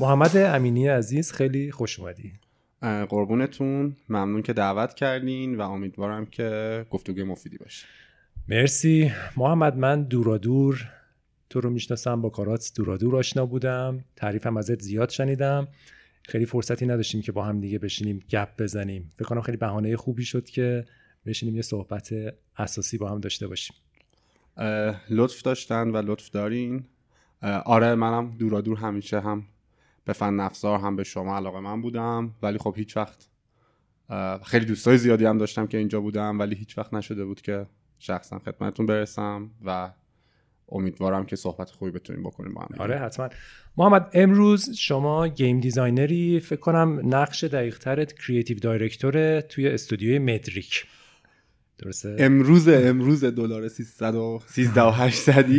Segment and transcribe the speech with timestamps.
[0.00, 2.32] محمد امینی عزیز خیلی خوش اومدی.
[3.08, 3.96] قربونتون.
[4.08, 7.86] ممنون که دعوت کردین و امیدوارم که گفتگوی مفیدی باشه.
[8.48, 9.12] مرسی.
[9.36, 10.88] محمد من دورا دور
[11.50, 14.04] تو رو می‌شناسم با کارات دورا دور آشنا بودم.
[14.16, 15.68] تعریفم ازت زیاد شنیدم.
[16.22, 19.12] خیلی فرصتی نداشتیم که با هم دیگه بشینیم گپ بزنیم.
[19.16, 20.84] فکر کنم خیلی بهانه خوبی شد که
[21.26, 22.14] بشینیم یه صحبت
[22.56, 23.76] اساسی با هم داشته باشیم.
[25.10, 26.84] لطف داشتن و لطف دارین.
[27.64, 29.44] آره منم دورا دور همیشه هم
[30.04, 33.28] به فن افزار هم به شما علاقه‌مند بودم ولی خب هیچ وقت
[34.44, 37.66] خیلی دوستای زیادی هم داشتم که اینجا بودم ولی هیچ وقت نشده بود که
[37.98, 39.90] شخصا خدمتتون برسم و
[40.72, 43.28] امیدوارم که صحبت خوبی بتونیم بکنیم با هم آره حتما.
[43.76, 50.18] محمد امروز شما game designer ی فکر کنم نقش دقیق ترت creative director توی استودیوی
[50.18, 50.86] مدریک.
[51.78, 55.50] درسته؟ امروز امروز دلار 313 و 800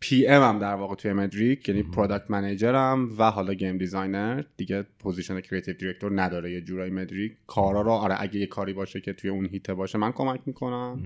[0.00, 4.82] PM هم در واقع توی مدریک یعنی product manager م و حالا game designer دیگه
[4.98, 7.32] position creative director نداره یه جورایی مدریک.
[7.46, 11.00] کارا رو آره اگه یه کاری باشه که توی اون حیطه باشه من کمک می‌کنم.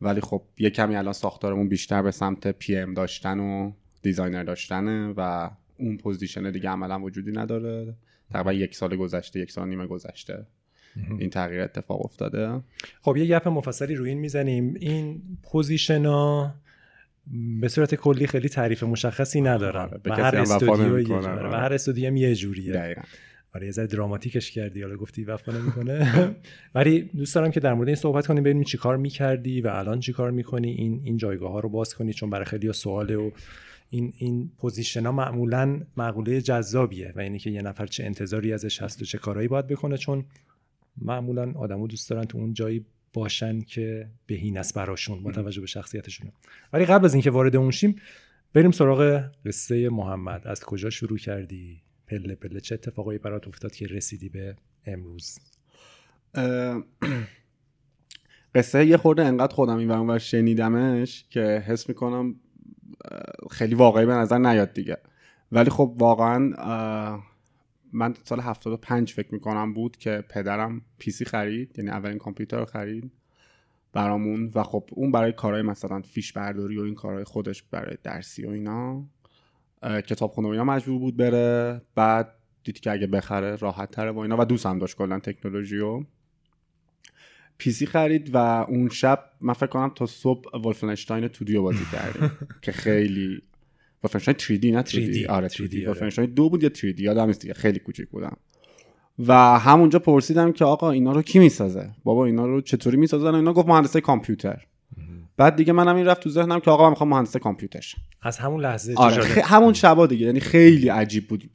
[0.00, 5.50] ولی خب یه کمی الان ساختارمون بیشتر به سمت PM داشتن و designer داشتنه و
[5.78, 7.94] اون position دیگه عملا وجودی نداره.
[8.30, 10.46] تقریبا یک سال گذشته یک سال نیمه گذشته
[11.18, 12.60] این تغییر اتفاق افتاده.
[13.02, 14.74] خب یه گپ مفصلی روی این می‌زنیم.
[14.80, 16.54] این position ها
[17.60, 22.34] به صورت کلی خیلی تعریف مشخصی ندارن آره، و هر استودیو و هر استودیو یه
[22.34, 22.96] جوریه.
[23.54, 26.10] آره یه ذره دراماتیکش کردی حالا گفتی وفا نمی‌کنه.
[26.74, 30.00] ولی دوست دارم که در مورد این صحبت کنیم ببینیم چی کار می‌کردی و الان
[30.00, 30.70] چی کار می‌کنی.
[30.70, 33.30] این این جایگاه ها رو باز کنی چون برای خیلی سواله و
[33.90, 38.82] این این position ها معمولا مقوله جذابیه و اینی که یه نفر چه انتظاری ازش
[38.82, 40.24] هست و چه کارهایی باید بکنه چون
[41.02, 42.84] معمولا آدما دوست دارن تو اون جایی
[43.14, 46.32] باشن که بهین است براشون با توجه به شخصیتشون.
[46.72, 47.96] ولی قبل از اینکه وارد اون شیم
[48.54, 50.46] بریم سراغ قصه محمد.
[50.46, 52.60] از کجا شروع کردی؟ پله پله.
[52.60, 55.38] چه اتفاقایی برات افتاد که رسیدی به امروز؟
[58.54, 62.34] قصه یه خورده انقدر خودم این و شنیدمش که حس می‌کنم
[63.50, 64.96] خیلی واقعی به نظر نیاد دیگه.
[65.52, 66.52] ولی خب واقعا
[67.94, 73.12] من سال 75 فکر می‌کنم بود که پدرم پیسی خرید یعنی اولین کامپیوتر رو خرید
[73.92, 78.46] برامون و خب اون برای کارهای مثلا فیش برداری و این کارهای خودش برای درسی
[78.46, 79.04] و اینا
[79.82, 81.82] کتابخونه و اینا مجبور بود بره.
[81.94, 82.34] بعد
[82.64, 86.04] دید که اگه بخره راحت تره با اینا و دوست هم داشت کلا تکنولوژی و
[87.58, 92.30] پیسی خرید و اون شب من فکر کنم تا صبح ولفنشتاین تودیو بازی کردیم
[92.62, 93.42] که خیلی
[94.04, 97.78] ولفنشتاین 3D نه 3D, آره 3D, ولفنشتاین دو بود یا 3D یادم نیست دیگه خیلی
[97.78, 98.36] کوچیک بودم.
[99.18, 103.52] و همونجا پرسیدم که آقا اینا رو کی می‌سازه؟ بابا اینا رو چطوری می‌سازن؟ اینا
[103.52, 104.66] گفت مهندسه کامپیوتر.
[105.36, 107.84] بعد دیگه منم این رفت تو ذهنم که آقا من می‌خوام مهندس کامپیوتر
[108.22, 111.50] از همون لحظه آره همون شبا دیگه یعنی خیلی عجیب بود.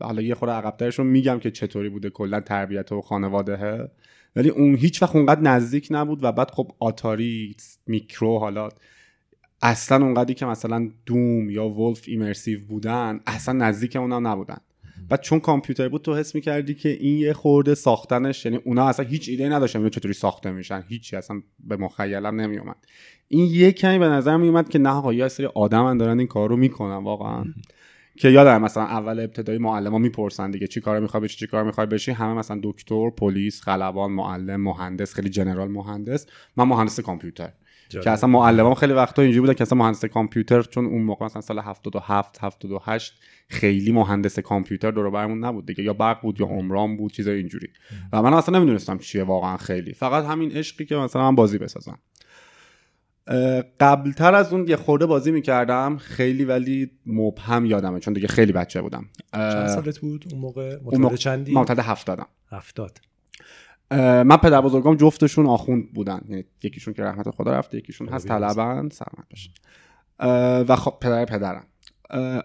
[0.00, 3.88] حالا یه خورده عقبترش رو میگم که چطوری بوده کلا تربیت و خانواده.
[4.36, 7.56] ولی اون هیچ وقت اونقدر نزدیک نبود و بعد خب آتاری
[7.86, 8.68] میکرو حالا
[9.62, 14.58] اصلا اونقدری که مثلا دوم یا ولف ایمرسیو بودن اصلا نزدیک اونا نبودن.
[15.10, 19.06] و چون کامپیوتر بود تو حس می‌کردی که این یه خورده ساختنش یعنی اونا اصلا
[19.06, 20.84] هیچ ایده نداشتن چطوری ساخته میشن.
[20.88, 22.76] هیچی اصلا به مخیلم نمیومد
[23.28, 26.48] این یه کمی به نظر میومد که نه آقا یه سری آدم دارن این کار
[26.48, 27.44] رو می‌کنن واقعا.
[28.16, 31.86] که یادم مثلا اول ابتدای معلم می‌پرسن دیگه چی کار می‌خوای بشی چی کار می‌خوای
[31.86, 36.26] بشی همه مثلا دکتر پلیس خلبان معلم مهندس خیلی جنرال مهندس.
[36.56, 37.52] من مهندس کامپیوتر.
[37.88, 41.42] که اصلا معلمام خیلی وقتا اینجوری بودن که اصلا مهندس کامپیوتر چون اون موقع مثلا
[41.42, 45.84] سال 77 78 خیلی مهندس کامپیوتر دور برمون نبود دیگه.
[45.84, 47.68] یا برق بود یا عمران بود چیزای اینجوری.
[48.12, 49.92] و من اصلا نمی‌دونستم چیه واقعا خیلی.
[49.92, 51.98] فقط همین عشقی که مثلا من بازی بسازم.
[53.80, 58.82] قبلتر از اون یه خورده بازی می‌کردم خیلی ولی مبهم یادمه چون دیگه خیلی بچه
[58.82, 59.04] بودم.
[59.32, 62.26] چند سالت بود؟ اون موقع متولد چندی؟ متولد هفتادم.
[62.50, 62.98] هفتاد.
[63.90, 66.20] من پدر بزرگام جفتشون آخوند بودن.
[66.28, 68.88] یعنی یکیشون که رحمت خدا رفته یکیشون هست طلبن
[69.30, 69.50] باشه
[70.68, 71.64] و خب پدر پدرم.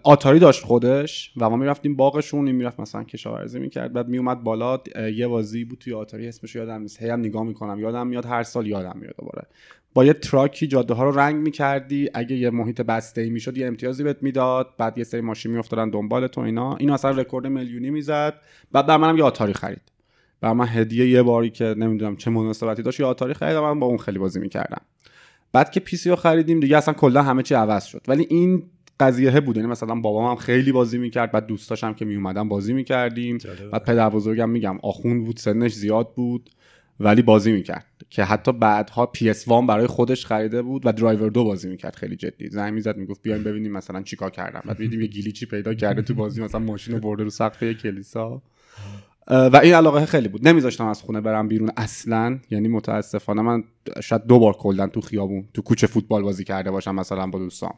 [0.02, 3.92] آتاری داشت خودش و ما می‌رفتیم باغشون این می‌رفت مثلا کشاورزی می‌کرد.
[3.92, 4.78] بعد میومد بالا
[5.14, 7.02] یه بازی بود توی آتاری اسمش یادم نیست.
[7.02, 7.80] هی هم نگاه می‌کنم.
[7.80, 9.46] یادم میاد هر سال یادم میاد دوباره.
[9.94, 12.10] با یه تراکی جاده ها رو رنگ می‌کردی.
[12.14, 14.68] اگه یه محیط بسته ای می‌شد یه امتیازی بهت می‌داد.
[14.78, 16.76] بعد یه سری ماشین میافتادن دنبال تو اینا.
[16.76, 18.34] این اصلا رکورد میلیونی می‌زد.
[18.72, 19.93] بعد برا منم یه آتاری خرید.
[20.40, 23.86] برا من هدیه یه باری که نمی‌دونم چه مناسبتی داشت یه آتاری خریدم من با
[23.86, 24.80] اون خیلی بازی می‌کردم.
[25.52, 28.02] بعد که PC رو خریدیم دیگه اصلا کلا همه چی عوض شد.
[28.08, 28.62] ولی این
[29.00, 33.38] قضیه بود یعنی مثلا بابام هم خیلی بازی می‌کرد بعد دوستاشم که میومدن بازی می‌کردیم.
[33.72, 36.50] بعد پدر بزرگم میگم آخوند بود سنش زیاد بود
[37.00, 37.86] ولی بازی می‌کرد.
[38.10, 42.48] که حتی بعدها PS1 برای خودش خریده بود و درایور دو بازی می‌کرد خیلی جدی.
[42.48, 44.62] زنگ می‌زد می‌گفت بیایم ببینیم مثلا چیکار کردم.
[44.66, 47.64] بعد دیدیم یه glitch ی پیدا کرده تو بازی مثلا ماشین رو برده رو سقف
[47.64, 48.42] کلیسا.
[49.28, 50.48] و این علاقه خیلی بود.
[50.48, 52.38] نمیذاشتم از خونه برم بیرون اصلا.
[52.50, 53.64] یعنی متاسفانه من
[54.02, 57.74] شاید دو بار کلا تو خیابون تو کوچه فوتبال بازی کرده باشم مثلا با دوستام.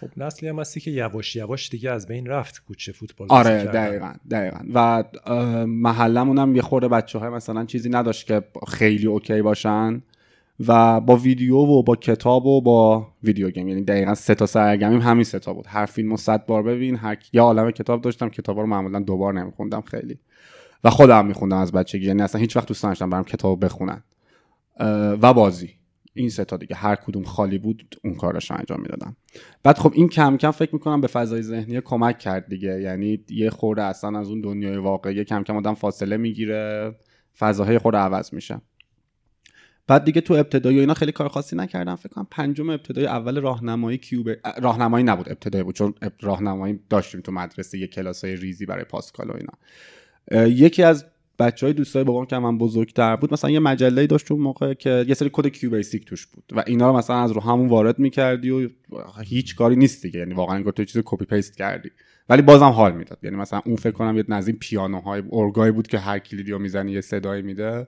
[0.00, 4.12] خب نسلی هم هستی که یواش یواش دیگه از بین رفت کوچه فوتبال آره دقیقا
[4.30, 4.58] دقیقا.
[4.74, 5.04] و
[5.66, 10.02] محلمون هم یه خورده بچه های مثلا چیزی نداشت که خیلی اوکی باشن.
[10.66, 13.68] و با ویدیو و با کتاب و با ویدیو گیم.
[13.68, 15.64] یعنی دقیقا سه تا سرگرمیم همین سه تا بود.
[15.68, 19.80] هر فیلمو صد بار ببین هر یه عالم کتاب داشتم کتاب رو معمولا دوبار نمیخوندم
[19.80, 20.18] خیلی.
[20.84, 22.06] و خودم میخوندم از بچگی.
[22.06, 24.02] یعنی اصلا هیچ وقت دوست نداشتم برام کتاب بخونن
[25.22, 25.70] و بازی.
[26.14, 26.76] این سه تا دیگه.
[26.76, 29.16] هر کدوم خالی بود اون کارش رو انجام می‌دادم.
[29.62, 32.80] بعد خب این کم کم فکر می‌کنم به فضای ذهنی کمک کرد دیگه.
[32.80, 36.94] یعنی یه خورده اصلا از اون دنیای واقعی کم کم آدم فاصله می‌گیره.
[37.38, 38.60] فضاهای خورده عوض میشه.
[39.86, 41.96] بعد دیگه تو ابتدایی اینا خیلی کار خاصی نکردم.
[41.96, 44.30] فکر کنم پنجم ابتدای اول راهنمایی کیوب
[44.62, 49.36] راهنمایی نبود ابتدایی بود چون راهنمایی داشتیم تو مدرسه یه کلاسای ریزی برای Pascal و
[49.36, 49.52] اینا.
[50.30, 51.04] یکی از
[51.38, 54.74] بچه های دوستای بابام که از من بزرگتر بود مثلا یه مجله داشت اون موقع
[54.74, 57.98] که یه سری کد QBasic توش بود و اینا رو مثلا از رو همون وارد
[57.98, 58.68] می‌کردی و
[59.24, 60.18] هیچ کاری نیست دیگه.
[60.18, 61.90] یعنی واقعا انگار تو چیز copy paste کردی.
[62.28, 63.18] ولی بازم حال می‌داد.
[63.22, 66.58] یعنی مثلا اون فکر کنم یه از این پیانوهای ارگای بود که هر کلیدی رو
[66.58, 67.86] می‌زنی یه صدایی میده.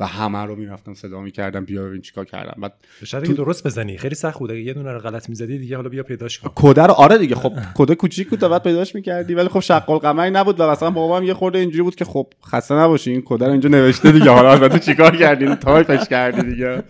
[0.00, 2.60] و همه رو می‌رفتم صدا می‌کردم بیا ببین چیکار کردم.
[2.60, 2.72] بعد
[3.04, 3.32] شاید تو...
[3.32, 3.98] درست بزنی.
[3.98, 6.50] خیلی سخت بوده یه دونه رو غلط می‌زدی دیگه حالا بیا پیداش کن.
[6.54, 9.34] کد رو آره دیگه خب کد کوچیک بود بعد پیداش می‌کردی.
[9.34, 13.10] ولی خب شق‌القمری نبود و مثلا بابام یه خورده اینجوری بود که خب خسته نباشی
[13.10, 14.30] این کد رو اینجا نوشته دیگه.
[14.30, 16.82] حالا تو چیکار کردی؟ تایپش کردی دیگه.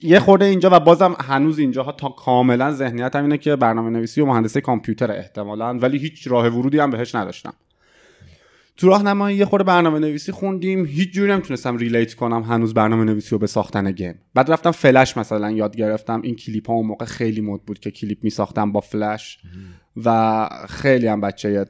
[0.00, 4.26] یه خورده اینجا و بازم هنوز اینجاها تا کاملا ذهنیت اینه که برنامه نویسی و
[4.26, 7.52] مهندسی کامپیوتر احتمالا ولی هیچ راه ورودی هم بهش نداشتم.
[8.76, 10.84] تو راهنمایی یه خورده برنامه نویسی خوندیم.
[10.84, 14.14] هیچ جوری نمی‌تونستم relate کنم هنوز برنامه نویسی رو به ساختن game.
[14.34, 16.22] بعد رفتم فلش مثلا یاد گرفتم.
[16.22, 19.38] این کلیپ ها اون موقع خیلی مد بود که کلیپ میساختم با فلش.
[20.04, 21.66] و خیلی هم بچه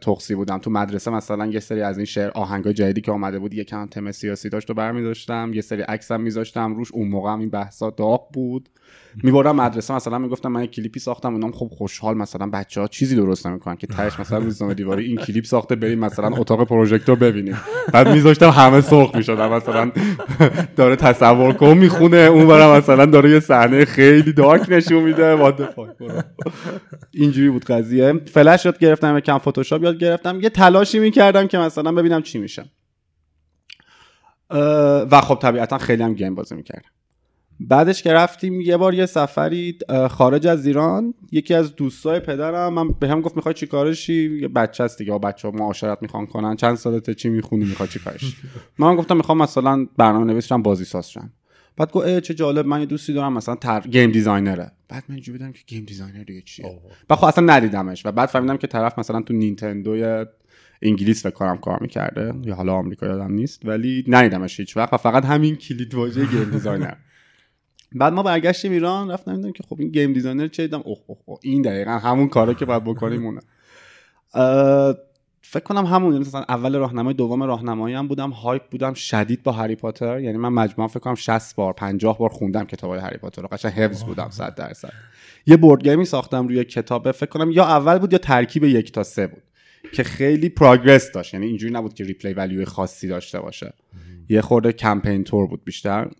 [0.00, 0.58] تخصی بودم.
[0.58, 4.12] تو مدرسه مثلا یه سری از این شعر آهنگای جدیدی که اومده بود یکم تم
[4.12, 5.50] سیاسی داشت و برمیداشتم.
[5.54, 6.74] یه سری عکسم میذاشتم.
[6.74, 8.68] روش اون موقع هم این بحثا داغ بود.
[9.22, 13.46] می‌برم مدرسه مثلا می‌گفتم من کلیپی ساختم اونام خب خوشحال مثلا بچه ها چیزی درست
[13.46, 17.58] نمی‌کنن که تهش مثلا روزنامه دیواری این کلیپ ساخته بریم مثلا اتاق پروژکتور ببینیم.
[17.92, 19.92] بعد میذاشتم همه سرخ می‌شدم مثلا
[20.76, 25.54] داره تصور کن می‌خونه اون برم مثلا داره یه صحنه خیلی دارک نشون میده.
[27.12, 28.12] اینجوری بود قضیه.
[28.12, 30.40] فلش یاد گرفتم کم فتوشاپ یاد گرفتم.
[30.40, 32.64] یه تلاشی می‌کردم که مثلا ببینم چی میشه.
[35.10, 36.88] و خب طبیعتا خیلی هم game بازی می‌کردم.
[37.60, 39.78] بعدش که رفتیم یه بار یه سفری
[40.10, 41.14] خارج از ایران.
[41.32, 45.18] یکی از دوستای پدرم من به هم گفت می‌خوای چیکاره شی یه بچه هست دیگه
[45.18, 46.56] بچه ها معاشرت می‌خوان کنن.
[46.56, 48.36] چند سالته چی می‌خونی می‌خوای چیکارش
[48.78, 51.32] من گفتم می‌خوام مثلا برنامه نویس شم بازی ساز شم
[51.76, 53.80] بعد گفت چه جالب من یه دوستی دارم مثلا تر...
[53.80, 56.80] game designer ه بعد من اینجوری بودم که game designer دیگه چیه.
[57.08, 58.06] بعد خب اصلا ندیدمش.
[58.06, 60.24] و بعد فهمیدم که طرف مثلا تو نینتندو
[60.82, 62.32] انگلیس فکر کنم کار می‌کرده.
[62.44, 64.92] یا حالا آمریکا یادم نیست ولی ندیدمش هیچ وقت.
[64.92, 66.94] و فقط همین کلید واژه game designer
[67.98, 71.38] بعد ما برگشتیم ایران رفتم دیدم که خب این game designer چه دیدم؟ اوه اوه,
[71.42, 73.40] این دقیقا همون کاره که باید بکنیم اونه.
[75.42, 79.52] فکر کنم همون یعنی مثلا اول راهنمای دوم راهنمایی هم بودم hype بودم شدید با
[79.52, 80.20] هری پاتر.
[80.20, 83.48] یعنی من مجموعا فکر کنم 60 بار 50 بار خوندم کتابای هری پاتر رو.
[83.48, 84.92] قشنگ حفظ بودم 100 درصد.
[85.46, 87.12] یه board game ی ساختم روی کتاب.
[87.12, 89.42] فکر کنم یا اول بود یا ترکیب یک تا سه بود
[89.92, 91.34] که خیلی progress داشت.
[91.34, 93.74] یعنی اینجوری نبود که replay value خاصی داشته باشه.
[94.28, 96.10] یه خورده کمپین تور بود بیشتر.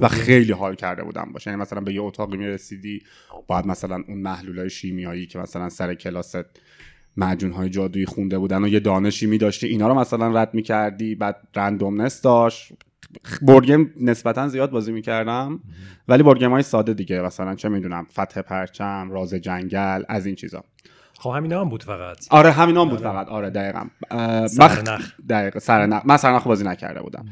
[0.00, 1.50] و خیلی حال کرده بودم باهاش.
[1.50, 3.02] یعنی مثلا به یه اتاقی می‌رسیدی
[3.46, 6.44] باید مثلا اون محلول شیمیایی که مثلا سر کلاست
[7.16, 11.14] معجون های جادویی خونده بودن و یه دانشی می داشتی اینا رو مثلا رد می‌کردی
[11.14, 12.72] بعد randomness داشت.
[13.46, 15.60] بورگیم نسبتا زیاد بازی می‌کردم
[16.08, 20.64] ولی بورگیم های ساده دیگه مثلا چه می‌دونم فتح پرچم راز جنگل از این چیزا.
[21.18, 22.26] خب همینا هم بود فقط.
[22.30, 23.12] آره همینا هم بود آره.
[23.12, 23.28] فقط.
[23.28, 23.86] آره دقیقا.
[24.46, 27.26] سرنخ دقیقا سرنخ من سرنخ بازی نکرده بودم.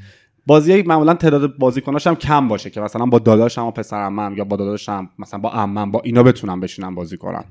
[0.48, 4.56] بازی معمولا تعداد بازیکناش هم کم باشه که مثلا با داداشم و پسرم یا با
[4.56, 7.44] داداشم مثلا با عمم با اینا بتونم بشینم بازی کنم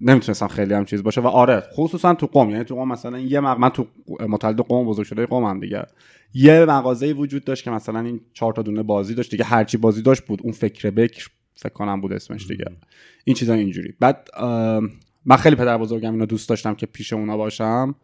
[0.00, 3.40] نمی‌تونستم خیلی هم چیز باشه و آره خصوصا تو قوم یعنی تو قوم مثلا یه
[3.40, 3.58] مق...
[3.58, 3.86] من تو
[4.28, 5.86] متولد قوم بزرگ شده قوم هم دیگه.
[6.34, 10.02] یه مغازه وجود داشت که مثلا این چهار تا دونه بازی داشت دیگه هرچی بازی
[10.02, 12.64] داشت بود اون فکر بکر فکر کنم بود اسمش دیگه.
[13.24, 13.94] این چیزا اینجوری.
[14.00, 14.28] بعد
[15.24, 17.94] من خیلی پدر بزرگم اینو دوست داشتم که پیش اونا باشم.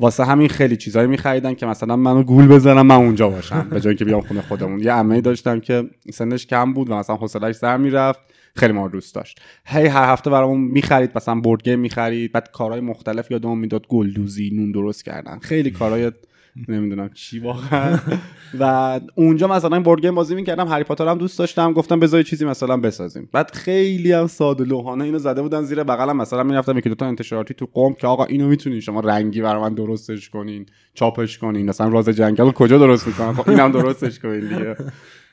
[0.00, 3.96] واسه همین خیلی چیزایی میخریدن که مثلا منو گول بزنم من اونجا باشم به جایی
[3.96, 4.80] که بیام خونه خودمون.
[4.80, 8.20] یه عمه داشتم که سنش کم بود و مثلا حوصله‌اش سر می‌رفت
[8.56, 9.40] خیلی ما دوست داشت.
[9.64, 14.50] هی هر هفته برامون می‌خرید مثلا بورد گیم می‌خرید بعد کارهای مختلف یادمون می‌داد گلدوزی
[14.54, 15.38] نون درست کردن.
[15.38, 16.12] خیلی کارهای
[16.68, 17.98] نمی‌دونم چی واقعا.
[18.60, 22.44] و اونجا مثلا board game بازی می‌کردم هری پاتر هم دوست داشتم گفتم بذار چیزی
[22.44, 23.28] مثلا بسازیم.
[23.32, 26.16] بعد خیلی هم ساده لوحانه اینو زده بودن زیر بغلم.
[26.16, 29.62] مثلا می‌رفتم یکی دو تا انتشاراتی تو قم که آقا اینو می‌تونین شما رنگی برای
[29.62, 31.68] من درستش کنین چاپش کنین.
[31.68, 34.76] مثلا راز جنگل کجا درست می‌کنن؟ خب اینم درستش کنین دیگه.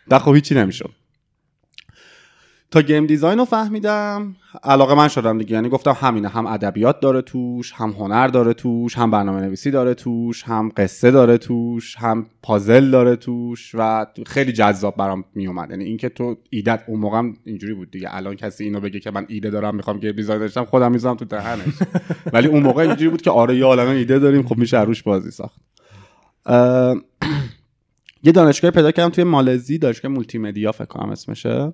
[0.25, 0.89] خب هیچی نمی‌شد.
[2.75, 4.35] تا game design رو فهمیدم.
[4.63, 5.53] علاقه‌مند شدم دیگه.
[5.53, 6.27] یعنی گفتم همینه.
[6.27, 11.11] هم ادبیات داره توش هم هنر داره توش هم برنامه نویسی داره توش هم قصه
[11.11, 16.83] داره توش هم پازل داره توش و خیلی جذاب برام میومد یعنی اینکه تو ایدت
[16.87, 18.15] اون موقع اینجوری بود دیگه.
[18.15, 21.25] الان کسی اینو بگه که من ایده دارم می‌خوام game design داشتم خودم می‌ذارم تو
[21.25, 21.73] دهنش.
[22.33, 25.59] ولی اون موقع اینجوری بود که آره عالمه ایده داریم خب میشه روش بازی ساخت.
[28.25, 31.73] یه دانشگاه پیدا کردم توی مالزی دانشگاه مولتی‌مدیا فکر کنم اسمشه.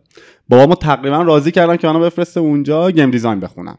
[0.50, 3.77] بابامو تقریبا راضی کردم که منو بفرسته اونجا game design بخونم.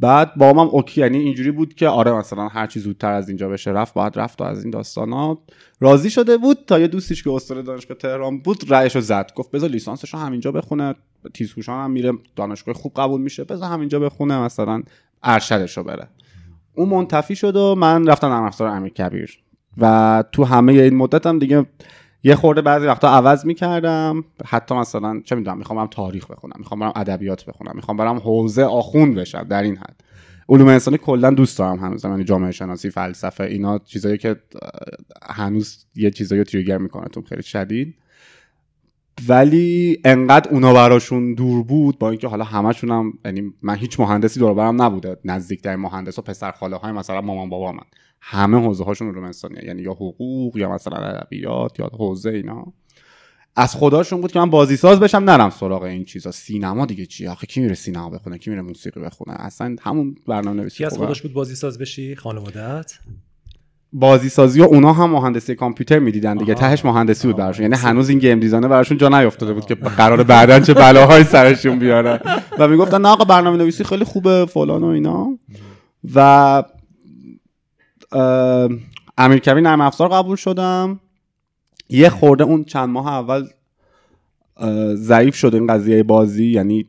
[0.00, 3.70] بعد بابام okay یعنی اینجوری بود که آره مثلا هر چی زودتر از اینجا بشه
[3.70, 5.38] رفت باید رفت و از این داستانا.
[5.80, 6.58] راضی شده بود.
[6.66, 9.32] تا یه دوستیش که استاد دانشگاه تهران بود رأیشو زد.
[9.34, 10.94] گفت بذار لیسانسش رو همینجا بخونه.
[11.34, 13.44] تیزهوشان هم میره دانشگاه خوب قبول میشه.
[13.44, 14.82] بذار همینجا بخونه مثلا
[15.22, 16.08] ارشدش رو بره.
[16.74, 19.38] اون منتفی شد و من رفتم نرم امیر کبیر.
[19.80, 21.66] و تو همه این مدت هم دیگه
[22.22, 24.24] یه خورده بعضی وقتا عوض می‌کردم.
[24.46, 28.64] حتی مثلا چه می‌دونم می‌خوام برم تاریخ بخونم می‌خوام برم ادبیات بخونم می‌خوام برم حوزه
[28.64, 30.00] آخوند بشم در این حد.
[30.48, 34.36] علوم انسانی کلا دوست دارم هنوز یعنی جامعه شناسی فلسفه اینا چیزایی که
[35.22, 37.94] هنوز یه چیزایی تریگر می‌کنه تو خیلی شدید.
[39.28, 44.40] ولی انقدر اونا براشون دور بود با اینکه حالا همشون هم یعنی من هیچ مهندسی
[44.40, 45.16] دور برم نبوده.
[45.24, 47.84] نزدیک‌ترین مهندس و پسر خاله های مثلا مامان بابا من.
[48.20, 52.72] همه حوزه هاشون علوم انسانیه یعنی یا حقوق یا مثلا ادبیات یا حوزه اینا.
[53.56, 56.30] از خداشون بود که من بازی ساز بشم نرم سراغ این چیزا.
[56.30, 60.60] سینما دیگه چی؟ آخه کی میره سینما بخونه؟ کی میره موسیقی بخونه؟ اصلا همون برنامه
[60.60, 62.98] نویسی از خودش بود بازی ساز بشی خانواده‌ات
[63.92, 66.54] بازی سازی و اونا هم مهندسی کامپیوتر می‌دیدن دیگه.
[66.54, 67.62] تهش مهندسی بود براشون.
[67.62, 71.78] یعنی هنوز این game designer براشون جا نیافتاده بود که قرار بعدا چه بلاهایی سرشون
[71.78, 72.20] بیاره
[72.58, 75.38] و می‌گفتن نه آقا برنامه نویسی خیلی خوبه فلان و اینا.
[76.14, 76.62] و
[79.18, 81.00] امیرکبیر نرم افزار قبول شدم.
[81.88, 83.46] یه خورده اون چند ماه اول
[84.94, 86.46] ضعیف شد این قضیه بازی.
[86.46, 86.86] یعنی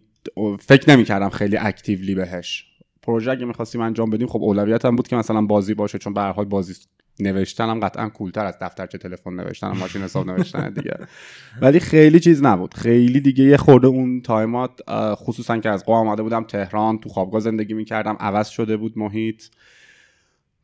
[0.60, 2.66] فکر نمی‌کردم خیلی اکتیولی بهش.
[3.10, 6.46] پروژه اگه می‌خواستیم انجام بدیم خب اولویتم بود که مثلا بازی باشه چون به حال
[6.46, 6.74] بازی
[7.20, 10.98] نوشتنم قطعا کولتر از دفترچه تلفن نوشتن ماشین حساب نوشتن دیگه.
[11.62, 12.74] ولی خیلی چیز نبود.
[12.74, 14.82] خیلی دیگه یه خورده اون تایمات
[15.14, 19.44] خصوصا که از قوا آمده بودم تهران تو خوابگاه زندگی می‌کردم عوض شده بود محیط.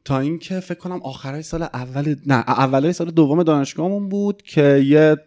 [0.06, 5.18] تا اینکه فکر کنم آخرای سال اول نه اولای سال دوم دانشگاهمون بود که یه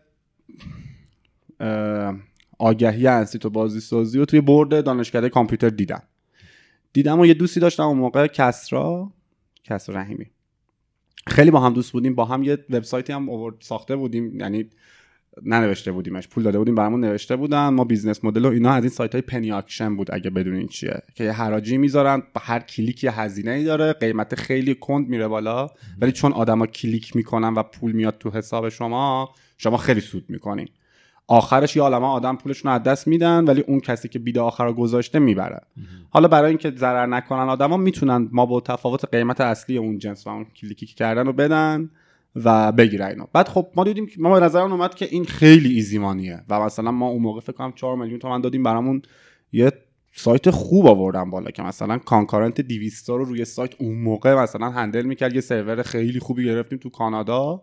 [2.59, 6.03] آگهی انسی تو بازی سازی و توی برد دانشکده کامپیوتر دیدم.
[6.99, 9.13] دیدم و یه دوستی داشتم اون موقع کسرا.
[9.65, 10.27] کسرا رحیمی.
[11.27, 14.71] خیلی با هم دوست بودیم با هم یه وبسایتی هم ساخته بودیم یعنی
[15.43, 17.69] ننوشته بودیمش پول داده بودیم برامون نوشته بودن.
[17.69, 21.03] ما business model و اینا از این سایت های penny auction بود اگه بدونین چیه.
[21.15, 25.29] که یه حراجی می‌ذارن با هر کلیک یه هزینه ای داره قیمت خیلی کند میره
[25.29, 25.69] بالا.
[26.01, 30.69] ولی چون آدما کلیک می‌کنن و پول میاد تو حساب شما شما خیلی سود می‌کنین.
[31.29, 34.73] آخرش یه عالمه آدم پولشون از دست میدن ولی اون کسی که bid آخر رو
[34.73, 35.61] گذاشته می‌بره.
[36.11, 40.87] حالا برای اینکه ضرر نکنن آدما می‌تونن مابه‌التفاوت قیمت اصلی اون جنس و اون کلیکی
[40.87, 41.91] که کردن رو بدن
[42.45, 45.75] و بگیره اینا بعد خب ما دیدیم که ما به نظرمون اومد که این خیلی
[45.75, 49.03] easy money ه و مثلا ما اون موقع فکر کنم 4 میلیون تومن دادیم برامون
[49.53, 49.73] یه
[50.13, 55.03] سایت خوب آوردن بالا که مثلا concurrent 200 رو روی سایت اون موقع مثلا handle
[55.03, 57.63] می‌کرد یه سرور خیلی خوبی گرفتیم تو کانادا.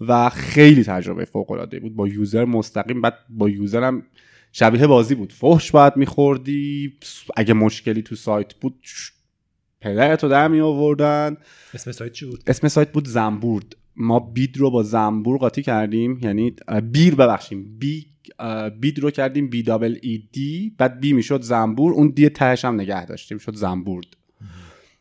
[0.00, 1.96] و خیلی تجربه فوق العاده بود.
[1.96, 4.02] با user مستقیم بعد با user هم
[4.52, 5.32] شبیه بازی بود.
[5.32, 6.92] فحش باید میخوردی
[7.36, 8.86] اگه مشکلی تو سایت بود
[9.80, 11.36] پدرتو در می آوردن
[11.74, 13.76] اسم سایت چی بود؟ اسم سایت بود زنبورد.
[13.96, 16.20] ما bid رو با زنبور قاطی کردیم.
[16.22, 16.54] یعنی
[16.92, 17.78] bee ببخشید.
[17.78, 18.06] bee
[18.80, 19.50] bid رو کردیم.
[19.50, 20.74] B double E D.
[20.78, 21.92] بعد bee می‌شد زنبور.
[21.92, 23.38] اون D تهش هم نگه داشتیم.
[23.38, 24.06] شد زنبورد.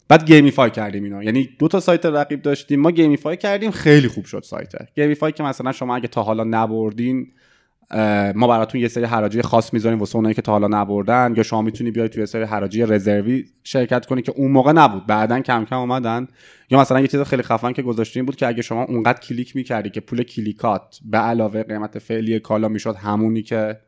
[0.10, 1.24] بعد gamify کردیم اینا.
[1.24, 4.72] یعنی دو تا سایت رقیب داشتیم ما gamify کردیم خیلی خوب شد سایت.
[4.96, 7.28] gamify که مثلا شما اگه تا حالا نبردین
[8.36, 11.34] ما براتون یه سری حراجی خاص می‌ذاریم واسه اونایی که تا حالا نبردن.
[11.38, 15.40] یا شما می‌تونی بیای توی سری حراجی رزروی شرکت کنی که اون موقع نبود بعدا
[15.40, 16.28] کم کم اومدن.
[16.70, 19.90] یا مثلا یه چیز خیلی خفن که گذاشتیم بود که اگه شما اونقدر کلیک می‌کردی
[19.90, 23.80] که پول کلیکات به علاوه قیمت فعلی کالا می‌شد همونی که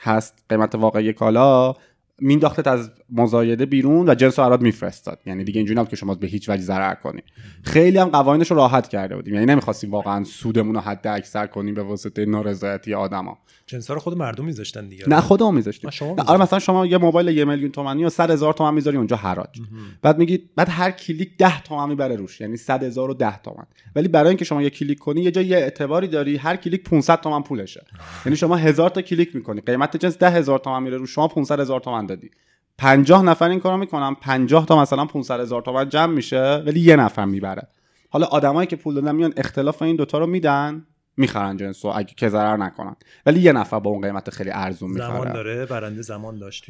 [0.00, 1.74] هست قیمت واقعی کالا
[2.20, 5.20] مینداختت از مزایده بیرون و جنس رو میفرستاد.
[5.26, 7.22] یعنی دیگه اینجوری نبود که شما به هیچ وجه ضرر کنی.
[7.62, 9.34] خیلی هم قوانینش رو راحت کرده بودیم.
[9.34, 13.38] یعنی نمی‌خواستیم واقعا سودمون رو حد اکثر کنیم به واسطه نارضایتی آدما.
[13.66, 15.08] جنس رو خود مردم میذاشتن دیگه.
[15.08, 15.90] نه خودمون میذاشتیم.
[16.26, 19.60] آره مثلا شما یه موبایل یه میلیون تومانی و 100 هزار تومن می‌ذاری اونجا حراج.
[20.02, 22.40] بعد میگی بعد هر کلیک 10 تومن می‌بره روش.
[22.40, 23.66] یعنی 100 هزار و 10 تومن.
[23.96, 27.20] ولی برای اینکه شما یه کلیک کنی یه جای یه اعتباری داری هر کلیک 500
[27.20, 27.84] تومن پولشه.
[28.26, 29.60] یعنی شما هزار تا کلیک می‌کنی.
[29.60, 32.30] قیمت جنس 10 هزار تومن میره رو شما 500 هزار تومن دادی.
[32.78, 36.96] 50 نفر این کارو می‌کنن 50 تا مثلا 500 هزار تومن جمع میشه ولی یه
[36.96, 37.68] نفر می‌بره.
[38.10, 40.86] حالا آدمایی که پول دادن میان اختلاف این دوتا رو میدن
[41.18, 42.96] می‌خرن جنس و اگه که ضرر نکنن.
[43.26, 45.12] ولی یه نفر با اون قیمت خیلی ارزون می‌خره.
[45.12, 46.66] زمان داره برنده زمان داشت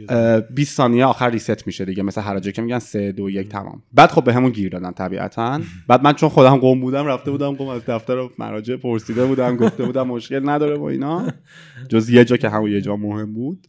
[0.51, 3.83] 20 ثانیه آخر ریست میشه دیگه مثل حراجه که میگن 3 2 1 تمام.
[3.93, 5.61] بعد خب به همون گیر دادن طبیعتا.
[5.89, 9.85] بعد من چون خودم قوم بودم رفته بودم قوم از دفتر مراجع پرسیده بودم گفته
[9.85, 11.27] بودم مشکل نداره با اینا.
[11.91, 13.67] جز یه جا که همون یه جا مهم بود.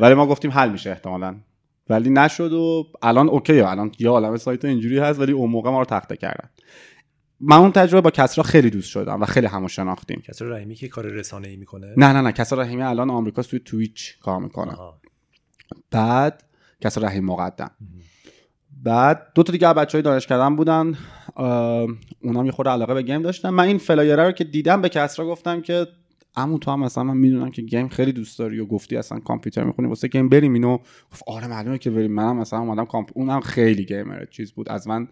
[0.00, 1.36] ولی ما گفتیم حل میشه احتمالا.
[1.88, 5.78] ولی نشد و الان اوکی الان یه عالم سایت اینجوری هست ولی اون موقع ما
[5.78, 6.48] رو تخته کردن.
[7.40, 10.22] من اون تجربه با کسرا خیلی دوست شدم و خیلی همو شناختیم.
[10.28, 12.32] کسرا رحیمی که کار رسانه ای می‌کنه؟ نه نه نه.
[12.32, 14.72] کسرا رحیمی الان آمریکا توی تویچ کار می‌کنه.
[15.90, 16.44] بعد
[16.80, 17.70] کسرا رحیم مقدم.
[18.82, 20.94] بعد دو تا دیگه بچه های دانش کردن بودن.
[22.22, 23.50] اونا یه خورده علاقه به game داشتن.
[23.50, 25.86] من این flyer ه رو که دیدم به کسرا گفتم که
[26.36, 29.64] اما تو هم مثلا من می‌دونم که game خیلی دوست داری و گفتی اصلا کامپیوتر
[29.64, 30.78] می‌خونی واسه game بریم اینو.
[31.12, 32.12] گفت آره معلومه که بریم.
[32.12, 34.68] منم مثلا اومدم کامپ اونم خیلی gamer چیز بود.
[34.68, 35.08] از من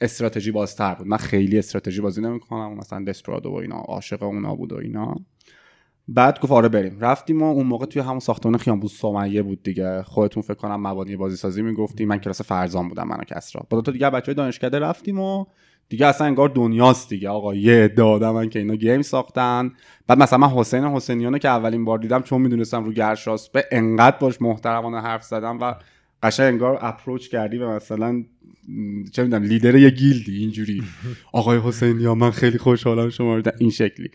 [0.00, 1.06] استراتژی بازتر بود.
[1.06, 2.74] من خیلی استراتژی بازی نمی‌کنم.
[2.74, 5.16] مثلا Desperados و اینا عاشق اونا بود و اینا.
[6.08, 7.00] بعد گفت آره بریم.
[7.00, 10.02] رفتیم و اون موقع توی همون ساختمان خیابون سمیه بود دیگه.
[10.02, 12.04] خودتون فکر کنم مبانی بازی سازی می‌گفتی.
[12.04, 13.66] من کلاس فرزان بودم منو کسرا.
[13.70, 15.44] با دو تا دیگه بچهای دانشکده رفتیم و
[15.92, 17.28] دیگه اصلا انگار دنیاست دیگه.
[17.28, 19.72] آقا یه عده آدمن که اینا گیم ساختن.
[20.06, 24.16] بعد مثلا من حسین حسینیانو که اولین بار دیدم چون می‌دونستم رو گرشاس به انقدر
[24.16, 25.74] باش محترمانه حرف زدم و
[26.22, 28.24] قشنگ انگار اپروچ کردی و مثلا
[29.12, 30.82] چه می‌دونم لیدر یه گیلدی اینجوری.
[31.32, 34.10] آقای حسینیان من خیلی خوشحالم شما رو این شکلی.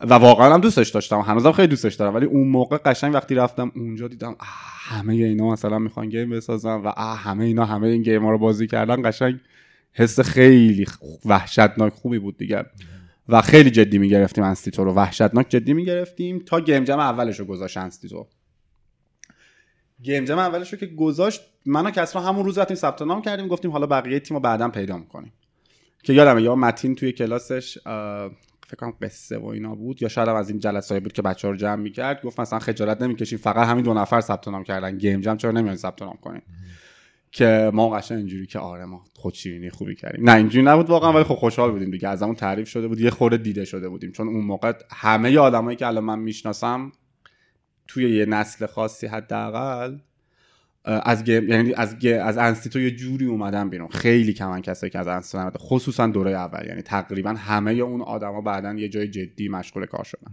[0.00, 1.20] و واقعا هم دوستش داشتم.
[1.20, 2.14] هنوزم خیلی دوستش دارم.
[2.14, 4.36] ولی اون موقع قشنگ وقتی رفتم اونجا دیدم
[4.88, 8.66] همه اینا مثلا می‌خوان game بسازن و همه اینا همه این game ها رو بازی
[8.66, 9.10] کردن.
[9.10, 9.40] قشنگ
[9.94, 10.86] حس خیلی
[11.24, 12.64] وحشتناک خوبی بود دیگه.
[13.28, 14.94] و خیلی جدی می‌گرفتیم انستیتو رو.
[14.94, 18.26] وحشتناک جدی می‌گرفتیم تا game jam اولش رو گذاشت انستیتو
[20.02, 23.48] game jam اولش رو که گذاشت من و کسرا همون روز رفتیم ثبت نام کردیم
[23.48, 25.32] گفتیم حالا بقیه تیم رو بعدا پیدا می‌کنیم.
[26.02, 27.78] که یادمه یا متین توی کلاسش
[28.66, 31.52] فکر کنم قصه و اینا بود یا شاید از این جلسه بود که بچه ها
[31.52, 34.98] رو جمع می‌کرد گفت مثلا خجالت نمی‌کشین فقط همین دو نفر ثبت نام کردن.
[34.98, 36.42] game jam چرا نمیان ثبت نام کنیم؟
[37.34, 40.30] که ما قشنگ اینجوری که آره ما خود شیرینی خوبی کردیم.
[40.30, 42.08] نه اینجوری نبود واقعا ولی خب خوشحال بودیم دیگه.
[42.08, 43.00] از همون تعریف شده بود.
[43.00, 44.12] یه خورده دیده شده بودیم.
[44.12, 46.92] چون اون موقع همه آدمایی که الان من می‌شناسم
[47.88, 49.98] توی یه نسل خاصی حداقل
[50.84, 52.18] از game یعنی از گ...
[52.22, 53.88] از انستیتو یه جوری اومدن بیرون.
[53.88, 56.66] خیلی کمن کسایی که از انستیتو خصوصا دوره اول.
[56.66, 60.32] یعنی تقریبا همه اون آدما بعدا یه جای جدی مشغول کار شدن.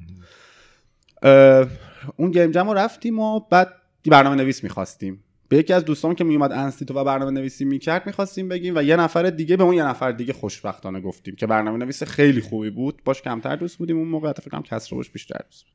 [2.16, 3.74] اون game jam رفتیم و بعد
[4.06, 5.24] برنامه نویس می‌خواستیم.
[5.52, 8.96] به یکی از دوستان که میومد انستیتو و برنامه نویسی می‌کرد می‌خواستیم بگیم و یه
[8.96, 13.02] نفر دیگه به اون یه نفر دیگه خوشبختانه گفتیم که برنامه نویس خیلی خوبی بود.
[13.06, 15.74] باش کمتر دوست بودیم اون موقع فکر کنم کسرا باش بیشتر دوست بود.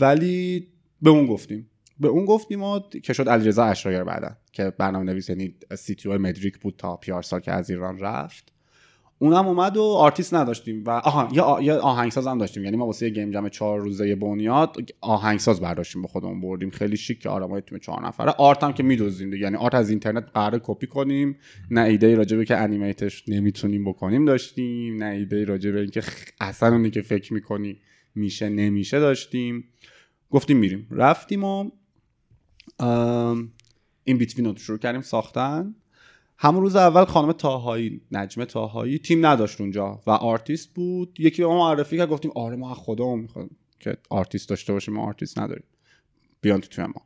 [0.00, 0.68] ولی
[1.02, 1.70] به اون گفتیم.
[2.00, 6.58] به اون گفتیم و که شد علیرضا اشراگر بعدا که برنامه نویس یعنی CTO مدریک
[6.58, 8.52] بود تا پیارسال که از ایران رفت.
[9.18, 12.64] اونم اومد و آرتیست نداشتیم و آها یه, یه آهنگساز هم داشتیم.
[12.64, 16.70] یعنی ما واسه یه game jam چهار روزه بنیاد آهنگساز برداشتیم به خودمون بردیم.
[16.70, 18.30] خیلی شیک که آرامای تیم چهار نفره.
[18.30, 21.36] art هم که می‌دزدیم یعنی art از اینترنت قرار کپی کنیم.
[21.70, 24.96] نه ایده راجبه که animate ش نمی‌تونیم بکنیم داشتیم.
[24.96, 26.02] نه ایده راجبه اینکه
[26.40, 27.80] اصلا اونی که فکر می‌کنی
[28.14, 29.64] میشه نمیشه داشتیم.
[30.30, 30.86] گفتیم میریم.
[30.90, 31.70] رفتیم و
[34.04, 35.00] In Between رو شروع کردیم.
[35.00, 35.74] ساختن.
[36.38, 41.16] همون روز اول خانم تاهایی نجمه تاهایی تیم نداشت اونجا و آرتیست بود.
[41.20, 45.06] یکی به ما معرفی کرد گفتیم آره ما خدا می‌خواد که آرتیست داشته باشیم ما
[45.06, 45.64] آرتیست نداریم.
[46.40, 47.02] بیان تو ما.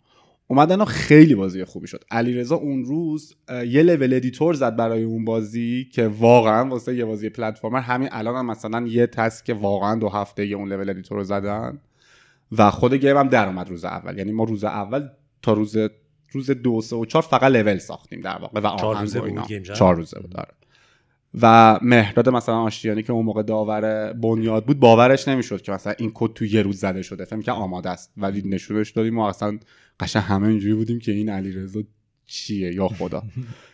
[0.46, 2.04] اومدن و خیلی بازی خوبی شد.
[2.10, 7.28] علیرضا اون روز یه level editor زد برای اون بازی که واقعا واسه یه بازی
[7.28, 11.24] platformer همین الان هم مثلا یه task واقعا دو هفته یه اون level editor رو
[11.24, 11.80] زدن
[12.58, 14.18] و خود game هم در اومد روز اول.
[14.18, 15.08] یعنی ما روز اول
[15.42, 15.76] تا روز
[16.32, 19.96] روز دو سه و چهار فقط لول ساختیم در واقع و چهار روزه بود چهار
[19.96, 20.48] روزه بود داره.
[21.42, 26.10] و مهداد مثلا آشتیانی که اون موقع داور بنیاد بود باورش نمی‌شد که مثلا این
[26.14, 27.24] کد تو یه روز زده شده.
[27.24, 28.12] فهم که آماده است.
[28.16, 29.58] ولی نشونش دادیم ما اصلا
[30.00, 31.82] قشنگ همه اینجوری بودیم که این علیرضا
[32.26, 33.22] چیه یا خدا.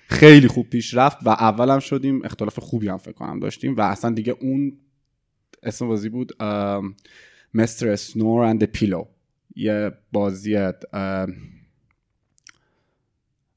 [0.09, 4.11] خیلی خوب پیش رفت و اولم شدیم اختلاف خوبی هم فکر کنم داشتیم و اصلا
[4.11, 4.73] دیگه اون
[5.63, 6.43] اسم بازی بود
[7.55, 9.05] مستر سنور اند پیلو
[9.57, 10.57] یه بازی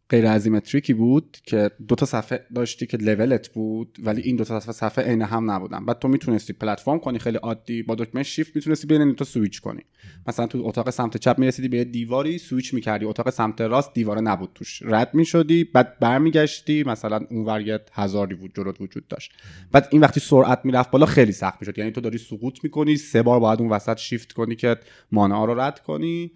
[0.09, 4.59] غیر ازیمتریکی بود که دو تا صفحه داشتی که لولت بود ولی این دو تا
[4.59, 5.85] صفحه عین هم نبودن.
[5.85, 7.83] بعد تو می‌تونستی پلتفرم کنی خیلی عادی.
[7.83, 9.81] با دکمه شیفت می‌تونستی بین این تو سویچ کنی.
[10.27, 13.05] مثلا تو اتاق سمت چپ می‌رسیدی به دیواری سویچ می‌کردی.
[13.05, 14.81] اتاق سمت راست دیواره نبود توش.
[14.81, 19.31] رد می‌شدی بعد برمیگشتی مثلا اون ورگت هزاری بود جلوت وجود داشت.
[19.71, 21.77] بعد این وقتی سرعت می‌رفت بالا خیلی سخت می‌شد.
[21.77, 24.77] یعنی تو داری سقوط می‌کنی سه بار باید اون وسط شیفت کنی که
[25.11, 26.31] مانع رو رد کنی.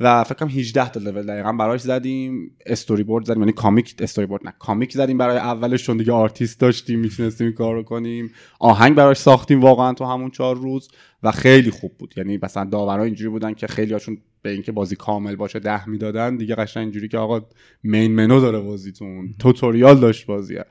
[0.00, 2.56] و فکر کنم 18 تا لول دقیقا براش زدیم.
[2.66, 7.00] استوری بورد زدیم یعنی comic storyboard نه comic زدیم برای اولش چون دیگه آرتیست داشتیم
[7.00, 8.30] می‌تونستیم این کار رو کنیم.
[8.60, 10.88] آهنگ براش ساختیم واقعا تو همون چهار روز
[11.22, 12.14] و خیلی خوب بود.
[12.16, 16.36] یعنی مثلا داورا اینجوری بودن که خیلی هاشون به اینکه بازی کامل باشه ده می‌دادن
[16.36, 17.40] دیگه قشنگ اینجوری که آقا
[17.82, 20.64] مین منو داره بازیتون توتوریال داشت بازیه.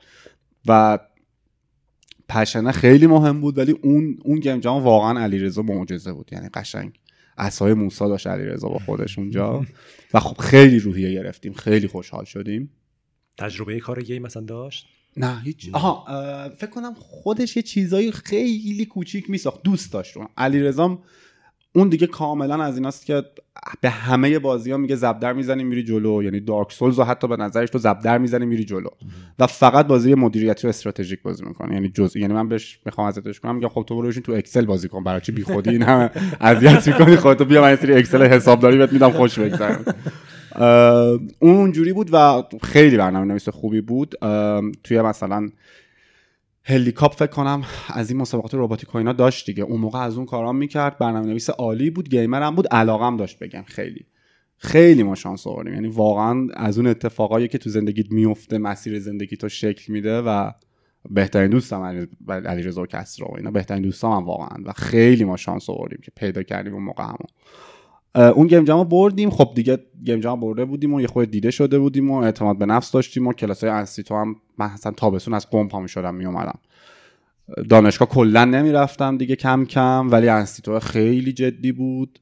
[0.68, 0.98] و
[2.28, 6.28] پشنه خیلی مهم بود ولی اون اون گیم جام واقعا علیرضا معجزه بود.
[6.32, 6.92] یعنی قشنگ
[7.38, 9.66] عصای موسا داشت علیرضا با خودش اونجا.
[10.14, 12.70] و خب خیلی روحیه گرفتیم خیلی خوشحال شدیم.
[13.38, 16.04] تجربه کار game مثلا داشت؟ نه هیچ آها
[16.58, 20.98] فکر کنم خودش یه چیزایی خیلی کوچیک میساخت دوست داشت علیرضا
[21.76, 23.22] اون دیگه کاملا از ایناست که
[23.80, 26.22] به همه بازی ها میگه ضربدر می‌زنی میری جلو.
[26.22, 28.88] یعنی Dark Souls و حتی به نظرش تو ضربدر می‌زنی میری جلو.
[29.38, 31.74] و فقط بازی مدیریتی و استراتژیک بازی می‌کنه.
[31.74, 34.88] یعنی جز یعنی من بهش می‌خوام ازش کنم میگم خب تو برو تو Excel بازی
[34.88, 35.04] کن.
[35.04, 36.10] برای چی بیخودی این همه
[36.40, 39.78] اذیت می‌کنی؟ خودت بیا من سری Excel حسابداری بهت میدم خوش بگذره.
[41.38, 44.14] اون اونجوری بود و خیلی برنامه نویس خوبی بود.
[44.84, 45.48] توی مثلا
[46.66, 49.62] هلیکاپ کنم از این مسابقات روباتیک و اینا داشت دیگه.
[49.62, 50.98] اون موقع از اون کارام می‌کرد.
[50.98, 52.08] برنامه نویس عالی بود.
[52.08, 52.68] گیمر هم بود.
[52.68, 53.62] علاقم داشت بگم.
[53.66, 54.06] خیلی.
[54.56, 55.74] خیلی ما شانس آوردیم.
[55.74, 60.50] یعنی واقعا از اون اتفاقایی که تو زندگیت میفته مسیر زندگی تو شکل میده و
[61.10, 64.56] بهترین دوستم علی رضا کسرا و اینا بهترین دوستام هم واقعا.
[64.64, 67.28] و خیلی ما شانس آوردیم که پیدا کردیم اون موقع همون.
[68.14, 69.30] اون game jam بردیم.
[69.30, 72.66] خب دیگه game jam برده بودیم و یه خود دیده شده بودیم و اعتماد به
[72.66, 76.58] نفس داشتیم و کلاسای انستیتو هم من اصلا تابستون از قم پا می‌شدم میومدم
[77.70, 82.18] دانشگاه کلا نمی‌رفتم دیگه کم کم ولی انستیتو خیلی جدی بود.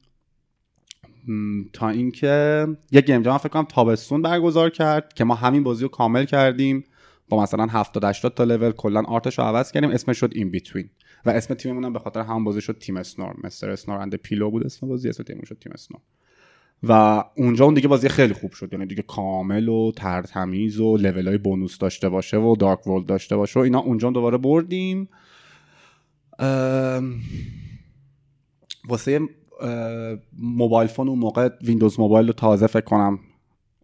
[1.73, 5.89] تا اینکه یه game jam فکر کنم تابستون برگزار کرد که ما همین بازی رو
[5.89, 6.83] کامل کردیم.
[7.29, 9.89] با مثلا 70 80 تا لول کلا art ش رو عوض کردیم.
[9.89, 10.89] اسمش شد In Between
[11.25, 13.35] و اسم تیممون هم به خاطر همون بازی شد تیم Snore.
[13.43, 13.69] Mr.
[13.69, 16.01] Snore and Pillow بود اسم بازی اسم تیممون شد تیم Snore.
[16.83, 18.73] و اونجا اون دیگه بازی خیلی خوب شد.
[18.73, 23.35] یعنی دیگه کامل و ترتمیز و level های bonus داشته باشه و dark world داشته
[23.35, 25.09] باشه و اینا اونجا دوباره بردیم.
[28.87, 29.19] واسه
[30.39, 33.19] mobile phone اون موقع Windows Mobile رو تازه فکر کنم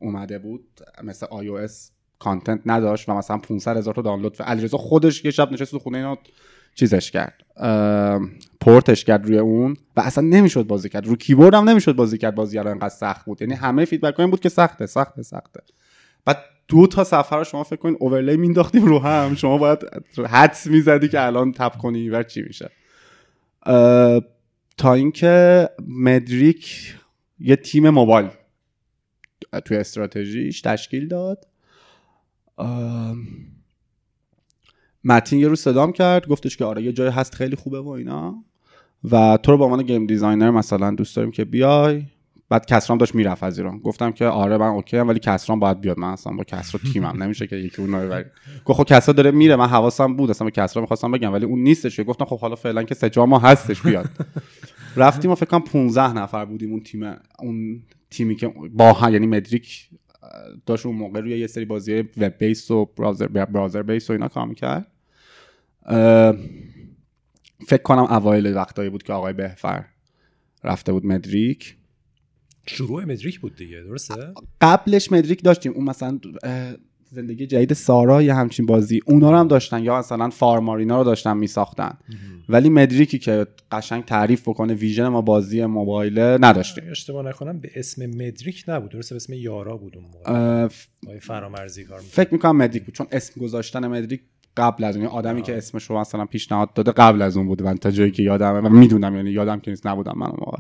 [0.01, 0.65] اومده بود.
[1.03, 4.35] مثل iOS content نداشت و مثلا 500 هزار تا دانلود.
[4.39, 6.17] و علیرضا خودش یه شب نشست تو خونه اینا
[6.79, 7.33] چیزش کرد
[8.61, 11.07] پورتش کرد روی اون و اصلا نمی‌شد بازی کرد.
[11.07, 12.35] رو کیبورد هم نمی‌شد بازی کرد.
[12.35, 13.41] بازی رو انقدر سخت بود.
[13.41, 15.59] یعنی همه فیدبک این بود که سخته سخته سخته.
[16.25, 16.37] بعد
[16.67, 19.35] دو تا سفر رو شما فکر کنید اوورلی مینداختیم رو هم.
[19.35, 19.79] شما باید
[20.29, 22.69] حدس می‌زدی که الان تپ کنی و چی میشه.
[24.77, 26.95] تا اینکه مدریک
[27.39, 28.29] یه تیم موبایل
[29.65, 31.47] توی استراتژیش تشکیل داد.
[35.03, 38.43] متین یه رو صدام کرد گفتش که آره یه جای هست خیلی خوبه و اینا.
[39.11, 42.03] و تو رو به عنوان game designer مثلا دوست داریم که بیای.
[42.49, 43.79] بعد کسرا داشت می‌رفت از ایران.
[43.79, 45.99] گفتم که آره من OK هم ولی کسرا باید بیاد.
[45.99, 47.23] من اصلا با کسرا تیمم.
[47.23, 48.25] نمیشه که یکی اون ببری
[48.65, 49.55] گفت خب کسرا داره میره.
[49.55, 50.29] من حواسم بود.
[50.29, 53.39] اصلا به کسرا می‌خواستم بگم ولی اون نیستش گفتم خب حالا فعلا که سه ماه
[53.39, 54.09] هستش بیاد.
[54.95, 59.89] رفتیم و فکر کنم 15 نفر بودیم اون تیم اون تیمی که با یعنی مدریک
[60.65, 64.27] داشت اون موقع روی یه سری بازی وب بیس و براوزر براوزر بیس و اینا
[64.27, 64.91] کار می‌کرد.
[67.67, 69.85] فکر کنم اوایل وقتایی بود که آقای بهفر
[70.63, 71.75] رفته بود مدریک.
[72.67, 75.71] شروع مدریک بود دیگه درسته؟ قبلش مدریک داشتیم.
[75.71, 76.19] اون مثلا
[77.11, 81.37] زندگی جدید سارا یه همچین بازی اونا رو هم داشتن یا مثلا فارمارینا رو داشتن
[81.37, 81.97] میساختن.
[82.49, 86.83] ولی مدریکی که قشنگ تعریف بکنه ویژن ما بازی موبایل نداشتیم.
[86.91, 90.67] اشتباه نکنم به اسم مدریک نبود درسته به اسم یارا بود اون موقع.
[91.21, 94.21] فرامرزی کار فکر می‌کنم مدریک بود چون اسم گذاشتن مدریک
[94.57, 97.63] قبل از اون یعنی آدمی که اسمش رو مثلا پیشنهاد داده قبل از اون بوده
[97.63, 100.57] من تا جایی که یادم و می‌دونم یعنی یادم که نیست نبودم من موقع.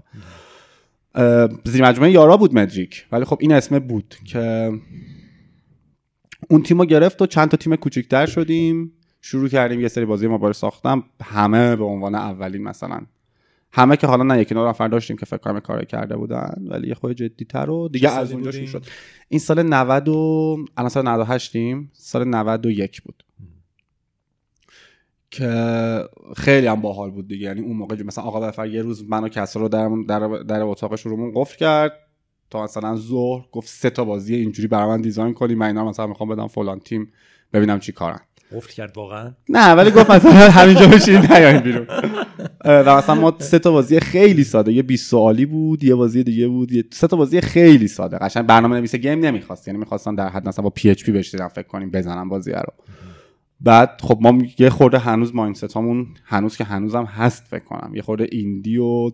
[1.65, 3.05] زیر مجموعه یارا بود مدریک.
[3.11, 4.71] ولی خب این اسم بود که
[6.49, 8.93] اون تیمو گرفت و چند تا تیم کوچیکتر شدیم.
[9.21, 11.03] شروع کردیم یه سری بازی موبایل ساختم.
[11.23, 13.01] همه به عنوان اولین مثلا.
[13.71, 16.93] همه که حالا نه یکی نفر داشتیم که فکر کنم کار کرده بودن ولی یه
[16.93, 18.85] خود جدی تر و دیگه از اونجا شروع شد.
[19.29, 21.53] این سال 90 و الان سال 98
[21.93, 23.23] سال 91 بود.
[25.31, 26.03] که
[26.35, 27.45] خیلی هم باحال بود دیگه.
[27.45, 31.01] یعنی اون موقع مثلا آقا بفر یه روز منو کسر رو در در, در اتاقش
[31.01, 32.08] رومون قفل کرد.
[32.49, 36.07] تا مثلا ظهر گفت سه تا بازی اینجوری برای من دیزاین کنی من اینا مثلا
[36.07, 37.11] می‌خوام بدم فلان تیم
[37.53, 38.19] ببینم چی کارن.
[38.55, 41.87] قفل کرد واقعا؟ نه ولی گفت مثلا همینجا بشین نیاین بیرون.
[42.65, 44.73] و مثلا ما سه تا بازی خیلی ساده.
[44.73, 48.17] یه 20 سوالی بود یه بازی دیگه بود یه سه تا بازی خیلی ساده.
[48.17, 49.67] قشنگ برنامه نویس game نمی‌خواست.
[49.67, 52.73] یعنی می‌خواستن در حد مثلا با PHP بشینن فکر کنیم بزنن بازی رو.
[53.61, 57.95] بعد خب ما یه خورده هنوز mindset همون هنوز که هنوزم هست فکر کنم.
[57.95, 59.11] یه خورده indie و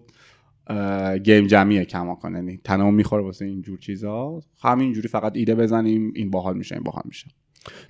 [1.23, 2.36] game jam ایه کماکان.
[2.36, 4.41] یعنی تنها می‌خوره واسه اینجور چیزا.
[4.62, 7.28] همینجوری فقط ایده بزنیم این باحال میشه این باحال میشه.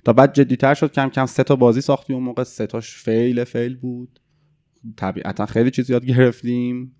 [0.04, 2.44] تا بعد جدیتر شد کم کم سه تا بازی ساختیم اون موقع.
[2.44, 4.20] سه تاش fail fail بود.
[4.96, 6.96] طبیعتا خیلی چیز یاد گرفتیم.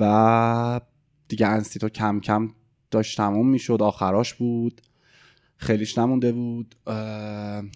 [0.00, 0.80] و
[1.28, 2.48] دیگه انستیتو کم کم
[2.90, 3.82] داشت تموم می‌شد.
[3.82, 4.80] آخراش بود.
[5.56, 6.74] خیلیش نمونده بود.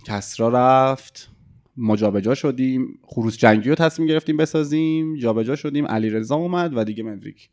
[0.05, 1.34] کسرا رفت.
[1.77, 6.85] ما جابجا شدیم خروس جنگی رو تصمیم گرفتیم بسازیم جابجا شدیم علی رضا اومد و
[6.85, 7.51] دیگه مدریک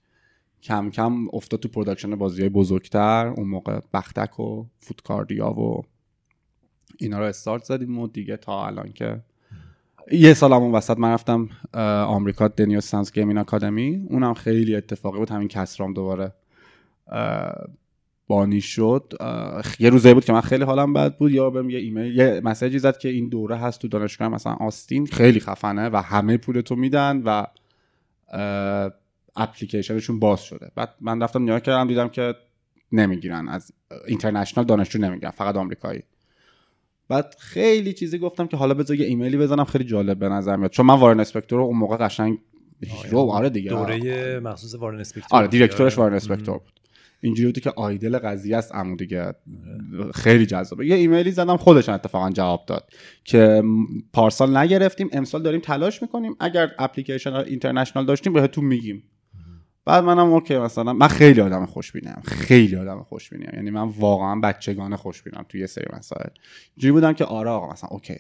[0.63, 5.81] کم کم افتاد تو production بازی های بزرگتر اون موقع بختک و فوتکاردیا و
[6.99, 9.21] اینا رو استارت زدیم و دیگه تا الان که
[10.12, 11.49] یه سال همون وسط من رفتم
[12.07, 16.34] آمریکا دنیو سانس گیمین اکادمی اونم خیلی اتفاقی بود همین کسرام دوباره
[18.32, 19.13] بانی شد
[19.80, 22.80] یه روزه بود که من خیلی حالم بد بود یا بهم یه ایمیل یه مسیجی
[22.80, 27.22] زد که این دوره هست تو دانشگاه مثلا آستین خیلی خفنه و همه پولتو میدن
[27.26, 27.46] و
[29.36, 30.72] اپلیکیشنشون باز شده.
[30.76, 32.36] بعد من رفتم نگاه کردم دیدم که
[32.91, 33.72] نمی‌گیرن از
[34.08, 36.04] international دانشجو نمی‌گیرن فقط آمریکایی.
[37.10, 40.72] بعد خیلی چیزی گفتم که حالا بذار یه ایمیلی بزنم خیلی جالب به نظر میاد.
[40.72, 42.38] چون من وارن اسپکتور رو اون موقع قشنگ
[42.84, 43.70] hero آره دیگه.
[43.70, 46.81] دوره مخصوص وارن اسپکتور آره director ش وارن اسپکتور بود.
[47.21, 49.34] اینجوری بود که idol قضیه است عمو دیگه
[50.13, 50.88] خیلی جذابه.
[50.88, 52.89] یه ایمیلی زدم خودش اتفاقا جواب داد
[53.23, 53.63] که
[54.13, 56.36] پارسال نگرفتیم امسال داریم تلاش می‌کنیم.
[56.39, 59.03] اگر application international داشتیم بهتون میگیم.
[59.86, 62.21] بعد منم اوکی مثلا من خیلی آدم خوشبینم.
[62.25, 63.51] خیلی آدم خوشبینم.
[63.53, 66.29] یعنی من واقعا بچگانه خوشبینم توی یه سری مسائل.
[66.77, 68.17] جوری بودم که آره آقا مثلا اوکی.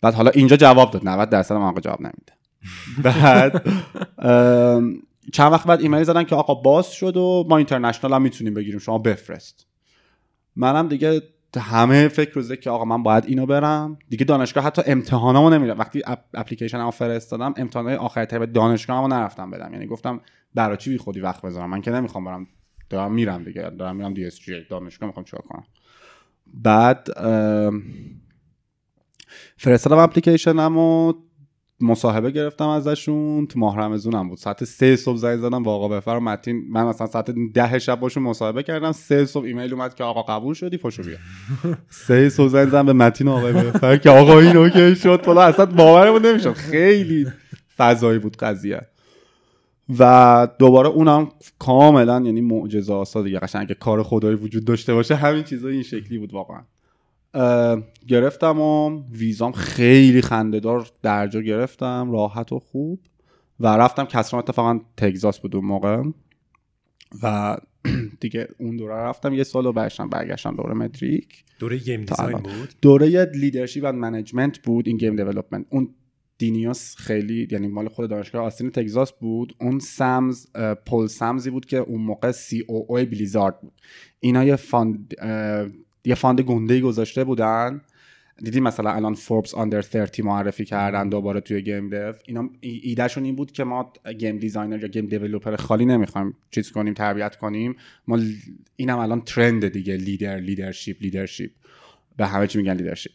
[0.00, 1.08] بعد حالا اینجا جواب داد.
[1.08, 2.32] 90 درصد من جواب نمیده.
[3.02, 3.62] بعد
[5.32, 8.78] چند وقت بعد ایمیل زدن که آقا باز شد و ما international هم می‌تونیم بگیریم
[8.78, 9.66] شما بفرست.
[10.56, 11.22] منم دیگه
[11.56, 13.98] همه فکر روزه که آقا من باید اینو برم.
[14.08, 16.02] دیگه دانشگاه حتی امتحانامو نمیرم وقتی
[16.34, 19.72] اپلیکیشن هم فرستادم امتحانای آخر ترم دانشگاهمو نرفتم بدم.
[19.72, 20.20] یعنی گفتم
[20.54, 22.46] برای چی بی خودی وقت بذارم؟ من که نمی‌خوام برم.
[22.90, 23.70] دارم میرم دیگه.
[23.70, 25.64] دارم میرم DSG دانشگاه می‌خوام چیکار کنم؟
[26.54, 27.08] بعد
[29.56, 31.12] فرستادم اپلیکیشنمو.
[31.80, 34.38] مصاحبه گرفتم ازشون تو ماه رمزونم بود.
[34.38, 38.22] ساعت سه صبح زنگ زدم با آقا بفر متین من مثلا ساعت ده شب باشون
[38.22, 38.92] مصاحبه کردم.
[38.92, 41.16] سه صبح ایمیل اومد که آقا قبول شدی؟ پاشو بیا.
[42.06, 45.22] سه صبح زنگ زدم به متین آقا بفر که آقا این اوکی شد.
[45.26, 46.52] حالا اصلا باورمون نمی‌شد.
[46.52, 47.26] خیلی
[47.76, 48.80] فضایی بود قضیه.
[49.98, 53.38] و دوباره اونم کاملا یعنی معجزه آسا دیگه.
[53.38, 56.60] قشنگ کار خدایی وجود داشته باشه همین چیزا این شکلی بود واقعا.
[58.08, 63.00] گرفتم و ویزام خیلی خندهدار درجا گرفتم راحت و خوب.
[63.60, 66.02] و رفتم کسران اتفاقا تگزاس بود اون موقع.
[67.22, 67.56] و
[68.20, 72.74] دیگه اون دوره رفتم یه سال و برشتم برگشتم دوره متریک دوره game design بود؟
[72.82, 75.66] دوره leadership و management بود این game development.
[75.70, 75.94] اون
[76.38, 79.56] Denius خیلی یعنی مال خود دانشگاه آستین تگزاس بود.
[79.60, 80.46] اون Sams
[80.86, 83.72] Paul Sams ی بود که اون موقع COO Blizzard بود.
[84.20, 85.14] اینا یه fund
[86.04, 87.80] یه fund گنده گذاشته بودن.
[88.42, 93.36] دیدی مثلا الان Forbes Under 30 معرفی کردن دوباره توی game dev اینا ایدهشون این
[93.36, 97.76] بود که ما game designer یا game developer خالی نمی‌خوایم چیز کنیم تربیت کنیم.
[98.08, 98.18] ما
[98.76, 101.50] اینم الان trend دیگه leader leadership leadership
[102.16, 103.10] به همه چی میگن leadership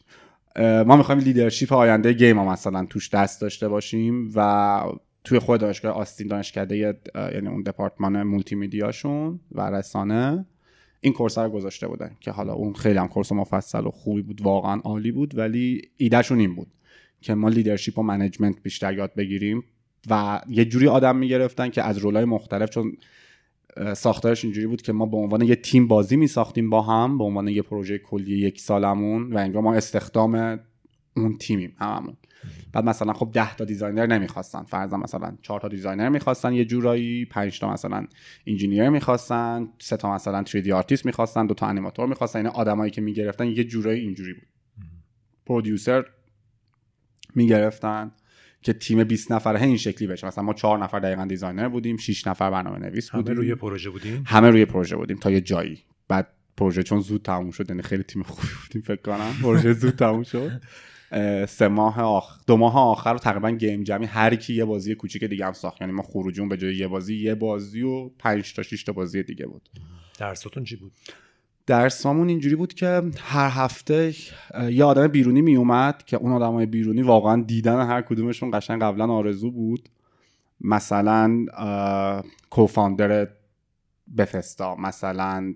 [0.86, 4.82] ما می‌خوایم leadership آینده game ها مثلا توش دست داشته باشیم و
[5.24, 6.78] توی خود دانشگاه آستین دانشکده
[7.16, 10.46] یعنی اون دپارتمان مولتی میدیاشون و رسانه.
[11.02, 14.42] این course رو گذاشته بودن که حالا اون خیلی هم course مفصل و خوبی بود
[14.42, 16.68] واقعا عالی بود ولی ایدهشون این بود
[17.22, 19.64] که ما leadership و management بیشتر یاد بگیریم
[20.10, 22.98] و یه جوری آدم می‌گرفتن که از role ای مختلف چون
[23.94, 27.24] ساختارش اینجوری بود که ما به عنوان یه تیم بازی می ساختیم با هم به
[27.24, 30.60] عنوان یه پروژه کلی یک سالمون و انگار ما استخدام
[31.20, 32.18] اون تیمیم هممون.
[32.74, 34.64] بعد مثلا خب 10 تا designer نمی‌خواستن.
[34.64, 38.08] فرضا مثلا 4 تا designer می‌خواستن یه جورایی 5 تا مثلا
[38.48, 42.40] engineer می‌خواستن سه تا مثلا 3 دی آرتیست می‌خواستن دو تا انیماتور می‌خواستن.
[42.40, 44.48] اینا آدمایی که می‌گرفتن یه جورایی اینجوری بود.
[45.46, 46.04] producer
[47.36, 48.12] می‌گرفتن
[48.62, 50.28] که تیم 20 نفره این شکلی بشه.
[50.28, 53.34] مثلا ما 4 نفر دقیقا designer بودیم 6 نفر برنامه نویس بودیم.
[53.34, 55.84] همه روی پروژه بودیم همه روی پروژه بودیم تا یه جایی.
[56.08, 56.28] بعد
[56.58, 59.34] پروژه چون زود تموم شد یعنی خیلی تیم خوبی بودیم فکر کنم.
[59.42, 60.62] پروژه زود تموم شد.
[61.48, 64.96] سه ماه آخر دو ماه آخر رو تقریبا game jam ی هر کی یه بازی
[64.96, 65.82] کوچیک دیگه هم ساخت.
[65.82, 69.24] یعنی ما خروجیمون به جای یه بازی یه بازی و 5 تا 6 تا بازی
[69.24, 69.70] دیگه بود.
[70.20, 70.92] درستون چی بود؟
[71.66, 74.14] درسامون اینجوری بود که هر هفته
[74.70, 79.08] یه آدم بیرونی می اومد که اون آدمای بیرونی واقعا دیدن هر کدومشون قشنگ قبلا
[79.08, 79.90] آرزو بود.
[80.62, 81.46] مثلا
[82.50, 83.28] co-founder
[84.18, 85.54] Bethesda مثلا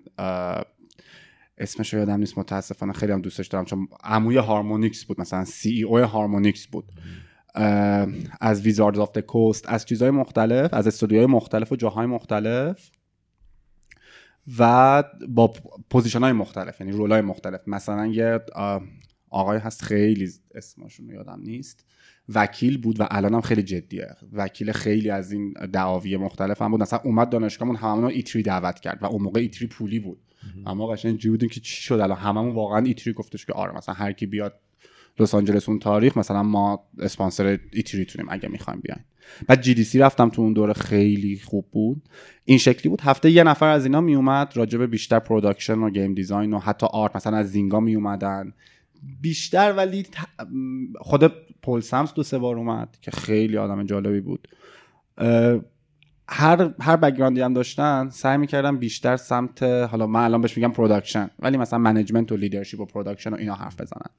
[1.58, 5.68] اسمش رو یادم نیست متاسفانه خیلی هم دوستش دارم چون عموی Harmonix بود مثلا CEO
[5.68, 6.92] Harmonix بود.
[8.40, 12.90] از Wizards of Coast از چیزهای مختلف از استودیوهای مختلف و جاهای مختلف.
[14.58, 15.54] و با
[15.90, 17.60] position های مختلف یعنی role های مختلف.
[17.66, 18.40] مثلا یه
[19.30, 21.84] آقای هست خیلی اسمشون یادم نیست.
[22.34, 24.16] وکیل بود و الان هم خیلی جدیه.
[24.32, 26.82] وکیل خیلی از این دعاوی مختلف هم بود.
[26.82, 30.33] مثلا اومد دانشگاهمون هممون E3 دعوت کرد و اون موقع E3 پولی بود.
[30.66, 33.94] اما قشنگ اینجوری بودیم که چی شد؟ الان هممون واقعا E3 گفتش که آره مثلا
[33.94, 34.54] هر کی بیاد
[35.18, 39.04] لس آنجلس اون تاریخ مثلا ما اسپانسر E3 تونیم اگه می‌خوایم بیاین.
[39.46, 42.02] بعد GDC رفتم تو اون دوره خیلی خوب بود.
[42.44, 43.00] این شکلی بود.
[43.00, 47.16] هفته یه نفر از اینا میومد راجع بیشتر production و game design و حتی art
[47.16, 48.52] مثلا از Zynga میومدن.
[49.20, 50.06] بیشتر ولی
[51.00, 54.48] خود Paul Sams دو سه بار اومد که خیلی آدم جالبی بود.
[56.28, 60.72] هر هر background ی هم داشتن سعی می‌کردم بیشتر سمت حالا من الان بهش میگم
[60.72, 64.10] production ولی مثلا management و leadership و production و اینا حرف بزنن.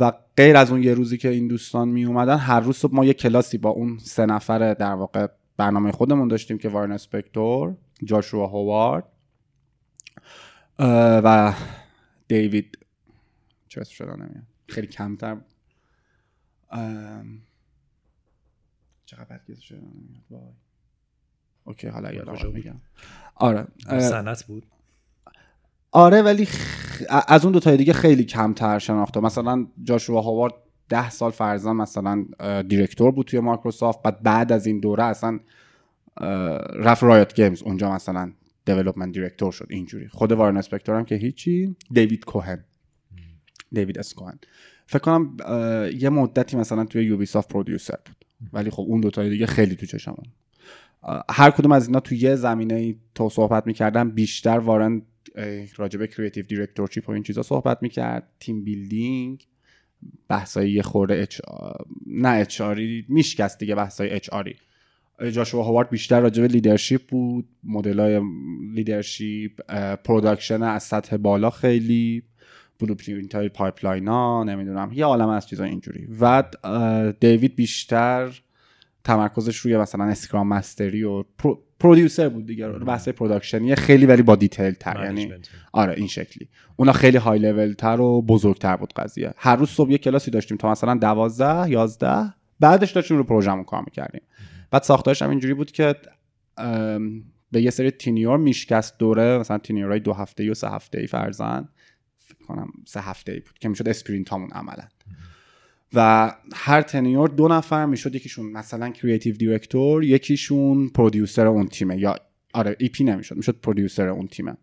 [0.00, 3.04] و غیر از اون یه روزی که این دوستان می اومدن هر روز صبح ما
[3.04, 5.26] یه کلاسی با اون سه نفر در واقع
[5.56, 9.04] برنامه خودمون داشتیم که وارن اسپکتور جاشوا هوارد
[11.24, 11.54] و
[12.28, 12.78] دیوید
[13.68, 15.36] چه شده نمیاد خیلی کمتر
[19.06, 20.54] چقدر شده نمیاد
[21.70, 22.80] اوکی حالا یادم میگم
[23.34, 24.66] آره سنت بود؟
[25.92, 26.48] آره ولی
[27.28, 29.20] از اون دو تای دیگه خیلی کمتر شناخته.
[29.20, 30.52] مثلا جاشوا هاوارد
[30.88, 32.24] ده سال فرضا مثلا
[32.68, 34.02] director بود توی مایکروسافت.
[34.02, 35.40] بعد بعد از این دوره اصلا
[36.74, 37.62] رفت Riot Games.
[37.62, 38.32] اونجا مثلا
[38.64, 39.66] development director شد.
[39.70, 40.08] اینجوری.
[40.08, 41.76] خود وارن اسپکتور هم که هیچی.
[41.90, 42.64] دیوید کوهن.
[43.72, 44.38] دیوید اس کوهن.
[44.86, 45.36] فکر کنم
[45.94, 48.24] یه مدتی مثلا توی Ubisoft producer بود.
[48.52, 50.26] ولی خب اون دو تای دیگه خیلی تو چشم بودن.
[51.30, 55.02] هر کدوم از اینا توی یه زمینه تو صحبت می‌کردن بیشتر وارن
[55.76, 58.28] راجبه creative directorship و این چیزا صحبت می‌کرد.
[58.40, 59.46] team building
[60.28, 61.40] بحثای یه خورده اچ
[62.06, 62.62] نه اچ
[63.08, 64.56] میشکست دیگه بحثای HR ی
[65.32, 68.20] جاشوا هاوارد بیشتر راجبه leadership بود مدل های
[68.74, 69.50] leadership
[70.04, 72.22] production از سطح بالا خیلی
[72.78, 76.08] blueprint های pipeline ها نمی‌دونم یه عالم از چیزا اینجوری.
[76.20, 76.44] و
[77.20, 78.40] دیوید بیشتر
[79.04, 81.24] تمرکزش روی مثلا Scrum master ی و
[81.80, 82.68] producer بود دیگه.
[82.68, 85.04] بحث production ی خیلی ولی با detail تر.
[85.04, 85.32] یعنی
[85.72, 86.48] آره این شکلی.
[86.76, 89.34] اونا خیلی های لول تر و بزرگتر بود قضیه.
[89.36, 93.82] هر روز صبح یه کلاسی داشتیم تا مثلا 12 11 بعدش داشتیم رو پروژمون کار
[93.86, 94.22] می‌کردیم.
[94.70, 95.94] بعد ساختارش هم اینجوری بود که
[97.52, 101.06] به یه سری tenure میشکست دوره مثلا tenure های دو هفته و سه هفته ای
[101.06, 101.68] فرضا
[102.18, 104.84] فکر کنم سه هفته ای بود که می‌شد sprint هامون عملا.
[105.94, 112.16] و هر tenure دو نفر می‌شد یکیشون مثلا creative director یکیشون producer اون تیمه یا
[112.54, 114.56] آره EP نمی‌شد می‌شد producer اون تیمه.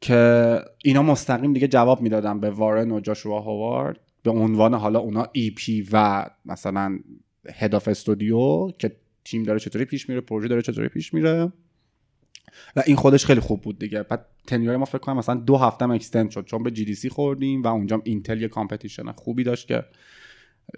[0.00, 5.26] که اینا مستقیم دیگه جواب می‌دادن به وارن و جاشوا هاوارد به عنوان حالا اونا
[5.32, 6.98] EP و مثلا
[7.54, 11.52] head of studio که تیم داره چطوری پیش میره پروژه داره چطوری پیش میره.
[12.76, 14.02] و این خودش خیلی خوب بود دیگه.
[14.02, 17.62] بعد tenure ما فکر کنم مثلا دو هفته هم extend شد چون به GDC خوردیم
[17.62, 19.84] و اونجا Intel یه competition خوبی داشت که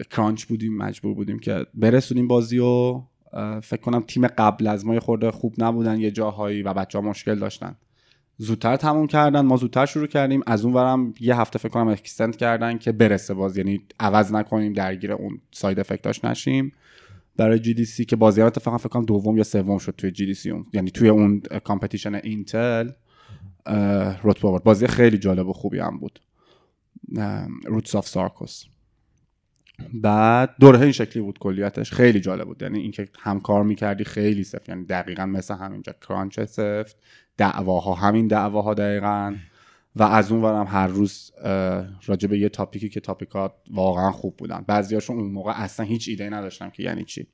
[0.09, 3.01] crunch بودیم مجبور بودیم که برسونیم بازی و
[3.63, 7.09] فکر کنم تیم قبل از ما یه خورده خوب نبودن یه جاهایی و بچه ها
[7.09, 7.75] مشکل داشتن.
[8.37, 10.41] زودتر تموم کردن ما زودتر شروع کردیم.
[10.47, 14.73] از اون ورم یه هفته فکر کنم extend کردن که برسه بازی یعنی عوض نکنیم
[14.73, 16.73] درگیر اون side effect اش نشیم.
[17.37, 20.91] برای GDC که بازی اتفاقا فکر کنم دوم یا سوم شد توی GDC اون یعنی
[20.91, 22.89] توی اون competition Intel.
[24.23, 26.19] روت بازی خیلی جالب و خوبی هم بود.
[27.65, 28.65] Roots of Sarkos.
[29.93, 31.93] بعد دوره این شکلی بود کلیتش.
[31.93, 32.61] خیلی جالب بود.
[32.61, 34.69] یعنی اینکه همکار می‌کردی خیلی سفت.
[34.69, 35.93] یعنی دقیقا مثل همینجا.
[36.07, 36.97] کرانچ سفت.
[37.37, 39.35] دعواها همین دعواها دقیقا.
[39.95, 41.31] و از اون ورم هر روز
[42.05, 44.63] راجع به یه تاپیکی که تاپیکات واقعا خوب بودن.
[44.67, 47.27] بعضیاشون اون موقع اصلا هیچ ایده نداشتم که یعنی چی.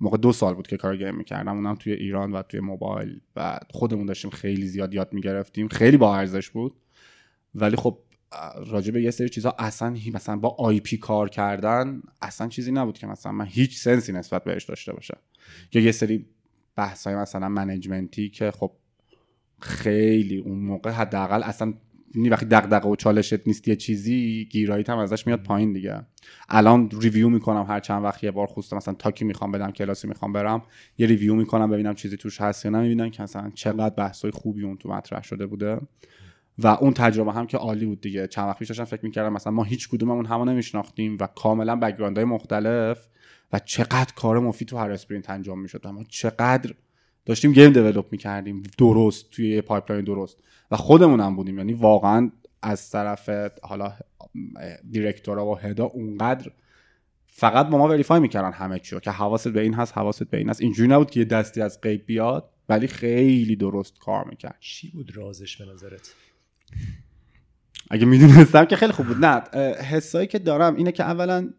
[0.00, 1.56] موقع دو سال بود که کار گیم می‌کردم.
[1.56, 3.20] اونم توی ایران و توی موبایل.
[3.36, 5.68] و خودمون داشتیم خیلی زیاد یاد می‌گرفتیم.
[5.68, 6.74] خیلی با ارزش بود.
[7.54, 7.98] ولی خب
[8.66, 13.06] راجع به یه سری چیزها اصلا مثلا با IP کار کردن اصلا چیزی نبود که
[13.06, 15.18] مثلا من هیچ sense ی نسبت بهش داشته باشم.
[15.72, 16.26] یا یه سری
[16.76, 18.72] بحث های مثلا management ی که خب
[19.60, 21.74] خیلی اون موقع حداقل اصلا
[22.30, 26.00] وقتی دغدغه و چالشت نیست یه چیزی گیرایی هم ازش میاد پایین دیگه.
[26.48, 30.08] الان review می‌کنم هر چند وقت یه بار خوسته مثلا talk ی می‌خوام بدم کلاسی
[30.08, 30.62] می‌خوام برم
[30.98, 34.64] یه review می‌کنم ببینم چیزی توش هست یا نه می‌بینم که مثلا چقدر بحثای خوبی
[34.64, 35.80] اون تو مطرح شده بوده.
[36.58, 38.26] و اون تجربه هم که عالی بود دیگه.
[38.26, 42.16] چند وقت پیش داشتم فکر می‌کردم مثلا ما هیچ کدوممون همو نمیشناختیم و کاملا background
[42.16, 43.08] های مختلف
[43.52, 45.86] و چقدر کار مفید تو هر sprint انجام می‌شد.
[45.86, 46.74] اما چقدر
[47.26, 50.42] داشتیم game develop می‌کردیم درست توی یه pipeline درست.
[50.70, 51.58] و خودمون هم بودیم.
[51.58, 52.30] یعنی واقعا
[52.62, 53.30] از طرف
[53.62, 53.92] حالا
[54.90, 56.50] director ا و head ا اونقدر
[57.26, 60.48] فقط با ما verify می‌کردن همه چیو که حواست به این هست حواست به این
[60.48, 60.60] هست.
[60.60, 64.56] اینجوری نبود که یه دستی از غیب بیاد ولی خیلی درست کار می‌کرد.
[64.60, 66.14] چی بود رازش به نظرت؟
[67.90, 69.24] اگه می‌دونستم که خیلی خوب بود.
[69.24, 69.40] نه
[69.82, 71.50] حسایی که دارم اینه که اولا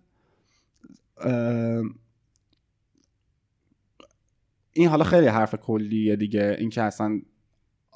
[4.74, 6.56] این حالا خیلی حرف کلیه دیگه.
[6.60, 7.22] اینکه اصلا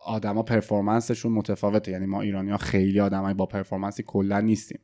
[0.06, 1.92] آدما پرفورمنسشون متفاوته.
[1.92, 4.80] یعنی ما ایرانی ها خیلی آدمای با پرفورمنسی کلا نیستیم.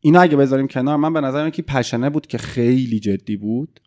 [0.00, 3.80] اینا اگه بذاریم کنار من به نظرم یکی پشنه بود که خیلی جدی بود.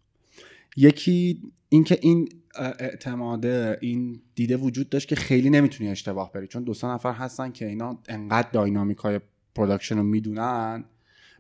[0.78, 6.48] یکی اینکه این اعتماده این دیده وجود داشت که خیلی نمی‌تونی اشتباه بری.
[6.48, 9.20] چون دو نفر هستن که اینا انقدر dynamic های
[9.56, 10.86] production رو می‌دونن.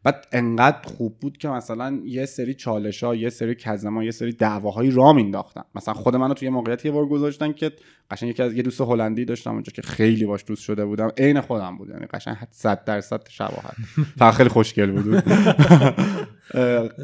[0.03, 4.33] بعد انقدر خوب بود که مثلا یه سری چالش ها یه سری کزما یه سری
[4.33, 7.71] دعواهایی را مینداختن مثلا خود منو توی موقعیتی یه بار گذاشتن که
[8.11, 11.11] قشنگ یکی از یه دوست هلندی داشتم اونجا که خیلی باش دوست شده بودم.
[11.17, 11.89] عین خودم بود.
[11.89, 13.75] یعنی قشنگ 100 درصد شباهت.
[14.19, 15.23] فقط خیلی خوشگل بود.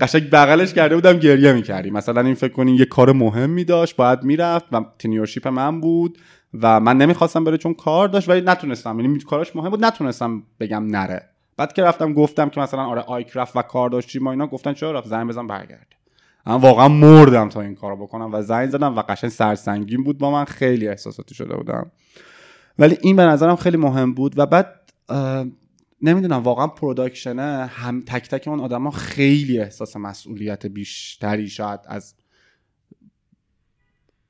[0.02, 1.94] قشنگ بغلش کرده بودم گریه می‌کردیم.
[1.94, 6.18] مثلا این فکر کنین یه کار مهمی داشت باید می‌رفت و تینیورشیپ من بود
[6.62, 9.00] و من نمی‌خواستم بره چون کار داشت ولی نتونستم.
[9.00, 11.30] یعنی کارش مهم بود نتونستم بگم نره.
[11.58, 14.92] بعد که رفتم گفتم که مثلا آره آیک و کار داشتیم ما اینا گفتن چرا
[14.92, 15.88] رفت؟ زنگ بزن برگرد
[16.46, 20.32] من واقعا مردم تا این کارو بکنم و زنگ زدم و قشنگ سرسنگین بود با
[20.32, 21.92] من خیلی احساساتی شده بودم.
[22.80, 24.76] ولی این به نظرم خیلی مهم بود و بعد
[26.02, 32.16] نمی‌دونم واقعا production ه هم تک تک اون آدما خیلی احساس مسئولیت بیشتری شاید از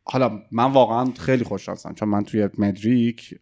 [0.04, 3.40] حالا من واقعا خیلی خوششانسم چون من توی مدریک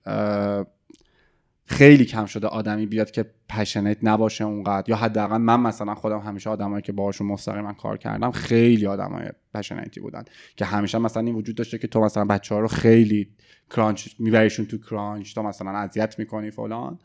[1.66, 4.90] خیلی کم شده آدمی بیاد که passionate نباشه اونقدر.
[4.90, 9.96] یا حداقل من مثلا خودم همیشه آدمایی که باهاشون مستقیما کار کردم خیلی آدمای passionate
[9.96, 10.24] ی بودن.
[10.56, 13.30] که همیشه مثلا این وجود داشته که تو مثلا بچه ها رو خیلی
[13.70, 17.00] crunch میبریشون تو crunch تو مثلا اذیت می‌کنی فلان.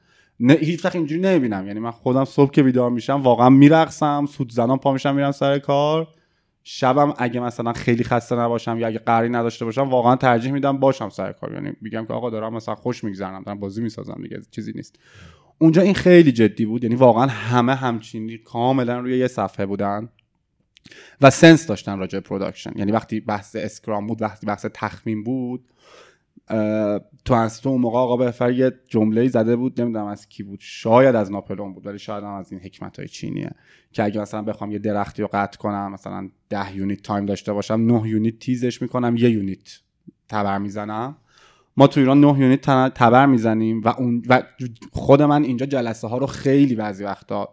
[0.45, 1.67] نه هیچ وقت اینجوری نمی‌بینم.
[1.67, 5.59] یعنی من خودم صبح که بیدار میشم واقعا میرقصم سوت زنان پا میشم میرم سر
[5.59, 6.09] کار.
[6.65, 11.09] شبم اگه مثلا خیلی خسته نباشم یا اگه غری نداشته باشم واقعا ترجیح میدم باشم
[11.09, 11.53] سر کار.
[11.53, 14.99] یعنی میگم که آقا دارم مثلا خوش میگذرنم دارم بازی می‌سازم دیگه چیزی نیست.
[15.59, 16.85] اونجا این خیلی جدی بود.
[16.85, 20.09] یعنی واقعا همه همچینی کاملا روی یه صفحه بودن
[21.21, 25.72] و sense داشتن راجع production یعنی وقتی بحث Scrum بود وقتی بحث تخمین بود
[27.25, 30.59] تو انستیتو اون موقع آقا بهفر یه جمله زده بود نمی‌دونم از کی بود.
[30.63, 33.51] شاید از ناپلون بود ولی شاید هم از این حکمت های چینیه.
[33.93, 37.75] که اگه مثلا بخوام یه درختی رو قطع کنم مثلا ده unit time داشته باشم
[37.75, 39.81] نه unit تیزش می‌کنم یه unit
[40.29, 41.17] تبر می‌زنم.
[41.77, 42.61] ما تو ایران نه unit
[42.95, 44.43] تبر می‌زنیم و اون و
[44.93, 47.49] خود من اینجا جلسه ها رو خیلی بعضی وقتا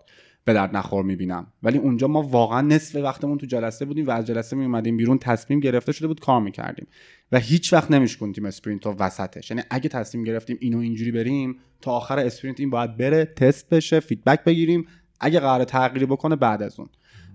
[0.46, 1.48] به درد نخور می‌بینم.
[1.64, 5.60] ولی اونجا ما واقعا نصف وقتمون تو جلسه بودیم و از جلسه می بیرون تصمیم
[5.60, 6.88] گرفته شده بود کار می‌کردیم.
[7.32, 9.52] و هیچ وقت نمیشکونتیم sprint رو وسطش.
[9.52, 14.00] یعنی اگه تصمیم گرفتیم اینو اینجوری بریم تا آخر sprint این باید بره تست بشه
[14.00, 14.88] feedback بگیریم.
[15.20, 16.90] اگه قرار تغییری بکنه بعد از اون.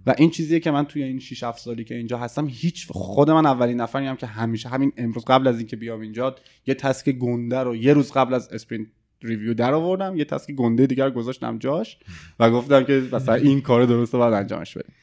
[0.07, 3.31] و این چیزیه که من توی این 6 7 سالی که اینجا هستم هیچ خود
[3.31, 6.35] من اولین نفری هم که همیشه همین امروز قبل از اینکه بیام اینجا
[6.67, 8.89] یه task گنده رو یه روز قبل از sprint
[9.25, 11.99] review در آوردم یه task گنده دیگر گذاشتم جاش
[12.41, 14.95] و گفتم که مثلا این کار درسته باید انجامش بدیم.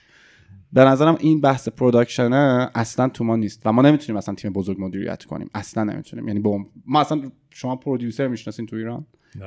[0.74, 4.78] به نظرم این بحث پروداکشنه اصلا تو ما نیست و ما نمی‌تونیم اصلا تیم بزرگ
[4.80, 5.50] مدیریت کنیم.
[5.54, 6.28] اصلا نمی‌تونیم.
[6.28, 9.06] یعنی با ما اصلا شما پرودیوسر می‌شناسین تو ایران؟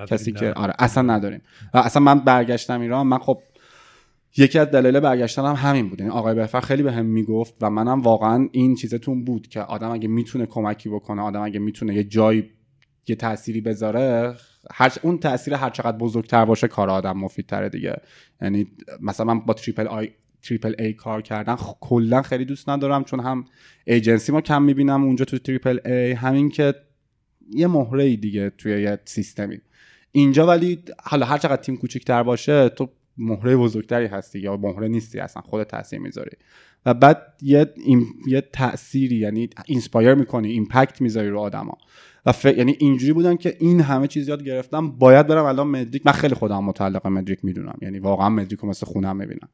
[0.09, 1.41] کسی که آره اصلا نداریم.
[1.75, 3.39] و اصلا من برگشتم ایران من خب
[4.37, 6.01] یکی از دلایل برگشتن هم همین بود.
[6.01, 9.91] یعنی آقای بهفر خیلی به هم می‌گفت و منم واقعا این چیزتون بود که آدم
[9.91, 12.51] اگه می‌تونه کمکی بکنه آدم اگه می‌تونه یه جایی
[13.09, 14.35] یه تأثیری بذاره
[14.73, 17.97] هر اون تاثیر هر چقدر بزرگتر باشه کار آدم مفیدتره دیگه.
[18.43, 18.67] یعنی
[19.01, 20.11] مثلا من با triple I
[20.43, 23.45] triple A کار کردن کلا خیلی دوست ندارم چون هم
[23.85, 26.75] ایجنسی ما کم می‌بینم اونجا تو triple A همین که
[27.51, 29.61] یه مهره دیگه توی یه سیستمی.
[30.13, 32.89] اینجا ولی حالا هر چقدر تیم کوچیکتر باشه تو
[33.19, 36.37] مهره بزرگتری هستی یا مهره نیستی اصلا خود تاثیر می‌ذاری.
[36.87, 37.75] و بعد یه
[38.27, 41.79] یه تأثیری یعنی inspire می‌کنی impact می‌ذاری رو آدما.
[42.27, 42.45] و ف...
[42.45, 44.91] یعنی اینجوری بودن که این همه چیز یاد گرفتم.
[44.91, 46.07] باید برم الان مدریک.
[46.07, 47.79] من خیلی خودم متعلق مدریک می‌دونم.
[47.83, 49.49] یعنی واقعا مدریک رو مثل خونم می‌بینم.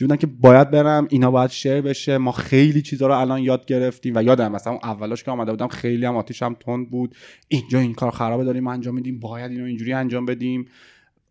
[0.00, 2.18] بودن که باید برم اینا باید شیر بشه.
[2.18, 6.06] ما خیلی چیزا رو الان یاد گرفتیم و یادم مثلا اولاش که آمده بودم خیلی
[6.06, 7.14] هم آتیشم تند بود.
[7.48, 9.20] اینجا این کار خرابه داریم انجام میدیم.
[9.20, 10.64] باید اینو اینجوری انجام بدیم.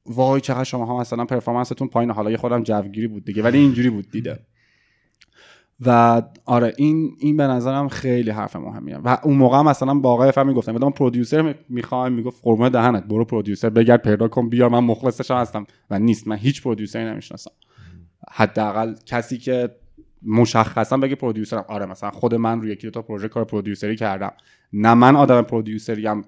[0.05, 2.11] وای چقدر شما ها مثلا پرفورمنستون پایین.
[2.11, 4.39] حالا یه خودم جوگیری بود دیگه ولی اینجوری بود دیده.
[5.85, 8.97] و آره این این به نظرم خیلی حرف مهمیه.
[8.97, 13.25] و اون موقع مثلا با آقای فهمی گفتم بدم پرودیوسر می‌خوام می‌گفت قربون دهنت برو
[13.25, 15.65] پرودیوسر بگرد پیدا کن بیار من مخلصش هستم.
[15.89, 17.51] و نیست من هیچ پرودیوسری نمی‌شناسم.
[18.31, 19.69] حداقل کسی که
[20.25, 24.31] مشخصا بگه پرودیوسرم آره مثلا خود من روی یکی تا پروژه کار پرودیوسری کردم.
[24.73, 26.23] نه من آدم پرودیوسری هم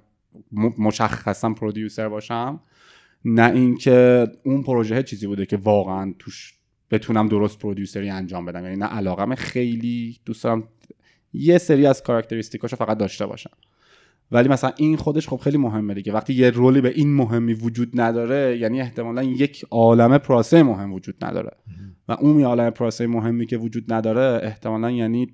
[0.77, 2.59] مشخصا پرودیوسر باشم
[3.25, 6.53] نه اینکه اون پروژه چیزی بوده که واقعا توش
[6.91, 8.63] بتونم درست پرودیوسری انجام بدم.
[8.63, 10.63] یعنی نه علاقم خیلی دوست دارم
[11.33, 13.51] یه سری از کاراکتریستیکاشو فقط داشته باشم.
[14.31, 16.13] ولی مثلا این خودش خب خیلی مهمه دیگه.
[16.13, 21.25] وقتی یه رولی به این مهمی وجود نداره یعنی احتمالا یک عالم پروسه مهم وجود
[21.25, 21.51] نداره.
[22.07, 25.27] و اون یه عالم پروسه مهمی که وجود نداره احتمالا یعنی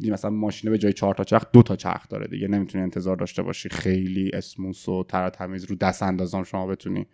[0.00, 2.48] مثلا ماشینه به جای چهار تا چرخ دو تا چرخ داره دیگه.
[2.48, 7.06] نمی‌تونی انتظار داشته باشی خیلی اسموس و تر تمیز رو دست اندازان شما بتونی.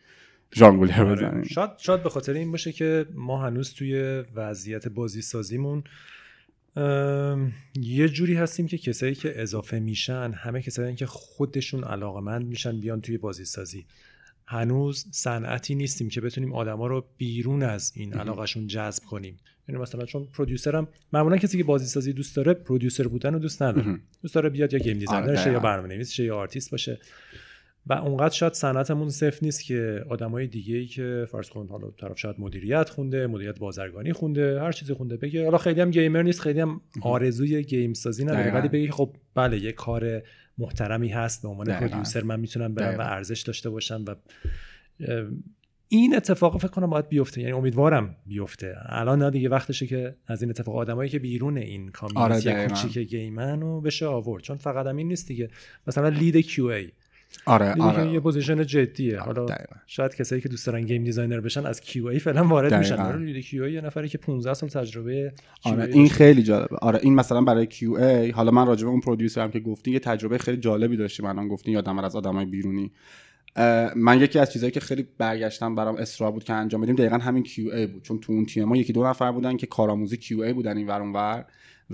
[0.54, 1.14] ژانگولر آره.
[1.14, 1.42] بزنیم.
[1.42, 5.84] شاید شاید به خاطر این باشه که ما هنوز توی وضعیت بازی سازیمون
[7.80, 13.00] یه جوری هستیم که کسایی که اضافه میشن همه کسایی که خودشون علاقمند میشن بیان
[13.00, 13.86] توی بازی سازی
[14.46, 19.36] هنوز صنعتی نیستیم که بتونیم آدما رو بیرون از این علاقهشون جذب کنیم.
[19.68, 23.38] یعنی مثلا چون producer م معمولا کسی که بازی سازی دوست داره producer بودن رو
[23.38, 23.98] دوست نداره.
[24.22, 26.98] دوست داره بیاد یا game designer شه یا برنامه‌نویس شه یا آرتیست باشه.
[27.86, 32.18] و اونقدر شاید صنعتمون صفر نیست که آدمای دیگه ای که فرض کن حالا طرف
[32.18, 36.40] شاید مدیریت خونده مدیریت بازرگانی خونده هر چیزی خونده بگه حالا خیلی هم gamer نیست
[36.40, 38.54] خیلی هم آرزوی game سازی نداره.
[38.54, 40.22] ولی بگه خب بله یه کار
[40.58, 44.14] محترمی هست به عنوان producer من می‌تونم برم و ارزش داشته باشم و
[45.88, 47.40] این اتفاق فکر کنم باید بیفته.
[47.40, 48.76] یعنی امیدوارم بیفته.
[48.86, 52.98] الان نه دیگه وقتشه که از این اتفاق آدمایی که بیرون این community آره کوچیک
[52.98, 54.42] game ان رو بشه آورد.
[54.42, 55.48] چون فقط هم این نیست دیگه.
[55.86, 56.90] مثلا lead QA.
[57.46, 58.12] آره آره.
[58.12, 59.20] یه position جدیه.
[59.20, 59.46] حالا
[59.86, 62.96] شاید کسایی که دوست دارن game designer بشن از QA فعلا وارد میشن.
[62.96, 65.32] آره QA یه نفری که 15 سال تجربه
[65.64, 66.76] آره این خیلی جالبه.
[66.76, 69.98] آره این مثلا برای QA حالا من راجع به اون producer م که گفتی یه
[69.98, 71.26] تجربه خیلی جالبی داشتیم.
[71.26, 72.92] الان گفتی یادم از آدمای بیرونی.
[73.96, 77.42] من یکی از چیزهایی که خیلی برگشتم برام اصرار بود که انجام بدیم دقیقا همین
[77.42, 78.02] QA بود.
[78.02, 81.44] چون تو اون تیم ما یکی دو نفر بودن که کارآموزی QA بودن این ور.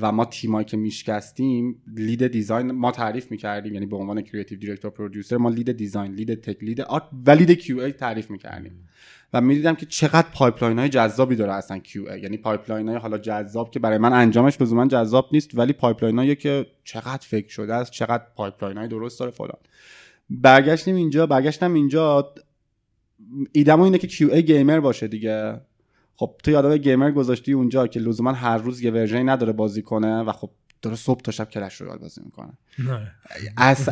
[0.03, 4.91] و ما تیمایی که میشکستیم lead design ما تعریف می‌کردیم یعنی به عنوان creative director
[4.91, 8.89] producer ما lead design lead tech lead art و lead QA تعریف می‌کردیم.
[9.33, 12.21] و می‌دیدم که چقدر pipeline های جذابی داره اصلا QA.
[12.21, 16.37] یعنی pipeline های حالا جذاب که برای من انجامش لزوما جذاب نیست ولی pipeline هایی
[16.37, 19.59] که چقدر فکر شده است چقدر pipeline های درست داره فلان.
[20.31, 22.33] برگشتیم اینجا برگشتم اینجا
[23.53, 25.61] ایدمو اینه که QA gamer باشه دیگه.
[26.21, 29.83] خب تو آدم gamer گذاشتی اونجا که لزوما هر روز یه version ی نداره بازی
[29.83, 30.51] کنه و خب
[30.83, 32.53] داره صبح تا شب کلش رو بازی می‌کنه.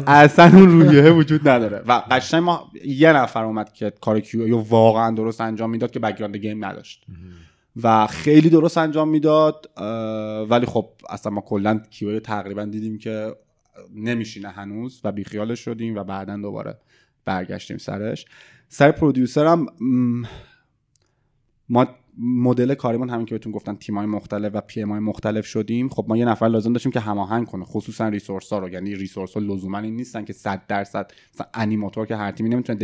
[0.06, 1.78] اصلا اون رویه وجود نداره.
[1.86, 6.36] و قشنگ ما یه نفر اومد که کار QA واقعا درست انجام می‌داد که background
[6.36, 7.06] game نداشت.
[7.82, 9.70] و خیلی درست انجام می‌داد
[10.50, 13.36] ولی خب اصلا ما کلا کیو تقریبا دیدیم که
[13.94, 16.78] نمیشینه هنوز و بیخیالش شدیم و بعدا دوباره
[17.24, 18.26] برگشتیم سرش.
[18.68, 19.66] سر پرودیوسر هم
[21.68, 21.86] ما
[22.20, 25.88] مدل کاریمون همین که بهتون گفتن تیمای مختلف و پی مختلف شدیم.
[25.88, 28.68] خب ما یه نفر لازم داشتیم که هماهنگ کنه خصوصا ریسورس ها رو.
[28.68, 32.78] یعنی ریسورس ها لزوما این نیستن که 100 درصد مثلا انیماتور که هر تیمی نمی‌تونه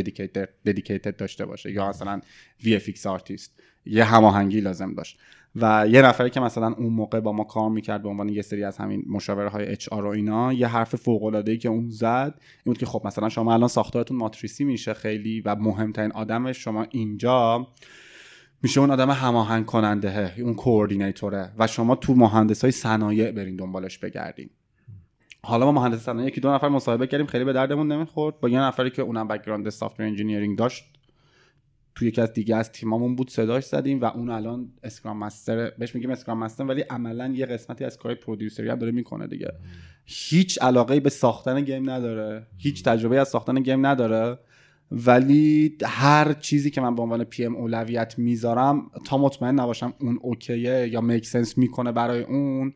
[0.66, 2.20] dedicated داشته باشه یا مثلا
[2.64, 5.18] VFX artist یه هماهنگی لازم داشت.
[5.56, 8.64] و یه نفری که مثلا اون موقع با ما کار می‌کرد به عنوان یه سری
[8.64, 12.34] از همین مشاوره های HR و اینا یه حرف فوق العاده ای که اون زد
[12.38, 16.86] این بود که خب مثلا شما الان ساختارتون ماتریسی میشه خیلی و مهمترین آدم شما
[16.90, 17.66] اینجا.
[18.64, 21.52] میشه اون آدم هماهنگ کننده اون coordinator ه.
[21.58, 24.50] و شما تو مهندس های صنایع برین دنبالش بگردین.
[25.42, 28.40] حالا ما مهندس صنایع یکی دو نفر مصاحبه کردیم خیلی به دردمون نمی‌خورد.
[28.40, 30.84] با یه نفری که اونم background software engineering داشت
[31.94, 35.94] تو یکی از دیگه از تیمامون بود صداش زدیم و اون الان scrum master بهش
[35.94, 39.52] میگیم scrum master ولی عملا یه قسمتی از کار producer ی هم داره می‌کنه دیگه.
[40.04, 42.46] هیچ علاقه به ساختن game نداره.
[42.58, 44.38] هیچ تجربه از ساختن game نداره.
[45.06, 50.66] ولی هر چیزی که من به عنوان PM اولویت می‌ذارم تا مطمئن نباشم اون OK
[50.66, 52.72] ه یا make sense می‌کنه برای اون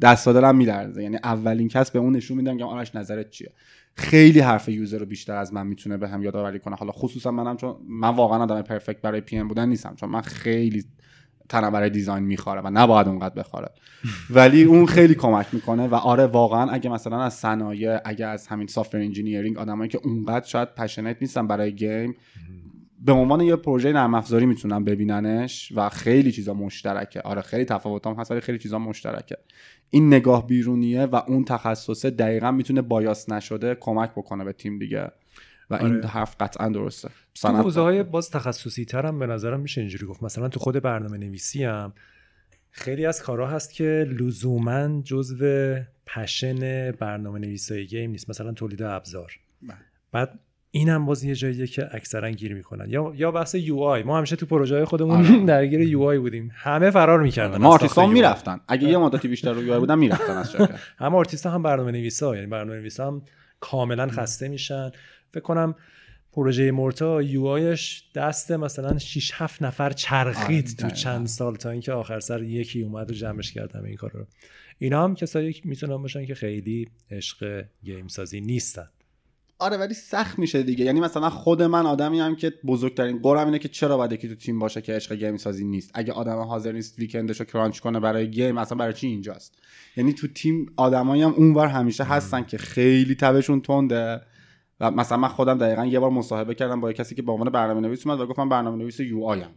[0.00, 1.02] دست دلم میلرزه.
[1.02, 3.52] یعنی اولین کس به اون نشون میدم که آنش نظرت چیه؟
[3.94, 6.76] خیلی حرف user رو بیشتر از من می‌تونه به هم یادآوری کنه.
[6.76, 10.84] حالا خصوصا منم چون من واقعا آدم perfect برای PM بودن نیستم چون من خیلی
[11.48, 13.68] تنم برای design می‌خوره و نباید اونقدر بخوره.
[14.30, 18.66] ولی اون خیلی کمک می‌کنه و آره واقعا اگه مثلا از صنایع اگه از همین
[18.66, 22.14] software engineering آدمایی که اونقدر شاید passionate نیستن برای game
[23.00, 27.20] به عنوان یه پروژه نرم افزاری می‌تونن ببیننش و خیلی چیزا مشترکه.
[27.20, 29.36] آره خیلی تفاوت هم هست ولی خیلی چیزا مشترکه.
[29.90, 35.10] این نگاه بیرونیه و اون تخصصه دقیقا می‌تونه bias نشده کمک بکنه به تیم دیگه.
[35.70, 36.06] و این آره.
[36.06, 37.08] حرف قطعا درسته.
[37.34, 40.22] تو حوزه های باز تخصصی تر هم به نظرم میشه اینجوری گفت.
[40.22, 41.92] مثلا تو خود برنامه نویسی هم
[42.70, 48.30] خیلی از کارها هست که لزوما جزو passion برنامه نویسی game نیست.
[48.30, 49.32] مثلا تولید ابزار.
[49.62, 49.76] بله.
[50.12, 50.38] بعد
[50.70, 52.90] این هم باز یه جاییه که اکثرا گیر می‌کنن.
[52.90, 54.02] یا یا بحث UI.
[54.02, 55.44] ما همیشه تو پروژه های خودمون آره.
[55.44, 56.50] درگیر UI بودیم.
[56.54, 58.60] همه فرار می‌کردن ما آرتیست می‌رفتن.
[58.68, 60.56] اگه یه مدتی بیشتر رو UI بودن می‌رفتن از
[60.98, 63.22] همه آرتیست هم برنامه نویسا یعنی برنامه نویسا هم
[63.60, 64.90] کاملا خسته میشن.
[65.32, 65.74] فکر کنم
[66.32, 71.92] پروژه مورتا UI ش دست مثلا 6 7 نفر چرخید تو چند سال تا اینکه
[71.92, 74.26] آخر سر یکی اومد و جمعش کردم این کار رو.
[74.78, 78.88] اینا هم کسایی می‌تونن باشن که خیلی عشق game سازی نیستن.
[79.58, 80.84] آره ولی سخت میشه دیگه.
[80.84, 84.34] یعنی مثلا خود من آدمی هم که بزرگترین قرم اینه که چرا باید یکی تو
[84.34, 88.00] تیم باشه که عشق game سازی نیست؟ اگه آدم حاضر نیست weekend شو crunch کنه
[88.00, 89.54] برای game اصلا برای چی اینجاست؟
[89.96, 94.20] یعنی تو تیم آدمایی هم اونور همیشه هستن که خیلی تبشون تنده.
[94.80, 97.80] و مثلا من خودم دقیقا یه بار مصاحبه کردم با کسی که به عنوان برنامه
[97.80, 99.50] نویس اومد و گفتم برنامه نویس UI م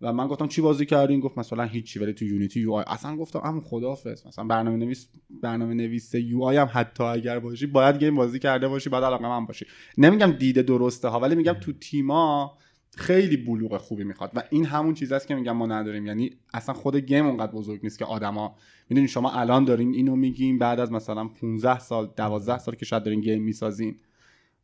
[0.00, 2.84] و من گفتم چی بازی کردین گفت مثلا هیچی ولی تو Unity UI.
[2.86, 5.08] اصلا گفتم ام خدافظ مثلا برنامه نویس
[5.42, 9.46] برنامه نویس UI هم حتی اگر باشی باید game بازی کرده باشی بعد علاقه من
[9.46, 9.66] باشی.
[9.98, 12.58] نمیگم دیده درسته ها ولی میگم تو تیما
[12.96, 14.30] خیلی بلوغ خوبی می‌خواد.
[14.34, 16.06] و این همون چیز است که میگم ما نداریم.
[16.06, 18.56] یعنی اصلا خود game اونقدر بزرگ نیست که آدما
[18.88, 23.02] می‌دونین شما الان دارین اینو میگیم بعد از مثلا 15 سال 12 سال که شاید
[23.02, 23.96] دارین گیم می‌سازین.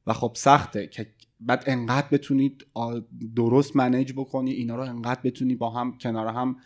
[0.07, 1.07] و خب سخته که
[1.41, 2.67] بعد انقدر بتونید
[3.37, 6.57] درست منیج بکنی اینا رو انقدر بتونی با هم کنار هم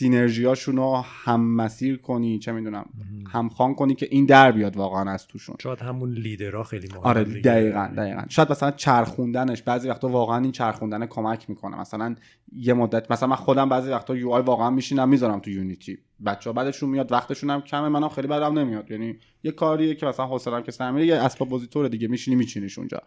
[0.00, 2.86] سینرژیاشون رو هم مسیر کنی چه می‌دونم
[3.32, 5.56] هم خان کنی که این در بیاد واقعا از توشون.
[5.62, 7.00] شاید همون لیدرها خیلی مهمه.
[7.02, 8.22] آره دقیقا دقیقا.
[8.28, 11.80] شاید مثلا چرخوندنش بعضی وقتا واقعا این چرخوندن کمک می‌کنه.
[11.80, 12.14] مثلا
[12.52, 15.98] یه مدت مثلا من خودم بعضی وقتا UI واقعا میشینم می‌ذارم تو Unity.
[16.26, 18.90] بچه ها بعدشون میاد وقتشون هم کمه منم خیلی بدم نمیاد.
[18.90, 23.02] یعنی یه کاریه که مثلا حوصله‌ام که سر یه اسباب بازی‌طور دیگه میشینی میچینیش اونجا.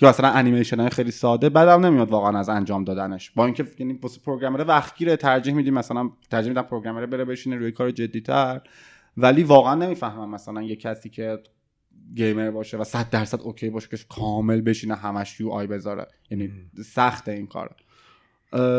[0.00, 3.30] یا مثلا انیمیشن های خیلی ساده بدم نمیاد واقعا از انجام دادنش.
[3.30, 7.72] با اینکه یعنی واسه programmer وقتگیره ترجیح میدیم مثلا ترجیح میدم programmer بره بشینه روی
[7.72, 8.60] کار جدیتر.
[9.16, 11.38] ولی واقعا نمی‌فهمم مثلا یه کسی که
[12.14, 16.06] gamer باشه و 100 درصد okay باشه که کامل بشینه همش UI بذاره.
[16.30, 16.52] یعنی
[16.84, 17.74] سخت این کار.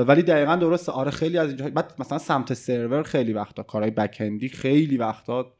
[0.08, 0.92] ولی دقیقا درسته.
[0.92, 5.54] آره خیلی از اینجا بعد مثلا سمت سرور خیلی وقتا کارهای بکندی خیلی وقتا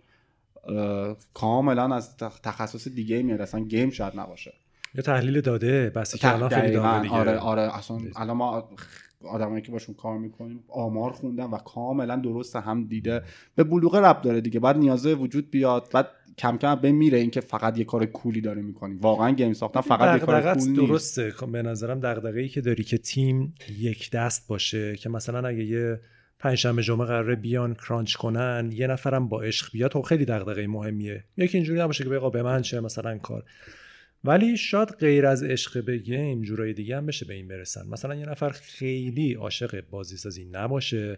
[1.34, 3.42] کاملا از تخصص دیگه میاد.
[3.42, 4.54] اصلا گیم شاید نباشه.
[4.96, 7.10] یا تحلیل داده بس که الان خیلی دیگه.
[7.10, 7.78] آره آره.
[7.78, 8.70] اصلا الان ما
[9.24, 13.22] آدمایی که باشون کار می‌کنیم آمار خوندن و کاملا درسته هم دیده.
[13.56, 14.60] به بلوغ رب داره دیگه.
[14.60, 15.90] بعد نیازه وجود بیاد.
[15.94, 18.96] بعد کم کم به میره اینکه فقط یه کار کولی داره می‌کنی.
[18.96, 21.32] واقعا گیم ساختن فقط یه کار کولی درسته.
[21.32, 25.64] خب به نظرم دغدغه ای که داری که تیم یک دست باشه که مثلا اگه
[25.64, 26.00] یه
[26.40, 31.24] پنجشنبه جمعه قراره بیان کرانچ کنن یه نفرم با عشق بیاد خب خیلی دغدغه مهمیه.
[31.38, 33.44] یکی اینجوری نباشه که بگا به من چه مثلا کار.
[34.24, 37.88] ولی شاید غیر از عشق به گیم جورای دیگه هم بشه به این برسن.
[37.88, 41.18] مثلا یه نفر خیلی عاشق بازی سازی نباشه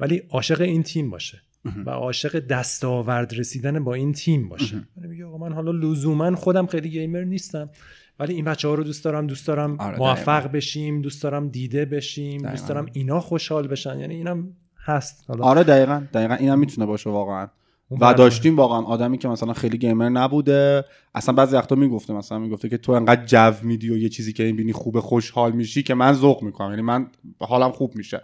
[0.00, 1.42] ولی عاشق این تیم باشه
[1.86, 4.76] و عاشق دستاورد رسیدن با این تیم باشه.
[4.96, 7.70] یعنی میگه آقا من حالا لزوما خودم خیلی گیمر نیستم
[8.18, 11.84] ولی این بچه ها رو دوست دارم دوست دارم آره موفق بشیم دوست دارم دیده
[11.84, 13.98] بشیم دوست دارم اینا خوشحال بشن.
[13.98, 14.52] یعنی اینم
[14.84, 15.24] هست.
[15.28, 16.02] حالا آره دقیقا.
[16.14, 17.48] دقیقا اینم می‌تونه باشه واقعا.
[17.90, 20.84] و داشتیم واقعا آدمی که مثلا خیلی گیمر نبوده
[21.14, 24.42] اصلا بعضی وقتا می‌گفته مثلا می‌گفته که تو انقدر جو میدی و یه چیزی که
[24.42, 26.70] این بینی خوب خوشحال میشی که من ذوق می‌کنم.
[26.70, 27.06] یعنی من
[27.40, 28.20] حالم خوب میشه.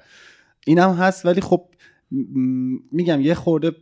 [0.66, 1.68] اینم هست ولی خب
[2.92, 3.72] میگم یه خورده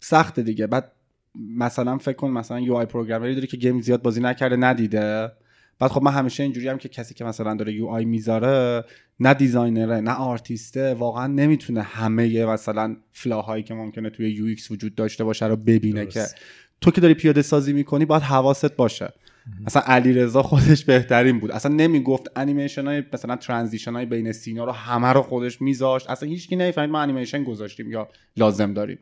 [0.00, 0.66] سخته دیگه.
[0.66, 0.92] بعد
[1.34, 5.32] مثلا فکر کن مثلا UI programmer ی داری که game زیاد بازی نکرده ندیده.
[5.80, 8.84] بعد خب من همیشه اینجوری هم که کسی که مثلا داره UI می‌ذاره
[9.20, 14.70] نه designer ه نه آرتیسته واقعا نمی‌تونه همه مثلا flaw هایی که ممکنه توی UX
[14.70, 16.24] وجود داشته باشه رو ببینه که
[16.80, 19.12] تو که داری پیاده سازی می‌کنی باید حواست باشه.
[19.66, 21.50] مثلا علی رضا خودش بهترین بود.
[21.50, 26.10] اصلا نمی‌گفت انیمیشن های مثلا transition های بین scene ا رو همه رو خودش میذاشت.
[26.10, 28.98] اصلا هیچکی نمی‌فهمید ما انیمیشن گذاشتیم یا لازم داریم.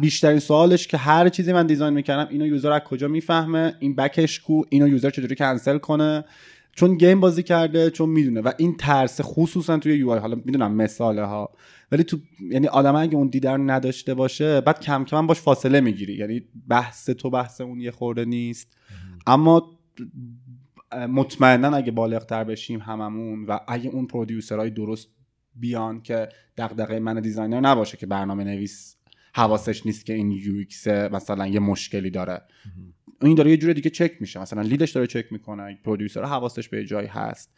[0.00, 4.25] بیشترین سوالش که هر چیزی من design می‌کردم اینو user از کجا می‌فهمه؟ این back
[4.25, 6.24] ش کو؟ اینو user چجوری کنسل کنه؟
[6.72, 8.40] چون game بازی کرده چون می‌دونه.
[8.40, 11.50] و این ترس خصوصا توی UI حالا می‌دونم مثاله ها
[11.92, 12.18] ولی تو
[12.50, 16.14] یعنی آدم اگه اون دید رو نداشته باشه بعد کم کم باش فاصله می‌گیری.
[16.14, 18.76] یعنی بحث تو بحث اون یه خورده نیست.
[19.26, 19.78] اما
[21.08, 25.08] مطمئنا اگه بالغتر بشیم هممون و اگه اون producer های درست
[25.54, 28.96] بیان که دغدغه من designer نباشه که برنامه نویس
[29.34, 30.64] حواسش نیست که این UI
[31.12, 32.42] مثلا یه مشکلی داره.
[33.22, 34.40] این داره یه جور دیگه چک میشه.
[34.40, 37.50] مثلا lead ش داره چک می‌کنه producer حواسش به جایی هست.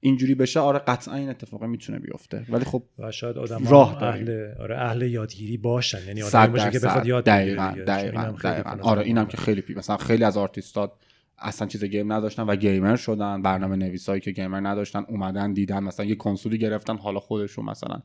[0.00, 2.46] اینجوری بشه آره قطعا این اتفاق می‌تونه بیفته.
[2.48, 6.06] ولی خب و شاید آدم راه اهل آره اهل یادگیری باشن.
[6.06, 8.34] یعنی آدم باشه که بخواد یاد دقیقاً دقیقاً,
[8.82, 10.92] آره اینم که خیلی پی مثلا خیلی از آرتیستات
[11.40, 16.06] اصلا چیز game نداشتن و gamer شدن برنامه نویسایی که gamer نداشتن اومدن دیدن مثلا
[16.06, 18.02] یه کنسولی گرفتن حالا خودشون مثلا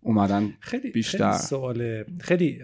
[0.00, 1.30] اومدن خیلی بیشتر.
[1.30, 2.58] خیلی سوال خیلی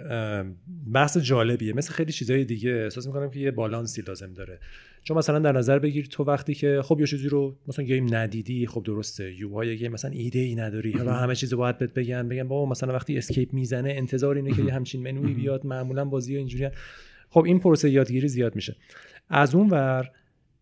[0.93, 1.73] بحث جالبیه.
[1.73, 4.59] مثل خیلی چیزهای دیگه احساس می‌کنم که یه بالانسی لازم داره.
[5.03, 8.67] چون مثلا در نظر بگیر تو وقتی که خب یه چیزی رو مثلا game ندیدی
[8.67, 9.35] خب درسته.
[9.35, 10.93] UI های game مثلا ایده ای نداری.
[10.93, 14.63] حالا همه چیزو باید بهت بگن بگن بابا مثلا وقتی escape می‌زنه انتظار اینه که
[14.63, 16.69] یه همچین منوی بیاد معمولا بازی اینجوری
[17.31, 18.77] خب این پروسه یادگیری زیاد میشه.
[19.29, 20.11] از اون ور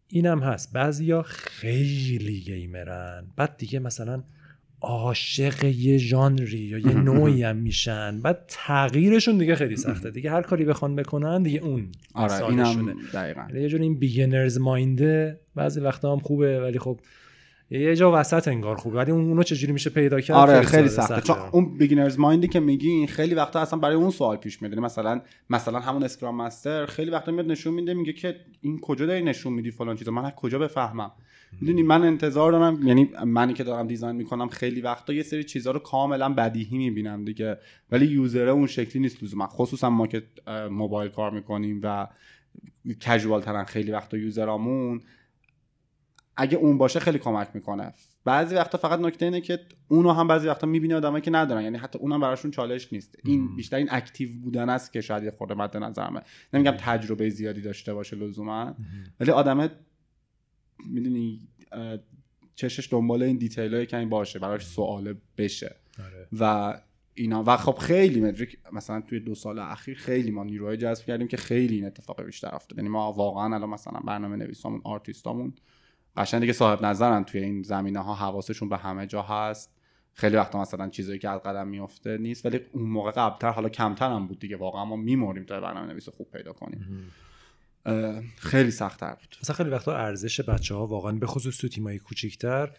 [0.08, 0.72] اینم هست.
[0.72, 3.26] بعضیا خیلی gamer ن.
[3.36, 4.22] بعد دیگه مثلا
[4.80, 8.20] عاشق یه ژانری یا یه نوعی هم میشن.
[8.20, 10.10] بعد تغییرشون دیگه خیلی سخته.
[10.10, 13.46] دیگه هر کاری بخوان بکنن دیگه اون آره اینم دقیقاً.
[13.54, 17.00] یه جور این beginner's mind ه بعضی وقتا هم خوبه ولی خب
[17.80, 18.96] یه جا وسط انگار خوبه.
[18.96, 22.60] ولی اونو چجوری میشه پیدا کرد؟ آره خیلی, سخته چون اون beginner's mind ی که
[22.60, 24.72] میگی خیلی وقتا اصلا برای اون سوال پیش میاد.
[24.72, 25.20] یعنی مثلا
[25.50, 29.52] مثلا همون Scrum Master خیلی وقتا میاد نشون میده میگه که این کجا داری نشون
[29.52, 30.10] میدی فلان چیزا.
[30.10, 31.12] من از کجا بفهمم؟
[31.60, 35.72] می‌دونی من انتظار دارم یعنی منی که دارم دیزاین می‌کنم خیلی وقتا یه سری چیزها
[35.72, 37.58] رو کاملا بدیهی می‌بینم دیگه.
[37.90, 39.46] ولی یوزره اون شکلی نیست لزوما.
[39.46, 40.22] خصوصا ما که
[40.70, 42.08] موبایل کار می‌کنیم و
[43.00, 45.00] کژوال ترن خیلی وقتا یوزرامون
[46.36, 47.94] اگه اون باشه خیلی کمک می‌کنه.
[48.24, 51.62] بعضی وقتا فقط نکته اینه که اونو هم بعضی وقتا می‌بینه آدمایی که ندارن.
[51.62, 53.16] یعنی حتی اونم براشون چالش نیست.
[53.24, 56.22] این بیشتر این اکتیو بودن است که شاید یه خورده مد نظرمه.
[56.52, 58.74] نمیگم تجربه زیادی داشته باشه لزوما.
[59.20, 59.70] ولی آدمه
[60.86, 61.48] می‌دونی
[62.54, 65.76] چشش دنبال این دیتیل کمی باشه براش سواله بشه.
[65.98, 66.28] آره.
[66.40, 66.74] و
[67.14, 67.44] اینا.
[67.46, 71.36] و خب خیلی مدریک مثلا توی دو سال اخیر خیلی ما نیروهای جذب کردیم که
[71.36, 72.78] خیلی این اتفاق بیشتر افتاد.
[72.78, 75.54] یعنی ما واقعا الان مثلا برنامه نویسامون آرتیستامون
[76.16, 79.72] قشنگ دیگه صاحب نظرن توی این زمینه ها حواسشون به همه جا هست.
[80.14, 84.10] خیلی وقتا مثلا چیزایی که از قدم میفته نیست ولی اون موقع قبلتر حالا کمتر
[84.10, 84.56] هم بود دیگه.
[84.56, 87.12] واقعا ما میموریم تا برنامه نویس خوب پیدا کنیم.
[88.36, 89.36] خیلی سختتر بود.
[89.42, 92.70] مثلا خیلی وقتا ارزش بچه ها واقعا به خصوص تو تیمایی کوچیکتر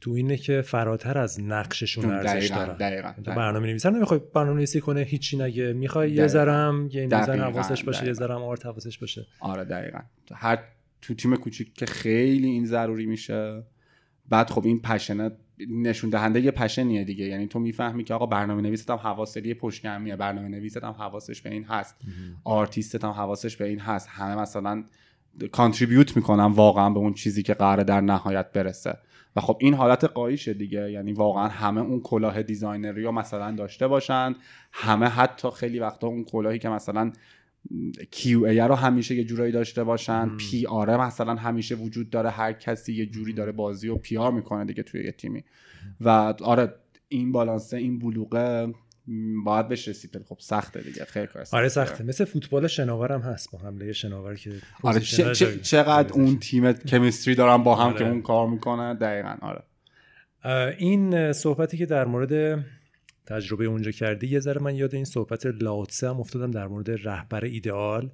[0.00, 2.76] تو اینه که فراتر از نقششون ارزش دارن.
[2.76, 5.72] دقیقاً, برنامه نویسر نمی‌خوای برنامه نویسی کنه هیچی نگه.
[5.72, 9.26] می‌خوای یه ذرم گیم دیزاین حواسش باشه یه ذرم آرت حواسش باشه.
[9.40, 9.98] آره دقیقاً.
[10.34, 10.58] هر
[11.02, 13.62] تو تیم کوچیک که خیلی این ضروری میشه.
[14.28, 15.30] بعد خب این پشنه
[15.70, 17.24] نشون دهنده یه پشنیه دیگه.
[17.24, 21.50] یعنی تو می‌فهمی که آقا برنامه نویست هم حواسری پشتگرمیه برنامه نویست هم حواسش به
[21.50, 21.96] این هست.
[22.44, 24.08] آرتیست هم حواسش به این هست.
[24.10, 24.84] همه مثلا
[25.52, 28.98] contribute می‌کنن واقعا به اون چیزی که قراره در نهایت برسه.
[29.36, 30.90] و خب این حالت غاییشه دیگه.
[30.90, 34.34] یعنی واقعا همه اون کلاه designer ی رو مثلا داشته باشن.
[34.72, 37.12] همه حتی خیلی وقتا اون کلاهی که مثلا
[38.10, 40.36] QA رو همیشه یه جورایی داشته باشن.
[40.36, 42.30] PR مثلا همیشه وجود داره.
[42.30, 45.44] هر کسی یه جوری داره بازی و PR می‌کنه دیگه توی یه تیمی.
[46.00, 46.08] و
[46.42, 46.74] آره
[47.08, 48.74] این بالانسه این بلوغه
[49.44, 50.24] باید بهش رسید.
[50.28, 51.04] خب سخته دیگه.
[51.04, 52.04] خیلی کار آره سخته.
[52.04, 54.50] مثل فوتبال شناورم هست با حمله شناور که
[54.82, 55.00] آره
[55.62, 57.98] چقدر اون تیم کمیستری دارن با هم آره.
[57.98, 59.64] که اون کار می‌کنه دقیقا آره.
[60.78, 62.64] این صحبتی که در مورد
[63.26, 67.44] تجربه اونجا کردی یه ذره من یاد این صحبت لاوتسه هم افتادم در مورد رهبر
[67.44, 68.10] ایدئال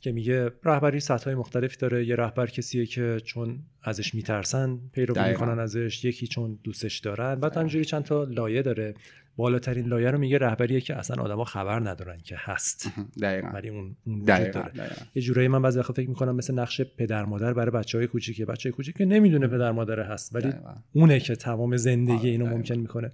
[0.00, 5.58] که میگه رهبری سطح مختلفی داره یه رهبر کسیه که چون ازش میترسن پیروی می‌کنن
[5.58, 8.94] ازش یکی چون دوستش دارن بعد همجوری چند تا لایه داره.
[9.36, 12.92] بالاترین لایه رو میگه رهبریه که اصلا آدما خبر ندارن که هست.
[13.22, 13.48] دقیقاً.
[13.48, 14.70] ولی اون, اون وجود داره.
[15.14, 18.44] یه جورایی من بعضی وقتا فکر می‌کنم مثل نقش پدر مادر برای بچهای کوچیکه.
[18.44, 20.52] بچه کوچیک که نمی‌دونه پدر مادر هست ولی
[20.92, 23.10] اونه که تمام زندگی آره، اینو ممکن می‌کنه.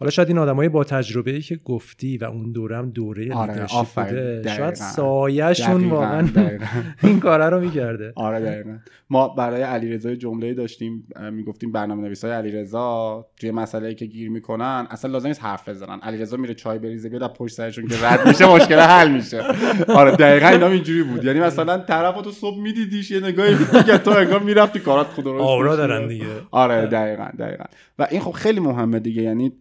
[0.00, 3.66] حالا شاید این آدمای با تجربه ای که گفتی و اون دورم دوره آره
[3.96, 6.28] بوده شاید سایه‌شون واقعا
[7.02, 8.12] این کارا رو می‌کرده.
[8.16, 8.78] آره دقیقاً.
[9.10, 15.28] ما برای علیرضا جمله داشتیم می‌گفتیم برنامه‌نویسای علیرضا توی مسئله که گیر می‌کنن اصلا لازم
[15.28, 16.00] نیست حرف بزنن.
[16.00, 19.42] علیرضا میره چای بریزه بیاد پشت سرشون که رد میشه مشکل حل میشه.
[19.88, 21.24] آره دقیقا اینا اینجوری بود.
[21.24, 23.56] یعنی مثلا طرف تو صبح میدیدیش یه نگاهی
[23.86, 26.26] که تو انگار می‌رفتی کارات خود درست aura دارن دیگه.
[26.50, 27.64] آره دقیقا دقیقا.
[27.98, 29.22] و این خب خیلی مهمه دیگه.
[29.22, 29.52] یعنی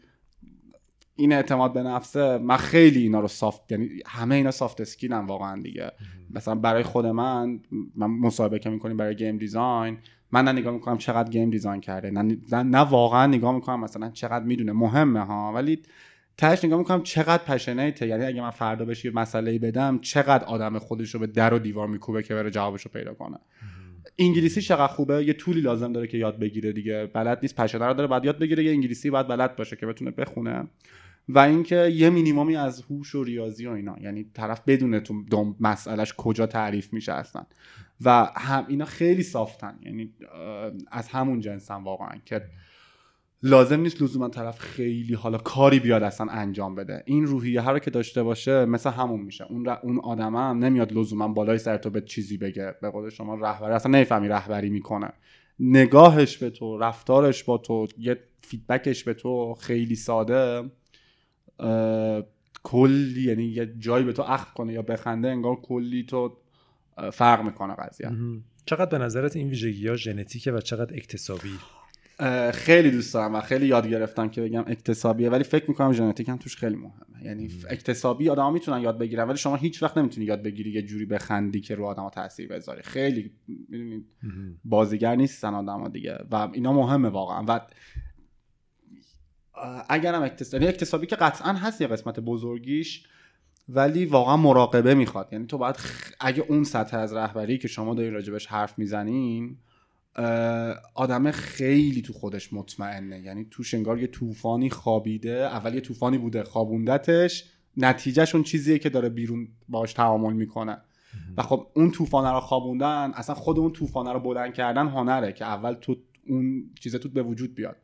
[1.16, 5.26] این اعتماد به نفسه من خیلی اینا رو soft یعنی همه اینا soft skill ن
[5.26, 5.92] واقعا دیگه.
[6.30, 7.60] مثلا برای خود من
[7.96, 9.98] من مصاحبه می‌کنیم برای game design
[10.32, 14.46] من نه نگاه می‌کنم چقدر game design کرده نه, نه واقعا نگاه می‌کنم مثلا چقدر
[14.46, 15.54] می‌دونه مهمه ها.
[15.56, 15.82] ولی
[16.38, 20.80] تهش نگاه می‌کنم چقدر پشنیته یعنی اگه من فردا بهش یه مسئله بدم چقدر آدم
[20.80, 23.38] خودش رو به در و دیوار میکوبه که بره جوابش رو پیدا کنه.
[24.20, 27.06] انگلیسی چقدر خوبه؟ یه طولی لازم داره که یاد بگیره دیگه.
[27.06, 30.12] بلد نیست پشنه رو داره بعد یاد بگیره یه انگلیسی باید بلد باشه که بتونه
[30.12, 30.68] بخونه.
[31.30, 33.96] و اینکه یه مینیمومی از هوش و ریاضی و اینا.
[34.02, 35.14] یعنی طرف بدونه تو
[35.60, 37.44] مسئلهش کجا تعریف میشه اصلا.
[38.06, 40.14] و هم اینا خیلی صافتن یعنی
[40.92, 42.42] از همون جنسن واقعا که
[43.44, 47.04] لازم نیست لزوما طرف خیلی حالا کاری بیاد اصلا انجام بده.
[47.06, 49.46] این روحیه هر که داشته باشه مثل همون میشه.
[49.50, 49.78] اون ر...
[49.84, 52.76] اون آدم هم نمیاد لزوما بالای سر تو به چیزی بگه.
[52.82, 55.14] به قول شما رهبری اصلا نمی‌فهمی رهبری می‌کنه.
[55.60, 60.72] نگاهش به تو رفتارش با تو یه فیدبکش به تو خیلی ساده.
[62.64, 66.38] کلی یعنی یه جایی به تو اخم کنه یا بخنده انگار کلی تو
[67.14, 68.12] فرق می‌کنه قضیه.
[68.66, 71.54] چقدر به نظرت این ویژگی ها ژنتیکه و چقدر اکتسابی؟
[72.54, 76.38] خیلی دوست دارم و خیلی یاد گرفتم که بگم اکتسابیه ولی فکر می‌کنم ژنتیک هم
[76.38, 77.24] توش خیلی مهمه.
[77.24, 81.06] یعنی اکتسابی آدما می‌تونن یاد بگیرن ولی شما هیچ وقت نمی‌تونی یاد بگیری یه جوری
[81.06, 83.32] بخندی که رو آدما تاثیر بذاری خیلی
[83.70, 84.06] می‌دونید
[84.66, 87.46] بازیگر نیستن آدما دیگه و اینا مهمه واقعا.
[87.48, 87.60] و
[89.90, 93.04] اگرم اکتسابی یعنی اکتسابی که قطعا هست یه قسمت بزرگیش
[93.70, 95.30] ولی واقعا مراقبه می‌خواد.
[95.32, 95.76] یعنی تو باید
[96.20, 99.58] اگه اون سطح از رهبری که شما داری راجبش حرف می‌زنین
[100.96, 103.20] آدم خیلی تو خودش مطمئنه.
[103.20, 105.36] یعنی توش انگار یه طوفانی خوابیده.
[105.36, 107.52] اول یه طوفانی بوده خوابوندتش.
[107.78, 110.78] نتیجهش اون چیزیه که داره بیرون باش تعامل می‌کنه.
[111.38, 115.46] و خب اون طوفانه رو خوابوندن اصلا خود اون طوفانه رو بلند کردن هنره که
[115.46, 115.96] اول تو
[116.28, 117.76] اون چیز تو به وجود بیاد.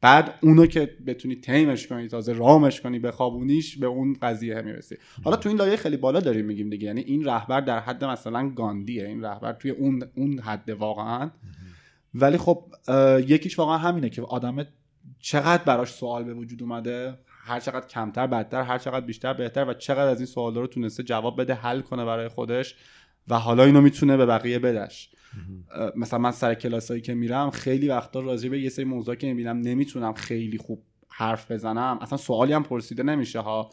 [0.00, 4.96] بعد اونو که بتونی تیمش کنی تازه رامش کنی بخوابونیش به اون قضیه می‌رسی.
[5.24, 6.86] حالا تو این لایه خیلی بالا داریم میگیم دیگه.
[6.86, 9.06] یعنی این رهبر در حد مثلا گاندیه.
[9.06, 11.30] این رهبر توی اون اون حد واقعا.
[12.14, 12.64] ولی خب
[13.26, 14.66] یکیش واقعا همینه که آدم
[15.20, 19.74] چقدر براش سوال به وجود اومده هر چقدر کمتر بدتر هر چقدر بیشتر بهتر و
[19.74, 22.74] چقدر از این سوال رو تونسته جواب بده حل کنه برای خودش
[23.28, 25.10] و حالا اینو می‌تونه به بقیه بدش
[25.96, 29.60] مثلا من سر کلاسایی که میرم خیلی وقتا راجع به یه سری موضوع که می‌بینم
[29.60, 31.98] نمی‌تونم خیلی خوب حرف بزنم.
[32.00, 33.70] اصلا سوالی هم پرسیده نمیشه ها.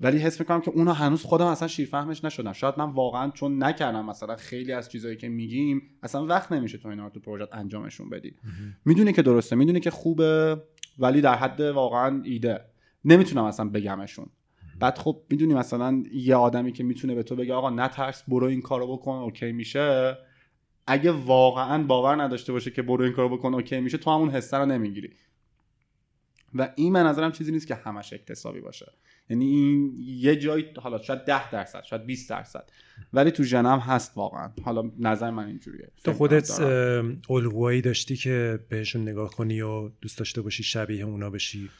[0.00, 2.52] ولی حس می‌کنم که اونا هنوز خودم اصلا شیرفهمش نشدم.
[2.52, 6.88] شاید من واقعا چون نکردم مثلا خیلی از چیزایی که میگیم اصلا وقت نمیشه تو
[6.88, 8.34] اینا رو تو پروژه انجامشون بدی.
[8.84, 10.62] می‌دونی که درسته می‌دونی که خوبه
[10.98, 12.60] ولی در حد واقعا ایده.
[13.04, 14.26] نمی‌تونم اصلا بگمشون.
[14.80, 18.62] بعد خب می‌دونی مثلا یه آدمی که می‌تونه به تو بگه آقا نترس برو این
[18.62, 20.16] کارو بکن okay میشه.
[20.86, 24.56] اگه واقعا باور نداشته باشه که برو این کارو بکن okay میشه تو همون حسه
[24.56, 25.10] رو نمی‌گیری.
[26.54, 28.92] و این من نظرم چیزی نیست که همش اکتسابی باشه.
[29.30, 32.70] یعنی این یه جایی حالا شاید 10 درصد شاید 20 درصد.
[33.12, 34.50] ولی تو ژنم هست واقعا.
[34.64, 35.90] حالا نظر من اینجوریه.
[36.04, 36.60] تو خودت
[37.30, 41.70] الگوهایی داشتی که بهشون نگاه کنی و دوست داشته باشی شبیه اونا بشی؟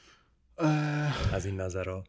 [1.33, 2.05] از این نظرها.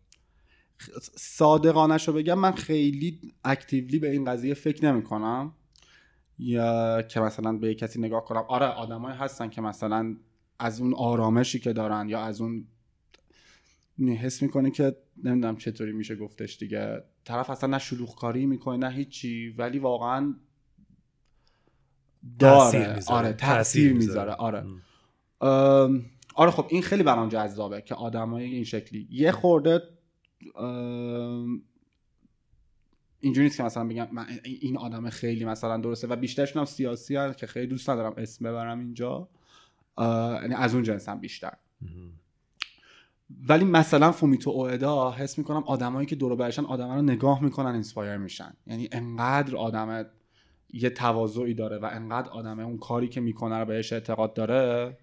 [1.16, 5.54] صادقانش رو بگم من خیلی اکتیولی به این قضیه فکر نمی کنم
[6.40, 8.44] یا که مثلا به کسی نگاه کنم.
[8.48, 10.16] آره آدمایی هستن که مثلا
[10.60, 12.68] از اون آرامشی که دارن یا از اون
[14.00, 17.04] حس می‌کنه که نمی‌دونم چطوری میشه گفتش دیگه.
[17.26, 20.36] طرف اصلا نه شلوغ کاری می‌کنه نه هیچی ولی واقعا
[22.40, 23.00] داره.
[23.08, 24.32] آره تاثیر می‌ذاره.
[24.32, 24.64] آره.
[26.36, 29.08] آره خب این خیلی برام جذابه که آدمای این شکلی.
[29.12, 29.82] یه خورده
[33.20, 37.16] اینجوری نیست که مثلا بگم من این آدم خیلی مثلا درسته و بیشترشون هم سیاسی
[37.16, 39.30] هست که خیلی دوست ندارم اسم ببرم اینجا.
[40.42, 41.54] یعنی از اون جنس هم بیشتر
[43.48, 48.18] ولی مثلا فومیتو اوئدا حس می‌کنم آدمایی که دور برشن آدم رو نگاه می‌کنن inspire
[48.18, 48.54] میشن.
[48.68, 50.06] یعنی انقدر آدم
[50.74, 54.98] یه تواضعی داره و انقدر آدم اون کاری که می‌کنه رو بهش اعتقاد داره.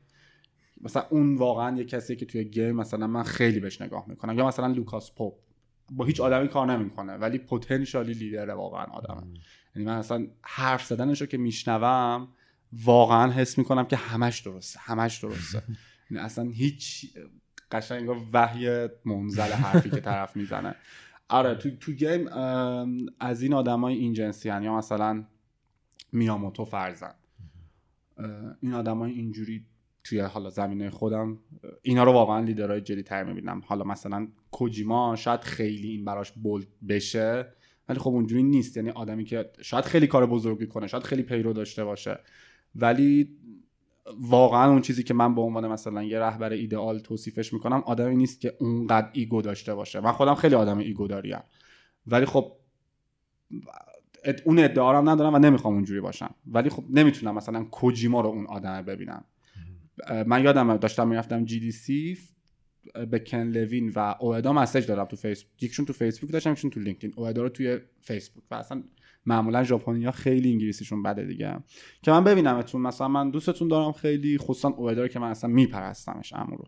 [0.81, 4.39] مثلا اون واقعا یه کسی که توی game مثلا من خیلی بهش نگاه می‌کنم.
[4.39, 5.35] یا مثلا لوکاس پاپ
[5.97, 9.23] با هیچ آدمی کار نمی‌کنه ولی potentially leader ه واقعا آدمه.
[9.75, 12.29] یعنی من اصلا حرف زدنش رو که میشنوم
[12.73, 15.63] واقعا حس می‌کنم که همش درسته همش درسته.
[16.11, 17.15] یعنی اصلا هیچ
[17.71, 20.75] قشنگ وحی منزل حرفی که طرف می‌زنه.
[21.29, 22.29] آره تو, تو گیم
[23.21, 24.49] از این آدمای این جنسی.
[24.49, 25.25] یا مثلا
[26.13, 27.15] میاموتو فرزن
[28.61, 29.67] این آدمای اینجوری
[30.05, 31.39] توی حالا زمینه خودم
[31.83, 33.63] اینا رو واقعا لیدرهای جدی تر می‌بینم.
[33.67, 37.53] حالا مثلا کوجیما شاید خیلی این براش بولد بشه
[37.89, 38.77] ولی خب اونجوری نیست.
[38.77, 42.19] یعنی آدمی که شاید خیلی کار بزرگی کنه شاید خیلی پیرو داشته باشه
[42.75, 43.37] ولی
[44.21, 48.41] واقعا اون چیزی که من به عنوان مثلا یه رهبر ایدئال توصیفش می‌کنم آدمی نیست
[48.41, 50.01] که اونقدر ego داشته باشه.
[50.01, 51.43] من خودم خیلی آدم ego داریم.
[52.07, 52.53] ولی خب
[54.45, 56.35] اون ادعا رو ندارم و نمی‌خوام اونجوری باشم.
[56.47, 59.25] ولی خب نمی‌تونم مثلا کوجیما رو اون آدم ببینم.
[60.27, 62.19] من یادم داشتم می‌رفتم GDC
[63.11, 66.81] به کن لوین و اوئدا message دادم تو فیسبوک یکشون تو فیسبوک داشتم یکشون تو
[66.81, 67.13] لینکدین.
[67.17, 68.45] اوئدا رو توی فیسبوک.
[68.51, 68.83] و اصلا
[69.27, 71.59] معمولا ژاپنیا خیلی انگلیسیشون بده دیگه.
[72.03, 76.65] که من ببینمتون مثلا من دوستتون دارم خیلی خصوصا اوئدا که من اصلا میپرستمش امرو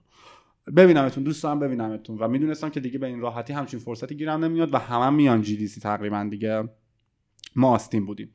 [0.77, 2.19] ببینمتون دوست دارم ببینمتون.
[2.19, 5.43] و می‌دونستم که دیگه به این راحتی همچین فرصتی گیرم نمیاد و همه هم میان
[5.43, 6.69] GDC تقریبا دیگه.
[7.57, 8.35] ما آستین بودیم.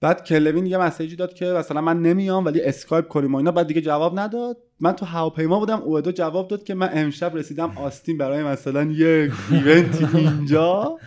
[0.00, 3.36] بعد کن لوین یه message ی داد که مثلا من نمیام ولی اسکایپ کنیم و
[3.36, 3.50] اینا.
[3.50, 4.56] بعد دیگه جواب نداد.
[4.80, 9.32] من تو هواپیما بودم اوئدا جواب داد که من امشب رسیدم آستین برای مثلا یه
[9.50, 10.98] event اینجا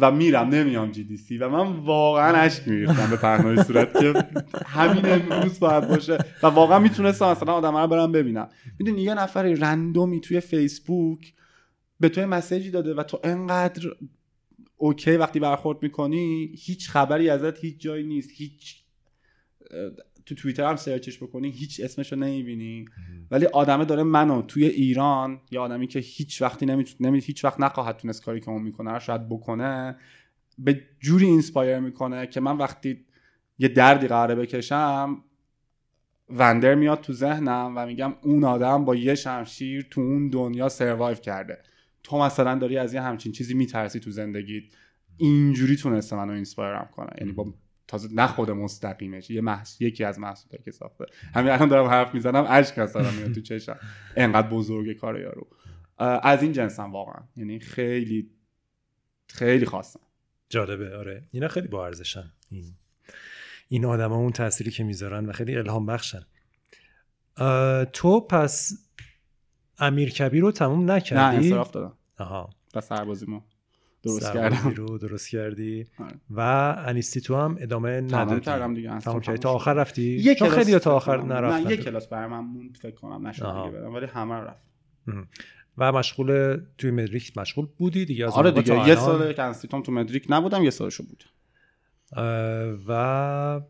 [0.00, 4.24] و میرم نمیام جی دی سی و من واقعا اشک میریختم به پهنای صورت که
[4.66, 6.18] همین امروز باید باشه.
[6.42, 8.48] و واقعا می‌تونستم مثلا آدم رو برم ببینم.
[8.78, 11.32] می‌دونی یه نفر رندومی توی فیسبوک
[12.00, 13.82] به تو مسیجی داده و تو انقدر
[14.82, 18.30] اوکی وقتی برخورد می‌کنی هیچ خبری ازت هیچ جایی نیست.
[18.32, 18.84] هیچ
[20.26, 22.84] تو توییتر هم سرچش بکنی هیچ اسمشو نمی‌بینی.
[23.30, 26.66] ولی آدمه داره منو توی ایران یا آدمی که هیچ وقتی
[27.00, 27.20] نمی...
[27.20, 29.96] هیچ وقت نخواهد تونست کاری که اون می‌کنه شاید بکنه
[30.58, 33.06] به جوری inspire می‌کنه که من وقتی
[33.58, 35.24] یه دردی قراره بکشم
[36.30, 41.16] Wander میاد تو ذهنم و میگم اون آدم با یه شمشیر تو اون دنیا survive
[41.16, 41.58] کرده.
[42.02, 44.64] تو مثلا داری از یه همچین چیزی میترسی تو زندگیت
[45.16, 47.10] اینجوری تونسته منو inspire م کنه.
[47.20, 47.54] یعنی با
[47.88, 49.80] تازه نه خود مستقیمش یه محص...
[49.80, 51.04] یکی از محصولاتی که ساخته.
[51.34, 53.78] همین الان دارم حرف می‌زنم اشک از میاد تو چشم.
[54.16, 55.48] انقدر بزرگ کار یارو.
[56.22, 57.22] از این جنسم واقعا.
[57.36, 58.30] یعنی خیلی
[59.28, 60.00] خیلی خواستم.
[60.48, 61.28] جالبه آره.
[61.30, 62.32] اینا خیلی با ارزشن.
[62.50, 62.64] این
[63.68, 66.22] این آدم اون تأثیری که می‌ذارن و خیلی الهام بخشن
[67.92, 68.72] تو پس
[69.82, 71.92] امیر کبیر رو تموم نکردی؟ نه انصراف دادم.
[72.18, 72.50] آها.
[72.74, 73.44] و سربازی ما.
[74.02, 74.68] درست کردم.
[74.76, 75.86] رو درست کردی.
[75.98, 76.12] آره.
[76.30, 76.40] و
[76.86, 78.40] انیستی تو هم ادامه ندادی.
[78.40, 79.38] کردم دیگه تمام کردی.
[79.38, 82.76] تا آخر رفتی؟ یک کلاس خیلی تا آخر نرفتن نه یک کلاس برای من موند
[82.82, 83.26] فکر کنم.
[83.26, 83.94] نشد دیگه بدم.
[83.94, 84.62] ولی همه رفت.
[85.78, 88.88] و مشغول توی مدریک مشغول بودی دیگه از آره دیگه.
[88.88, 91.24] یه سال که انستیتوم تو مدریک نبودم یه سالشو بود.
[92.88, 93.60] و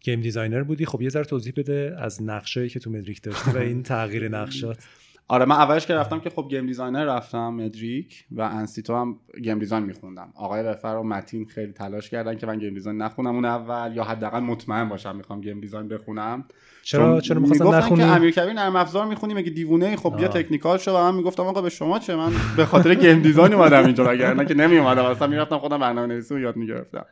[0.00, 0.86] game designer بودی.
[0.86, 4.84] خب یه ذره توضیح بده از نقشه‌ای که تو مدریک داشتی و این تغییر نقشات.
[5.28, 9.58] آره من اولش که رفتم که خب game designer رفتم مدریک و انسیتو هم game
[9.58, 10.32] design میخوندم.
[10.34, 14.04] آقای رفر و متین خیلی تلاش کردن که من game design نخونم اون اول یا
[14.04, 16.44] حداقل مطمئن باشم می‌خوام game design بخونم.
[16.82, 20.78] چرا چرا می‌خواستم نخونی که امیر کبیر نرم افزار می‌خونی مگه دیوونه خب بیا technical
[20.78, 20.90] شو.
[20.90, 24.44] و من می‌گفتم آقا به شما چه؟ من به خاطر game design اومدم اینجا نه
[24.44, 27.04] که نمیومدم اصلا می‌رفتم خودم برنامه‌نویسی رو یاد می‌گرفتم.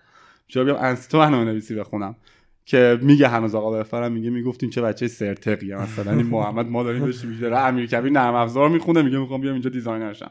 [0.49, 2.17] چرا بیام انسیتو برنامه‌نویسی بخونم.
[2.65, 7.05] که میگه هنوز آقا بفرم میگه می‌گفتیم چه بچه سرتقی مثلا این محمد ما داریم
[7.05, 10.31] بهش میگه امیر کبیر نرم افزار می‌خونه میگه می‌خوام بیام اینجا designer شم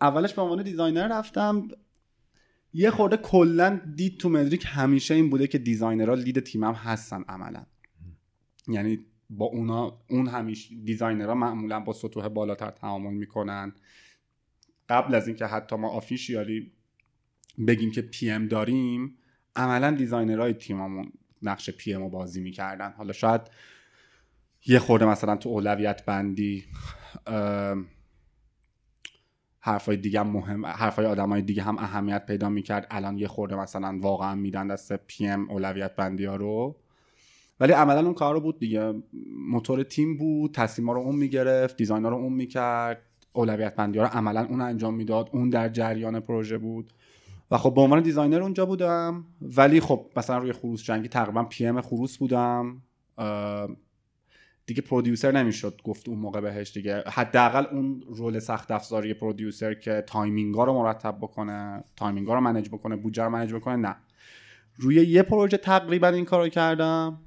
[0.00, 1.68] اولش به عنوان designer رفتم.
[2.74, 7.24] یه خورده کلا دید تو مدریک همیشه این بوده که designer ها lead تیمم هستن
[7.28, 7.62] عملا.
[8.68, 8.98] یعنی
[9.30, 13.72] با اونا اون همیشه designer ها معمولا با سطوح بالاتر تعامل می‌کنن.
[14.88, 16.72] قبل از اینکه حتی ما officially
[17.66, 19.16] بگیم که PM داریم
[19.56, 22.92] عملا designer های تیممون نقش PM بازی می‌کردن.
[22.92, 23.40] حالا شاید
[24.66, 26.64] یه خورده مثلا تو اولویت بندی
[29.60, 32.86] حرفای دیگه هم مهم حرفای آدمای دیگه هم اهمیت پیدا می‌کرد.
[32.90, 36.76] الان یه خورده مثلا واقعا میدن دست PM اولویت بندی ها رو.
[37.60, 38.94] ولی عملا اون کار رو بود دیگه.
[39.48, 43.02] موتور تیم بود تصمیم رو اون می‌گرفت design رو اون می‌کرد.
[43.32, 45.30] اولویت بندی ها رو عملا اون انجام می‌داد.
[45.32, 46.92] اون در جریان پروژه بود.
[47.50, 49.24] و خب به عنوان designer اونجا بودم.
[49.40, 52.82] ولی خب مثلا روی خروس جنگی تقریبا PM خروس بودم.
[54.66, 57.02] دیگه producer نمی‌شد گفت اون موقع بهش دیگه.
[57.06, 62.40] حداقل اون role سخت افزاری producer که timing ا رو مرتب بکنه timing ا رو
[62.40, 63.96] manage بکنه بودجه رو manage بکنه نه.
[64.76, 67.20] روی یه پروژه تقریبا این کارو کردم.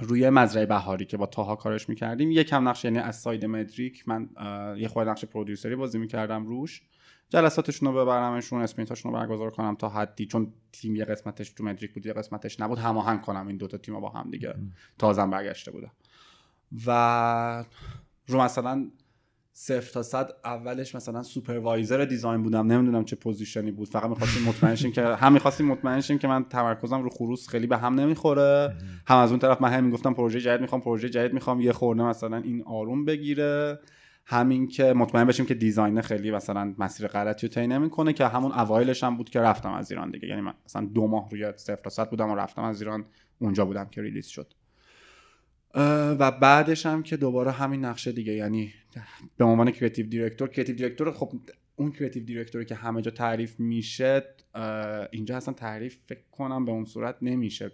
[0.00, 2.30] روی مزرعه بهاری که با تاها کارش می‌کردیم.
[2.30, 4.28] یکم نقش یعنی از side مدریک من
[4.78, 6.82] یه خود نقش producer ی بازی می‌کردم روش.
[7.30, 10.26] جلساتشون رو ببرمشون sprint اشون رو برگزار کنم تا حدی.
[10.26, 12.78] چون تیم یه قسمتش تو مدریک بود یه قسمتش نبود.
[12.78, 13.46] هماهنگ کنم.
[13.46, 14.54] این دوتا تیم با هم دیگه
[14.98, 15.92] تازم برگشته بودم.
[16.86, 17.64] و
[18.26, 18.90] رو مثلا
[19.52, 22.66] صفر تا صد اولش مثلا supervisor design بودم.
[22.66, 23.88] نمی‌دونم چه position ی بود.
[23.88, 27.94] فقط می‌خواستیم مطمئن که هم می‌خواستیم مطمئن که من تمرکزم رو خروس خیلی به هم
[28.00, 28.76] نمی‌خوره.
[29.06, 31.60] هم از اون طرف من هم می‌گفتم پروژه جدید می‌خوام پروژه جدید می‌خوام.
[31.60, 33.78] یه خورده مثلا این آروم بگیره.
[34.24, 38.52] همین که مطمئن بشیم که design خیلی مثلا مسیر غلطی رو طی نمی‌کنه که همون
[38.52, 40.28] اوایلش هم بود که رفتم از ایران دیگه.
[40.28, 43.04] یعنی من مثلا دو ماه روی صفر بودم و رفتم از ایران
[43.38, 44.54] اونجا بودم که release شد.
[46.18, 48.32] و بعدش هم که دوباره همین نقشه دیگه.
[48.32, 48.72] یعنی
[49.36, 51.32] به عنوان creative director creative director خب
[51.76, 54.24] اون creative director ی که همه جا تعریف میشه
[55.12, 57.72] اینجا اصلا تعریف فکر کنم به اون صورت نمیشه.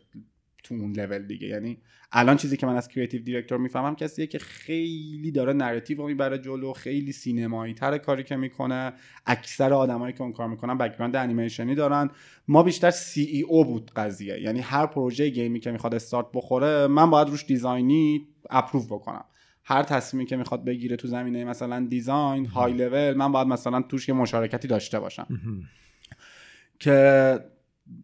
[0.68, 1.48] تو اون لول دیگه.
[1.48, 1.78] یعنی
[2.12, 6.38] الان چیزی که من از creative director می‌فهمم کسیه که خیلی داره narrative رو می‌بره
[6.38, 8.92] جلو خیلی سینمایی تر کاری که می‌کنه
[9.26, 12.10] اکثر آدمایی که اون کار می‌کنن background انیمیشنی دارن.
[12.48, 14.40] ما بیشتر CEO بود قضیه.
[14.40, 18.86] یعنی هر پروژه game ی که می‌خواد استارت بخوره من باید روش design ی approve
[18.86, 19.24] بکنم.
[19.64, 24.08] هر تصمیمی که می‌خواد بگیره تو زمینه مثلا design high level من باید مثلا توش
[24.08, 25.26] یه مشارکتی داشته باشم.
[26.78, 27.38] که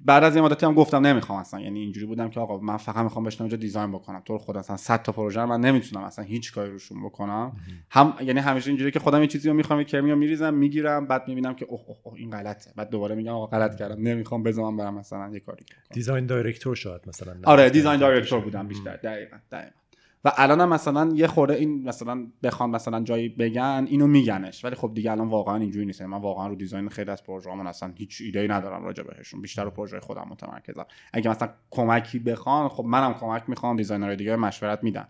[0.05, 1.61] بعد از یه مدتی هم گفتم نمی‌خوام اصلا.
[1.61, 4.23] یعنی اینجوری بودم که آقا من فقط می‌خوام بشینم اونجا design بکنم.
[4.25, 7.53] تو خود اصلا 100 تا پروژه من نمی‌تونم اصلا هیچ کاری روشون بکنم.
[7.91, 11.29] هم یعنی همیشه اینجوری که خودم یه چیزی رو می‌خوام یه کرمی میریزم می‌گیرم بعد
[11.29, 12.71] می‌بینم که اوه اوه, اوه این غلطه.
[12.77, 17.01] بعد دوباره میگم آقا غلط کردم نمی‌خوام بزنم برم مثلا یه کاری design director شاید
[17.07, 18.97] مثلا آره design director بودم بیشتر.
[18.97, 19.82] دقیقاً دقیقاً.
[20.25, 24.65] و الان مثلا یه خورده این مثلا بخوام مثلا جایی بگن اینو میگنش.
[24.65, 26.03] ولی خب دیگه الان واقعا اینجوری نیست.
[26.03, 29.43] من واقعا رو design خیلی از پروژه‌هامون اصلا هیچ ایده ای ندارم راجع بهشون.
[29.43, 30.87] بیشتر رو پروژه خودم متمرکزم.
[31.13, 35.09] اگه مثلا کمکی بخوان خب منم کمک می‌خوام designer های دیگه مشورت میدن.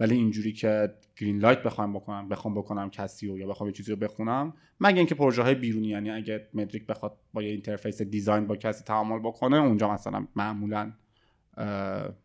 [0.00, 3.92] ولی اینجوری که green light بخوام بکنم بخوام بکنم کسی و یا بخوام یه چیزی
[3.92, 5.88] رو بخونم مگه اینکه پروژه های بیرونی.
[5.88, 10.92] یعنی اگه مدریک بخواد با یه interface design با کسی تعامل بکنه اونجا مثلا معمولا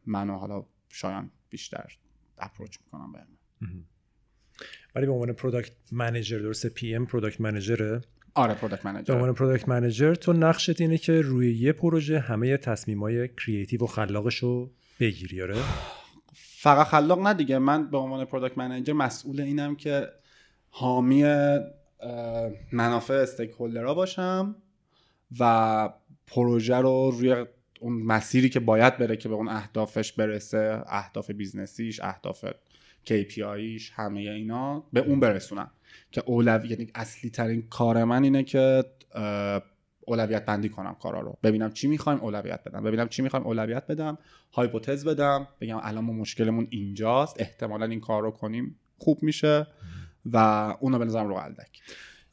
[0.05, 1.97] منو حالا شایان بیشتر
[2.37, 3.19] approach می‌کنم به
[4.95, 8.01] ولی به عنوان product manager درسته؟ PM product manager ه
[8.33, 12.57] آره پروداکت منیجر به عنوان product manager تو نقشت اینه که روی یه پروژه همه
[12.57, 15.55] تصمیمای creative و خلاقش رو بگیری آره؟
[16.33, 17.57] فقط خلاق نه دیگه.
[17.57, 20.07] من به عنوان product manager مسئول اینم که
[20.69, 21.23] حامی
[22.71, 24.55] منافع stakeholder ها باشم
[25.39, 25.89] و
[26.27, 27.45] پروژه رو روی
[27.79, 32.45] اون مسیری که باید بره که به اون اهدافش برسه اهداف بیزنسیش اهداف
[33.05, 35.71] KPI ش همه اینا به اون برسونم.
[36.11, 38.83] که اولوی یعنی اصلی ترین کار من اینه که
[40.01, 41.37] اولویت بندی کنم کارا رو.
[41.43, 42.83] ببینم چی می‌خوایم اولویت بدم.
[42.83, 44.17] ببینم چی می‌خوایم اولویت بدم.
[44.53, 45.47] hypothesis بدم.
[45.61, 47.35] بگم الان ما مشکلمون اینجاست.
[47.39, 48.79] احتمالا این کار رو کنیم.
[48.97, 49.67] خوب میشه.
[50.25, 50.37] و
[50.79, 51.81] اونو بنظرم رو قلدک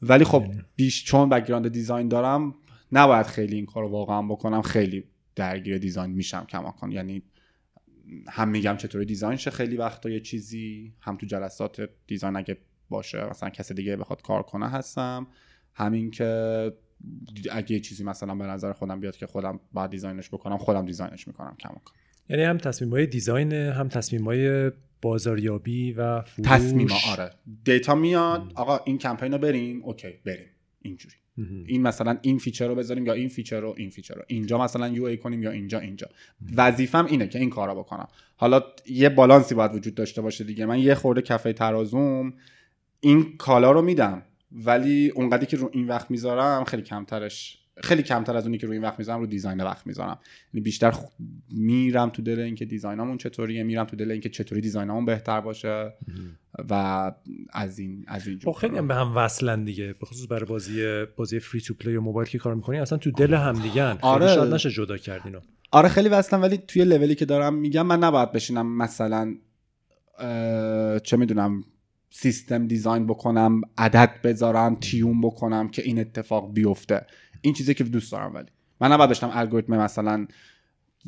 [0.01, 2.55] ولی خب یعنی بیش چون background design دارم
[2.91, 4.61] نباید خیلی این کار رو واقعا بکنم.
[4.61, 5.03] خیلی
[5.35, 6.91] درگیر design میشم کماکان.
[6.91, 7.23] یعنی
[8.29, 12.57] هم میگم چطوری design شه خیلی وقتا یه چیزی هم تو جلسات design اگه
[12.89, 15.27] باشه مثلا کسی دیگه بخواد کار کنه هستم.
[15.73, 16.71] همین که
[17.51, 20.85] اگه یه چیزی مثلا به نظر خودم بیاد که خودم باید design ش بکنم خودم
[20.85, 21.95] design ش می‌کنم کماکان.
[22.29, 24.71] یعنی هم تصمیم های design هم تصمیم های
[25.01, 26.47] بازاریابی و فروش.
[26.47, 27.31] تصمیم آره.
[27.65, 30.47] دیتا میاد آقا این کمپین رو بریم OK بریم.
[30.81, 31.15] اینجوری.
[31.65, 34.21] این مثلا این feature رو بذاریم یا این feature رو این feature رو.
[34.27, 36.09] اینجا مثلا UA کنیم یا اینجا اینجا.
[36.55, 38.07] وظیفم اینه که این کارا بکنم.
[38.35, 40.65] حالا یه بالانسی باید وجود داشته باشه دیگه.
[40.65, 42.33] من یه خورده کفه ترازوم
[42.99, 44.21] این کارا رو میدم
[44.51, 48.75] ولی اونقدری که رو این وقت می‌ذارم خیلی کمترش خیلی کمتر از اونی که روی
[48.77, 50.19] این وقت می‌ذارم رو design وقت می‌ذارم.
[50.53, 50.93] یعنی بیشتر
[51.51, 55.41] میرم تو دل اینکه design امون چطوریه میرم تو دل اینکه چطوری design امون بهتر
[55.41, 55.93] باشه
[56.69, 57.11] و
[57.53, 61.05] از این از این خب خیلی هم به هم وصلن دیگه به خصوص برای بازی
[61.15, 64.27] بازی free to play و موبایل که کار می‌کنی اصلا تو دل هم دیگه آره.
[64.27, 65.39] شاید نشه جدا کرد اینو
[65.71, 69.35] آره خیلی وصلن ولی توی لولی که دارم میگم من نباید بشینم مثلا
[71.03, 71.63] چه می‌دونم
[72.09, 77.05] سیستم دیزاین بکنم عدد بذارم تیون بکنم که این اتفاق بیفته.
[77.45, 78.47] این چیزی که دوست دارم ولی
[78.81, 80.27] من نباید داشتم الگوریتم مثلا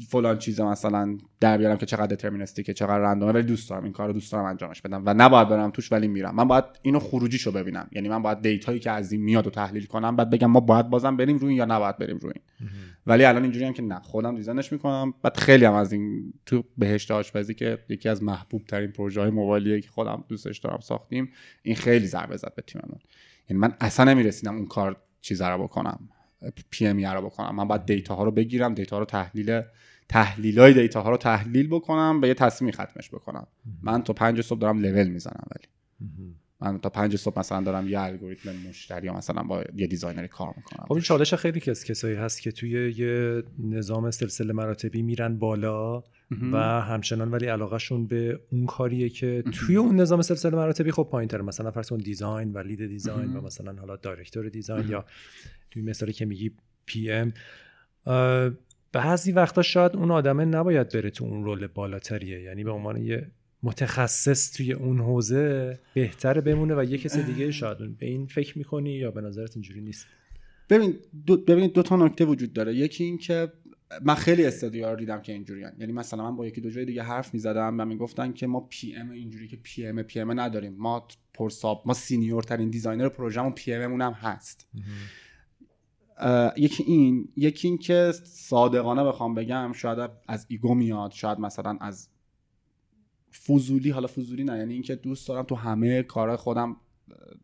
[0.09, 4.07] فلان چیز مثلا در بیارم که چقدر که چقدر رندومه ولی دوست دارم این کار
[4.07, 6.35] رو دوست دارم انجامش بدم و نباید برم توش ولی میرم.
[6.35, 7.89] من باید اینو خروجیشو ببینم.
[7.91, 10.89] یعنی من باید دیتایی که از این میاد و تحلیل کنم بعد بگم ما باید
[10.89, 12.69] بازم بریم روی یا نباید بریم روی این.
[13.07, 13.99] ولی الان اینجوری هم که نه.
[13.99, 18.23] خودم design ش می‌کنم بعد خیلی هم از این تو بهشت آشپزی که یکی از
[18.23, 21.29] محبوب ترین پروژه های موبایلیه که خودم دوستش دارم ساختیم
[21.63, 22.99] این خیلی ضربه زد به تیممون.
[23.49, 26.09] یعنی من اصلا نمی‌رسیدم اون کار چیزا رو بکنم.
[26.69, 27.55] PM رو بکنم.
[27.55, 29.61] من باید دیتا ها رو بگیرم دیتا رو تحلیل
[30.09, 33.47] تحلیل های دیتا ها رو تحلیل بکنم به یه تصمیمی ختمش بکنم.
[33.83, 35.67] من تا پنج صبح دارم لول می‌زنم ولی.
[36.61, 40.53] من تا پنج صبح مثلا دارم یه الگوریتم مشتری مثلا با یه designer ی کار
[40.57, 40.85] می‌کنم.
[40.85, 46.03] خب این چالش خیلی کس کسایی هست که توی یه نظام سلسله مراتبی میرن بالا
[46.51, 51.27] و همچنان ولی علاقهشون به اون کاریه که توی اون نظام سلسله مراتبی خب پایین
[51.27, 55.05] تر مثلا فرض کن design و lead design و مثلا حالا director design یا
[55.71, 56.51] توی مثالی که میگی
[56.85, 57.33] PM
[58.91, 62.41] بعضی وقتا شاید اون آدمه نباید بره تو اون role بالاتریه.
[62.41, 63.31] یعنی به عنوان یه
[63.63, 68.91] متخصص توی اون حوزه بهتره بمونه و یه کس دیگه شاید به این فکر می‌کنی
[68.91, 70.07] یا به نظرت اینجوری نیست؟
[70.69, 70.95] ببین
[71.25, 72.75] دو ببینید دو تا نکته وجود داره.
[72.75, 73.51] یکی این که
[74.01, 77.03] من خیلی استودیوها رو دیدم که اینجوری یعنی مثلا من با یکی دو جای دیگه
[77.03, 80.75] حرف می‌زدم و می‌گفتن که ما PM اینجوری که PM PM نداریم.
[80.77, 84.67] ما پرساب ما senior ترین designer پروژهمون PM هم هست.
[86.57, 92.09] یکی این یکی این که صادقانه بخوام بگم شاید از ego میاد شاید مثلا از
[93.45, 96.75] فضولی حالا فضولی نه یعنی اینکه دوست دارم تو همه کار خودم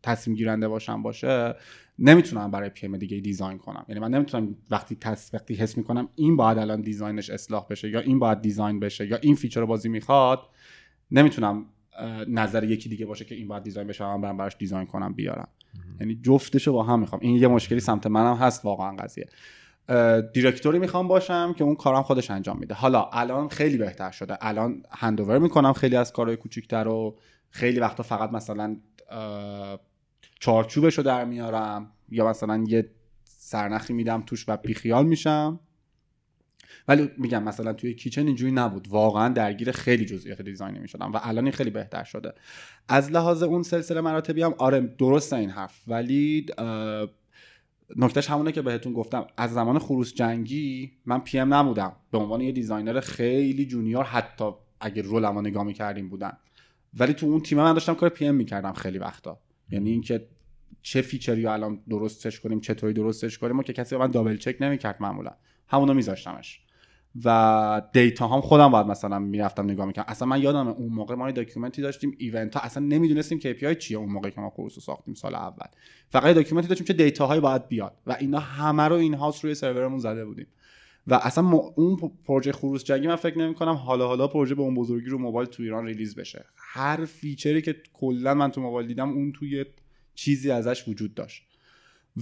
[0.02, 1.54] تصمیم گیرنده باشم باشه
[1.98, 3.84] نمی‌تونم برای PM دیگه design کنم.
[3.88, 5.34] یعنی من نمی‌تونم وقتی تص...
[5.34, 9.06] وقتی حس می‌کنم این باید الان design ش اصلاح بشه یا این باید design بشه
[9.06, 10.40] یا این feature بازی می‌خواد
[11.10, 11.66] نمی‌تونم
[12.28, 15.48] نظر یکی دیگه باشه که این باید design بشه من برم براش design کنم بیارم.
[16.00, 17.20] یعنی جفتشو با هم می‌خوام.
[17.20, 19.28] این یه مشکلی سمت منم هست واقعا قضیه.
[20.32, 22.74] director ی می‌خوام باشم که اون کارم خودش انجام میده.
[22.74, 24.38] حالا الان خیلی بهتر شده.
[24.40, 27.18] الان handover می‌کنم خیلی از کارهای کوچیکتر رو
[27.50, 28.76] خیلی وقتا فقط مثلا
[30.40, 32.90] چارچوبش رو در میارم یا مثلا یه
[33.24, 35.60] سرنخی میدم توش و بیخیال میشم.
[36.88, 38.88] ولی میگم مثلا توی Kitchen اینجوری نبود.
[38.88, 42.32] واقعا درگیر خیلی جزئیات design ی می‌شدم و الان خیلی بهتر شده.
[42.88, 45.82] از لحاظ اون سلسله مراتبی هم آره درست این حرف.
[45.86, 46.46] ولی
[47.96, 51.96] نکتهش همونه که بهتون گفتم از زمان خروس جنگی من PM نبودم.
[52.10, 54.50] به عنوان یه designer خیلی junior حتی
[54.80, 56.32] اگه role مو نگاه می‌کردیم بودن.
[56.98, 59.38] ولی تو اون تیم من داشتم کار PM می‌کردم خیلی وقتا.
[59.70, 60.26] یعنی اینکه
[60.82, 64.56] چه feature ی الان درستش کنیم چطوری درستش کنیم و که کسی من double check
[64.60, 65.30] نمی‌کرد معمولا.
[65.68, 66.63] همونو میذاشتمش.
[67.24, 71.30] و دیتا هم خودم باید مثلا می‌رفتم نگاه می‌کنم اصلا من یادم اون موقع ما
[71.30, 75.14] document ی داشتیم event ها اصلا نمی‌دونستیم KPI چیه اون موقع که ما خروس ساختیم
[75.14, 75.66] سال اول.
[76.08, 79.54] فقط document ی داشتیم چه دیتا هایی باید بیاد و اینا همه رو in-house روی
[79.54, 80.46] سرورمون زده بودیم.
[81.06, 84.74] و اصلا اون پروژه خروس جنگی من فکر نمی کنم حالا حالا پروژه به اون
[84.74, 86.44] بزرگی رو موبایل تو ایران release بشه.
[86.56, 89.64] هر feature ی که کلا من تو موبایل دیدم اون توی
[90.14, 91.53] چیزی ازش وجود داشت.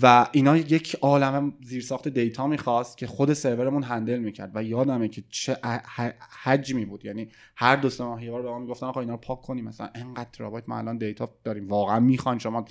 [0.02, 5.24] و اینا یک عالم زیرساخت دیتا می‌خواست که خود سرورمون handle می‌کرد و یادمه که
[5.28, 5.56] چه
[6.42, 7.04] حجمی بود.
[7.04, 9.64] یعنی هر دو سه ماه یه بار به ما می‌گفتن آقا اینا رو پاک کنیم
[9.64, 11.68] مثلا انقدر ترابایت ما الان دیتا داریم.
[11.68, 12.64] واقعا می‌خوان شما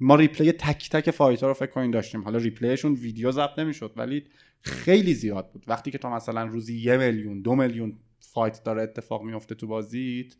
[0.00, 2.24] ما replay تک تک fight رو فکر کنین داشتیم.
[2.24, 4.24] حالا replay شون ویدیو ضبط نمی‌شد ولی
[4.60, 5.64] خیلی زیاد بود.
[5.66, 10.34] وقتی که تو مثلا روزی یه میلیون دو میلیون fight داره اتفاق میفته تو بازیت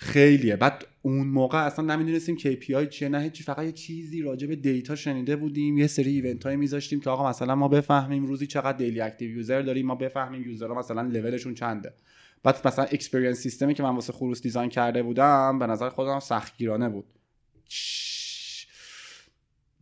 [0.00, 0.56] خیلیه.
[0.56, 4.94] بعد اون موقع اصلا نمی‌دونستیم KPI چیه نه هیچی فقط یه چیزی راجع به دیتا
[4.96, 9.00] شنیده بودیم یه سری event هایی میذاشتیم که آقا مثلا ما بفهمیم روزی چقدر daily
[9.00, 11.94] active user داریم ما بفهمیم user ها مثلا لولشون چنده.
[12.42, 16.20] بعد مثلا experience system ی که من واسه خروس design کرده بودم به نظر خودم
[16.20, 17.04] سختگیرانه بود.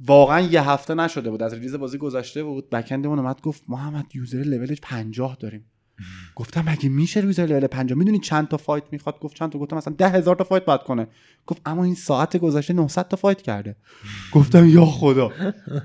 [0.01, 4.07] واقعا یه هفته نشده بود از release بازی گذشته بود backend مون اومد گفت محمد
[4.15, 5.65] user level ش 50 داریم.
[6.35, 9.77] گفتم مگه میشه user level 50 می‌دونی چند تا fight می‌خواد؟ گفت چند تا؟ گفتم
[9.77, 11.07] مثلا ده هزار تا fight باید کنه.
[11.47, 13.77] گفت اما این ساعت گذشته 900 تا fight کرده.
[14.33, 15.33] گفتم یا خدا.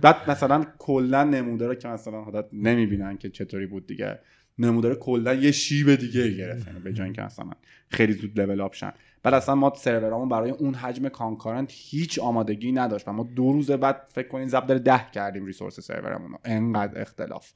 [0.02, 4.20] بعد مثلا کلا نموداره که مثلا حالت نمی‌بینن که چطوری بود دیگه.
[4.60, 7.52] نمودار کلا یه شیب دیگه گرفت به جای اینکه مثلا
[7.90, 8.94] خیلی زود level up شن.
[9.24, 13.08] بعد اصلا ما سرورامون برای اون حجم concurrent هیچ آمادگی نداشت.
[13.08, 17.52] و ما دو روز بعد فکر کنین ضرب ده کردیم resource سرورمون انقدر اختلاف.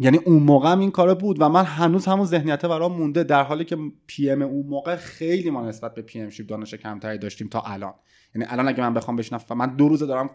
[0.00, 3.42] یعنی اون موقع هم این کار بود و من هنوز همون ذهنیت برام مونده در
[3.42, 3.76] حالی که
[4.06, 7.94] PM اون موقع خیلی ما نسبت به PM ship دانش کمتری داشتیم تا الان.
[8.34, 10.30] یعنی الان اگه من بخوام بشینم من دو روزه دارم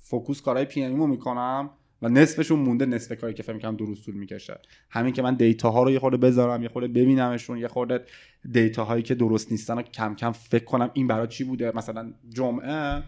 [0.00, 1.70] focus کارهای PM می‌کنم
[2.02, 4.60] و نصفشون مونده نصف کاری که فکر می‌کنم دو روز طول می‌کشه.
[4.90, 8.04] همین که من دیتا ها رو یه خورده بذارم یه خورده ببینمشون یه خورده
[8.52, 11.72] دیتا هایی که درست نیستن و کم کم فکر کنم این برای چی بوده.
[11.74, 13.02] مثلا جمعه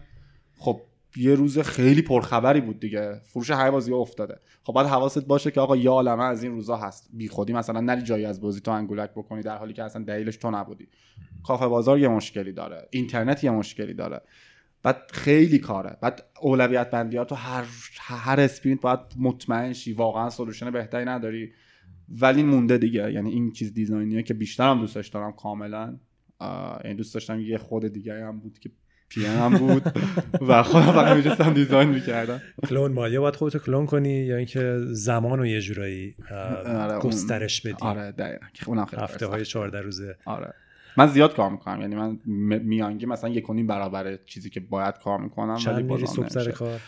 [0.57, 0.81] خب
[1.17, 3.21] یه روز خیلی پرخبری بود دیگه.
[3.23, 4.39] فروش های بازی افتاده.
[4.63, 7.09] خب باید حواست باشه که آقا یا عالمه از این روزا هست.
[7.13, 10.37] بی خودی مثلا نری جایی از بازی تو انگولک بکنی در حالی که اصلا دلیلش
[10.37, 10.87] تو نبودی.
[11.43, 12.87] کافه بازار یه مشکلی داره.
[12.91, 14.21] اینترنت یه مشکلی داره.
[14.83, 15.97] بعد خیلی کاره.
[16.01, 17.65] بعد اولویت بندی ها تو هر
[17.99, 19.93] هر sprint باید مطمئن شی.
[19.93, 21.51] واقعا solution بهتری نداری.
[22.09, 23.13] ولی مونده دیگه.
[23.13, 25.97] یعنی این چیز design یه که بیشتر هم دوستش دارم کاملا.
[26.83, 28.71] یعنی دوست داشتم یه خود دیگه هم بود که
[29.09, 29.83] PM بود
[30.47, 32.41] و خودم فقط میشستم design می‌کردم.
[32.69, 36.15] کلون مالیه باید خودتو کلون کنی یا اینکه زمان رو یه جورایی
[36.65, 38.45] آره، گسترش بدی؟ آره دقیقا.
[38.65, 40.15] اونم خیلی هفته های 14 روزه.
[40.25, 40.53] آره.
[40.97, 42.19] من زیاد کار می‌کنم یعنی من
[42.63, 46.79] میانگی مثلا یک برابر چیزی که باید کار می‌کنم ولی میری صبح سر کار؟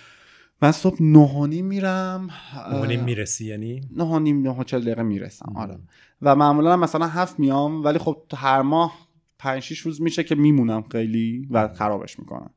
[0.62, 2.30] من صبح نهانی میرم
[2.72, 5.78] نهانی می‌رسی یعنی؟ نهانی نه چل دقیقه می‌رسم آره.
[6.22, 9.07] و معمولا مثلا هفت میام ولی خب هر ماه
[9.40, 12.50] پنج شیش روز میشه که میمونم خیلی و خرابش می‌کنم.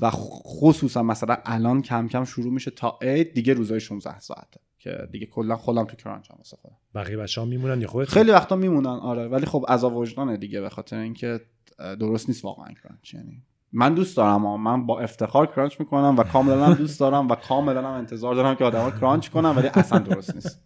[0.00, 5.08] و خصوصا مثلا الان کم کم شروع میشه تا عید دیگه روزای 16 ساعته که
[5.12, 6.76] دیگه کلا خودم تو کرانچ هم واسه خودم.
[6.94, 9.28] بقیه بچه‌ها میمونن یا خودت خیلی وقتا میمونن آره.
[9.28, 11.40] ولی خب از وجدانه دیگه به خاطر اینکه
[11.78, 13.14] درست نیست واقعا کرانچ.
[13.14, 13.42] یعنی
[13.72, 18.34] من دوست دارم من با افتخار crunch می‌کنم و کاملا دوست دارم و کاملا انتظار
[18.34, 20.60] دارم که آدما crunch کنن ولی اصلا درست نیست.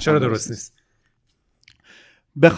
[0.00, 0.74] چرا درست نیست؟
[2.36, 2.52] به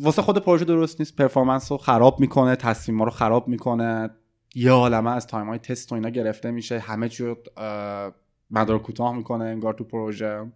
[0.00, 1.16] واسه خود پروژه درست نیست.
[1.16, 4.10] performance رو خراب می‌کنه تصمیم رو خراب می‌کنه.
[4.54, 6.78] یه عالمه از time های تست و اینا گرفته میشه.
[6.78, 7.34] همه چی
[8.50, 10.52] مدار کوتاه می‌کنه انگار تو پروژه.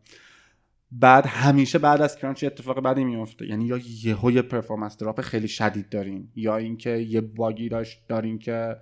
[0.92, 5.48] بعد همیشه بعد از crunch اتفاق بدی میفته یعنی یا یهو یه performance drop خیلی
[5.48, 8.76] شدید دارین یا اینکه یه bug ی داشت دارین که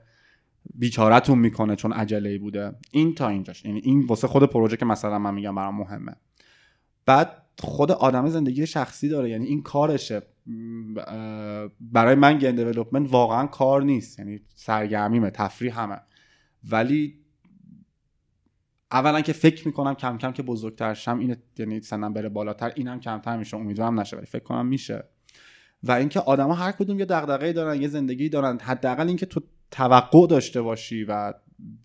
[0.74, 2.74] بیچارتون می‌کنه چون عجله بوده.
[2.90, 6.16] این تا اینجاش یعنی این واسه خود پروژه که مثلا من میگم برام مهمه.
[7.06, 9.30] بعد خود آدم زندگی شخصی داره.
[9.30, 10.22] یعنی این کارشه.
[11.80, 14.18] برای من گیم دیولپمنت واقعا کار نیست.
[14.18, 16.00] یعنی سرگرمیمه تفریح همه
[16.70, 17.18] ولی
[18.92, 23.00] اولا که فکر می‌کنم کم کم که بزرگتر شم این یعنی سنم بره بالاتر اینم
[23.00, 23.56] کمتر میشه.
[23.56, 25.04] امیدوارم نشه ولی فکر کنم میشه.
[25.82, 29.40] و اینکه آدما هر کدوم یه دغدغه‌ای دارن یه زندگی دارن حداقل اینکه تو
[29.70, 31.34] توقع داشته باشی و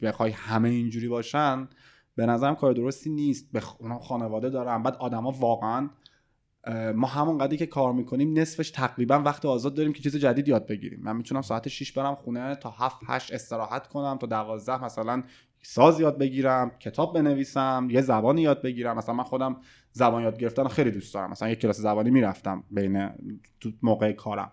[0.02, 1.68] بخوای همه اینجوری باشن
[2.16, 3.52] به نظرم کار درستی نیست.
[3.52, 3.60] به
[4.02, 4.84] خانواده دارن.
[4.84, 5.90] بعد آدما واقعا
[6.96, 10.68] ما همون قدری که کار می‌کنیم نصفش تقریبا وقت آزاد داریم که چیز جدید یاد
[10.68, 11.00] بگیریم.
[11.04, 15.24] من می‌تونم ساعت 6 برم خونه تا 7 8 استراحت کنم تا 12 مثلا
[15.62, 18.98] ساز یاد بگیرم کتاب بنویسم یه زبانی یاد بگیرم.
[18.98, 19.58] مثلا من خودم
[19.92, 21.32] زبان یاد گرفتن خیلی دوست دارم.
[21.32, 23.10] مثلا یه کلاس زبانی می‌رفتم بین
[23.82, 24.52] موقع کارم.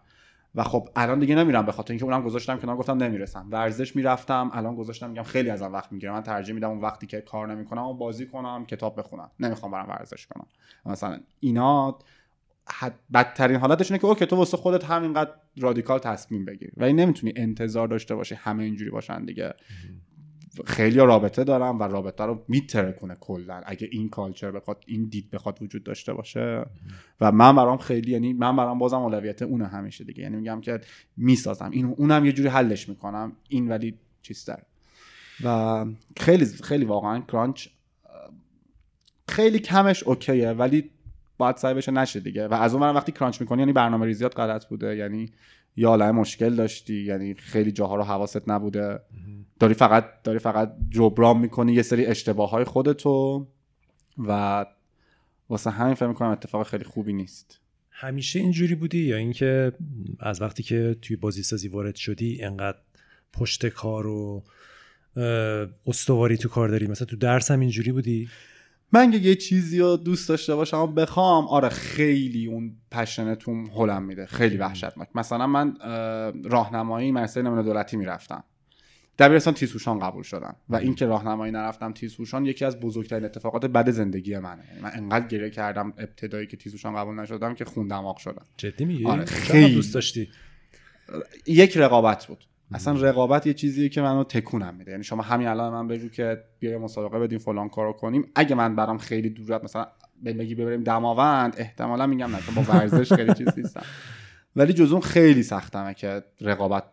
[0.55, 3.49] و خب الان دیگه نمیرم به خاطر اینکه اونم گذاشتم کنار گفتم نمی‌رسم.
[3.51, 6.13] ورزش می‌رفتم الان گذاشتم میگم خیلی ازم وقت می‌گیره.
[6.13, 9.31] من ترجیح میدم اون وقتی که کار نمی‌کنم و بازی کنم کتاب بخونم.
[9.41, 10.47] نمی‌خوام برم ورزش کنم.
[10.87, 11.99] مثلا اینا
[13.15, 16.73] بدترین حالتش اینه که اوکی تو واسه خودت همینقدر رادیکال تصمیم بگیر.
[16.77, 19.55] و این نمی‌تونی انتظار داشته باشی همه اینجوری باشن دیگه.
[20.67, 25.63] خیلی رابطه دارم و رابطه رو میترکونه کلا اگه این culture بخواد این دید بخواد
[25.63, 26.67] وجود داشته باشه.
[27.21, 30.23] و من برام خیلی یعنی من برام بازم اولویت اونه همیشه دیگه.
[30.23, 30.81] یعنی میگم که
[31.17, 31.71] می‌سازم.
[31.71, 33.33] این اونم یه جوری حلش می‌کنم.
[33.49, 34.63] این ولی چیز داره
[35.45, 37.69] و خیلی خیلی واقعا crunch
[39.29, 40.91] خیلی کمش okay ه ولی
[41.39, 42.49] باید سعی بشه نشه دیگه.
[42.49, 44.97] و از اون وقتی crunch می‌کنی یعنی برنامه ریزیات غلط بوده.
[44.97, 45.31] یعنی
[45.77, 49.01] یا مشکل داشتی یعنی خیلی جاها رو حواست نبوده.
[49.61, 53.47] داری فقط داری فقط جبران می‌کنی یه سری اشتباه های خودتو
[54.19, 54.67] و
[55.49, 57.61] واسه همین فکر می‌کنم اتفاق خیلی خوبی نیست.
[57.91, 59.73] همیشه اینجوری بودی یا اینکه
[60.21, 62.79] از وقتی که توی بازی سازی وارد شدی انقدر
[63.33, 64.45] پشت کار و
[65.87, 68.29] استواری تو کار داری؟ مثلا تو درس هم اینجوری بودی؟
[68.93, 74.27] من یه چیزی رو دوست داشته باشم بخوام آره خیلی اون پشنتون هلم میده.
[74.27, 75.09] خیلی وحشتناک.
[75.15, 75.77] مثلا من
[76.45, 78.45] راهنمایی مدرسه نمونه دولتی می‌رفتم.
[79.19, 84.39] دبیرستان تیزهوشان قبول شدم و اینکه راهنمایی نرفتم تیزهوشان یکی از بزرگترین اتفاقات بد زندگی
[84.39, 84.65] منه.
[84.69, 88.45] یعنی من انقدر گریه کردم ابتدایی که تیزهوشان قبول نشدم که خون دماغ شدم.
[88.57, 90.29] جدی میگی؟ آره خیلی دوست داشتی؟
[91.47, 92.45] یک رقابت بود.
[92.75, 94.91] اصلا رقابت یه چیزیه که منو تکونم میده.
[94.91, 98.31] یعنی شما همین الان من بگو که بیا مسابقه بدیم فلان کارو کنیم.
[98.35, 99.87] اگه من برام خیلی دورت مثلا
[100.25, 103.83] بگی ببریم دماوند احتمالا میگم نه با ورزش خیلی چیز نیستم.
[104.57, 106.85] ولی جزون خیلی سختمه که رقابت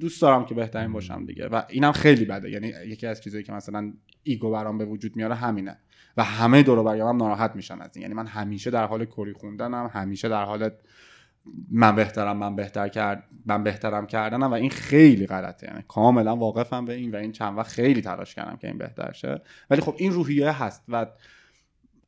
[0.00, 1.48] دوست دارم که بهترین باشم دیگه.
[1.48, 2.50] و اینم خیلی بده.
[2.50, 3.92] یعنی یکی از چیزایی که مثلا
[4.22, 5.78] ایگو برام به وجود میاره همینه.
[6.16, 8.02] و همه دور هم ناراحت میشن از این.
[8.02, 10.70] یعنی من همیشه در حال کری خوندنم همیشه در حال
[11.70, 15.66] من بهترم من بهتر کرد من بهترم کردنم و این خیلی غلطه.
[15.66, 19.12] یعنی کاملا واقفم به این و این چند وقت خیلی تلاش کردم که این بهتر
[19.12, 19.42] شه.
[19.70, 21.06] ولی خب این روحیه هست و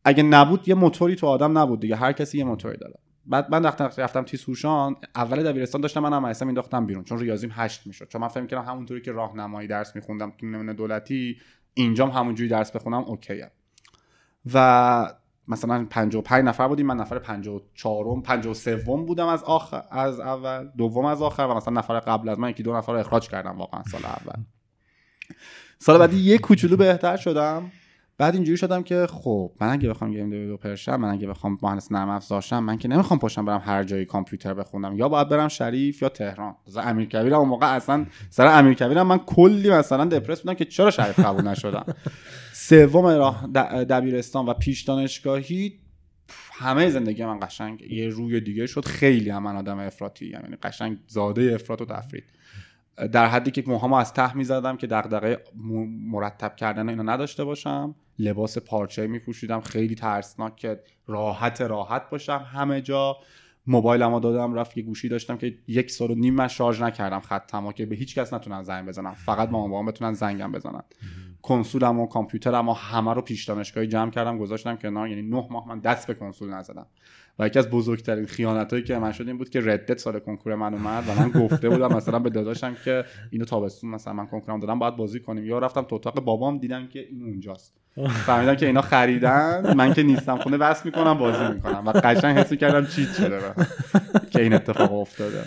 [0.05, 1.97] اگه نبود یه موتوری تو آدم نبود دیگه.
[1.97, 2.95] هر کسی یه موتوری داره.
[3.27, 7.05] بعد من رفتم رفتم تیسوشان اول دبیرستان داشتم منم اصلا مینداختم بیرون.
[7.05, 8.09] چون ریاضیم هشت می‌شد.
[8.09, 11.37] چون من فهم کردم همونطوری که راهنمایی درس میخوندم تو نمونه دولتی
[11.75, 13.51] اینجام همونجوری درس بخونم اوکیه.
[14.55, 15.15] و
[15.49, 21.23] مثلا 55 نفر بودیم من نفر 54م 53 بودم از آخر از اول دوم از
[21.23, 24.01] آخر و مثلا نفر قبل از من یکی دو نفر رو اخراج کردم واقعا سال
[24.05, 24.43] اول.
[25.79, 27.71] سال بعدی یه کوچولو بهتر شدم.
[28.19, 31.93] بعد اینجوری شدم که خب من اگه بخوام گیم دیولپر شم من اگه بخوام مهندس
[31.93, 34.97] نرم افزار شم من که نمی‌خوام پاشم برم هر جایی کامپیوتر بخونم.
[34.97, 36.55] یا باید برم شریف یا تهران.
[36.69, 41.21] مثلا امیرکبیر اون موقع اصلا سر امیرکبیر من کلی مثلا دپرس بودم که چرا شریف
[41.21, 41.85] قبول نشدم.
[42.69, 43.47] سوم راه
[43.85, 45.79] دبیرستان و پیش دانشگاهی
[46.53, 47.83] همه زندگی من قشنگ.
[47.83, 48.85] یه روی دیگه شد.
[48.85, 52.25] خیلی هم من آدم افراطی یعنی قشنگ زاده افراط و تفرید.
[53.13, 55.45] در حدی که موهامو از ته می‌زدم که دغدغه
[56.11, 57.95] مرتب کردن اینو نداشته باشم.
[58.19, 59.61] لباس پارچه میپوشیدم.
[59.61, 63.17] خیلی ترسناک که راحت راحت باشم همه جا.
[63.69, 67.73] موبایلمو دادم رفت یه گوشی داشتم که یک سال و نیم من شارژ نکردم خطمو
[67.73, 70.83] که به هیچ کس نتونن زنگ بزنم فقط مامان بابام بتونن زنگم بزنن.
[71.43, 75.09] کنسولم و کامپیوترم و همه رو پیش دانشگاهی جمع کردم گذاشتم کنار.
[75.09, 76.87] یعنی نه ماه من دست به کنسول نزدم.
[77.39, 80.55] و یکی از بزرگترین خیانت هایی که من شد این بود که ردت سال کنکور
[80.55, 84.61] من اومد و من گفته بودم مثلا به داداشم که اینو تابستون مثلا من کنکورم
[84.61, 85.45] دادم باید بازی کنیم.
[85.45, 87.75] یا رفتم تو اتاق بابام دیدم که این اونجاست.
[88.07, 90.39] فهمیدم که اینا خریدن من که نیستم.
[90.39, 91.87] خونه بس می‌کنم بازی می‌کنم.
[91.87, 93.41] و قشنگ حسی کردم چیت شده
[94.31, 95.45] که این اتفاق افتاده.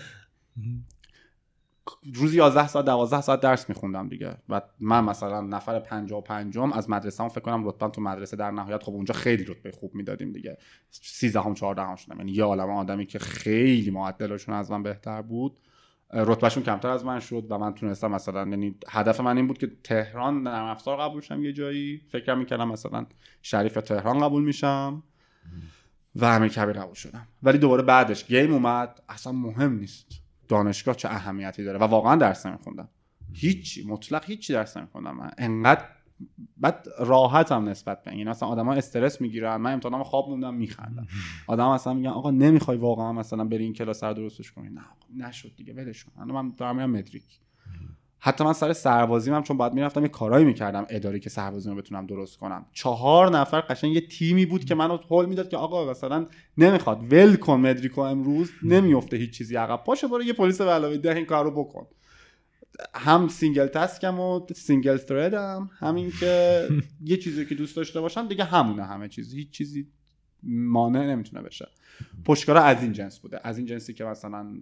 [2.14, 4.38] روزی 11 ساعت 12 ساعت درس میخوندم دیگه.
[4.50, 8.52] و من مثلا نفر 55 م از مدرسه هم فکر کنم رتبه تو مدرسه در
[8.52, 8.84] نهایت.
[8.84, 10.58] خب اونجا خیلی رتبه خوب می‌دادیم دیگه.
[10.92, 12.18] 13 هم 14 هم شدم.
[12.18, 15.60] یعنی یه عالم آدمی که خیلی معدلشون از من بهتر بود.
[16.14, 19.72] رتبهشون کمتر از من شد و من تونستم مثلا یعنی هدف من این بود که
[19.84, 22.02] تهران نرم افزار قبول شم یه جایی.
[22.12, 23.06] فکر می‌کردم مثلا
[23.42, 25.04] شریف تهران قبول میشم
[26.16, 27.28] و همه کبیر قبول شدم.
[27.44, 29.02] ولی دوباره بعدش گیم اومد.
[29.10, 30.08] اصلا مهم نیست
[30.48, 31.80] دانشگاه چه اهمیتی داره.
[31.80, 32.90] و واقعا درس نمیخوندم.
[33.34, 35.18] هیچ مطلق هیچی درس نمیخوندم.
[35.18, 35.86] من انقدر
[36.58, 38.30] بعد راحتم نسبت به این.
[38.30, 39.56] مثلا آدما استرس می‌گیرن.
[39.56, 41.08] من امتحانم خواب موندم میخندم.
[41.48, 44.70] آدم مثلا میگن آقا نمی‌خوای واقعا مثلا بری این کلاس رو درستش کنی.
[44.70, 46.32] نه نشد دیگه ولش کن.
[46.32, 47.24] من دارم میرم مدریک.
[48.24, 51.76] حتی من سر سربازی هم چون بعد می‌رفتم یه کارایی می‌کردم اداری که سربازی رو
[51.76, 52.66] بتونم درست کنم.
[52.72, 56.28] چهار نفر قشنگ یه تیمی بود که منو هول می‌داد که آقا مثلا
[56.58, 57.14] نمی‌خواد.
[57.14, 59.84] ول کن مدریکو امروز نمیفته هیچ چیزی عقب.
[59.84, 61.88] پاشه برو یه پلیس علاوه ده این کارو بکن.
[62.96, 65.00] هم single task م و single
[65.34, 66.68] هم همین که
[67.12, 69.34] یه چیزی که دوست داشته باشم دیگه همونه همه چیز.
[69.34, 69.88] هیچ چیزی
[70.44, 71.68] مانع نمی‌تونه بشه.
[72.26, 73.40] پشتکارا از این جنس بوده.
[73.44, 74.62] از این جنسی که مثلا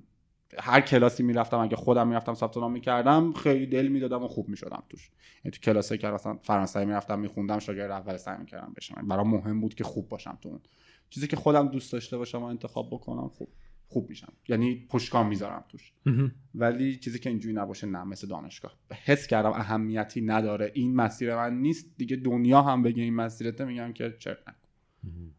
[0.60, 4.84] هر کلاسی می‌رفتم اگه خودم می‌رفتم ثبت نام می‌کردم خیلی دل می‌دادم و خوب می‌شدم
[4.90, 5.10] توش.
[5.46, 9.08] یعنی تو کلاسی که مثلا فرانسوی می‌رفتم میخوندم شاگرد اول سعی می‌کردم بشم.
[9.08, 10.60] برام مهم بود که خوب باشم تو اون.
[11.10, 13.50] چیزی که خودم دوست داشته باشم و انتخاب بکنم خوب.
[13.92, 14.34] خوب میشم.
[14.48, 15.94] یعنی پشتکام می‌ذارم توش.
[16.56, 18.78] ولی چیزی که اینجوری نباشه نه مثل دانشگاه.
[19.06, 20.72] حس کردم اهمیتی نداره.
[20.74, 21.98] این مسیر من نیست.
[21.98, 24.36] دیگه دنیا هم بگه این مسیرته میگم که چرا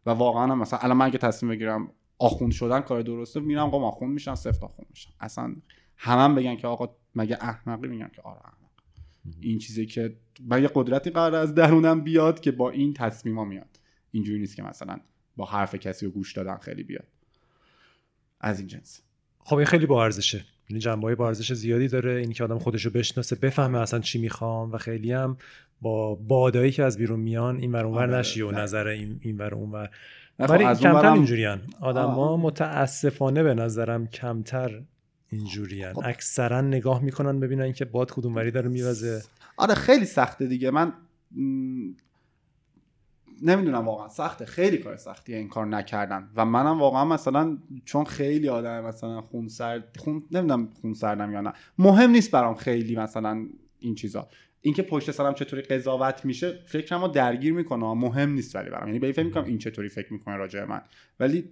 [0.05, 4.13] و واقعا مثلا الان من اگه تصمیم بگیرم آخوند شدن کار درسته میرم قم آخوند
[4.13, 5.11] میشم سفت آخوند میشم.
[5.19, 5.55] اصلا
[5.97, 8.71] همم بگن که آقا مگه احمقی؟ میگن که آره احمق.
[9.39, 13.79] این چیزی که من یه قدرتی قرار از درونم بیاد که با این تصمیما میاد.
[14.11, 14.97] اینجوری نیست که مثلا
[15.35, 17.07] با حرف کسی رو گوش دادن خیلی بیاد.
[18.41, 19.01] از این جنس.
[19.39, 22.11] خب این خیلی با ارزشه یعنی جنبه های با ارزش زیادی داره.
[22.11, 25.37] این که آدم خودش رو بشناسه بفهمه اصلا چی می‌خوام و خیلی هم
[25.81, 29.37] با بادایی که از بیرون میان این ور اونور آره، نشی و نظر این این
[29.37, 29.89] ور اونور
[30.39, 31.13] ولی خب کمتر برم...
[31.13, 34.81] اینجوریان آدما متاسفانه به نظرم کمتر
[35.29, 36.01] اینجوریان خب.
[36.05, 39.23] اکثرا نگاه می‌کنن ببینن که باد کدوم وری داره میوزه.
[39.57, 40.71] آره خیلی سخته دیگه.
[40.71, 40.93] من
[43.41, 44.45] نمی‌دونم واقعا سخته.
[44.45, 46.29] خیلی کار سختیه این کار نکردن.
[46.35, 51.41] و منم واقعا مثلا چون خیلی آدم مثلا خون سرد خون نمی‌دونم خون سردم یا
[51.41, 53.45] نه مهم نیست برام خیلی مثلا
[53.79, 54.27] این چیزا.
[54.61, 57.93] اینکه پشت سرم چطوری قضاوت میشه فکرمو درگیر می‌کنه.
[57.93, 58.87] مهم نیست ولی برام.
[58.87, 60.81] یعنی به فکر می‌کنم این چطوری فکر می‌کنه راجع من.
[61.19, 61.49] ولی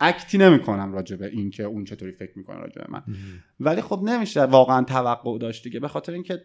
[0.00, 3.02] اکتی نمی‌کنم راجع به این که اون چطوری فکر می‌کنه راجع به من.
[3.60, 5.80] ولی خب نمیشه واقعا توقع داشت دیگه.
[5.80, 6.44] به خاطر اینکه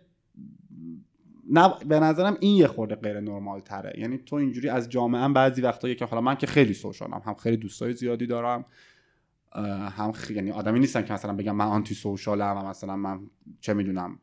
[1.49, 3.93] نه به نظرم این یه خورده غیر نرمال تره.
[3.97, 7.33] یعنی تو اینجوری از جامعه هم بعضی وقتا که حالا من که خیلی سوشالم هم
[7.33, 8.65] خیلی دوستای زیادی دارم
[9.97, 13.19] هم خیلی یعنی آدمی نیستم که مثلا بگم من آنتی سوشالم و مثلا من
[13.61, 14.19] چه می‌دونم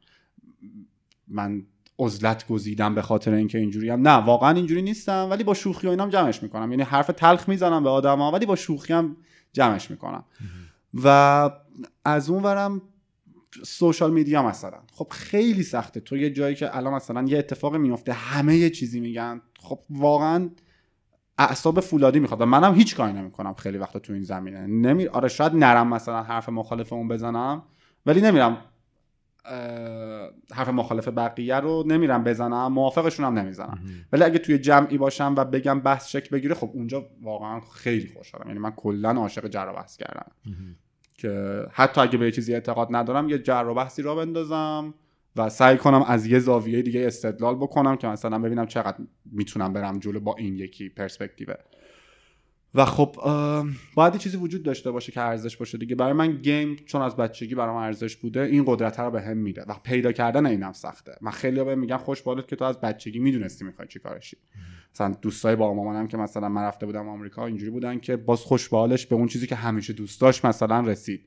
[1.29, 1.67] من
[1.99, 4.09] عزلت گزیدم به خاطر اینکه اینجوری هم.
[4.09, 6.71] نه واقعا اینجوری نیستم ولی با شوخی و اینام جمعش می‌کنم.
[6.71, 9.17] یعنی حرف تلخ می‌زنم به آدما ولی با شوخی هم
[9.53, 10.25] جمعش می‌کنم.
[11.05, 11.51] و
[12.05, 12.83] از اون ورم
[13.65, 14.79] سوشال میدیا مثلا.
[14.93, 16.01] خب خیلی سخته.
[16.01, 19.41] تو یه جایی که الان مثلا یه اتفاق میفته همه یه چیزی میگن.
[19.61, 20.51] خب واقعا
[21.39, 22.41] اعصاب فولادی می‌خواد.
[22.41, 24.67] و منم هیچ کاری نمی‌کنم خیلی وقتا تو این زمینه.
[24.67, 27.63] نمی آره شاید نرم مثلا حرف مخالف اون بزنم
[28.07, 28.65] ولی نمیرم
[30.53, 33.79] حرف مخالف بقیه رو نمیرم بزنم موافقشون هم نمی‌زنم
[34.13, 38.49] ولی اگه توی جمعی باشم و بگم بحث شک بگیره خب اونجا واقعا خیلی خوشحالم.
[38.49, 40.31] یعنی من کلا عاشق جر بحث کردم.
[41.21, 44.95] که حتی اگه به چیزی اعتقاد ندارم یه جر و بحثی را بندازم
[45.37, 48.97] و سعی کنم از یه زاویه دیگه استدلال بکنم که مثلا ببینم چقدر
[49.33, 51.55] می‌تونم برم جلو با این یکی پرسپکتیوه.
[52.75, 53.17] و خب
[53.95, 55.95] باید چیزی وجود داشته باشه که ارزش باشه دیگه.
[55.95, 59.65] برای من گیم چون از بچگی برام ارزش بوده این قدرت رو به هم میده
[59.69, 61.13] و پیدا کردن اینم سخته.
[61.21, 64.37] من خیلی به میگم خوش که تو از بچگی می‌دونستی می‌خوای چی کارشی.
[64.95, 68.69] مثلا دوستای با مامانم که مثلا من رفته بودم آمریکا اینجوری بودن که باز خوش
[68.69, 71.27] بالش به اون چیزی که همیشه دوست داشت مثلا رسید.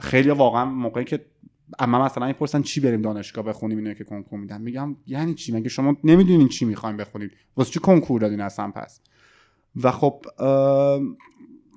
[0.00, 1.24] خیلی واقعا موقعی که
[1.78, 4.60] اما مثلا می‌پرسن چی بریم دانشگاه بخونیم اینو که کنکور میدن.
[4.60, 9.00] میگم یعنی چی؟ مگه شما نمی‌دونین چی می‌خوایم بخونید واسه چی کنکور دادین اصلا پس؟
[9.82, 10.24] و خب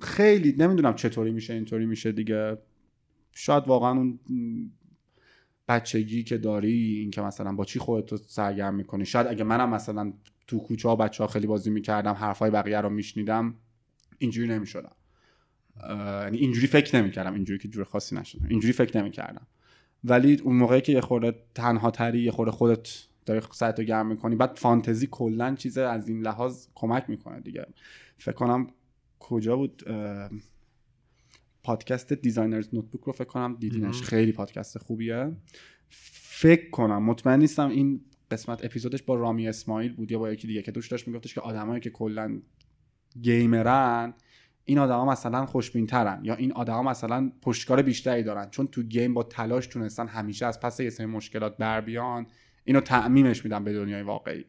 [0.00, 2.58] خیلی نمی‌دونم چطوری میشه اینطوری میشه دیگه.
[3.32, 4.18] شاید واقعا اون
[5.68, 9.04] بچگی که داری این که مثلا با چی خودتو سرگرم می‌کنی.
[9.04, 10.12] شاید اگه منم مثلا
[10.48, 13.54] تو کوچه ها بچه ها خیلی بازی می‌کردم حرفای بقیه رو میشنیدم.
[14.18, 14.94] اینجوری نمی‌شدم.
[15.90, 18.46] یعنی اینجوری فکر نمی‌کردم اینجوری که جور خاصی نشدم.
[18.48, 19.46] اینجوری فکر نمی‌کردم.
[20.04, 22.88] ولی اون موقعی که یه خورده تنها تری یه خورده خودت
[23.26, 27.66] داری سعیتو گرم می‌کنی بعد فانتزی کلا چیز از این لحاظ کمک می‌کنه دیگه.
[28.18, 28.66] فکر کنم
[29.18, 29.82] کجا بود؟
[31.62, 34.02] پادکست Designer's Notebook رو فکر کنم دیدینش.
[34.02, 35.36] خیلی پادکست خوبیه.
[35.88, 40.62] فکر کنم مطمئن نیستم این قسمت اپیزودش با رامی اسماعیل بود یا با یکی دیگه
[40.62, 42.40] که دوش داشت میگفتش که آدمایی که کلا
[43.22, 44.14] gamer ن
[44.64, 48.50] این آدما مثلا خوشبین ترن یا این آدما مثلا پشتکار بیشتری دارن.
[48.50, 52.26] چون تو game با تلاش تونستن همیشه از پس یه سری مشکلات بر بیان.
[52.64, 54.44] اینو تعمیمش میدن به دنیای واقعی.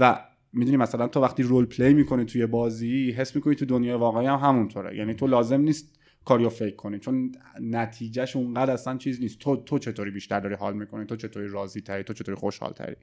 [0.00, 0.20] و
[0.52, 4.38] می‌دونی مثلا تو وقتی رول پلی می‌کنی توی بازی حس می‌کنی تو دنیای واقعی هم
[4.38, 4.96] همونطوره.
[4.96, 5.97] یعنی تو لازم نیست
[6.28, 6.98] کاریو فکر کنی.
[6.98, 9.38] چون نتیجهش اونقدر اصلا چیز نیست.
[9.38, 12.96] تو تو چطوری بیشتر داری حال می‌کنی؟ تو چطوری راضی تری تو چطوری خوشحال تری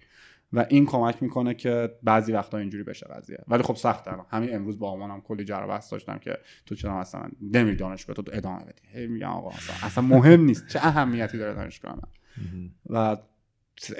[0.53, 4.79] و این کمک می‌کنه که بعضی وقتا اینجوری بشه قضیه ولی خب سخته همین امروز
[4.79, 8.81] با هم کلی جر بحث داشتم که تو چرا مثلا نمیری دانشگاه تو ادامه بدی.
[8.93, 9.49] هی میگم آقا
[9.83, 10.67] اصلا, مهم نیست.
[10.67, 13.17] چه اهمیتی داره دانشگاه من؟ و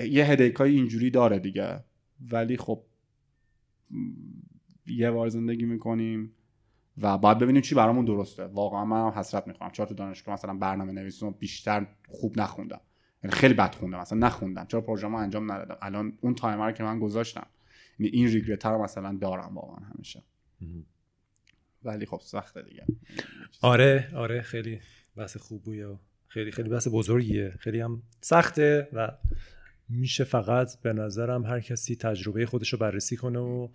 [0.09, 1.83] یه هدیکای اینجوری داره دیگه.
[2.31, 2.83] ولی خب
[4.87, 6.31] یه بار زندگی می‌کنیم.
[6.97, 8.45] و باید ببینیم چی برامون درسته.
[8.45, 12.81] واقعا من هم حسرت می‌خوام چهار تا دانشگاه مثلا برنامه نویسون بیشتر خوب نخوندم.
[13.23, 14.65] یعنی خیلی بد خوندم مثلا نخوندم.
[14.65, 17.47] چرا پروژه انجام ندادم؟ الان اون تایمر که من گذاشتم
[17.99, 20.23] یعنی این ریگرت رو مثلا دارم واقعا همیشه.
[21.83, 22.85] ولی خب سخته دیگه.
[23.61, 24.79] آره آره خیلی
[25.15, 25.95] بحث خوبیه و
[26.27, 27.53] خیلی خیلی بحث بزرگیه.
[27.59, 29.11] خیلی هم سخته و
[29.89, 33.67] میشه فقط به نظرم هر کسی تجربه خودش رو بررسی کنه و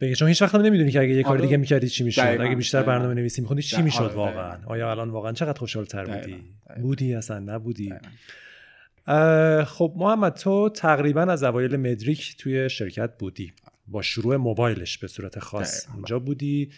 [0.00, 0.14] بگه.
[0.14, 1.38] چون هیچ وقت هم نمی‌دونی که اگه یه کار.
[1.38, 2.36] دیگه می‌کردی چی می‌شد.
[2.40, 6.04] اگه بیشتر برنامه نویسی میخوندی چی می‌شد آره، واقعا؟ آیا الان واقعا چقدر خوشحال تر
[6.04, 6.36] بودی؟
[6.80, 7.94] بودی اصلا؟ نبودی؟
[9.66, 13.52] خب محمد تو تقریبا از اوایل مدریک توی شرکت بودی.
[13.88, 16.70] با شروع موبایلش به صورت خاص اونجا بودی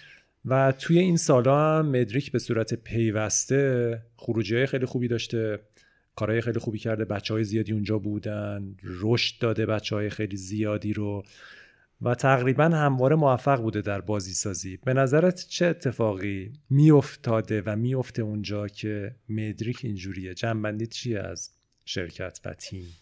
[0.44, 5.58] و توی این سالا هم مدریک به صورت پیوسته خروجی های خیلی خوبی داشته
[6.16, 10.92] کارهای خیلی خوبی کرده بچه های زیادی اونجا بودن رشد داده بچه های خیلی زیادی
[10.92, 11.24] رو.
[12.02, 18.22] و تقریبا همواره موفق بوده در بازی سازی به نظرت چه اتفاقی میافتاده و میفته
[18.22, 21.50] اونجا که مدریک اینجوریه؟ جنبندی چیه از
[21.84, 22.94] شرکت و تیم؟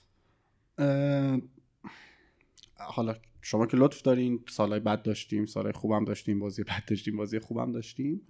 [2.74, 7.38] حالا شما که لطف دارین سالهای بد داشتیم سالهای خوبم داشتیم بازی بد داشتیم بازی
[7.38, 8.20] خوبم داشتیم.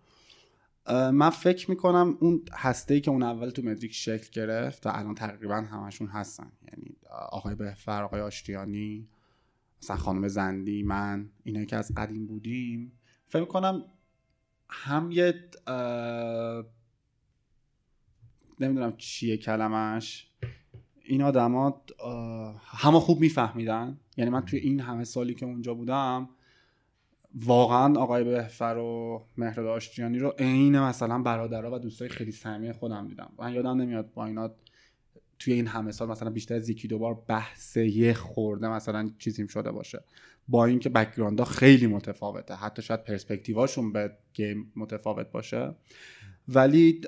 [0.88, 5.14] من فکر می‌کنم اون هسته ای که اون اول تو مدریک شکل گرفت و الان
[5.14, 6.52] تقریبا همشون هستن.
[6.72, 6.96] یعنی
[7.30, 9.08] آقای بهفر آقای آشتیانی.
[9.82, 12.92] مثلا خانم زندی من اینایی که از قدیم بودیم.
[13.26, 13.84] فکر می‌کنم
[14.68, 15.34] هم یه
[18.60, 20.30] نمی‌دونم چیه کلمش
[21.04, 21.82] این آدما
[22.60, 23.98] همه خوب میفهمیدن.
[24.16, 26.28] یعنی من توی این همه سالی که اونجا بودم
[27.34, 33.08] واقعا آقای بهفر و مهراد آشتیانی رو عین مثلا برادرها و دوستای خیلی صمیمی خودم
[33.08, 33.32] دیدم.
[33.38, 34.50] من یادم نمیاد با اینا
[35.38, 39.46] توی این همه سال مثلا بیشتر از یکی دو بار بحث یه خورده مثلا چیزیم
[39.46, 40.04] شده باشه.
[40.48, 42.54] با اینکه بکگراندها خیلی متفاوته.
[42.54, 45.74] حتی شاید پرسپکتیواشون به گیم متفاوت باشه.
[46.48, 47.00] ولی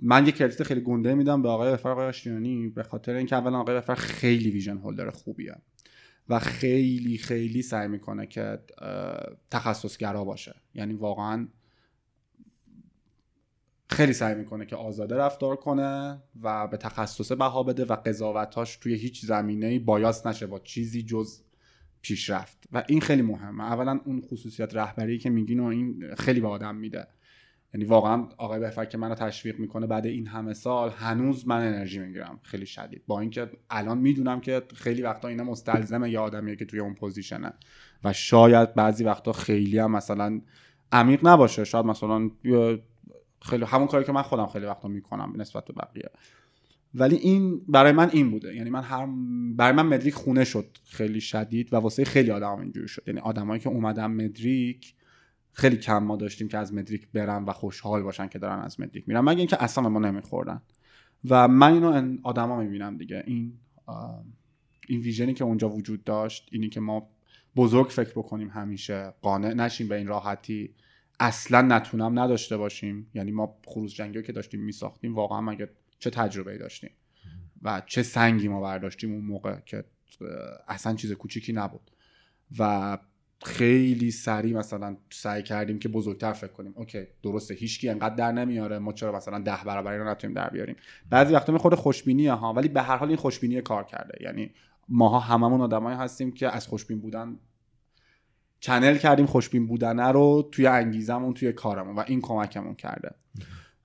[0.00, 3.58] من یه کردیت خیلی گنده میدم به آقای بفر آقای آشتیانی به خاطر اینکه اولا
[3.58, 5.54] آقای بفر خیلی ویژن هولدر خوبیه
[6.28, 8.58] و خیلی خیلی سعی می‌کنه که
[9.50, 10.54] تخصصگرا باشه.
[10.74, 11.48] یعنی واقعا
[13.94, 18.94] خیلی سعی می‌کنه که آزاده رفتار کنه و به تخصص بها بده و قضاوتاش توی
[18.94, 21.40] هیچ زمینه بایاس نشه با چیزی جز
[22.02, 22.68] پیشرفت.
[22.72, 23.64] و این خیلی مهمه.
[23.64, 27.06] اولا اون خصوصیت رهبری که میگین و این خیلی به آدم میده.
[27.74, 31.98] یعنی واقعا آقای بهفر که منو تشویق می‌کنه بعد این همه سال هنوز من انرژی
[31.98, 33.02] می‌گیرم خیلی شدید.
[33.06, 37.52] با اینکه الان می‌دونم که خیلی وقتا اینا مستلزم یه آدمیه که توی اون پوزیشنه.
[38.04, 40.40] و شاید بعضی وقتا خیلی هم مثلا
[40.92, 41.64] عمیق نباشه.
[41.64, 42.30] شاید مثلا
[43.44, 46.10] خیلی همون کاری که من خودم خیلی وقتا می‌کنم نسبت به بقیه.
[46.94, 48.54] ولی این برای من این بوده.
[48.54, 49.08] یعنی من هر
[49.56, 53.02] برای من مدریک خونه شد خیلی شدید و واسه خیلی آدم اینجوری شد.
[53.06, 54.94] یعنی آدمایی که اومدن مدریک
[55.52, 59.08] خیلی کم ما داشتیم که از مدریک برن و خوشحال باشن که دارن از مدریک
[59.08, 59.20] میرن.
[59.20, 60.62] مگه اینکه اصلا ما نمیخوردن.
[61.28, 63.24] و من اینو آدما می‌بینم دیگه.
[63.26, 63.52] این
[64.88, 67.08] این ویژنی که اونجا وجود داشت اینی که ما
[67.56, 70.74] بزرگ فکر بکنیم همیشه قانع نشیم به این راحتی.
[71.20, 73.10] اصلا نتونم نداشته باشیم.
[73.14, 75.68] یعنی ما خروز جنگی که داشتیم میساختیم واقعا مگه
[75.98, 76.90] چه تجربه داشتیم؟
[77.62, 79.84] و چه سنگی ما برداشتیم اون موقع که
[80.68, 81.90] اصلا چیز کوچیکی نبود.
[82.58, 82.98] و
[83.44, 86.72] خیلی سریع مثلا سعی کردیم که بزرگتر فکر کنیم.
[86.76, 90.76] اوکی درسته هیچکی انقدر در نمیاره ما چرا مثلا ده برابر رو نتونیم در بیاریم؟
[91.10, 94.24] بعضی وقتا می خود خوشبینیه ها ولی به هر حال این خوشبینی کار کرده.
[94.24, 94.50] یعنی
[94.88, 97.38] ماها هممون آدمایی هستیم که از خوشبین بودن
[98.64, 103.14] چنل کردیم خوشبین بودن رو توی انگیزمون توی کارمون و این کمکمون کرده.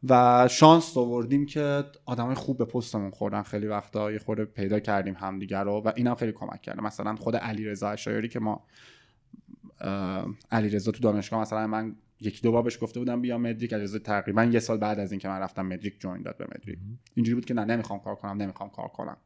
[0.10, 3.41] و شانس آوردیم که آدمای خوب به پستمون خوردن.
[3.41, 6.84] خیلی وقتا یه خورده پیدا کردیم همدیگه رو و اینم خیلی کمک کرده.
[6.84, 7.95] مثلا خود علی رضا
[8.31, 8.65] که ما
[10.51, 13.73] علی رضا تو دانشگاه مثلا من یکی دو بار بهش گفته بودم بیا مدریک.
[13.73, 16.80] اجازه تقریبا یه سال بعد از اینکه من رفتم مدریک جوین داد به مدریک.
[17.15, 19.18] اینجوری بود که نه نمی‌خوام کار کنم نمی‌خوام کار کنم.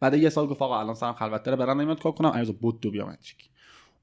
[0.00, 2.28] بعد یه سال گفت آقا الان سرم خلوت داره برام نمیاد کار کنم.
[2.28, 3.49] اجازه بود دو بیا مدریک.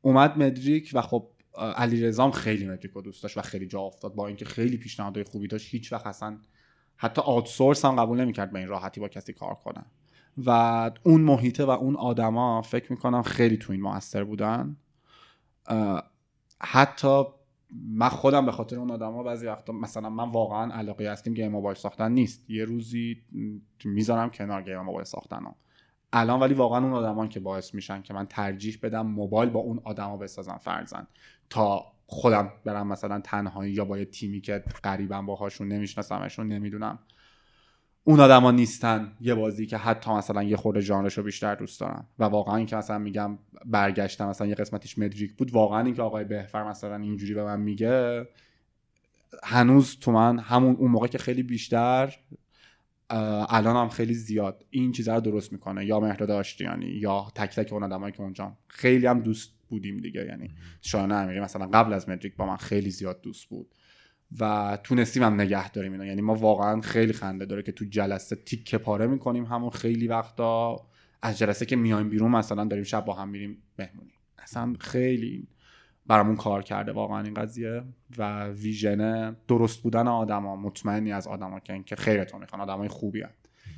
[0.07, 1.27] اومد مدریک و خب
[1.75, 5.23] علی رزام خیلی مدریک رو دوست داشت و خیلی جا افتاد با اینکه خیلی پیشنهادهای
[5.23, 5.73] خوبی داشت.
[5.73, 6.38] هیچ وقت اصلا
[6.97, 9.85] حتی آوتسورس هم قبول نمی‌کرد به این راحتی با کسی کار کنه.
[10.45, 10.51] و
[11.03, 14.77] اون محیطه و اون آدما فکر می‌کنم خیلی تو این موثر بودن.
[16.61, 17.23] حتی
[17.71, 21.77] من خودم به خاطر اون آدما بعضی وقتا مثلا من واقعا علاقه هستیم گیم موبایل
[21.77, 22.49] ساختن نیست.
[22.49, 23.21] یه روزی
[23.85, 25.41] می‌ذارم کنار گیم موبایل ساختن.
[26.13, 29.81] الان ولی واقعا اون آدمان که باعث میشن که من ترجیح بدم موبایل با اون
[29.84, 31.07] آدما بسازم فرزن
[31.49, 36.99] تا خودم برم مثلا تنهایی یا با یه تیمی که قریبا باهاشون نمیشناسمشون نمی‌دونم.
[38.03, 42.07] اون آدما نیستن یه بازی که حتی مثلا یه خورده ژانرش رو بیشتر دوست دارم
[42.19, 46.69] و واقعا اینکه مثلا میگم برگشتم مثلا یه قسمتیش مدریک بود واقعا اینکه آقای بهفر
[46.69, 48.27] مثلا اینجوری به من میگه
[49.43, 52.15] هنوز تو من همون اون موقع که خیلی بیشتر
[53.09, 55.85] الان هم خیلی زیاد این چیزها رو درست می‌کنه.
[55.85, 60.25] یا مهرداد آشتیانی یا تک تک اون آدمایی که اونجا خیلی هم دوست بودیم دیگه.
[60.25, 60.49] یعنی
[60.81, 63.75] شایان امیری مثلا قبل از مدریک با من خیلی زیاد دوست بود.
[64.39, 68.35] و تونستیم هم نگه داریم اینا یعنی ما واقعا خیلی خنده داره که تو جلسه
[68.35, 70.88] تیکه پاره می‌کنیم همون خیلی وقتا.
[71.21, 74.13] از جلسه که میایم بیرون مثلا داریم شب با هم میریم مهمونی.
[74.38, 75.47] اصلا خیلی
[76.07, 77.84] برامون کار کرده واقعا این قضیه
[78.17, 83.29] و ویژن درست بودن آدما مطمئنی از آدما که اینکه خیرتون می‌خوان آدمای خوبی هن.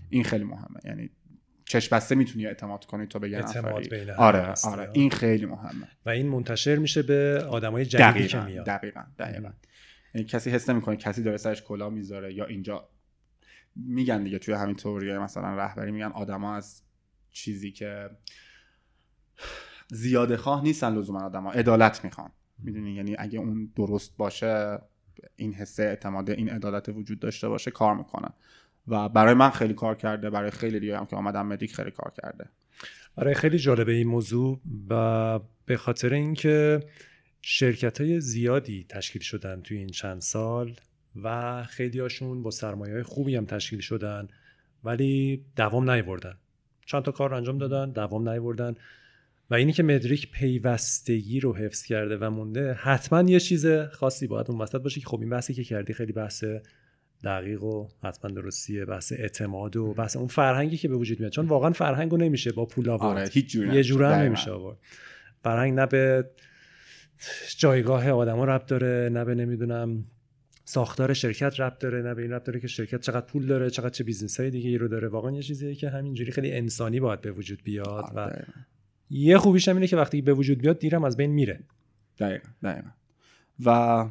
[0.09, 0.79] این خیلی مهمه.
[0.85, 1.09] یعنی
[1.65, 4.11] چش بسته می‌تونی اعتماد کنی تو به یه نفری.
[4.11, 4.89] آره آره.
[4.93, 5.87] این خیلی مهمه.
[6.05, 8.65] و این منتشر میشه به آدمای جدیدی که میاد.
[8.65, 9.51] دقیقاً دقیقاً.
[10.13, 12.89] یعنی کسی حس نمی‌کنه کسی داره سرش کلا می‌ذاره یا اینجا
[13.75, 16.83] میگن دیگه توی همین توریه مثلا رهبری میگن آدما از
[17.31, 18.09] چیزی که
[19.91, 22.31] زیاده خواه نیستن لزوما آدما عدالت می‌خوان.
[22.63, 24.79] می‌دونی؟ یعنی اگه اون درست باشه
[25.35, 28.29] این حسه اعتماد این عدالت وجود داشته باشه کار می‌کنه
[28.87, 30.29] و برای من خیلی کار کرده.
[30.29, 32.45] برای خیلی دیگه هم که آمدم مدیک خیلی کار کرده.
[33.15, 34.59] آره خیلی جالبه این موضوع.
[34.89, 36.79] و به خاطر اینکه
[37.41, 40.75] شرکت های زیادی تشکیل شدن توی این چند سال
[41.23, 44.27] و خیلی هاشون با سرمایه های خوبی هم تشکیل شدن
[44.83, 46.37] ولی دوام نیوردن
[46.85, 48.75] چند تا کار انجام دادن دوام نیوردن
[49.51, 54.51] و اینی که مدریک پیوستگی رو حفظ کرده و مونده حتما یه چیز خاصی باید
[54.51, 56.43] اون وسط باشه که خب این بحثی که کردی خیلی بحث
[57.23, 61.31] دقیق و حتما درستیه بحث اعتماد و بحث اون فرهنگی که به وجود میاد.
[61.31, 63.17] چون واقعا فرهنگو نمیشه با پول آورد.
[63.17, 64.51] آره، هیچ یه جوره هم نمیشه.
[64.51, 64.77] آورد.
[65.43, 66.29] فرهنگ نه به
[67.57, 70.05] جایگاه آدما ربط داره نه به نمی‌دونم
[70.65, 73.89] ساختار شرکت ربط داره نه به این ربط داره که شرکت چقدر پول داره چقدر
[73.89, 75.07] چه business های دیگه ای رو داره.
[75.07, 78.45] واقعا یه چیزیه که همینجوری خیلی انسانی باید به وجود بیاد و آره.
[79.09, 81.63] یه خوبیش هم اینه که وقتی به وجود بیاد دیرم از بین میره.
[82.19, 82.89] دقیقا دقیقا.
[83.65, 84.05] و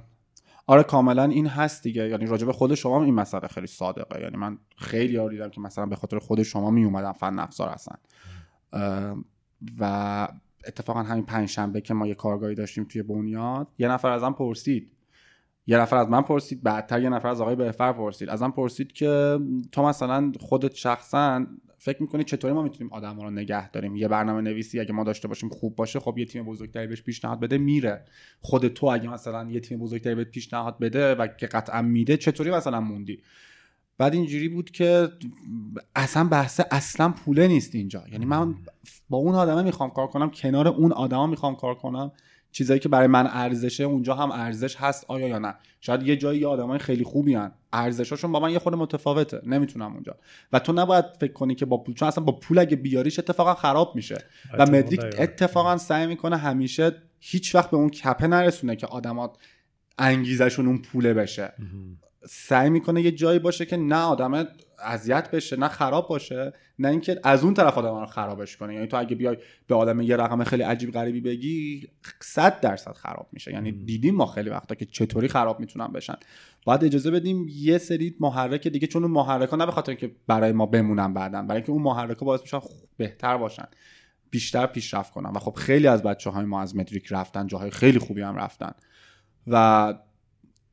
[0.66, 2.08] آره کاملا این هست دیگه.
[2.08, 4.20] یعنی راجع به خود شما این مسئله خیلی صادقه.
[4.20, 7.68] یعنی من خیلی یار دیدم که مثلا به خاطر خود شما می اومدن فن افزار
[7.68, 7.96] هستن.
[9.78, 10.28] و
[10.66, 14.92] اتفاقا همین پنجشنبه که ما یه کارگاهی داشتیم توی بنیاد یه نفر ازم پرسید.
[15.66, 18.28] یه نفر از من پرسید بعدتر یه نفر از آقای بهفر پرسید.
[18.28, 19.38] ازم پرسید که
[19.72, 21.46] تو مثلا خودت شخصا
[21.88, 25.28] فکر می‌کنی چطوری ما می‌تونیم آدم رو نگه داریم؟ یه برنامه نویسی اگه ما داشته
[25.28, 28.04] باشیم خوب باشه خب یه تیم بزرگتری بهش پیشنهاد بده میره.
[28.40, 32.50] خود تو اگه مثلا یه تیم بزرگتری بهت پیشنهاد بده و که قطعا میده چطوری
[32.50, 33.22] مثلا موندی؟
[33.98, 35.08] بعد اینجوری بود که
[35.96, 38.04] اصلا بحث اصلا پوله نیست اینجا.
[38.12, 38.54] یعنی من
[39.08, 42.12] با اون آدمه می‌خوام کار کنم کنار اون آدما می‌خوام کار کنم.
[42.52, 46.44] چیزایی که برای من ارزشه اونجا هم ارزش هست آیا یا نه؟ شاید یه جایی
[46.44, 47.52] آدمای خیلی خوبی هن.
[47.72, 49.40] ارزشاشون با من یه خود متفاوته.
[49.46, 50.16] نمی‌تونم اونجا.
[50.52, 53.54] و تو نباید فکر کنی که با پول چون اصلا با پول اگه بیاریش اتفاقا
[53.54, 54.24] خراب میشه.
[54.58, 59.36] و مدریک اتفاقا سعی می‌کنه همیشه هیچ وقت به اون کپه نرسونه که آدمات
[59.98, 61.52] انگیزشون اون پوله بشه.
[62.26, 64.46] سعی می‌کنه یه جایی باشه که نه آدم
[64.84, 68.74] اذیت بشه نه خراب باشه نه اینکه از اون طرف آدم رو خرابش کنه.
[68.74, 69.36] یعنی تو اگه بیای
[69.66, 71.88] به آدم یه رقم خیلی عجیب غریبی بگی
[72.20, 73.52] 100 درصد خراب میشه.
[73.52, 76.16] یعنی دیدیم ما خیلی وقتا که چطوری خراب می‌تونن بشن.
[76.64, 80.52] باید اجازه بدیم یه سری محرک دیگه چون اون محرکا نه به خاطر که برای
[80.52, 82.60] ما بمونن بعدن برای اینکه اون محرکا باعث میشن
[82.96, 83.66] بهتر باشن.
[84.30, 85.30] بیشتر پیشرفت کنن.
[85.30, 88.72] و خب خیلی از بچه های ما از متریک رفتن جاهای خیلی خوبی هم رفتن.
[89.46, 89.94] و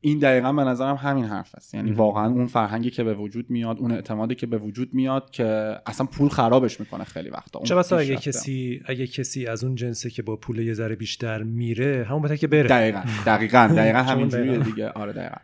[0.00, 1.74] این دقیقا به نظرم همین حرف است.
[1.74, 5.76] یعنی واقعا اون فرهنگی که به وجود میاد اون اعتمادی که به وجود میاد که
[5.86, 7.60] اصلا پول خرابش می‌کنه خیلی وقتا.
[7.64, 11.42] چه بسا اگه کسی اگه کسی از اون جنسه که با پول یه ذره بیشتر
[11.42, 12.68] میره همون بهتره که بره.
[12.68, 14.90] دقیقا دقیقا دقیقا همینجوریه دیگه.
[14.90, 15.36] آره دقیقا.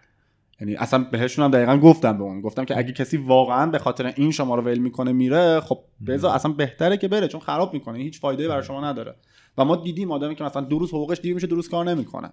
[0.61, 2.41] یعنی اصلا بهشون هم دقیقا گفتم به اون.
[2.41, 6.35] گفتم که اگه کسی واقعا به خاطر این شما رو ول می‌کنه میره خب بذار
[6.35, 7.99] اصلا بهتره که بره چون خراب می‌کنه.
[7.99, 9.15] هیچ فایده برای شما نداره.
[9.59, 12.31] و ما دیدیم آدمی که مثلا دو روز حقوقش دیر میشه دو روز کار نمی‌کنه.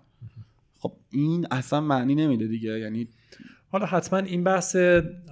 [0.80, 3.08] خب این اصلا معنی نمیده دیگه یعنی
[3.72, 4.76] حالا حتما این بحث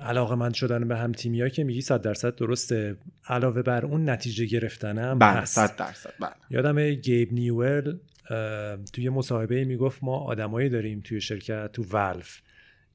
[0.01, 2.95] علاقه من شدن به هم تیمی که میگی صد درصد درسته.
[3.27, 6.31] علاوه بر اون نتیجه گرفتنم بله صد درصد بله.
[6.49, 7.97] یادم گیب نیول
[8.93, 12.41] توی مصاحبه می‌گفت ما آدمایی داریم توی شرکت تو ولف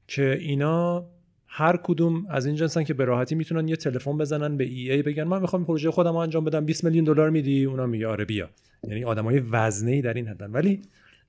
[0.07, 1.05] که اینا
[1.47, 5.01] هر کدوم از این جنسن که به راحتی می‌تونن یه تلفن بزنن به ای ای
[5.01, 8.49] بگن من می‌خوام پروژه خودم انجام بدم 20 میلیون دلار میدی؟ اونا میگه آره بیا.
[8.87, 10.81] یعنی آدمای وزنی در این حدن ولی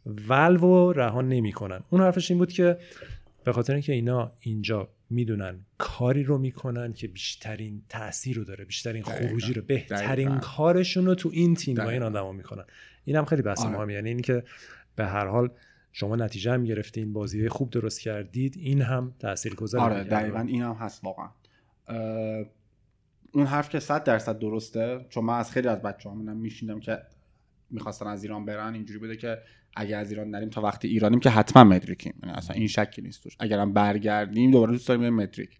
[0.06, 1.80] ولو رها نمی‌کنن.
[1.90, 2.78] اون حرفش این بود که
[3.44, 9.02] به خاطر اینکه اینا اینجا می‌دونن کاری رو می‌کنن که بیشترین تاثیر رو داره بیشترین
[9.02, 12.64] خروجی رو بهترین کارشون رو تو این تیم با این آدما می‌کنن.
[13.04, 13.76] این هم خیلی بحث آره.
[13.76, 13.92] مهمه.
[13.92, 14.42] یعنی اینکه
[14.96, 15.50] به هر حال
[15.92, 20.72] شما نتیجه هم گرفتین بازی خوب درست کردید این هم تاثیرگذار آره دقیقا این هم
[20.72, 21.28] هست واقعا.
[23.32, 26.98] اون حرف که صد درصد درسته چون من از خیلی از بچه همونم میشیندم که
[27.70, 29.38] می‌خواستن از ایران برن اینجوری بوده که
[29.76, 33.22] اگر از ایران نریم تا وقتی ایرانیم که حتما مدریکیم یعنی اصلا این شکی نیست
[33.22, 33.36] توش.
[33.40, 35.58] اگرم برگردیم دوباره دوست داریم مدریک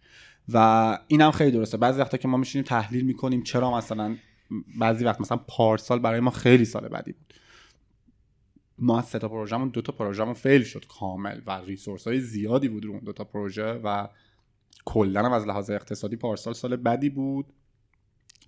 [0.49, 1.77] و اینم خیلی درسته.
[1.77, 4.17] بعضی وقتا که ما میشینیم تحلیل می‌کنیم چرا مثلا
[4.79, 7.35] بعضی وقت مثلا پارسال برای ما خیلی سال بعدی بود.
[8.79, 12.69] ما از سه تا پروژهمون دو تا پروژهمون فیل شد کامل و ریسورس های زیادی
[12.69, 14.09] بود رو اون دو تا پروژه و
[14.85, 17.47] کلا از لحاظ اقتصادی پارسال سال بدی بود.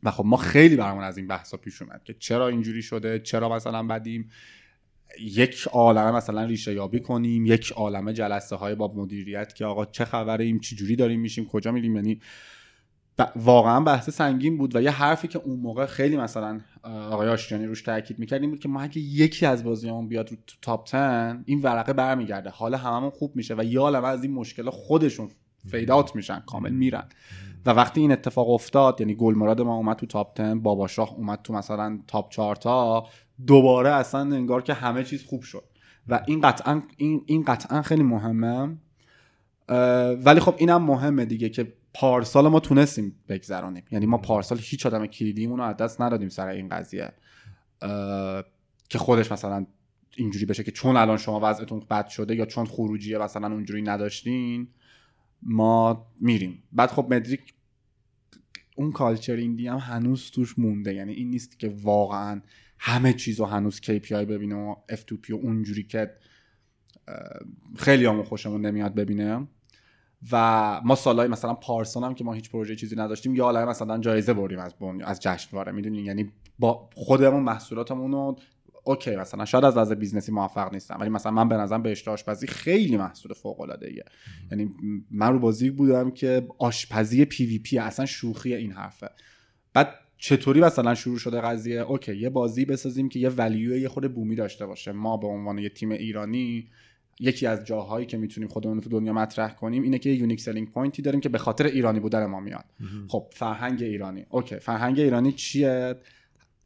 [0.03, 3.49] و خب ما خیلی برامون از این بحثا پیش اومد که چرا اینجوری شده چرا
[3.49, 4.31] مثلا بدیم.
[5.21, 10.05] یک عالمه مثلا ریشه یابی کنیم یک عالمه جلسه های با مدیریت که آقا چه
[10.05, 11.97] خبره ایم چی جوری داریم میشیم کجا میریم.
[11.97, 12.21] یعنی
[13.37, 17.83] واقعا بحث سنگین بود و یه حرفی که اون موقع خیلی مثلا آقای آشتیانی روش
[17.83, 21.63] تاکید می‌کرد این بود که ما اگه یکی از بازیامون بیاد رو تاپ 10 این
[21.63, 22.51] ورقه برمیگرده.
[22.51, 25.29] حال هممون خوب میشه و یا از این مشکل خودشون
[25.71, 27.09] fade out میشن کامل میرن.
[27.67, 31.15] و وقتی این اتفاق افتاد یعنی گل مراد ما اومد تو top 10 بابا شاه
[31.15, 33.07] اومد تو مثلا top 4 تا
[33.47, 35.65] دوباره اصلا انگار که همه چیز خوب شد.
[36.09, 38.77] و این قطعا این, این قطعا خیلی مهمه.
[40.15, 43.85] ولی خب اینم مهمه دیگه که پارسال ما تونستیم بگذرانیم.
[43.91, 47.13] یعنی ما پارسال هیچ آدم کلیدیمون رو از دست ندادیم سر این قضیه.
[48.89, 49.67] که خودش مثلا
[50.17, 54.69] اینجوری بشه که چون الان شما وضعتون بد شده یا چون خروجیه مثلا اونجوری نداشتین
[55.43, 56.63] ما میریم.
[56.73, 57.41] بعد خب مدریک
[58.77, 60.95] اون culture indie هم هنوز توش مونده.
[60.95, 62.41] یعنی این نیست که واقعا
[62.79, 66.11] همه چیز رو هنوز KPI ببینه و F2P و اونجوری که
[67.77, 69.49] خیلی همون خوشمون نمیاد ببینه.
[70.33, 73.99] و ما سالهای مثلا پارسال هم که ما هیچ پروژه چیزی نداشتیم یا علاوه مثلا
[73.99, 74.75] جایزه بردیم از
[75.05, 78.37] از جشنواره می‌دونین؟ یعنی با خودمون محصولاتمون رو
[78.85, 81.97] okay مثلا شاید از لحاظ business ی موفق نیستم ولی مثلا من به نظرم به
[82.07, 84.05] آشپزی خیلی محصول فوق العاده ایه
[84.51, 84.75] یعنی
[85.11, 89.11] من رو بازی بودم که آشپزی PVP اصلا شوخی این حرفه.
[89.73, 89.95] بعد
[90.27, 94.37] چطوری مثلا شروع شده قضیه؟ okay یه بازی بسازیم که یه value یه خود بومی
[94.37, 94.93] داشته باشه.
[94.93, 96.69] ما به عنوان یه تیم ایرانی
[97.21, 100.71] یکی از جاهایی که می‌تونیم خودمون تو دنیا مطرح کنیم اینه که یه unique selling
[100.71, 102.65] point ی داریم که به خاطر ایرانی بودن ما میاد.
[103.09, 104.27] خب فرهنگ ایرانی.
[104.29, 105.95] okay فرهنگ ایرانی چیه؟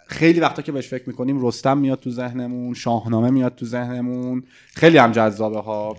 [0.06, 4.44] خیلی وقتا که بهش فکر می‌کنیم رستم میاد تو ذهنمون شاهنامه میاد تو ذهنمون.
[4.74, 5.96] خیلی هم جذابه ها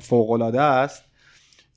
[0.00, 1.04] فوق العاده است.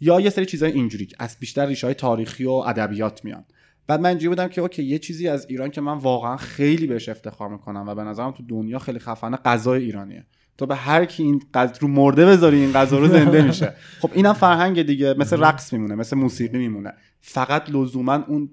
[0.02, 3.46] یا یه سری چیزای اینجوری از بیشتر ریشه های تاریخی و ادبیات میان.
[3.88, 7.10] بعد من اینجوری بودم که okay یه چیزی از ایران که من واقعا خیلی بهش
[7.10, 10.26] افتخار می‌کنم و به نظرم تو دنیا خیلی خفنه غذای ایرانیه.
[10.58, 13.74] تو به هر کی این غذا رو مرده بذاری این غذا رو زنده میشه.
[14.00, 16.94] خب اینم فرهنگ دیگه مثل رقص میمونه مثل موسیقی میمونه.
[17.22, 18.50] فقط لزوما اون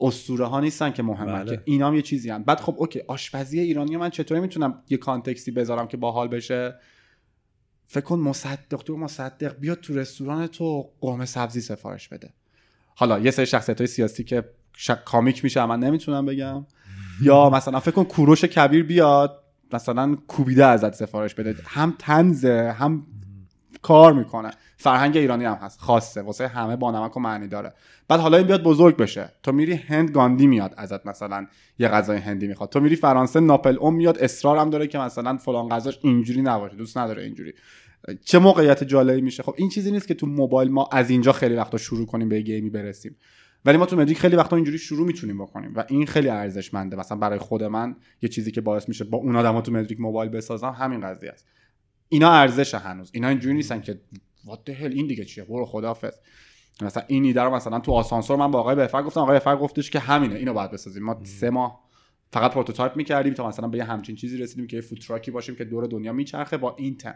[0.00, 1.56] اسطوره ها نیستن که مهمه بله.
[1.56, 2.42] که اینام یه چیزی هم.
[2.42, 6.74] بعد خب okay آشپزی ایرانی من چطوری می‌تونم یه context ی بذارم که باحال بشه؟
[7.86, 12.32] فکر کن مصدق تو مصدق بیاد تو رستوران تو قرمه سبزی سفارش بده.
[12.94, 14.44] حالا یه سری شخصیت های سیاسی که
[15.04, 16.66] کامیک میشه من نمی‌تونم بگم.
[17.22, 19.42] یا مثلا فکر کن کوروش کبیر بیاد
[19.72, 21.56] مثلا کوبیده ازت سفارش بده.
[21.66, 23.06] هم تنزه هم
[23.82, 24.50] کار می‌کنه.
[24.76, 27.72] فرهنگ ایرانی هم هست خاصه واسه همه با نمک و معنی داره.
[28.08, 29.32] بعد حالا این بیاد بزرگ بشه.
[29.42, 31.46] تو میری هند گاندی میاد ازت مثلا
[31.78, 32.70] یه غذای هندی می‌خواد.
[32.70, 36.98] تو میری فرانسه ناپل اون میاد هم داره که مثلا فلان غذاش اینجوری نباشه دوست
[36.98, 37.52] نداره اینجوری.
[38.24, 41.54] چه موقعیت جالبی میشه؟ خب این چیزی نیست که تو موبایل ما از اینجا خیلی
[41.54, 43.16] وقتا شروع کنیم به گیمی برسیم.
[43.64, 46.96] ولی ما تو مدیک خیلی وقتا اینجوری شروع می‌تونیم بکنیم و این خیلی ارزشمنده.
[46.96, 50.30] مثلا برای خود من یه چیزی که باعث میشه با اون آدما تو مدریک موبایل
[50.30, 51.46] بسازم همین قضیه است.
[52.08, 53.10] اینا ارزش هنوز.
[53.14, 54.00] اینا اینجوری نیستن که
[54.44, 56.14] وات هل این دیگه چیه؟ برو خدافظ
[56.82, 59.20] مثلا این ایده رو مثلا تو آسانسور من با آقای بفر گفتم.
[59.20, 61.02] آقای بفر گفتش که همینه اینو باید بسازیم.
[61.02, 61.80] ما سه ماه
[62.32, 65.30] فقط prototype می‌کردیم تا مثلا به یه همچین چیزی رسیدیم که یه food truck ی
[65.30, 67.14] باشیم که دور دنیا میچرخه با این تن.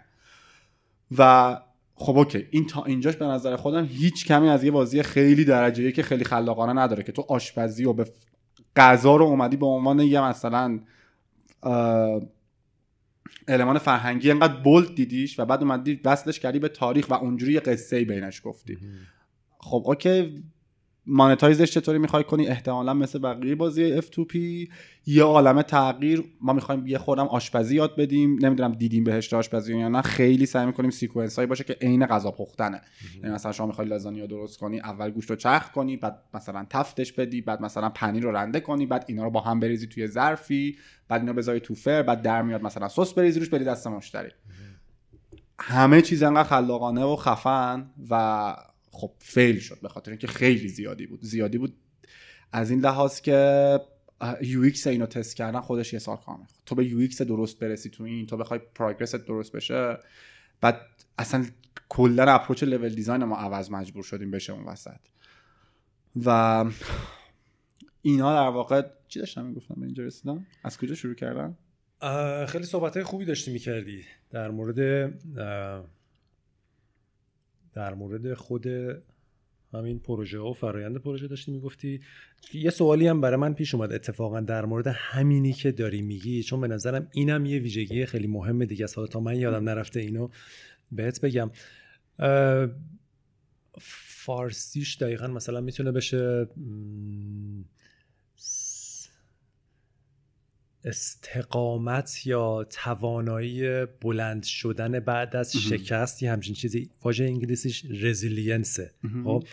[1.18, 1.60] و
[1.96, 5.71] خب okay این تا اینجاش به نظر خودم هیچ کمی از یه بازی خیلی درجه
[5.71, 8.12] یک که خیلی خلاقانه نداره که تو آشپزی و به
[8.76, 10.80] غذا رو اومدی به عنوان یه مثلا
[13.48, 17.60] المان فرهنگی انقدر bold دیدیش و بعد اومدی وصلش کردی به تاریخ و اونجوری یه
[17.60, 18.78] قصه بینش گفتی.
[19.58, 20.44] خب okay
[21.06, 24.36] monetize ش چطوری می‌خوای کنی؟ احتمالا مثل بقیه بازی F2P
[25.06, 26.24] یه عالم تغییر.
[26.40, 28.38] ما می‌خوایم یه خورده آشپزی یاد بدیم.
[28.42, 30.02] نمی‌دونم دیدیم بهش آشپزی یا نه.
[30.02, 32.80] خیلی سعی می‌کنیم sequence هایی باشه که عین غذا پختنه.
[33.22, 37.12] یعنی مثلا شما می‌خوای لازانیا درست کنی اول گوشت رو چرخ کنی بعد مثلا تفتش
[37.12, 40.76] بدی بعد مثلا پنیر رو رنده کنی بعد اینا رو با هم بریزی توی ظرفی
[41.08, 44.30] بعد اینا بذاری تو فر بعد در میاد مثلا سس بریزی روش بدی دست مشتری.
[45.58, 48.56] همه چیز انقدر خلاقانه و خفن و
[48.94, 51.22] خب fail شد به خاطر اینکه خیلی زیادی بود.
[51.22, 51.76] زیادی بود
[52.52, 53.80] از این لحاظ که
[54.42, 58.26] UX اینو تست کردن خودش یه سال کامل تو به UX درست برسی تو این
[58.26, 59.98] تو بخوای progress ت درست بشه
[60.60, 60.80] بعد
[61.18, 61.46] اصلا
[61.88, 65.00] کلا approach level design ما عوض مجبور شدیم بشه اون وسط.
[66.24, 66.64] و
[68.02, 71.56] اینا در واقع چی داشتم می‌گفتم؟ به اینجا رسیدم؟ از کجا شروع کردم؟
[72.46, 74.04] خیلی صحبت های خوبی داشتی می‌کردی.
[74.30, 75.12] در مورد
[77.74, 78.66] در مورد خود
[79.72, 82.00] همین پروژه و فرایند پروژه داشتی می‌گفتی.
[82.54, 86.60] یه سوالی هم برای من پیش اومد اتفاقا در مورد همینی که داری میگی چون
[86.60, 89.06] به نظرم اینم یه ویژگی خیلی مهم دیگه است.
[89.10, 90.28] تا من یادم نرفته اینو
[90.92, 91.50] بهت بگم.
[93.80, 96.48] فارسیش دقیقا مثلا می‌تونه بشه
[100.84, 106.90] استقامت یا توانایی بلند شدن بعد از شکست یه همچین چیزی.
[107.04, 108.90] واژه انگلیسیش رزیلینسه
[109.24, 109.44] خب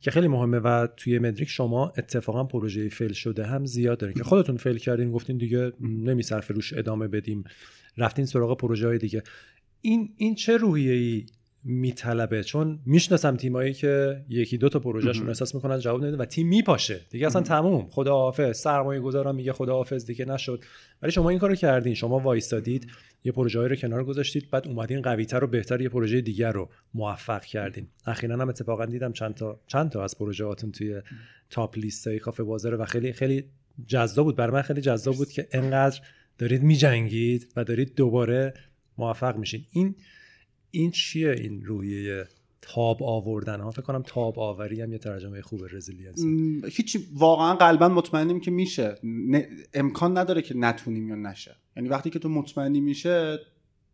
[0.00, 4.24] که خیلی مهمه و توی مدریک شما اتفاقا پروژه فیل شده هم زیاد دارین که
[4.24, 7.44] خودتون فیل کردین گفتین دیگه نمیصرف روش ادامه بدیم.
[7.96, 9.22] رفتین سراغ پروژه های دیگه.
[9.80, 11.26] این این چه روحیه ای
[11.68, 12.44] میطلبه.
[12.44, 17.00] چون می‌شناسم تیمایی که یکی دو تا پروژهشون احساس می‌کنن جواب نمیده و تیم میپاشه.
[17.10, 17.88] دیگه اصلا تموم.
[17.90, 20.64] خدا حافظ سرمایه گذارا میگه خدا حافظ دیگه نشد.
[21.02, 21.94] ولی شما این کارو کردین.
[21.94, 22.90] شما وایستادید.
[23.24, 24.50] یه پروژه رو کنار گذاشتید.
[24.50, 27.88] بعد اومدین قویتر و بهتر یه پروژه دیگر رو موفق کردین.
[28.06, 31.00] اخیرا هم اتفاقا دیدم چند تا چند تا از پروژهاتون توی
[31.50, 33.44] top list های کافه بازار و خیلی خیلی
[33.86, 34.36] جذاب بود.
[34.36, 36.00] برای من خیلی جذاب بود که انقدر
[36.38, 38.54] دارید میجنگید و دارید دوباره
[38.98, 39.64] موفق میشین.
[39.72, 39.94] این
[40.76, 42.28] این چیه این رویه
[42.62, 46.24] تاب آوردن؟ ها فکر کنم تاب آوری هم یه ترجمه خوب resilience
[46.76, 48.94] هیچ واقعا قلبا مطمئنیم که میشه.
[49.74, 51.56] امکان نداره که نتونیم یا نشه.
[51.76, 53.38] یعنی وقتی که تو مطمئنی میشه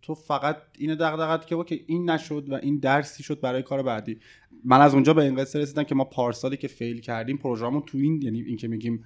[0.03, 4.19] تو فقط اینو دغدغت که okay این نشد و این درسی شد برای کار بعدی.
[4.65, 7.99] من از اونجا به این قصه رسیدم که ما پارسالی که fail کردیم پروژه‌هامون تو
[7.99, 9.05] این یعنی این که میگیم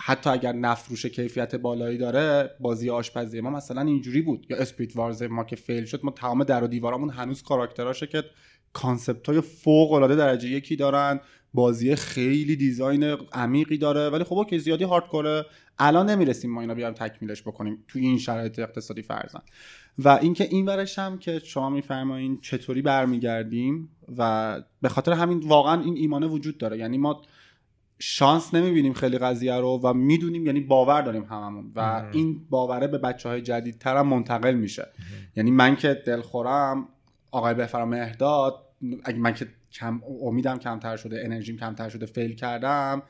[0.00, 4.46] حتی اگر نفروشه کیفیت بالایی داره بازی آشپزی ما مثلا اینجوری بود.
[4.50, 8.24] یا Spirit Wars ما که fail شد ما تمام در و دیوارامون هنوز کاراکتراشه که
[8.72, 11.20] concept های فوق العاده درجه یکی دارن.
[11.54, 15.46] بازی خیلی design عمیقی داره ولی خب که زیادی hardcore ه
[15.78, 19.40] الان نمی‌رسیم ما اینا بیایم تکمیلش بکنیم توی این شرایط اقتصادی فرضا
[19.98, 25.82] و اینکه این ورش هم که شما میفرمایین چطوری برمیگردیم و به خاطر همین واقعا
[25.82, 26.78] این ایمانه وجود داره.
[26.78, 27.22] یعنی ما
[27.98, 32.98] شانس نمی‌بینیم خیلی قضیه رو و می‌دونیم یعنی باور داریم هممون و این باوره به
[32.98, 34.86] بچه های جدیدتر هم منتقل میشه.
[35.36, 36.88] یعنی من که دلخورم
[37.30, 38.54] آقای بفرام مهداد
[39.04, 43.02] اگه من که کم امیدم کمتر شده انرژیم کمتر شده فیل کردم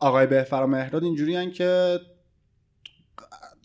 [0.00, 2.00] آقای بهفرا مهداد اینجوری که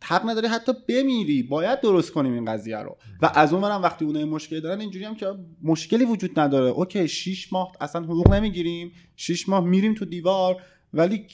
[0.03, 1.43] حق نداری حتی بمیری.
[1.43, 2.97] باید درست کنیم این قضیه رو.
[3.21, 5.25] و از اون وقتی اونها مشکلی دارن اینجوری هم که
[5.63, 6.69] مشکلی وجود نداره.
[6.69, 8.91] اوکی 6 ماه اصلا حقوق نمی‌گیریم.
[9.15, 10.61] 6 ماه میریم تو دیوار.
[10.93, 11.27] ولی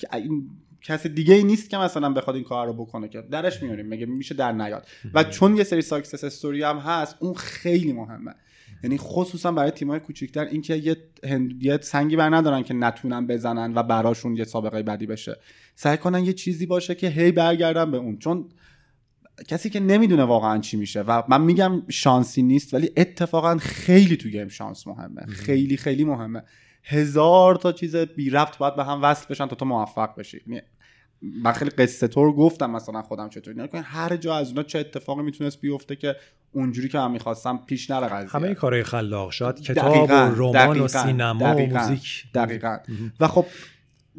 [0.82, 4.06] کسی دیگه ای نیست که مثلا بخواد این کار رو بکنه که درش میاریم مگه
[4.06, 4.88] میشه در نیاد.
[5.14, 8.34] و چون یه سری success story هم هست اون خیلی مهمه.
[8.84, 10.98] یعنی خصوصا برای تیمای کوچیکتر اینکه یه
[11.62, 15.36] یه سنگی بر ندارن که نتونن بزنن و براشون یه سابقه بدی بشه.
[15.76, 18.18] سعی کنن یه چیزی باشه که هی برگردن به اون.
[18.18, 18.50] چون
[19.48, 24.30] کسی که نمی‌دونه واقعا چی میشه و من میگم شانسی نیست ولی اتفاقا خیلی تو
[24.30, 25.26] game شانس مهمه.
[25.26, 26.44] خیلی خیلی مهمه.
[26.88, 30.42] هزار تا چیز بی ربط باید به هم وصل بشن تا تو موفق بشی.
[30.48, 30.62] یعنی
[31.22, 35.22] من خیلی قصه طور گفتم مثلا خودم چطوری نه هر جا از اونا چه اتفاقی
[35.22, 36.16] می‌تونست بیفته که
[36.52, 38.30] اونجوری که من می‌خواستم پیش نره قضیه.
[38.30, 42.24] همه کارهای خلاق شاید کتاب و رمان و سینما و موزیک.
[42.34, 42.78] دقیقا.
[43.20, 43.46] و خب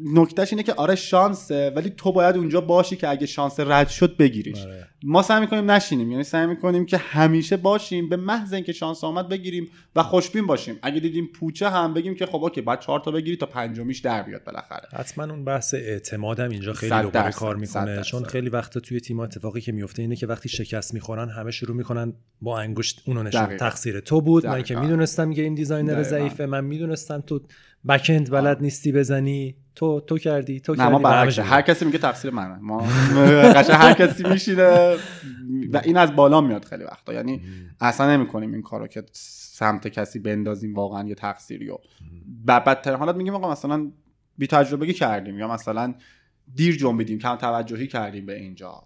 [0.03, 4.17] نکتهش اینه که آره شانسه ولی تو باید اونجا باشی که اگه شانس رد شد
[4.17, 4.65] بگیریش.
[4.65, 4.87] آره.
[5.03, 9.29] ما سعی می‌کنیم نشینیم یعنی سعی می‌کنیم که همیشه باشیم به محض اینکه شانس آمد
[9.29, 10.79] بگیریم و خوشبین باشیم.
[10.81, 14.23] اگه دیدیم پوچه هم بگیم که خب okay بعد چهار تا بگیری تا پنجمیش در
[14.23, 14.87] بیاد بالاخره.
[14.93, 18.01] حتما اون بحث اعتمادم اینجا خیلی دوباره کار می‌کنه.
[18.01, 21.77] چون خیلی وقت توی تیم اتفاقی که میفته اینه که وقتی شکست می‌خورن همه شروع
[21.77, 23.57] می‌کنن با انگشت اونو نشون.
[23.57, 24.47] تقصیر تو بود.
[24.47, 27.41] من که می‌دونستم که این designer ضعیفه من می‌دونستم تو
[27.87, 29.55] backend بلد نیستی بزنی.
[29.75, 32.55] تو تو کردی تو کردی ما هر کسی میگه تقصیر منه.
[32.55, 32.77] ما
[33.55, 34.97] قشنگ هر کسی میشینه.
[35.73, 37.13] و این از بالا میاد خیلی وقتا.
[37.13, 37.41] یعنی
[37.81, 41.69] اصلا نمی‌کنیم این کارو که سمت کسی بندازیم واقعا یه تقصیری
[42.45, 43.91] و بدتر حالت میگیم آقا مثلا
[44.37, 45.93] بی تجربگی کردیم یا مثلا
[46.55, 48.83] دیر جنبیدیم کم توجهی کردیم به اینجا.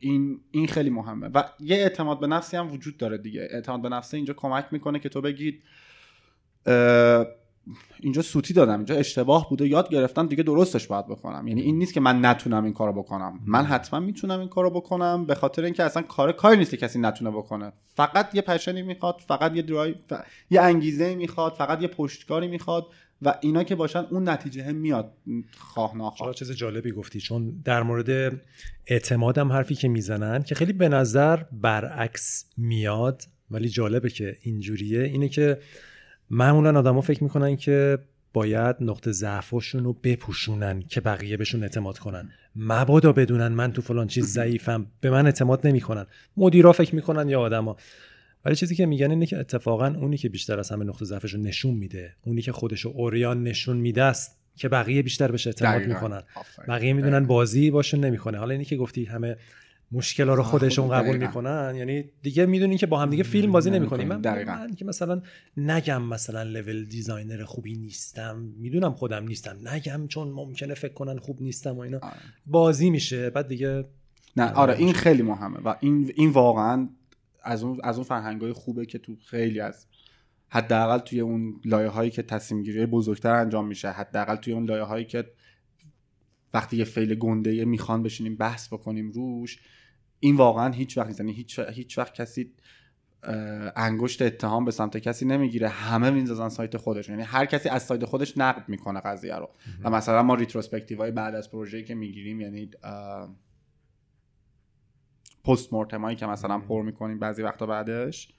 [0.00, 1.28] این این خیلی مهمه.
[1.34, 3.48] و یه اعتماد به نفسی هم وجود داره دیگه.
[3.50, 5.62] اعتماد به نفسی اینجا کمک می‌کنه که تو بگید
[8.00, 11.48] اینجا سوتی دادم اینجا اشتباه بوده یاد گرفتم دیگه درستش باید بکنم.
[11.48, 13.40] یعنی این نیست که من نتونم این کارو بکنم.
[13.46, 16.98] من حتما می‌تونم این کارو بکنم به خاطر اینکه اصلا کار کاری نیست که کسی
[16.98, 17.72] نتونه بکنه.
[17.94, 19.94] فقط یه passion ی می‌خواد فقط یه درایو
[20.50, 22.86] یه انگیزه می‌خواد فقط یه پشتکاری می‌خواد
[23.22, 25.12] و اینا که باشن اون نتیجه هم میاد
[25.58, 26.34] خواه ناخواه.
[26.34, 28.40] چیز جالبی گفتی چون در مورد
[28.86, 35.02] اعتمادم حرفی که می‌زنن که خیلی به نظر برعکس میاد ولی جالبه که اینجوریه.
[35.02, 35.58] اینه که
[36.30, 37.98] معمولا آدما فکر می‌کنن که
[38.32, 42.28] باید نقطه ضعفشون رو بپوشونن که بقیه بهشون اعتماد کنن.
[42.56, 46.06] مبادا بدونن من تو فلان چیز ضعیفم به من اعتماد نمی‌کنن.
[46.36, 47.76] مدیرا فکر می‌کنن یا آدما
[48.44, 51.40] ولی چیزی که میگن اینه که اتفاقا اونی که بیشتر از همه نقطه ضعفش رو
[51.40, 55.82] نشون میده اونی که خودش رو اوریان نشون میده است که بقیه بیشتر بهش اعتماد
[55.82, 56.22] می‌کنن.
[56.68, 58.38] بقیه می‌دونن بازی باشون نمی‌کنه.
[58.38, 59.36] حالا اینی که گفتی همه
[59.92, 61.74] مشکل رو خودشون قبول می‌کنن.
[61.76, 64.08] یعنی دیگه می‌دونین که با هم دیگه فیلم بازی نمی‌کنیم.
[64.08, 65.22] من, من که مثلا
[65.56, 68.38] نگم مثلا لول دیزاینر خوبی نیستم.
[68.56, 69.68] می‌دونم خودم نیستم.
[69.68, 71.98] نگم چون ممکنه فکر کنن خوب نیستم و اینا.
[72.02, 72.14] آره.
[72.46, 73.30] بازی میشه.
[73.30, 73.84] بعد دیگه
[74.36, 76.88] نه آره این خیلی مهمه و این این واقعا
[77.42, 79.86] از اون از اون فرهنگای خوبه که تو خیلی از
[80.48, 84.82] حداقل توی اون لایه هایی که تصمیم گیری بزرگتر انجام میشه حداقل توی اون لایه
[84.82, 85.24] هایی که
[86.54, 89.58] وقتی یه فیل گنده می‌خوان بشینیم بحث بکنیم روش
[90.20, 92.52] این واقعا هیچ وقت نیست یعنی هیچ هیچ وقت کسی
[93.76, 95.68] انگشت اتهام به سمت کسی نمی‌گیره.
[95.68, 97.08] همه میندازن سایت خودش.
[97.08, 99.50] یعنی هر کسی از سایت خودش نقد می‌کنه قضیه رو.
[99.84, 102.70] و مثلا ما retrospective های بعد از پروژه‌ای که می‌گیریم یعنی
[105.44, 108.32] post-mortem که مثلا پر می‌کنیم بعضی وقتا بعدش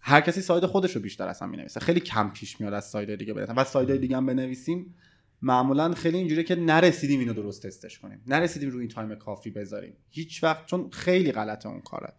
[0.00, 1.80] هر کسی side خودش رو بیشتر اصلا می‌نویسه.
[1.80, 4.94] خیلی کم پیش میاد از side دیگه بنویسیم و side دیگه هم بنویسیم
[5.42, 8.22] معمولا خیلی اینجوریه که نرسیدیم اینو درست تستش کنیم.
[8.26, 9.96] نرسیدیم روی این time کافی بذاریم.
[10.10, 12.12] هیچ وقت چون خیلی غلطه اون کاره.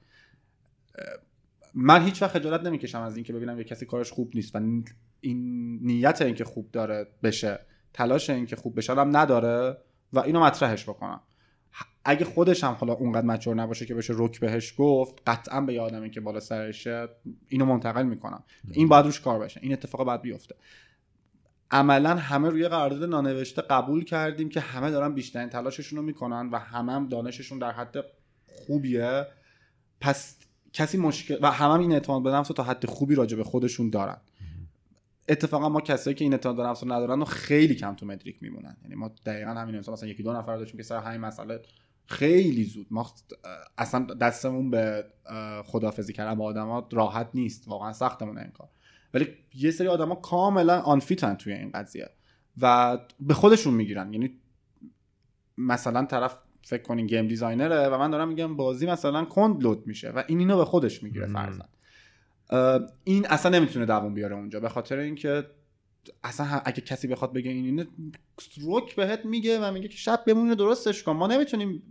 [1.74, 4.60] من هیچ وقت خجالت نمی‌کشم از اینکه ببینم یه کسی کارش خوب نیست و
[5.22, 7.60] این نیت اینکه خوب داره بشه
[7.94, 9.78] تلاش اینکه خوب بشه هم نداره
[10.14, 11.22] و اینو مطرحش بکنم.
[12.06, 16.10] اگه خودش هم حالا اونقدر مچور نباشه که بشه رک بهش گفت قطعا به آدمی
[16.10, 17.08] که بالا سرشه
[17.48, 18.44] اینو منتقل می‌کنم.
[18.72, 20.56] این باید روش کار بشه این اتفاق باید بیفته.
[21.74, 26.60] عملا همه روی قرارداد نانوشته قبول کردیم که همه دارن بیشترین تلاششون رو می‌کنن و
[26.60, 27.96] همه هم دانششون در حد
[28.48, 29.28] خوبیه.
[30.02, 30.38] پس
[30.74, 33.90] کسی مشکل و همه هم این اعتماد به نفس تا حد خوبی راجع به خودشون
[33.90, 34.18] دارن.
[35.30, 38.44] اتفاقا ما کسایی که این اعتماد به نفس رو ندارن و خیلی کم تو مدریک
[38.44, 38.78] میمونن.
[38.84, 41.62] یعنی ما دقیقا همین مثلا مثلا یکی دو نفر داشتیم که سر همین مسئله
[42.06, 42.88] خیلی زود.
[42.92, 43.12] ما
[43.78, 45.06] اصلا دستمون به
[45.66, 47.68] خدافزی کردن با آدمات راحت نیست.
[47.68, 48.70] واقعا سختمون این کار.
[49.14, 52.10] ولی یه سری آدما کاملا آنفیتن توی این قضیه
[52.62, 54.14] و به خودشون می‌گیرن.
[54.14, 54.40] یعنی
[55.58, 60.10] مثلا طرف فکر کنین گیم دیزاینره و من دارم میگم بازی مثلا کند لود میشه
[60.10, 61.68] و این اینو به خودش می‌گیره فرزن
[63.04, 64.60] این اصلا نمی‌تونه دووم بیاره اونجا.
[64.60, 65.46] به خاطر اینکه
[66.24, 67.88] اصلا اگه کسی بخواد بگه این اینه
[68.62, 71.12] روک بهت میگه و میگه که شب بمونه درستش کن.
[71.12, 71.84] ما نمی‌تونیم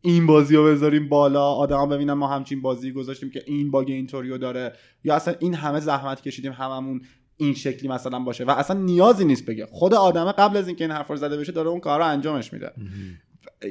[0.00, 4.38] این بازی رو بذاریم بالا آدما ببینن ما همچین بازی گذاشتیم که این باگ اینطوریو
[4.38, 4.72] داره.
[5.04, 7.02] یا اصلا این همه زحمت کشیدیم هممون
[7.36, 8.44] این شکلی مثلا باشه.
[8.44, 9.66] و اصلا نیازی نیست بگه.
[9.66, 12.52] خود آدمه قبل از اینکه این حرف رو زده بشه داره اون کار رو انجامش
[12.52, 12.72] میده.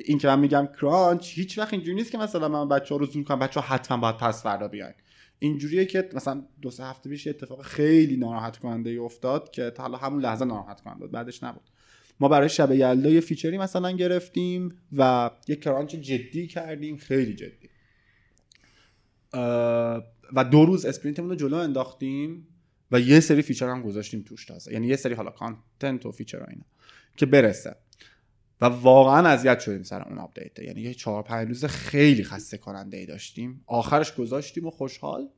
[0.05, 3.05] این که من میگم کرانچ هیچ وقت اینجوری نیست که مثلا من بچه ها رو
[3.05, 3.39] زور کنم.
[3.39, 4.93] بچه ها حتما باید پس فردا بیان
[5.39, 9.83] اینجوریه که مثلا دو سه هفته پیش اتفاق خیلی ناراحت کننده ای افتاد که تا
[9.83, 11.69] حالا همون لحظه ناراحت کننده بعدش نبود.
[12.19, 17.33] ما برای شب یلدا یه feature ی مثلا گرفتیم و یه crunch جدی کردیم خیلی
[17.33, 17.69] جدی.
[20.33, 22.47] و دو روز sprint مون رو جلو انداختیم
[22.91, 24.73] و یه سری feature هم گذاشتیم توش تازه.
[24.73, 26.65] یعنی یه سری حالا content و feature اینا
[27.17, 27.75] که برسه.
[28.61, 32.97] و واقعا اذیت شدیم سر اون update یعنی یه چهار پنج روز خیلی خسته کننده
[32.97, 33.63] ای داشتیم.
[33.67, 35.29] آخرش گذاشتیم و خوشحال.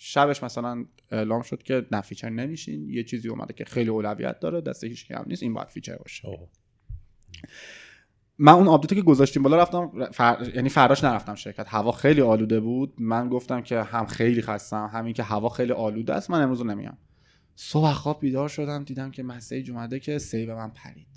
[0.00, 2.90] شبش مثلا اعلام شد که نه feature نمیشین.
[2.90, 5.42] یه چیزی اومده که خیلی اولویت داره دست هیچ هم نیست.
[5.42, 6.48] این باید feature باشه.
[8.38, 10.50] من اون update که گذاشتیم بالا رفتم فر...
[10.54, 11.66] یعنی فراش نرفتم شرکت.
[11.68, 12.94] هوا خیلی آلوده بود.
[12.98, 16.98] من گفتم که هم خیلی خستم همین که هوا خیلی آلوده است من امروز نمیام.
[17.54, 21.08] صبح خواب بیدار شدم دیدم که message اومده که save من پرید.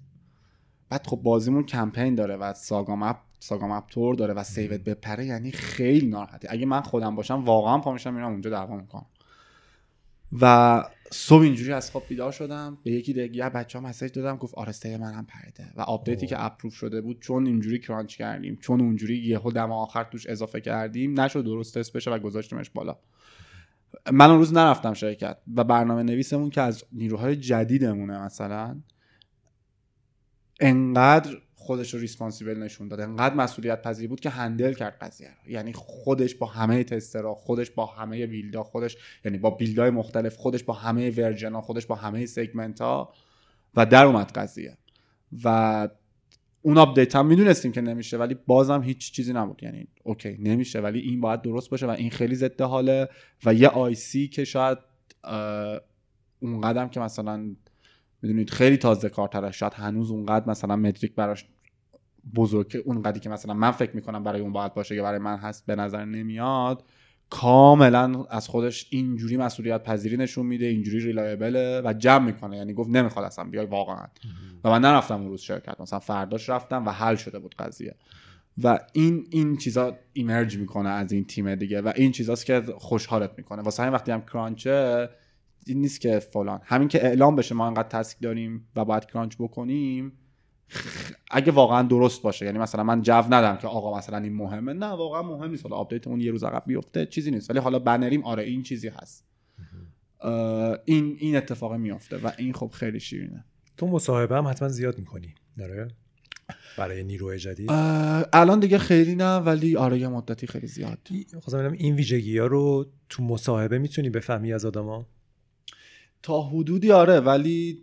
[0.90, 4.82] بعد خب بازیمون کمپین داره و saga map saga map طور داره و save ت
[4.82, 9.06] بپره یعنی خیلی ناراحتی اگه من خودم باشم واقعا پا میشم میرم اونجا دعوا می‌کنم.
[10.42, 12.78] و صبح اینجوری از خواب بیدار شدم.
[12.84, 15.74] به یکی دیگه بچه ها message دادم گفت آرسته من هم پریده.
[15.76, 19.72] و update ی که approve شده بود چون اینجوری crunch کردیم چون اونجوری یهو دم
[19.72, 22.98] آخر توش اضافه کردیم نشد درست تست بشه و گذاشتیمش بالا.
[24.12, 28.82] من اون روز نرفتم شرکت و برنامه نویسمون که از نیروهای جدیدمونه مثلا.
[30.60, 35.52] انقدر خودش رو responsible نشون داد انقدر مسئولیت پذیر بود که handle کرد قضیه رو.
[35.52, 39.83] یعنی خودش با همه tester ها خودش با همه build ا خودش یعنی با build
[39.83, 43.14] ای مختلف خودش با همه version خودش با همه segment ها
[43.76, 44.78] و در اومد قضیه.
[45.44, 45.88] و
[46.62, 49.64] اون update هم می‌دونستیم که نمیشه ولی بازم هیچ چیزی نبود.
[49.64, 53.10] یعنی okay نمیشه ولی این باید درست باشه و این خیلی ضد حاله.
[53.46, 54.78] و یه IC که شاید
[56.40, 57.56] اون قدر هم که مثلا
[58.22, 59.60] می‌دونید خیلی تازه کارترش.
[59.60, 61.46] شاید هنوز اونقدر مثلا metric براش
[62.36, 65.38] بزرگ اون قدی که مثلا من فکر می‌کنم برای اون باید باشه یا برای من
[65.38, 66.84] هست به نظر نمیاد.
[67.30, 72.58] کاملا از خودش اینجوری مسئولیت پذیری نشون میده اینجوری reliable ه و جمع می‌کنه.
[72.58, 74.08] یعنی گفت نمی‌خواد اصلا بیای واقعا.
[74.64, 75.82] و من نرفتم اون روز شرکت.
[75.82, 77.96] مثلا فرداش رفتم و حل شده بود قضیه.
[78.64, 83.32] و این این چیزا emerge می‌کنه از این تیم دیگه و این چیزاست که خوشحالت
[83.38, 83.62] می‌کنه.
[83.62, 85.10] واسه همین وقتی هم crunch ه
[85.66, 86.60] این نیست که فلان.
[86.64, 90.12] همین که اعلام بشه ما انقدر task داریم و باید crunch بکنیم
[91.32, 92.46] اگه واقعا درست باشه.
[92.46, 94.74] یعنی مثلا من جو ندم که آقا مثلا این مهمه.
[94.74, 97.50] نه واقعا مهم نیست حالا update اون یه روز عقب بیفته چیزی نیست.
[97.50, 99.26] ولی حالا banner یم آره این چیزی هست.
[100.86, 103.46] این این اتفاق میافته و این خب خیلی شیرینه.
[103.78, 105.36] تو مصاحبه هم حتما زیاد می‌کنی.
[105.58, 105.88] داره
[106.78, 107.72] برای نیروی جدید.
[108.34, 111.00] الان دیگه خیلی نه ولی آره یه مدتی خیلی زیاد.
[111.32, 115.06] خواستم این ویژگی ها رو تو مصاحبه می‌تونی بفهمی از آدما؟
[116.24, 117.82] تا حدودی آره ولی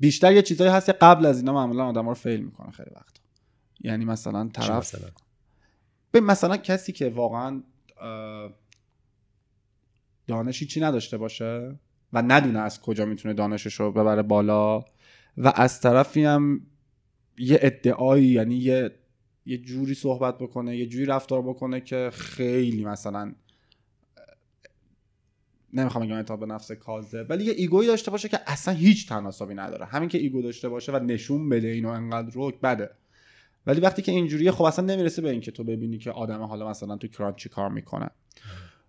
[0.00, 3.16] بیشتر یه چیزایی هست که قبل از اینا معمولا آدم رو فیل می‌کنه خیلی وقت
[3.80, 5.10] یعنی مثلا طرف مثلا؟
[6.10, 7.62] به مثلا کسی که واقعا
[10.26, 11.78] دانشی چی نداشته باشه
[12.12, 14.84] و ندونه از کجا می‌تونه دانشش رو ببره بالا
[15.36, 16.66] و از طرفی هم
[17.38, 18.90] یه ادعایی یعنی یه
[19.46, 23.34] یه جوری صحبت بکنه یه جوری رفتار بکنه که خیلی مثلا
[25.72, 29.08] نمی‌خوام بگم اعتماد به نفس کاذب ولی یه ego یی داشته باشه که اصلا هیچ
[29.08, 29.86] تناسبی نداره.
[29.86, 32.90] همین که ego داشته باشه و نشون بده اینو انقدر رک بده.
[33.66, 36.96] ولی وقتی که اینجوریه خب اصلا نمی‌رسه به اینکه تو ببینی که آدم حالا مثلا
[36.96, 38.10] تو کرانچ چی کار می‌کنه.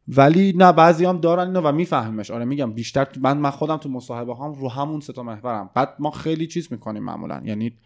[0.08, 2.32] ولی نه بعضی هم دارن اینو و میفهمیمش.
[2.32, 5.70] آره میگم بیشتر من من خودم تو مصاحبه هم رو همون سه تا محورم.
[5.76, 7.42] بعد ما خیلی چیز می‌کنیم معمولا.
[7.46, 7.78] یعنی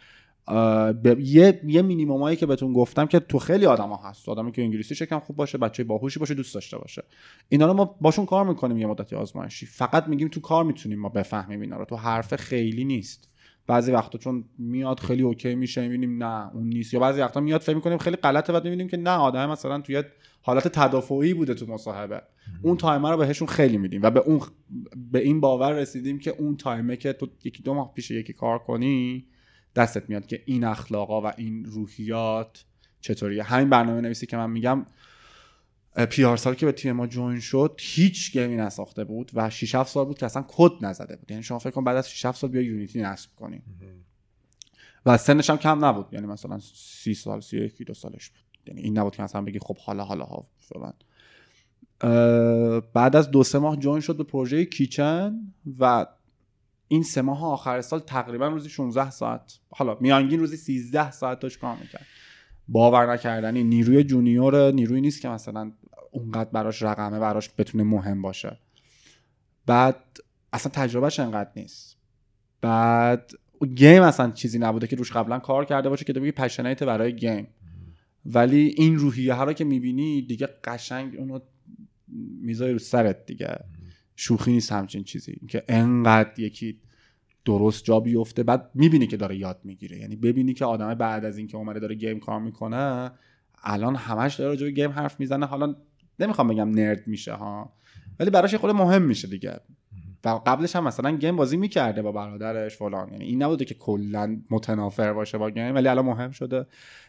[1.19, 4.29] یه یه مینیمومایی که بهتون گفتم که تو خیلی آدما هست.
[4.29, 7.03] آدمی که انگلیسی شکم خوب باشه بچه باهوشی باشه دوست داشته باشه.
[7.49, 9.65] اینا رو ما باشون کار می‌کنیم یه مدتی آزمایشی.
[9.65, 11.85] فقط میگیم تو کار می‌تونیم ما بفهمیم اینا رو.
[11.85, 13.29] تو حرف خیلی نیست.
[13.67, 16.93] بعضی وقتا چون میاد خیلی okay میشه می‌بینیم نه اون نیست.
[16.93, 20.03] یا بعضی وقتا میاد فکر می‌کنیم خیلی غلطه بعد می‌بینیم که نه آدم مثلا توی
[20.41, 22.21] حالت تدافعی بوده تو مصاحبه.
[22.61, 24.41] اون time رو بهشون خیلی میدیم و به اون
[25.11, 28.33] به این باور رسیدیم که اون time ه که تو یکی دو ماه پیش یکی
[28.33, 29.25] کار کنی
[29.77, 32.65] دستت میاد که این اخلاقا و این روحیات
[33.01, 34.85] چطوریه؟ همین برنامه نویسی که من میگم
[36.09, 39.89] پیارسال که به تیم ما join شد هیچ game ی نساخته بود و 6 7
[39.89, 41.31] سال بود که اصلا کد نزده بود.
[41.31, 43.63] یعنی شما فکر کن بعد از 6 7 سال بیا Unity نصب کنیم
[45.05, 46.05] و سنش هم کم نبود.
[46.11, 48.39] یعنی مثلا 30 سال 31 دو سالش بود.
[48.67, 50.93] یعنی این نبود که مثلا بگی خب حالا حالا ها فلان.
[52.93, 56.05] بعد از دو سه ماه جوین شد به پروژه کیچن و
[56.87, 59.59] این سه ماه آخر سال تقریبا روزی 16 ساعت.
[59.69, 62.05] حالا میانگین روزی 13 ساعت داشت کار می‌کرد.
[62.67, 63.63] باور نکردنی.
[63.63, 65.71] نیروی جونیور نیروی نیست که مثلا
[66.11, 68.59] اونقدر براش رقمه براش بتونه مهم باشه.
[69.65, 70.03] بعد
[70.53, 71.97] اصلا تجربهش انقدر نیست.
[72.61, 73.31] بعد
[73.75, 77.47] game اصلا چیزی نبوده که روش قبلا کار کرده باشه که بگی passionate برای game.
[78.25, 81.39] ولی این روحیه ها رو که می‌بینی دیگه قشنگ اونو
[82.41, 83.59] می‌ذاری رو سرت دیگه.
[84.19, 85.41] شوخی نیست همچین چیزی.
[85.47, 86.79] که انقدر یکی
[87.45, 89.97] درست جا بیفته بعد می‌بینی که داره یاد می‌گیره.
[89.97, 93.11] یعنی ببینی که آدم بعد از اینکه اومده داره game کار می‌کنه
[93.63, 95.45] الان همش داره راجع game حرف می‌زنه.
[95.45, 95.75] حالا
[96.19, 97.73] نمی‌خوام بگم نرد میشه ها.
[98.19, 99.59] ولی براش خود مهم میشه دیگه.
[100.25, 103.11] و قبلش هم مثلا گیم بازی می‌کرده با برادرش فلان.
[103.11, 106.65] یعنی این نبوده که کلا متنافر باشه با گیم ولی الان مهم شده.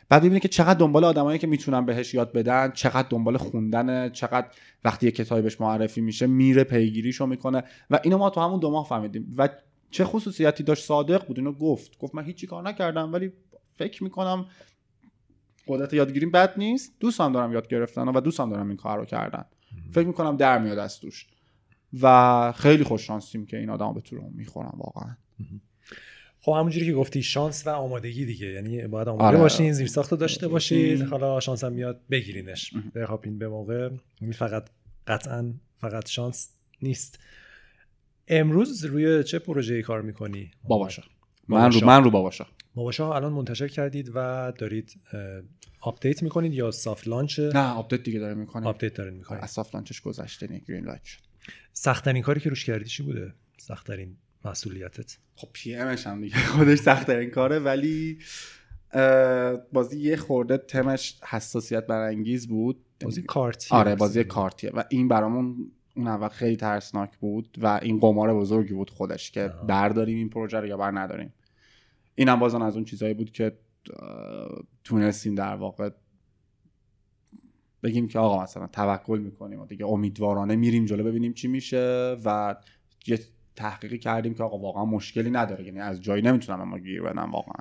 [0.08, 4.46] بعد می‌بینی که چقدر دنبال آدمایی که می‌تونن بهش یاد بدن چقدر دنبال خوندن چقدر
[4.84, 7.62] وقتی یه کتابی بهش معرفی میشه میره پیگیریشو می‌کنه.
[7.90, 9.34] و اینو ما تو همون دو ماه فهمیدیم.
[9.36, 9.48] و
[9.90, 11.98] چه خصوصیتی داشت صادق بود؟ اینو گفت.
[11.98, 13.32] گفت من هیچی کار نکردم ولی
[13.74, 14.46] فکر می‌کنم
[15.66, 16.92] قدرت یادگیریم بد نیست.
[17.00, 19.44] دوستم دارم یاد گرفتن و دوستم دارم این کار رو کردن
[19.92, 21.26] فکر می‌کنم در میاد از توش.
[22.02, 25.16] و خیلی خوش شانسیم که این آدم به طور می‌خورم واقعا.
[26.40, 28.46] خب همونجوری که گفتی شانس و آمادگی دیگه.
[28.46, 29.38] یعنی باید آماده آره.
[29.38, 32.72] باشین زیر ساخت داشته باشید حالا شانس هم میاد بگیرینش.
[32.94, 33.90] بخوابین به موقع.
[34.32, 34.68] فقط
[35.06, 36.50] قطعا فقط شانس
[36.82, 37.18] نیست.
[38.28, 41.02] امروز روی چه پروژه‌ای کار می‌کنی؟ باباشا.
[41.48, 42.46] من رو من رو باباشا.
[42.74, 45.00] باباشا الان منتشر کردید و دارید
[45.80, 48.66] update می‌کنید یا soft launch نه update دیگه داره می‌کنه.
[48.66, 51.20] update دارید می‌کنید از soft launch ش گذشته green light شد.
[51.72, 55.18] سختترین کاری که روش کردی چی بوده؟ سختترین مسئولیتت.
[55.34, 56.38] خب PM ش هم دیگه.
[56.56, 58.18] خودش سختترین کاره ولی
[59.72, 62.84] بازی یه خورده تمش حساسیت برانگیز بود.
[63.00, 64.70] بازی کارتی آره بازی کارتیه.
[64.70, 69.48] و این برامون اون اول خیلی ترسناک بود و این قمار بزرگی بود خودش که
[69.68, 71.32] برداریم این پروژه رو یا بر نداریم
[72.14, 73.58] اینم بازن از اون چیزهایی بود که
[74.84, 75.90] تونستیم در واقع
[77.82, 82.56] بگیم که آقا مثلا توکل می‌کنیم و دیگه امیدوارانه میریم جلو ببینیم چی میشه و
[83.06, 83.18] یه
[83.58, 85.64] تحقیقی کردیم که آقا واقعا مشکلی نداره.
[85.64, 87.60] یعنی از جایی نمی‌تونم اما گیر بدم واقعا.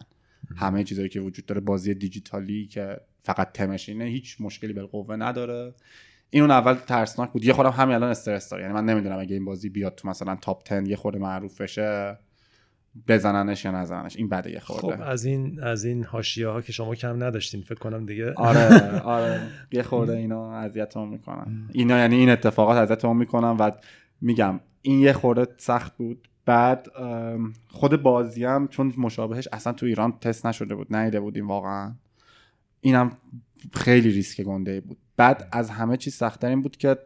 [0.56, 5.74] همه چیزایی که وجود داره بازی دیجیتالی که فقط تمش اینه هیچ مشکلی بالقوه نداره.
[6.30, 7.44] این اون اول ترسناک بود.
[7.46, 8.64] یه خودم همین الان استرس داره.
[8.64, 12.18] یعنی من نمی‌دونم اگه این بازی بیاد تو مثلا تاپ 10 یه خورده معروف بشه
[13.08, 14.18] بزننش یا نزننش.
[14.18, 14.98] این بده یه خورده.
[14.98, 18.34] خب از این از این حاشیه ها که شما کم نداشتین فکر کنم دیگه.
[18.34, 19.42] آره آره.
[19.72, 21.70] یه خورده اینا اذیتمون می‌کنن.
[21.74, 23.72] اینا یعنی این اتفاقات اذیتمون می‌کنن و
[24.22, 26.28] میگم این یه خورده سخت بود.
[26.46, 26.88] بعد
[27.68, 31.96] خود بازی هم چون مشابهش اصلا تو ایران تست نشده بود نیده بودیم واقعا.
[32.82, 33.18] اینم
[33.74, 34.98] خیلی ریسک گنده بود.
[35.18, 36.98] بعد از همه چیز سختتر این بود که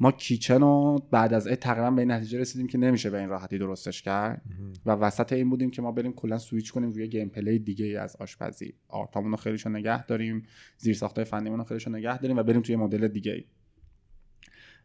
[0.00, 3.58] ما کیچن رو بعد از تقریبا به این نتیجه رسیدیم که نمیشه به این راحتی
[3.58, 4.42] درستش کرد.
[4.86, 8.16] و وسط این بودیم که ما بریم کلا سویچ کنیم روی gameplay دیگه ای از
[8.16, 8.74] آشپزی.
[8.88, 10.42] art امون رو خیلیشو نگه داریم
[10.78, 13.44] زیرساخت فنیمون رو خیلیشو نگه داریم و بریم توی مدل دیگه ای.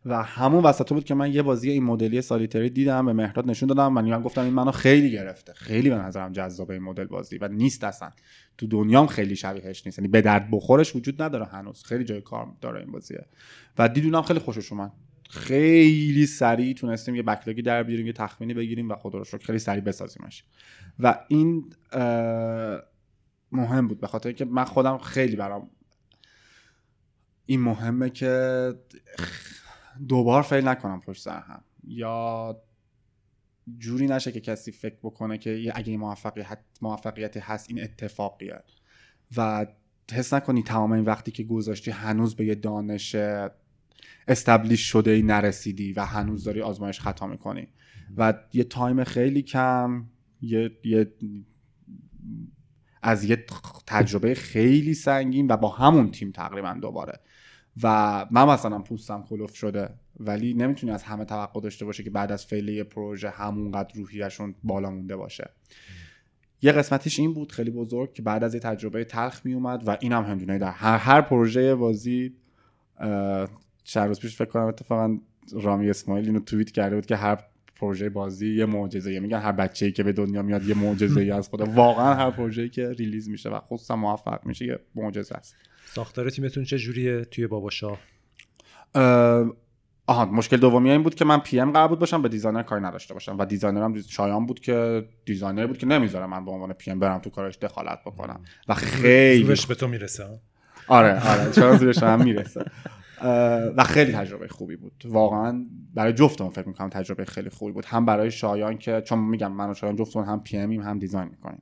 [0.05, 3.49] و همون وسط بود که من یه بازی این مدلی solitaire ی دیدم به مهراد
[3.49, 5.53] نشون دادم من گفتم این منو خیلی گرفته.
[5.53, 8.11] خیلی به نظرم جذابه این مدل بازی و نیست اصلا.
[8.57, 9.99] تو دنیام خیلی شبیهش نیست.
[9.99, 11.83] یعنی به درد بخورش وجود نداره هنوز.
[11.83, 13.25] خیلی جای کار داره این بازیه.
[13.77, 14.91] و دیدونم خیلی خوشش اومد.
[15.29, 19.45] خیلی سریع تونستیم یه بکلاگی در بیاریم یه تخمینی بگیریم و خدا رو شکر.
[19.45, 20.43] خیلی سریع بسازیمش.
[20.99, 21.73] و این
[23.51, 23.99] مهم بود.
[23.99, 25.69] به خاطر اینکه من خودم خیلی برام
[27.45, 28.73] این مهمه که
[30.07, 31.63] دوبار فیل نکنم پشت سر هم.
[31.83, 32.61] یا
[33.77, 38.63] جوری نشه که کسی فکر بکنه که اگه این موفقیت موفقیتی هست این اتفاقیه.
[39.37, 39.65] و
[40.11, 43.15] حس نکنی تمام این وقتی که گذاشتی هنوز به یه دانش
[44.27, 47.67] استبلیش شده ای نرسیدی و هنوز داری آزمایش خطا می‌کنی.
[48.17, 50.05] و یه تایم خیلی کم
[50.41, 51.13] یه, یه
[53.01, 53.45] از یه
[53.87, 57.19] تجربه خیلی سنگین و با همون تیم تقریبا دوباره.
[57.83, 59.89] و من مثلا پوستم کلوف شده
[60.19, 64.89] ولی نمی‌تونی از همه توقع داشته باشه که بعد از فعلی پروژه همونقدر روحیشون بالا
[64.89, 65.49] مونده باشه.
[66.61, 69.97] یه قسمتش این بود خیلی بزرگ که بعد از یه تجربه تلخ می اومد و
[69.99, 72.33] اینم هم هندونه در هر, هر پروژه بازی
[73.83, 75.17] چند روز پیش فکر کنم اتفاقا
[75.51, 77.39] رامی اسماعیل اینو توییت کرده بود که هر
[77.75, 81.49] پروژه بازی یه معجزه میگن هر بچه‌ای که به دنیا میاد یه معجزه ای از
[81.49, 81.65] خدا.
[81.65, 85.55] واقعا هر پروژه‌ای که release میشه و خصوصا موفق میشه یه معجزه است.
[85.95, 87.97] ساختار تیمتون چه جوریه توی باباشا
[90.07, 93.13] آها مشکل دومی این بود که من PM قرار بود باشم به designer کاری نداشته
[93.13, 93.37] باشم.
[93.39, 97.19] و designer م شایان بود که designer بود که نمی‌ذاره من به عنوان PM برم
[97.19, 98.39] تو کارش دخالت بکنم.
[98.67, 100.25] و خیلی به تو می‌رسه
[100.87, 102.65] آره آره چرا زورش هم می‌رسه؟
[103.77, 105.03] و خیلی تجربه خوبی بود.
[105.05, 107.85] واقعا برای جفتمون فکر می‌کنم تجربه خیلی خوبی بود.
[107.85, 111.27] هم برای شایان که چون میگم من و شایان جفتمون هم PM یم هم design
[111.29, 111.61] می‌کنیم.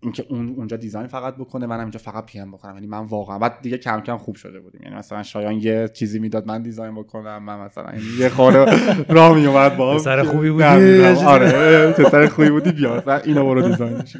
[0.00, 3.60] اینکه اون اونجا design فقط بکنه منم اینجا فقط PM بکنم یعنی من واقعا بعد
[3.62, 4.80] دیگه کم کم خوب شده بودیم.
[4.82, 8.64] یعنی مثلا شایان یه چیزی می‌داد من design بکنم من مثلا یه خورده
[9.14, 14.04] راه می اومد با سر خوبی بودی؟ آره سر خوبی بودی؟ بیا اینو برو design
[14.04, 14.16] ش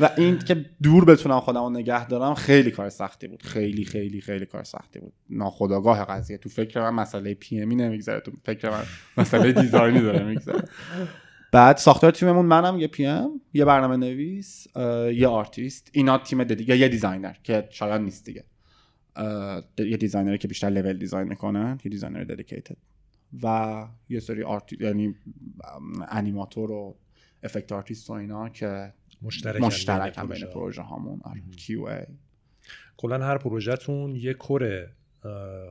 [0.00, 3.42] و این که دور بتونم خودمو نگه دارم خیلی کار سختی بود.
[3.42, 5.12] خیلی خیلی خیلی کار سختی بود.
[5.30, 6.38] ناخودآگاه قضیه.
[6.38, 8.82] تو فکر من مسئله PM ی نمیگذره تو فکر من
[9.16, 10.62] مسئله design ی داره میگذره.
[11.52, 14.66] بعد ساختار تیممون منم یه PM یه برنامه نویس
[15.14, 15.90] یه آرتیست.
[15.92, 18.44] اینا تیم دیگه یه designer که شاید نیست دیگه.
[19.78, 22.76] یه designer ی که بیشتر level design می‌کنه یه designer dedicated
[23.42, 25.14] و یه سری art ی یعنی
[26.08, 26.96] انیماتور و
[27.42, 31.20] effect artist و اینا که مشترک مشترک هم بین پروژه هامون.
[31.56, 32.06] QA.
[32.96, 34.86] کلا هر پروژهتون یه core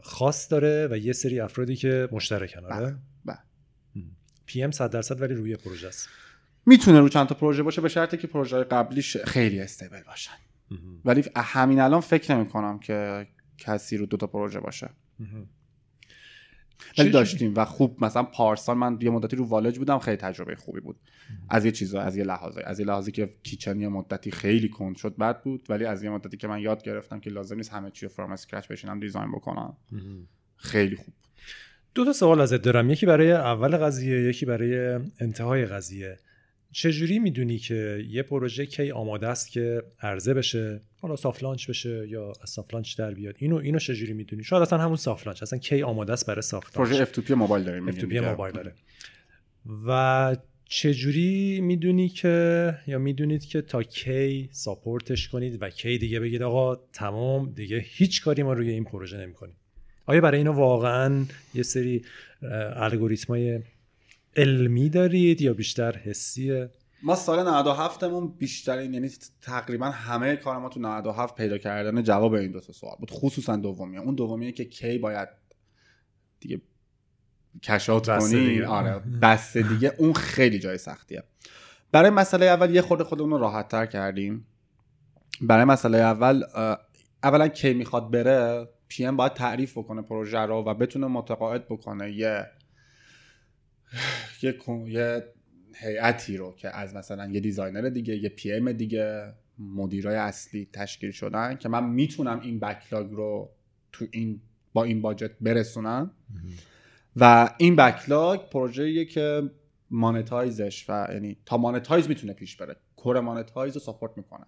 [0.03, 2.97] خاص داره و یه سری افرادی که مشترکن آره؟
[4.49, 6.09] PM 100 درصد ولی روی پروژه است.
[6.65, 10.31] می‌تونه رو چند تا پروژه باشه به شرطی که پروژه قبلیش خیلی stable باشن.
[11.05, 13.27] ولی همین الان فکر نمی کنم که
[13.57, 14.89] کسی رو دو تا پروژه باشه.
[16.97, 20.79] ولی داشتیم و خوب مثلا پارسال من یه مدتی رو والج بودم خیلی تجربه خوبی
[20.79, 20.99] بود.
[21.49, 24.95] از یه چیزا از یه لحاظه از یه لحاظی که کیچن یه مدتی خیلی کند
[24.95, 27.91] شد بد بود ولی از یه مدتی که من یاد گرفتم که لازم نیست همه
[27.91, 29.77] چی from scratch بشینم design بکنم.
[30.55, 31.13] خیلی خوب
[31.95, 32.89] دو تا سوال ازت دارم.
[32.89, 36.17] یکی برای اول قضیه یکی برای انتهای قضیه.
[36.71, 42.07] چجوری می‌دونی که یه پروژه کی آماده است که عرضه بشه؟ حالا soft launch بشه
[42.07, 45.43] یا از soft launch در بیاد؟ اینو اینو چجوری می‌دونی؟ شاید اصلا همون soft launch
[45.43, 48.73] اصلا کی آماده است برای soft launch پروژه F2P موبایل داریم F2P موبایل داره.
[49.87, 56.41] و چجوری می‌دونی که یا می‌دونید که تا کی ساپورتش کنید و کی دیگه بگید
[56.41, 59.55] آقا تمام دیگه هیچ کاری ما روی این پروژه نمی‌کنیم؟
[60.09, 62.05] آیا برای اینو واقعا یه سری
[62.75, 63.59] الگوریتمای
[64.35, 66.69] علمی دارید یا بیشتر حسیه
[67.03, 69.09] ما سال 97 مون بیشترین یعنی
[69.41, 73.55] تقریبا همه کار ما تو 97 پیدا کردن جواب این دو تا سوال بود خصوصا
[73.55, 75.29] دومی اون دومیه که کی باید
[76.39, 76.61] دیگه
[77.63, 79.93] کی shut کنی؟ آره بس دیگه.
[79.97, 81.23] اون خیلی جای سختیه.
[81.91, 84.45] برای مسئله اول یه خورده خودمون رو راحت تر کردیم.
[85.41, 86.43] برای مسئله اول
[87.23, 92.45] اولا کی می‌خواد بره؟ PM باید تعریف بکنه پروژه رو و بتونه متقاعد بکنه یه
[94.41, 94.57] یه
[94.87, 95.23] یه
[95.75, 101.55] هیئتی رو که از مثلا یه designer دیگه یه PM دیگه مدیرای اصلی تشکیل شدن
[101.55, 103.49] که من می‌تونم این backlog رو
[103.91, 104.41] تو این
[104.73, 106.11] با این budget برسونم.
[107.15, 109.51] و این backlog پروژه‌ایه که
[109.89, 112.75] monetize ش و یعنی تا monetize می‌تونه پیش بره.
[112.95, 114.45] core monetize رو support می‌کنه.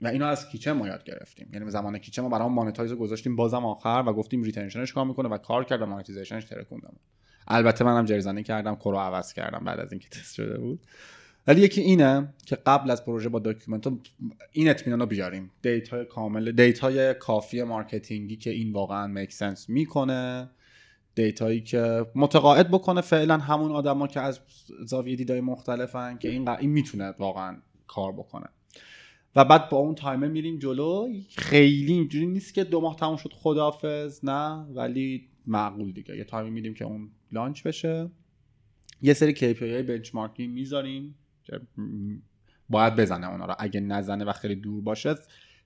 [0.00, 1.48] و اینو از کیچن ما یاد گرفتیم.
[1.52, 5.28] یعنی زمان کیچن ما برام monetize گذاشتیم بازم آخر و گفتیم retention ش کار می‌کنه
[5.28, 6.96] و کار کرد و monetization ش ترکوندم
[7.48, 10.80] البته منم جرزنی کردم core رو عوض کردم بعد از اینکه تست شده بود.
[11.46, 13.86] ولی یکی اینه که قبل از پروژه با document
[14.52, 15.50] این اطمینان رو بیاریم.
[15.62, 20.50] data کامل data ی کافی marketing ی که این واقعا make sense می‌کنه.
[21.14, 24.40] data یی که متقاعد بکنه فعلا همون آدما که از
[24.84, 27.56] زاویه دیدای مختلفن که این این می‌تونه واقعا
[27.86, 28.46] کار بکنه.
[29.36, 31.08] و بعد با اون time ه میریم جلو.
[31.36, 36.16] خیلی اینجوری نیست که دو ماه تموم شد خدافظ نه ولی معقول دیگه.
[36.16, 38.10] یه time ی میدیم که اون launch بشه.
[39.02, 41.14] یه سری KPI benchmark ی می‌ذاریم
[41.44, 41.60] که
[42.68, 43.54] باید بزنه اونا رو.
[43.58, 45.14] اگه نزنه و خیلی دور باشه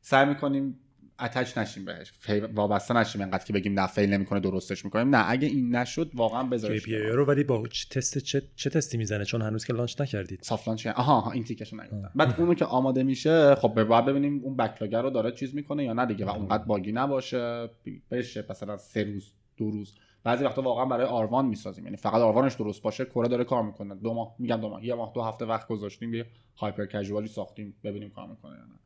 [0.01, 0.79] سعی می‌کنیم
[1.21, 2.13] attach نشیم بهش.
[2.55, 5.17] وابسته نشیم انقدر که بگیم نه fail نمی‌کنه درستش می‌کنیم.
[5.17, 9.25] نه اگه این نشد واقعا بذارش KPI رو ولی با تست چه, چه تستی می‌زنه؟
[9.25, 10.41] چون هنوز که launch نکردید.
[10.43, 12.11] soft launch آها این تیکشو نگفتم.
[12.15, 15.93] بعد اونو که آماده میشه خب باید ببینیم اون backlog رو داره چیز می‌کنه یا
[15.93, 17.71] نه دیگه و اونقدر bug ی نباشه
[18.11, 18.45] بشه.
[18.51, 19.95] مثلا سه روز دو روز.
[20.25, 21.85] بعضی وقتا واقعا برای R1 می‌سازیم.
[21.85, 23.95] یعنی فقط R1 ش درست باشه core ه داره کار می‌کنه.
[23.95, 24.85] دو ماه میگم دو ماه.
[24.85, 26.27] یه ماه دو هفته وقت گذاشتیم یه
[26.57, 28.79] hyper casual ی ساختیم ببینیم کار می‌کنه یا نه.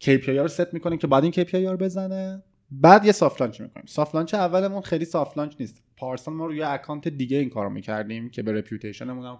[0.00, 2.42] KPI رو ست می‌کنیم که بعد این KPI رو بزنه.
[2.70, 3.86] بعد یه soft launch می‌کنیم.
[3.86, 5.82] soft launch اولمون خیلی soft launch نیست.
[5.96, 9.38] پارسال ما رو یه account دیگه این کارو می‌کردیم که به reputation مون هم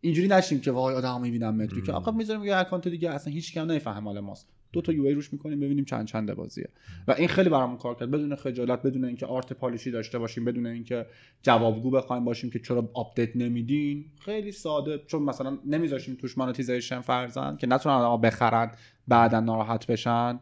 [0.00, 4.00] اینجوری نشیم که وای آدم می‌بینم مدریکه آقا می‌ذاریم یه account دیگه اصلا هیچکیم نمی‌فهمه
[4.00, 4.48] مال ماست.
[4.72, 6.68] دو تا UA روش می‌کنیم ببینیم چند چند بازیه.
[7.08, 8.10] و این خیلی برامون کار کرد.
[8.10, 11.06] بدون خجالت بدون اینکه art polish ی داشته باشیم بدون اینکه
[11.42, 15.00] جوابگو بخوایم باشیم که چرا update نمیدین خیلی ساده.
[15.06, 18.70] چون مثلا نمیذاشیم توش monetization فرضاً که نتونن آدم‌ها بخرن
[19.08, 20.40] بعدا ناراحت بشن.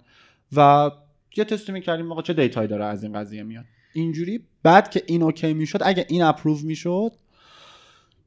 [0.56, 0.90] و
[1.36, 3.64] یه تستی می‌کردیم آقا چه data یی داره از این قضیه میاد.
[3.94, 4.40] اینجوری.
[4.62, 7.12] بعد که این okay می‌شد اگه این approve می‌شد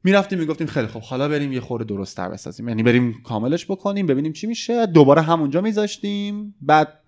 [0.04, 2.68] می‌رفتیم می‌گفتیم خیلی خب حالا بریم یه خورده درست تر بسازیم.
[2.68, 4.86] یعنی بریم کاملش بکنیم ببینیم چی میشه.
[4.86, 6.54] دوباره همونجا میذاشتیم.
[6.60, 6.98] بعد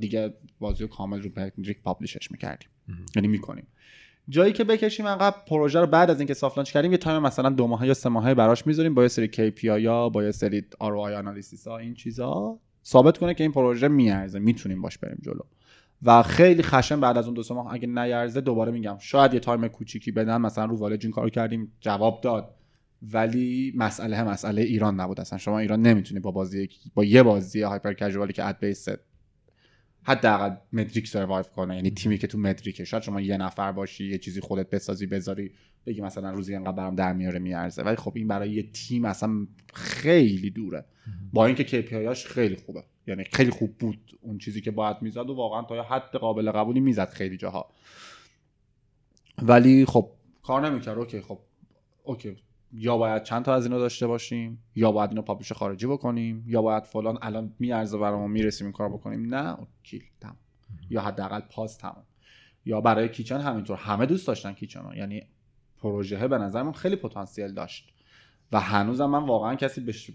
[0.00, 2.68] دیگه بازی کامل رو مدریک publish ش می‌کردیم.
[3.16, 3.66] یعنی می‌کنیم.
[4.28, 7.50] جایی که بکشیم عقب پروژه رو بعد از اینکه soft launch کردیم یه time مثلا
[7.50, 10.60] دو ماه یا سه ماهه براش می‌ذاریم با یه سری KPI یا با یه سری
[10.60, 12.58] ROI analysis ها این چیزا.
[12.86, 15.40] ثابت کنه که این پروژه میارزه می‌تونیم باش بریم جلو.
[16.02, 18.96] و خیلی خشن بعد از اون دو سه ماه اگه نیارزه دوباره میگم.
[18.98, 22.54] شاید یه time کوچیکی بدن مثلا رو والج این کارو کردیم جواب داد.
[23.02, 25.38] ولی مسئله مسئله ایران نبود اصلا.
[25.38, 28.88] شما ایران نمی‌تونی با بازی با یه بازی hyper casual ی که ad base
[30.02, 31.76] حداقل مدریک survive کنه.
[31.76, 32.84] یعنی تیمی که تو مدریکه.
[32.84, 35.50] شاید شما یه نفر باشی یه چیزی خودت بسازی بذاری
[35.86, 37.82] بگی مثلا روزی انقدر برام در میاره میارزه.
[37.82, 40.84] ولی خب این برای یه تیم اصلا خیلی دوره.
[41.32, 42.84] با اینکه KPI ش خیلی خوبه.
[43.10, 46.80] یعنی خیلی خوب بود اون چیزی که باید می‌زد و واقعا تا حد قابل قبولی
[46.80, 47.70] می‌زد خیلی جاها.
[49.42, 50.10] ولی خب
[50.42, 50.98] کار نمی‌کرد.
[50.98, 51.38] okay خب
[52.04, 52.36] okay
[52.72, 56.62] یا باید چند تا از اینو داشته باشیم یا باید اینو publish خارجی بکنیم یا
[56.62, 59.34] باید فلان الان میارزه برامون می‌رسیم این کار بکنیم.
[59.34, 60.36] نه kill تمام.
[60.90, 62.04] یا حداقل pause تمام.
[62.64, 63.76] یا برای کیچن همینطور.
[63.76, 64.90] همه دوست داشتن کیچن.
[64.96, 65.22] یعنی
[65.78, 67.94] پروژه به نظرمون خیلی پتانسیل داشت.
[68.52, 70.10] و هنوزم من واقعا کسی بش...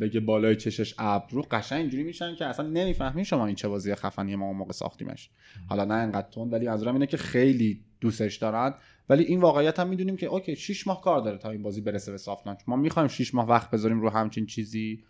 [0.00, 4.36] بگه بالای چشش ابرو قشنگ اینجوری میشن که اصلا نمی‌فهمین شما این چه بازی خفنی
[4.36, 5.30] ما اون موقع ساختیمش.
[5.68, 8.74] حالا نه انقدر تون ولی منظورم اینه که خیلی دوستش دارن.
[9.08, 12.12] ولی این واقعیت هم می‌دونیم که OK 6 ماه کار داره تا این بازی برسه
[12.12, 15.04] به soft launch ما می‌خوایم 6 ماه وقت بذاریم رو همچین چیزی.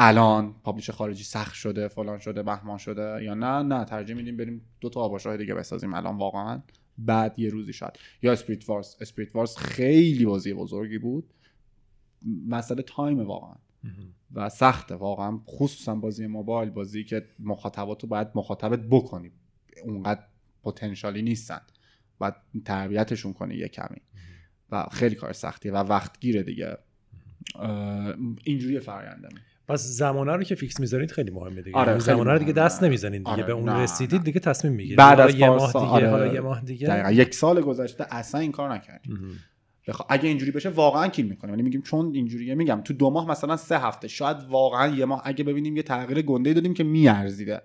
[0.00, 4.62] الان publish خارجی سخت شده فلان شده بهمان شده یا نه؟ نه ترجیح میدیم بریم
[4.80, 6.62] دو تا باباشاه دیگه بسازیم الان واقعا.
[6.98, 7.92] بعد یه روزی شاید.
[8.22, 11.34] یا Spirit Wars Spirit Wars خیلی بازی بزرگی بود.
[12.48, 13.54] مسئله time واقعا.
[14.34, 19.32] و سخته واقعا خصوصا بازی موبایل بازی که مخاطباتو باید مخاطبت بکنی.
[19.84, 20.20] اونقدر
[20.62, 21.60] پتانسیالی نیستن.
[22.18, 22.34] باید
[22.64, 24.00] تربیتشون کنی یه کمی.
[24.70, 26.78] و خیلی کار سختیه و وقت گیره دیگه.
[28.44, 29.28] اینجوری فراینده
[29.68, 31.76] پس زمانه رو که فیکس می‌ذارید خیلی مهمه دیگه.
[31.76, 33.30] آره زمانه رو دیگه دست نمی‌زنید دیگه.
[33.30, 34.98] آره به اون رسیدید دیگه تصمیم می‌گیرید.
[34.98, 36.10] بعد از یه ماه دیگه آره.
[36.10, 36.86] حالا یه ماه دیگه.
[36.86, 37.10] دقیقا.
[37.10, 39.38] یک سال گذشته اصلا این کار نکردیم
[39.88, 40.02] بخ...
[40.08, 43.56] اگه اینجوری بشه واقعا کیل می‌کنیم یعنی میگیم چون اینجوریه میگم تو دو ماه مثلا
[43.56, 45.22] سه هفته شاید واقعا یه ماه.
[45.24, 47.62] اگه ببینیم یه تغییر گنده دادیم که میارزیده.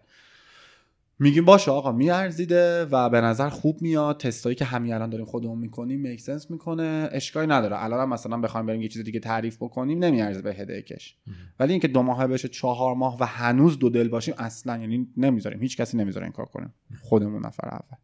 [1.19, 4.17] میگیم باشه آقا میارزیده و به نظر خوب میاد.
[4.17, 7.09] تستایی که همین الان داریم خودمون می‌کنیم میکسنس می‌کنه.
[7.11, 7.83] اشکالی نداره.
[7.83, 11.17] الان مثلا بخوایم بریم یه چیز دیگه تعریف بکنیم نمیارزه به هدیکش
[11.59, 15.59] ولی اینکه دو ماه بشه چهار ماه و هنوز دو دل باشیم اصلا یعنی نمی‌ذاریم.
[15.59, 17.97] هیچ کسی نمی‌ذاره این کار کنیم خودمون نفر اول.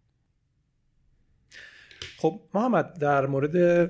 [2.21, 3.85] خب محمد در مورد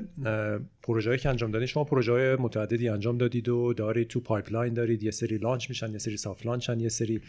[0.84, 5.04] پروژه‌ای که انجام دادید شما پروژه های متعددی انجام دادید و دارید تو pipeline دارید
[5.04, 7.22] یه سری launch میشن یه سری soft launch ن یه سری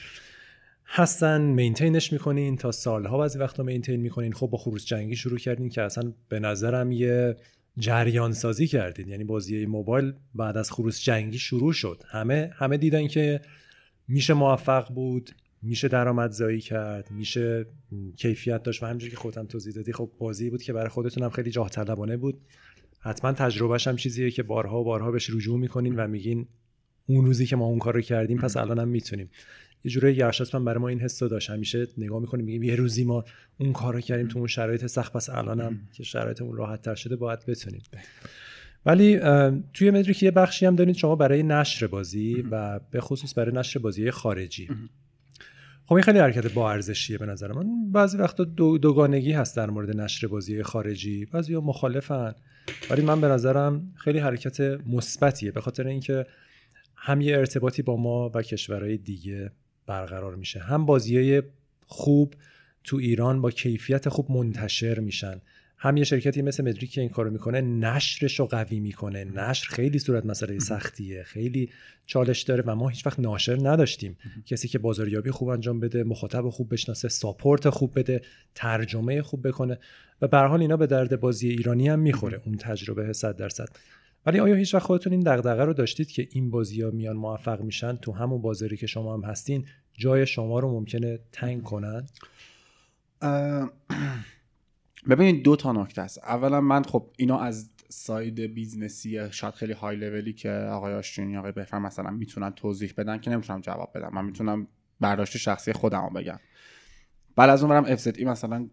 [0.86, 4.32] هستن maintain ش می‌کنین تا سالها بعضی وقتا maintain می‌کنین.
[4.32, 7.36] خب با خروس جنگی شروع کردین که اصلا به نظرم یه
[7.78, 9.08] جریان سازی کردین.
[9.08, 12.02] یعنی بازی موبایل بعد از خروس جنگی شروع شد.
[12.08, 13.40] همه همه دیدن که
[14.08, 15.30] میشه موفق بود.
[15.62, 17.66] میشه درآمدزایی کرد میشه
[18.16, 21.30] کیفیت داشت و همینجوری که خودم توضیح دادی خب بازی بود که برای خودتون هم
[21.30, 22.40] خیلی جاه طلبانه بود.
[23.00, 26.46] حتما تجربهش هم چیزیه که بارها و بارها بهش رجوع می‌کنین و میگین
[27.06, 29.30] اون روزی که ما اون کار رو کردیم پس الان هم می‌تونیم.
[29.84, 30.22] یه جوری
[30.54, 31.50] من برای ما این حس داشت.
[31.50, 33.24] همیشه نگاه می‌کنیم میگیم یه روزی ما
[33.58, 37.16] اون کار رو کردیم تو اون شرایط سخت پس الانم که شرایطمون راحت تر شده
[37.16, 37.82] باید بتونیم.
[38.86, 39.20] ولی
[39.74, 43.80] توی مدریک یه بخشی هم دارید شما برای نشر بازی و به خصوص برای نشر
[43.80, 44.68] بازی خارجی
[45.90, 47.92] خب این خیلی حرکت با ارزشیه به نظر من.
[47.92, 51.24] بعضی وقتا دو دوگانگی هست در مورد نشر بازی خارجی.
[51.24, 52.34] بعضی مخالفن.
[52.90, 55.52] ولی من به نظرم خیلی حرکت مثبتیه.
[55.52, 56.26] به خاطر اینکه
[56.96, 59.50] هم یه ارتباطی با ما و کشورهای دیگه
[59.86, 60.60] برقرار میشه.
[60.60, 61.42] هم بازی
[61.86, 62.34] خوب
[62.84, 65.40] تو ایران با کیفیت خوب منتشر میشن.
[65.82, 69.24] هم یه شرکتی مثل مدریک که این کارو می‌کنه نشرش رو قوی می‌کنه.
[69.24, 71.22] نشر خیلی صورت مسئله سختیه.
[71.22, 71.70] خیلی
[72.06, 74.16] چالش داره و ما هیچ وقت ناشر نداشتیم.
[74.46, 78.20] کسی که بازاریابی خوب انجام بده مخاطب خوب بشناسه ساپورت خوب بده
[78.54, 79.78] ترجمه خوب بکنه
[80.22, 82.42] و به حال اینا به درد بازی ایرانی هم می‌خوره.
[82.46, 83.68] اون تجربه 100 درصد.
[84.26, 87.60] ولی آیا هیچ وقت خودتون این دغدغه رو داشتید که این بازی ها میان موفق
[87.60, 92.06] میشن؟ تو همون بازاری که شما هم هستین جای شما رو ممکنه تنگ کنن؟
[95.08, 96.18] ببینید دو تا نکته است.
[96.18, 101.36] اولا من خب اینا از side business ی شاید خیلی های لولی که آقای آشتونی
[101.36, 104.10] آقای بهفر مثلا می‌تونن توضیح بدن که نمی‌تونم جواب بدم.
[104.12, 104.66] من می‌تونم
[105.00, 106.38] برداشت شخصی خودم بگم.
[107.36, 108.68] بعد از اون ورم اف ای مثلا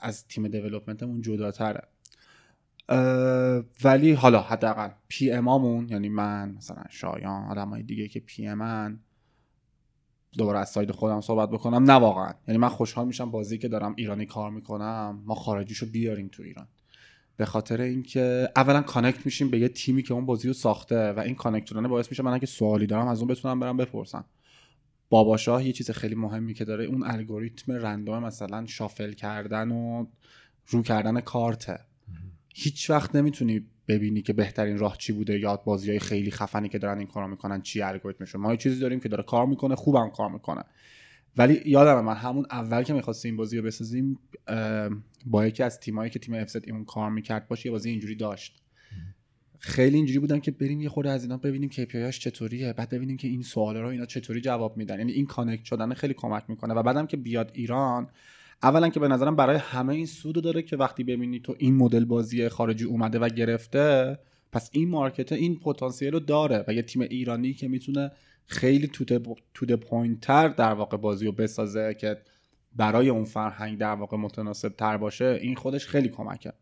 [0.00, 1.88] از تیم development مون جداتره.
[3.84, 9.00] ولی حالا حداقل PM امون یعنی من مثلا شایان آدمای دیگه که PM ن
[10.38, 11.90] دوباره از side خودم صحبت بکنم.
[11.90, 12.32] نه واقعا.
[12.48, 15.22] یعنی من خوشحال میشم بازی که دارم ایرانی کار می‌کنم.
[15.26, 16.68] ما خارجیشو بیاریم تو ایران.
[17.36, 21.20] به خاطر اینکه اولا connect میشیم به یه تیمی که اون بازی رو ساخته و
[21.20, 24.24] این connect شدن باعث میشه من اگه سوالی دارم از اون بتونم برم بپرسم.
[25.08, 30.06] باباشاه یه چیز خیلی مهمی که داره اون الگوریتم random مثلا shuffle کردن و
[30.66, 31.78] رو کردن کارته.
[32.54, 36.78] هیچ وقت نمی‌تونی ببینی که بهترین راه چی بوده یا بازی های خیلی خفنی که
[36.78, 40.10] دارن این کارو می‌کنن چی الگوریتمشون ما یه چیزی داریم که داره کار می‌کنه خوبم
[40.10, 40.64] کار می‌کنه.
[41.36, 44.18] ولی یادم من همون اول که می‌خواستیم این بازی رو بسازیم
[45.26, 48.62] با یکی از تیمایی که تیم افست اون کار می‌کرد باشه یه بازی اینجوری داشت.
[49.58, 53.16] خیلی اینجوری بودن که بریم یه خورده از اینا ببینیم KPI ش چطوریه بعد ببینیم
[53.16, 54.98] که این سوالا رو اینا چطوری جواب میدن.
[54.98, 56.74] یعنی این connect شدن خیلی کمک می‌کنه.
[56.74, 58.08] و بعدم که بیاد ایران
[58.62, 62.04] اولا که به نظرم برای همه این سود داره که وقتی ببینی تو این مدل
[62.04, 64.18] بازی خارجی اومده و گرفته
[64.52, 68.10] پس این market این پتانسیل رو داره و یه تیم ایرانی که می‌تونه
[68.46, 68.90] خیلی
[69.54, 72.16] to point تر در واقع بازی رو بسازه که
[72.76, 76.52] برای اون فرهنگ در واقع متناسب تر باشه این خودش خیلی کمکه.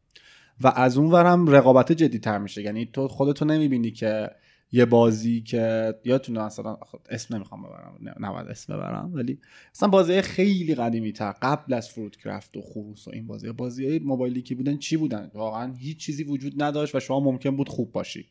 [0.60, 2.62] و از اون ورم رقابت جدی تر میشه.
[2.62, 4.30] یعنی تو خودتو نمی‌بینی که
[4.74, 6.76] یه بازی که یادتونه مثلا
[7.08, 9.38] اسم نمی‌خوام ببرم نباید اسم ببرم ولی
[9.74, 13.98] مثلا بازی خیلی قدیمی تر قبل از Fruit Craft و خروس و این بازی بازی
[13.98, 17.92] موبایلی که بودن چی بودن؟ واقعا هیچ چیزی وجود نداشت و شما ممکن بود خوب
[17.92, 18.26] باشی.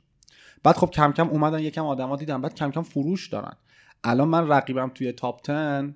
[0.63, 3.55] بعد خب کم کم اومدن یکم آدما دیدن بعد کم کم فروش دارن.
[4.03, 5.93] الان من رقیبم توی top 10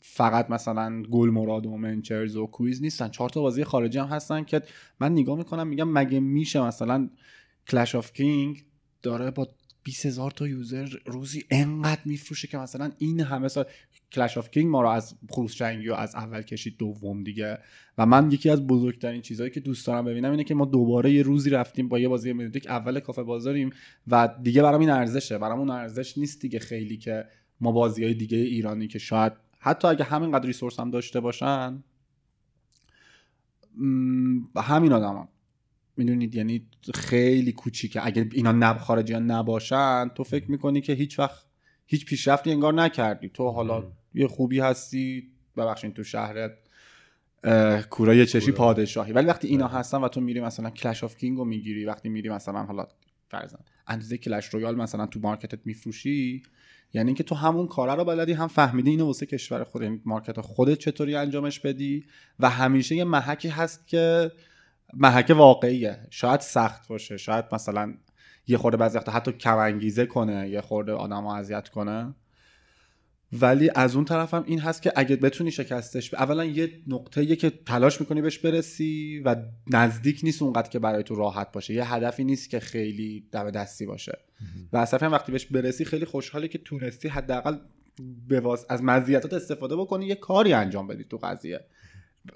[0.00, 3.08] فقط مثلا گل مراد و منچرز و کویز نیستن.
[3.08, 4.62] چهار تا بازی خارجی هم هستن که
[5.00, 7.10] من نگاه می‌کنم میگم مگه میشه مثلا
[7.68, 8.64] Clash of Kings
[9.02, 9.48] داره با
[9.82, 13.64] 20 هزار تا user روزی انقدر میفروشه که مثلا این همه سال
[14.12, 17.58] Clash of Kings ما رو از خروس جنگی و از اول کشید دوم دیگه.
[17.98, 21.22] و من یکی از بزرگترین چیزهایی که دوست دارم ببینم اینه که ما دوباره یه
[21.22, 23.70] روزی رفتیم با یه بازی مدریک اول کافه بازاریم
[24.06, 25.38] و دیگه برام این ارزشه.
[25.38, 27.24] برام اون ارزش نیست دیگه خیلی که
[27.60, 31.82] ما بازی های دیگه ایرانی که شاید حتی اگه همینقدر ریسورس هم داشته باشن
[34.56, 35.28] همین آدمان
[35.96, 38.06] می‌دونید یعنی خیلی کوچیکه.
[38.06, 41.44] اگه اینا نب خارجی ها نباشن تو فکر می‌کنی که هیچ وقت
[41.86, 43.28] هیچ پیشرفتی انگار نکردی.
[43.28, 43.84] تو حالا
[44.14, 46.52] یه خوبی هستی ببخشید تو شهرت
[47.90, 49.12] کورای چشی پادشاهی.
[49.12, 49.78] ولی وقتی اینا بله.
[49.78, 52.86] هستن و تو میری مثلا کلش آف کینگ رو می‌گیری وقتی میری مثلا حالا
[53.28, 56.42] فرضاً اندازه Clash Royale مثلا تو market ت میفروشی
[56.92, 60.40] یعنی اینکه تو همون کارا رو بلدی هم فهمیدی اینو واسه کشور خود یعنی market
[60.40, 62.04] خودت چطوری انجامش بدی
[62.38, 64.32] و همیشه یه محکی هست که
[64.94, 66.06] محک واقعیه.
[66.10, 67.16] شاید سخت باشه.
[67.16, 67.94] شاید مثلا
[68.46, 72.14] یه خورده بعضی وقتا حتی کم انگیزه کنه یه خورده آدم اذیت کنه.
[73.32, 77.50] ولی از اون طرف هم این هست که اگه بتونی شکستش اولا یه نقطه که
[77.50, 79.36] تلاش می‌کنی بهش برسی و
[79.66, 81.74] نزدیک نیست اونقدر که برای تو راحت باشه.
[81.74, 84.18] یه هدفی نیست که خیلی دم دستی باشه.
[84.72, 87.56] و اصلا هم وقتی بهش برسی خیلی خوشحالی که تونستی حداقل
[88.68, 91.60] از مزیتات استفاده بکنی یه کاری انجام بدی تو قضیه.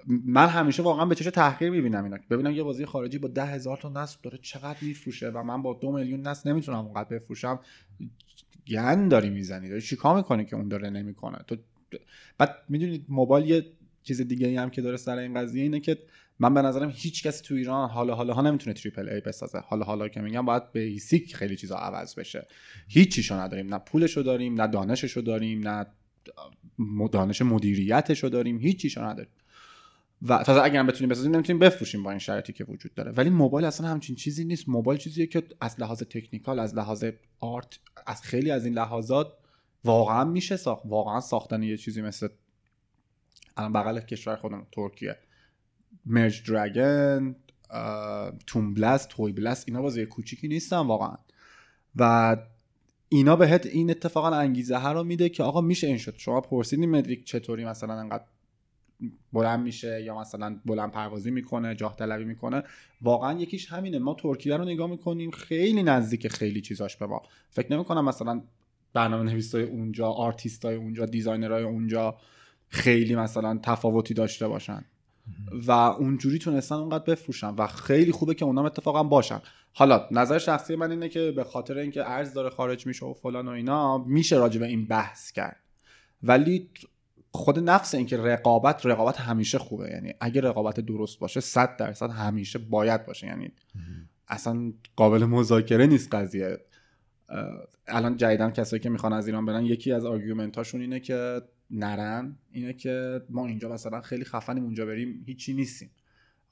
[0.06, 2.18] من همیشه واقعا به چش تحقیر می‌بینم اینا.
[2.30, 5.74] ببینم یه بازی خارجی با ده هزار تا نصب داره چقدر میفروشه و من با
[5.74, 7.60] دو میلیون نصب نمی‌تونم اونقدر بفروشم.
[8.68, 9.68] گن داری می‌زنی.
[9.68, 11.56] داری چیکار می‌کنی که اون داره نمی‌کنه؟ تو
[12.38, 13.66] بعد می‌دونید موبایل یه
[14.02, 15.98] چیز دیگه هم که داره سر این قضیه اینه که
[16.38, 19.58] من به نظرم هیچ کسی تو ایران حالا حالا ها نمی‌تونه تریپل ای بسازه.
[19.58, 22.46] حالا حالا که میگم باید بیسیک خیلی چیزا عوض بشه.
[22.88, 23.74] هیچیشو نداریم.
[23.74, 25.86] نه پولشو داریم نه دانششو داریم نه
[27.12, 28.58] دانش مدیریتشو داریم.
[28.58, 29.32] هیچیشو نداریم.
[30.24, 33.12] و تازه اگر هم بتونیم بسازیم نمی‌تونیم بفروشیم با این شرایطی که وجود داره.
[33.12, 34.68] ولی موبایل اصلا همچین چیزی نیست.
[34.68, 37.04] موبایل چیزیه که از لحاظ تکنیکال از لحاظ
[37.40, 39.32] آرت از خیلی از این لحاظات
[39.84, 40.82] واقعا میشه ساخت.
[40.84, 42.28] واقعا ساختن یه چیزی مثل
[43.56, 45.16] الان بغل کشور خودم ترکیه.
[46.06, 47.36] مرج دراگن
[48.46, 51.16] تون بلاست توی بلاست اینا بازی کوچیکی نیستن واقعا.
[51.96, 52.36] و
[53.08, 56.14] اینا بهت این اتفاقا انگیزه ها رو میده که آقا میشه این شد.
[56.16, 58.24] شما پرسیدین مدریک چطوری مثلا انقدر
[59.32, 62.62] بلند میشه یا مثلا بلند پروازی می‌کنه جاه طلبی می‌کنه.
[63.02, 63.98] واقعا یکیش همینه.
[63.98, 67.22] ما ترکیه رو نگاه می‌کنیم خیلی نزدیک خیلی چیزاش به ما.
[67.50, 68.42] فکر نمی‌کنم مثلا
[68.92, 72.16] برنامه نویسای اونجا آرتیستای اونجا designer ای اونجا
[72.68, 74.84] خیلی مثلا تفاوتی داشته باشن.
[75.66, 77.54] و اونجوری تونستن اونقدر بفروشن.
[77.58, 79.40] و خیلی خوبه که اونام اتفاقا باشن.
[79.72, 83.48] حالا نظر شخصی من اینه که به خاطر اینکه ارز داره خارج میشه و فلان
[83.48, 85.56] و اینا میشه راجع به این بحث کرد.
[86.22, 86.70] ولی
[87.36, 89.90] خود نفس اینکه رقابت رقابت همیشه خوبه.
[89.90, 93.26] یعنی اگه رقابت درست باشه 100 درصد همیشه باید باشه.
[93.26, 93.52] یعنی
[94.28, 96.58] اصلا قابل مذاکره نیست قضیه.
[97.86, 102.36] الان جدیدن کسایی که می‌خوان از ایران برن یکی از argument هاشون اینه که نرن
[102.50, 105.90] اینه که ما اینجا مثلا خیلی خفنیم اونجا بریم هیچی نیستیم.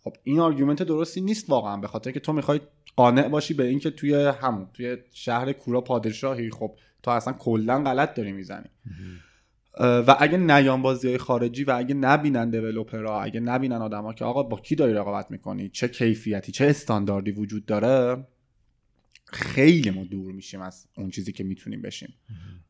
[0.00, 2.60] خب این argument درستی نیست واقعا به خاطر که تو می‌خوای
[2.96, 6.50] قانع باشی به اینکه توی همون توی شهر کورا پادشاهی.
[6.50, 8.68] خب تو اصلا کلا غلط داری می‌زنی.
[9.80, 14.24] و اگه نیان بازی های خارجی و اگه نبینن developer ها اگه نبینن آدما که
[14.24, 18.26] آقا با کی داری رقابت می‌کنی؟ چه کیفیتی؟ چه استانداردی وجود داره؟
[19.24, 22.14] خیلی ما دور میشیم از اون چیزی که می‌تونیم بشیم.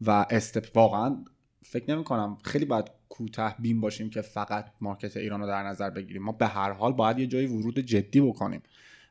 [0.00, 1.16] و استپ واقعا
[1.62, 5.90] فکر نمی کنم خیلی باید کوتاه بین باشیم که فقط مارکت ایران رو در نظر
[5.90, 6.22] بگیریم.
[6.22, 8.62] ما به هر حال باید یه جایی ورود جدی بکنیم.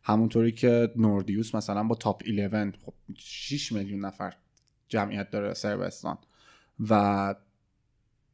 [0.03, 4.34] همونطوری که نوردیوس مثلا با تاپ 11 خب 6 میلیون نفر
[4.89, 6.18] جمعیت داره سربستان.
[6.89, 7.35] و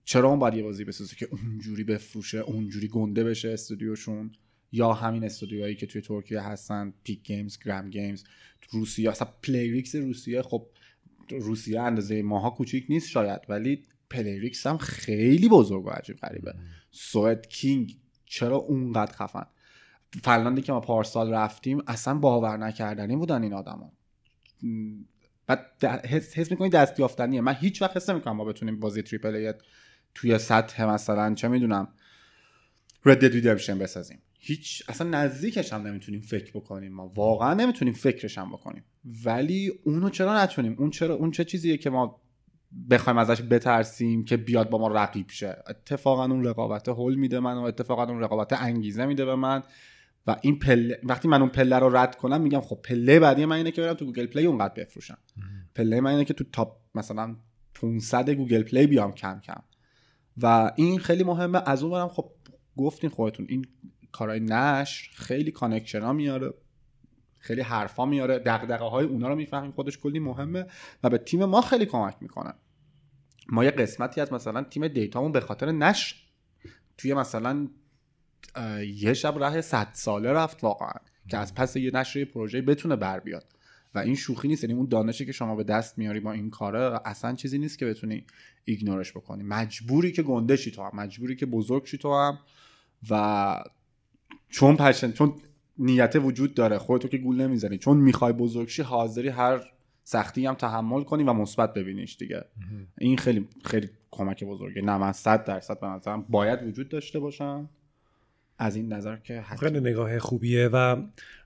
[0.08, 4.32] چرا اون باید یه بازی بسازه که اونجوری بفروشه اونجوری گنده بشه استودیوشون؟
[4.72, 8.24] یا همین استودیوهایی که توی ترکیه هستن پیک گیمز گرم گیمز
[8.72, 10.68] روسیه اصلا پلیریکس روسیه خب
[11.30, 16.54] روسیه اندازه ماها کوچیک نیست شاید ولی پلیریکس هم خیلی بزرگ و عجیب غریبه.
[16.92, 19.46] سوئد کینگ چرا اونقدر خفن؟
[20.24, 23.94] فنلاندی که ما پارسال رفتیم اصلا باور نکردنی بودن این آدما.
[25.48, 29.36] بعد حس, حس می‌کنی دست یافتنیه من هیچ وقت حس نمی‌کنم ما بتونیم بازی triple
[30.18, 31.88] توی سطح مثلا چه می‌دونم
[33.06, 33.48] Red Dead
[33.80, 34.20] بسازیم.
[34.40, 37.08] هیچ اصلا نزدیکش هم نمی‌تونیم فکر بکنیم ما.
[37.08, 38.84] واقعا نمی‌تونیم فکرش هم بکنیم.
[39.26, 42.22] ولی اونو چرا نتونیم؟ اون چرا اون چه چیزیه که ما
[42.90, 47.54] بخوایم ازش بترسیم که بیاد با ما رقیب شه؟ اتفاقا اون رقابت هول میده من
[47.54, 49.64] و اتفاقا اون رقابت انگیزه میده به من.
[50.28, 53.56] و این پله وقتی من اون پله رو رد کنم میگم خب پله بعدی من
[53.56, 55.18] اینه که برم تو گوگل پلی اونقدر بفروشم.
[55.76, 57.36] پله من اینه که تو top مثلا
[57.74, 59.62] 500 گوگل پلی بیام کم کم.
[60.42, 61.62] و این خیلی مهمه.
[61.66, 62.32] از اون برم خب
[62.78, 63.66] گفتین خودتون این
[64.12, 66.54] کارهای نشر خیلی connection ها میاره
[67.38, 70.66] خیلی حرفا میاره دغدغه های اونا رو می‌فهمیم خودش کلی مهمه
[71.04, 72.54] و به تیم ما خیلی کمک می‌کنه.
[73.50, 76.28] ما یه قسمتی از مثلا تیم data مون به خاطر نشر
[76.98, 77.68] توی مثلا
[78.96, 81.00] یه شب راه صد ساله رفت واقعا
[81.30, 83.57] که از پس یه نشر پروژه بتونه بر بیاد.
[83.98, 87.00] و این شوخی نیست یعنی اون دانشی که شما به دست میاری با این کاره
[87.06, 88.24] اصلا چیزی نیست که بتونی
[88.66, 89.44] ایگنورش بکنی.
[89.44, 92.40] مجبوری که گنده شی تو هم مجبوری که بزرگ شی تو هم
[93.10, 93.64] و
[94.50, 95.34] چون پشن چون
[95.78, 97.78] نیت وجود داره خودتو که گول نمی‌زنی.
[97.78, 99.60] چون می‌خوای بزرگ شی حاضری هر
[100.04, 102.46] سختی هم تحمل کنی و مثبت ببینیش دیگه.
[102.98, 104.82] این خیلی خیلی کمک بزرگه.
[104.82, 107.70] نه من 100 درصد به نظرم باید وجود داشته باشم
[108.60, 111.04] از این نظر که خیلی نگاه خوبیه و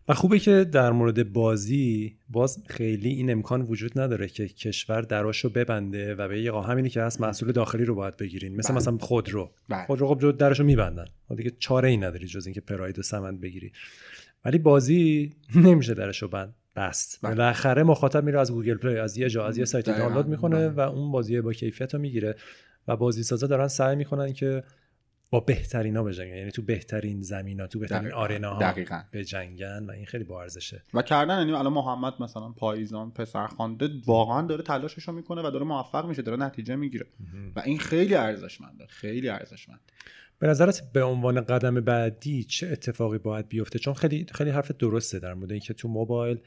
[0.07, 5.49] و خوبه که در مورد بازی باز خیلی این امکان وجود نداره که کشور دراشو
[5.49, 8.55] ببنده و به یه همینی که هست محصول داخلی رو باید بگیرین.
[8.55, 8.77] مثل بله.
[8.77, 9.51] مثلا خودرو.
[9.69, 9.85] بله.
[9.85, 11.05] خودرو خب دراشو میبندن.
[11.37, 13.71] دیگه چاره ای نداری جز اینکه پراید و سمند بگیری.
[14.45, 17.19] ولی بازی نمیشه درشو بند بست.
[17.23, 17.35] بله.
[17.35, 20.79] بالاخره مخاطب میره از گوگل پلی از یه جا از یه سایت دانلود می‌کنه و
[20.79, 22.35] اون بازی با کیفیت رو می‌گیره.
[22.87, 24.63] و بازی سازا دارن سعی می‌کنن که
[25.31, 26.35] با بهترین ها بجنگن.
[26.35, 28.73] یعنی تو بهترین زمین ها تو بهترین آرنا ها
[29.13, 30.83] بجنگن و این خیلی با ارزشه.
[30.93, 35.65] و کردن یعنی الان محمد مثلا پاییزان پسرخوانده واقعا داره تلاشش رو می‌کنه و داره
[35.65, 37.05] موفق میشه داره نتیجه می‌گیره.
[37.55, 39.79] و این خیلی ارزشمنده خیلی ارزشمند
[40.39, 45.19] به نظرت به عنوان قدم بعدی چه اتفاقی باید بیفته؟ چون خیلی خیلی حرف درسته
[45.19, 46.39] در مورد اینکه تو موبایل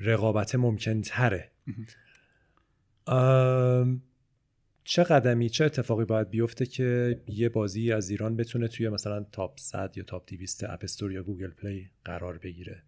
[0.00, 1.50] رقابت ممکن تره
[4.90, 9.60] چه قدمی چه اتفاقی باید بیفته که یه بازی از ایران بتونه توی مثلا top
[9.60, 12.82] 100 یا top 200 اپ یا گوگل پلی قرار بگیره؟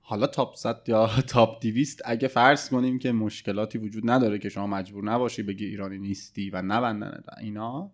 [0.00, 4.66] حالا top 100 یا top 200 اگه فرض کنیم که مشکلاتی وجود نداره که شما
[4.66, 7.92] مجبور نباشی بگی ایرانی نیستی و نبندن اینا.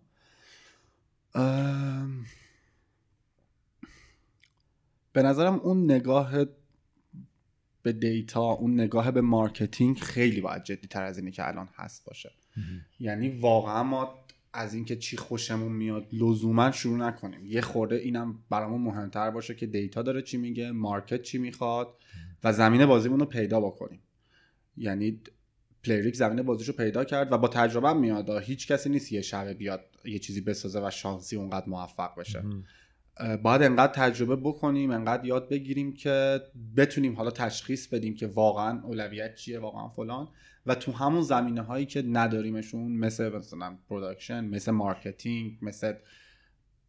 [5.13, 6.45] به نظرم اون نگاه
[7.83, 12.05] به data اون نگاه به marketing خیلی باید جدی تر از اینی که الان هست
[12.05, 12.31] باشه.
[12.99, 14.15] یعنی واقعا ما
[14.53, 17.45] از اینکه چی خوشمون میاد لزوما شروع نکنیم.
[17.45, 21.87] یه خورده اینم برامون مهمتر باشه که data داره چی میگه market چی می‌خواد
[22.43, 23.99] و زمینه بازیمون رو پیدا بکنیم.
[24.77, 25.21] یعنی
[25.83, 28.29] پلیریکس زمینه بازیشو پیدا کرد و با تجربه میاد.
[28.29, 32.43] هیچ کسی نیست یه شبه بیاد یه چیزی بسازه و شانسی اونقدر موفق بشه.
[33.43, 36.41] باید انقدر تجربه بکنیم انقدر یاد بگیریم که
[36.77, 40.27] بتونیم حالا تشخیص بدیم که واقعا اولویت چیه واقعا فلان.
[40.67, 45.93] و تو همون زمینه هایی که نداریمشون مثل مثلا production مثل marketing مثل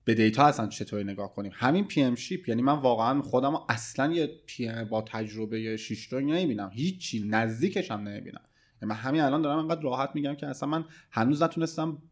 [0.04, 1.52] به data اصلا چطوری نگاه کنیم.
[1.54, 6.70] همین PM ship یعنی من واقعا خودم اصلا یه PM با تجربه شیش رو نمی‌بینم.
[6.72, 8.44] هیچی نزدیکش هم نمی‌بینم.
[8.82, 12.02] یعنی من همین الان دارم انقدر راحت میگم که اصلا من هنوز نتونستم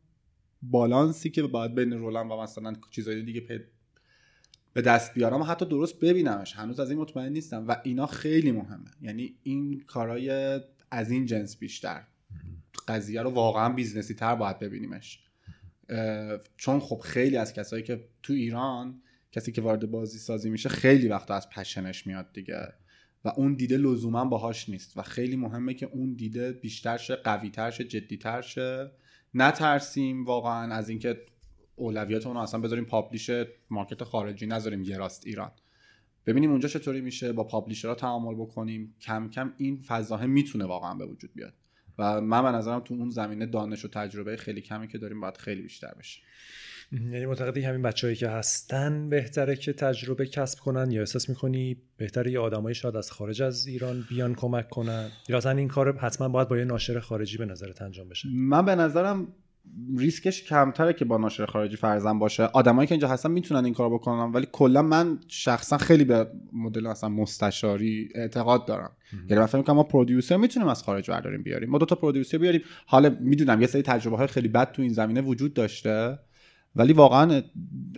[0.63, 3.65] بالانسی که باید بین role م و مثلا چیزای دیگه
[4.73, 6.53] به دست بیارم و حتی درست ببینمش.
[6.53, 8.91] هنوز از این مطمئن نیستم و اینا خیلی مهمه.
[9.01, 10.61] یعنی این کارای
[10.91, 12.07] از این جنس بیشتر.
[12.89, 15.21] قضیه رو واقعا business ی تر باید ببینیمش.
[16.57, 19.03] چون خب خیلی از کسایی که تو ایران
[19.33, 22.73] کسی که وارد بازی سازی میشه خیلی وقتا از پشنش میاد دیگه.
[23.25, 24.97] و اون دیده لزوما باهاش نیست.
[24.97, 28.91] و خیلی مهمه که اون دیده بیشتر شه قوی تر شه جدی تر شه
[29.35, 31.23] نترسیم واقعا از اینکه
[31.77, 33.31] اولویت رو اصلا بذاریم publish
[33.71, 35.51] market خارجی نذاریم یه راست ایران.
[36.27, 38.95] ببینیم اونجا چطوری میشه با پابلیشرها تعامل بکنیم.
[39.01, 41.53] کم کم این فضاه می‌تونه واقعا به وجود بیاد.
[41.99, 45.37] و من به نظرم تو اون زمینه دانش و تجربه خیلی کمی که داریم باید
[45.37, 46.21] خیلی بیشتر بشه.
[46.93, 52.33] یعنی معتقدی همین بچههایی که هستن بهتره که تجربه کسب کنن یا احساس می‌کنی بهتره
[52.33, 56.49] یه آدمایی شاید از خارج از ایران بیان کمک کنن؟ یا این کار حتما باید
[56.49, 59.29] با یه ناشر خارجی به نظرت انجام بشه؟ من به نظرم
[59.97, 62.43] ریسکش کمتره که با ناشر خارجی فرزن باشه.
[62.43, 66.87] آدمایی که اینجا هستن می‌تونن این کار بکنن ولی کلا من شخصا خیلی به مدل
[66.87, 68.91] مثلا مستشاری اعتقاد دارم.
[69.29, 71.71] یعنی من فکر ما producer می‌تونیم از خارج برداریم بیاریم.
[71.71, 72.63] ما دو تا producer بیاریم.
[72.87, 76.19] حالا می‌دونم یه سری تجربه های خیلی بد تو این زمینه وجود داشته
[76.77, 77.43] ولی واقعا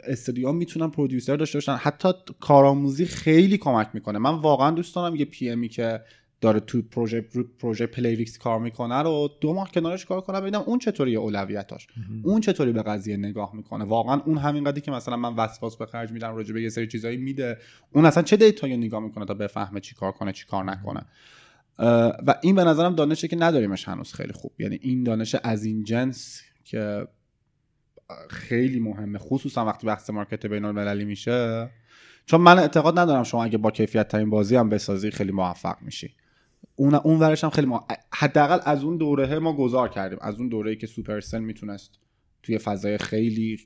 [0.05, 1.75] استودیو می‌تونن producer داشته باشن.
[1.75, 2.09] حتی
[2.41, 4.19] کارآموزی خیلی کمک می‌کنه.
[4.19, 6.01] من واقعا دوست دارم یه PM ی که
[6.41, 7.21] داره تو پروژه
[7.59, 11.87] پروژه پلیریکس کار می‌کنه رو دو ماه کنارش کار کنم ببینم اون چطوری اولویتاش.
[12.23, 13.85] اون چطوری به قضیه نگاه می‌کنه.
[13.85, 16.87] واقعا اون همین قدری که مثلا من وسواس به خرج میدم راجع به یه سری
[16.87, 17.59] چیزایی میده
[17.93, 21.07] اون اصلا چه data یی نگاه می‌کنه تا بفهمه چی کار کنه چی کار نکنه.
[22.27, 24.53] و این به نظرم دانشه که نداریمش هنوز خیلی خوب.
[24.59, 27.09] یعنی این دانش از این جنس که
[28.31, 31.71] خیلی مهمه خصوصا وقتی بحث market بین المللی میشه.
[32.27, 36.15] چون من اعتقاد ندارم شما اگه با کیفیت ترین بازی هم بسازی خیلی موفق میشی.
[36.79, 40.19] اون اون ورش هم خیلی ما حداقل از اون دوره ما گذار کردیم.
[40.21, 41.99] از اون دوره‌ای که سوپرسل می‌تونست
[42.43, 43.61] توی فضای خیلی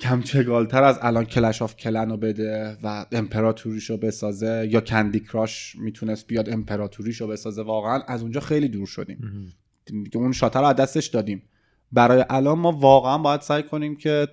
[0.00, 5.20] کم چگالتر از الان کلش آف کلنز رو بده و امپراتوریش رو بسازه یا کندی
[5.20, 7.62] کراش می‌تونست بیاد امپراتوریش رو بسازه.
[7.62, 9.52] واقعا از اونجا خیلی دور شدیم.
[10.14, 11.42] اون shot رو از دستش دادیم.
[11.92, 14.28] برای الان ما واقعا باید سعی کنیم که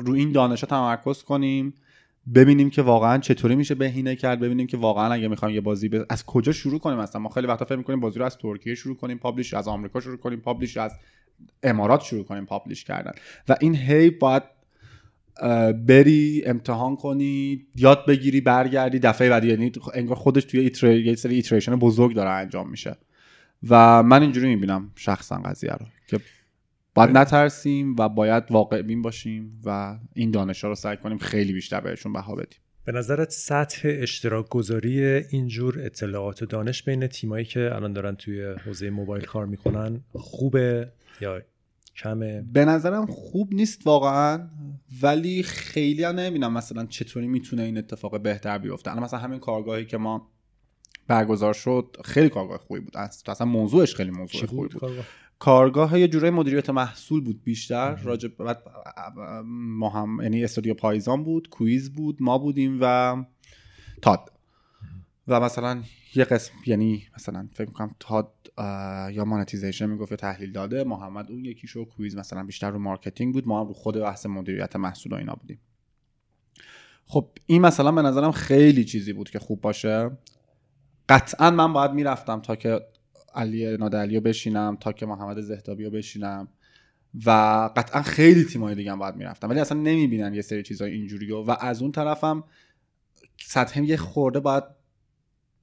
[0.00, 1.74] رو این دانش تمرکز کنیم.
[2.34, 6.26] ببینیم که واقعا چطوری میشه بهینه کرد ببینیم که واقعا اگه می‌خوایم یه بازی از
[6.26, 9.18] کجا شروع کنیم مثلا؟ ما خیلی وقتا فکر می‌کنیم بازی رو از ترکیه شروع کنیم
[9.18, 10.92] publish از آمریکا شروع کنیم publish از
[11.62, 13.12] امارات شروع کنیم پابلیش کردن.
[13.48, 14.42] و این هی باید
[15.86, 19.48] بری امتحان کنی یاد بگیری برگردی دفعه بعدی.
[19.48, 20.96] یعنی انگار خودش توی ایتر...
[20.96, 22.96] یه سری ایتریشن بزرگ داره انجام میشه.
[23.68, 26.20] و من اینجوری می‌بینم شخصا قضیه رو که
[26.94, 31.80] باید نترسیم و باید واقع بین باشیم و این دانش رو سعی کنیم خیلی بیشتر
[31.80, 32.58] بهشون بها بدیم.
[32.84, 38.42] به نظرت سطح اشتراک گذاری اینجور اطلاعات و دانش بین تیمایی که الان دارن توی
[38.44, 41.42] حوزه موبایل کار می‌کنن خوبه یا
[41.96, 44.48] کمه؟ به نظرم خوب نیست واقعا
[45.02, 48.90] ولی خیلی هم نمی‌بینم مثلا چطوری می‌تونه این اتفاق بهتر بیفته.
[48.90, 50.30] الان مثلا همین کارگاهی که ما
[51.06, 52.96] برگزار شد خیلی کارگاه خوبی بود.
[52.96, 54.92] اصلا موضوعش خیلی موضوع خوبی بود.
[55.38, 57.94] کارگاه یه جورای مدیریت محصول بود بیشتر.
[57.94, 58.62] راجع بعد
[59.44, 63.16] ما هم یعنی استودیو پایزان بود کویز بود ما بودیم و
[64.02, 64.32] تاد.
[65.28, 65.82] و مثلا
[66.14, 68.32] یه قسم یعنی مثلا فکر می‌کنم تاد
[69.12, 70.84] یا مانتیزیشن می‌گفت یا تحلیل داده.
[70.84, 73.48] محمد اون یکی شو کویز مثلا بیشتر رو مارکتینگ بود.
[73.48, 75.60] ما هم رو خود بحث مدیریت محصول و اینا بودیم.
[77.06, 80.10] خب این مثلا به نظرم خیلی چیزی بود که خوب باشه.
[81.08, 82.80] قطعا من باید می‌رفتم تا که
[83.34, 86.48] علی نادعلی بشینم تا که محمد زهتابی رو بشینم
[87.26, 87.30] و
[87.76, 89.48] قطعا خیلی تیمای دیگه هم باید می‌رفتم.
[89.50, 92.44] ولی اصلا نمی‌بینن یه سری چیزای اینجوری و از اون طرفم
[93.42, 94.64] سطح یه خورده باید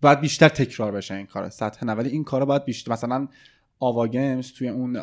[0.01, 3.27] باید بیشتر تکرار بشه این کار سطح نه ولی این کارا باید بیشتر مثلا
[3.79, 4.93] آوا گیمز توی اون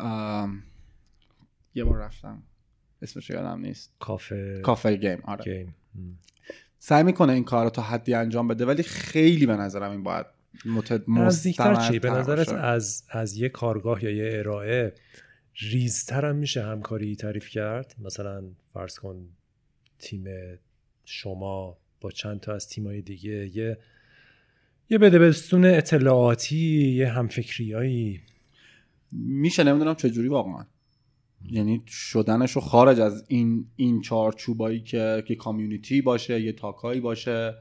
[1.75, 2.43] یه بار رفتم.
[3.01, 3.93] اسمش یادم نیست.
[3.99, 4.61] کافه.
[4.63, 5.43] کافه game آره.
[5.43, 5.75] game.
[6.79, 10.25] سعی می‌کنه این کار رو تا حدی انجام بده ولی خیلی به نظرم این باید
[11.07, 14.93] نزدیکتر چی؟ به نظرت از از یه کارگاه یا یه ارائه
[15.55, 19.27] ریزتر هم میشه همکاری تعریف کرد؟ مثلا فرض کن
[19.99, 20.25] تیم
[21.05, 23.77] شما با چند تا از تیمای دیگه یه
[24.89, 28.21] یه بده بستون اطلاعاتی یه همفکریایی.
[29.11, 30.65] میشه نمی‌دونم چجوری واقعا.
[31.49, 37.55] یعنی شدنش رو خارج از این این چارچوبایی که که کامیونیتی باشه یه تاکایی باشه.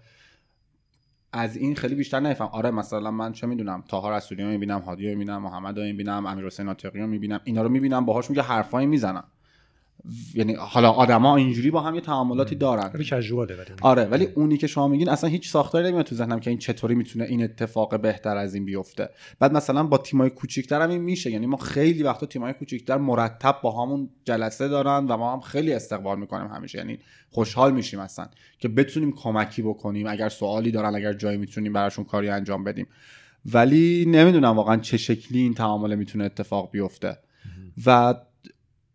[1.32, 5.04] از این خیلی بیشتر نمیفهم آره مثلا من چه می‌دونم تاها رسولی رو می‌بینم هادی
[5.04, 8.86] رو می‌بینم محمد رو می‌بینم امیر حسین رو می‌بینم اینا رو می‌بینم باهاشون یه حرفایی
[8.86, 9.24] می‌زنم.
[10.34, 12.90] یعنی حالا آدما اینجوری با هم یه تعاملاتی دارن.
[12.94, 13.04] ولی
[13.82, 16.94] آره ولی اونی که شما میگین اصلا هیچ ساختاری نمیاد تو ذهنم که این چطوری
[16.94, 19.08] می‌تونه این اتفاق بهتر از این بیفته.
[19.40, 21.30] بعد مثلا با تیمای کوچیک‌تر هم این میشه.
[21.30, 25.72] یعنی ما خیلی وقتا تیمای کوچیک‌تر مرتب با همون جلسه دارن و ما هم خیلی
[25.72, 26.78] استقبال می‌کنیم همیشه.
[26.78, 26.98] یعنی
[27.30, 28.28] خوشحال میشیم اصلا
[28.58, 32.86] که بتونیم کمکی بکنیم اگر سوالی دارن اگر جایی می‌تونیم براشون کاری انجام بدیم.
[33.52, 37.18] ولی نمی‌دونم واقعا چه شکلی این تعامل می‌تونه اتفاق بیفته.
[37.86, 38.14] و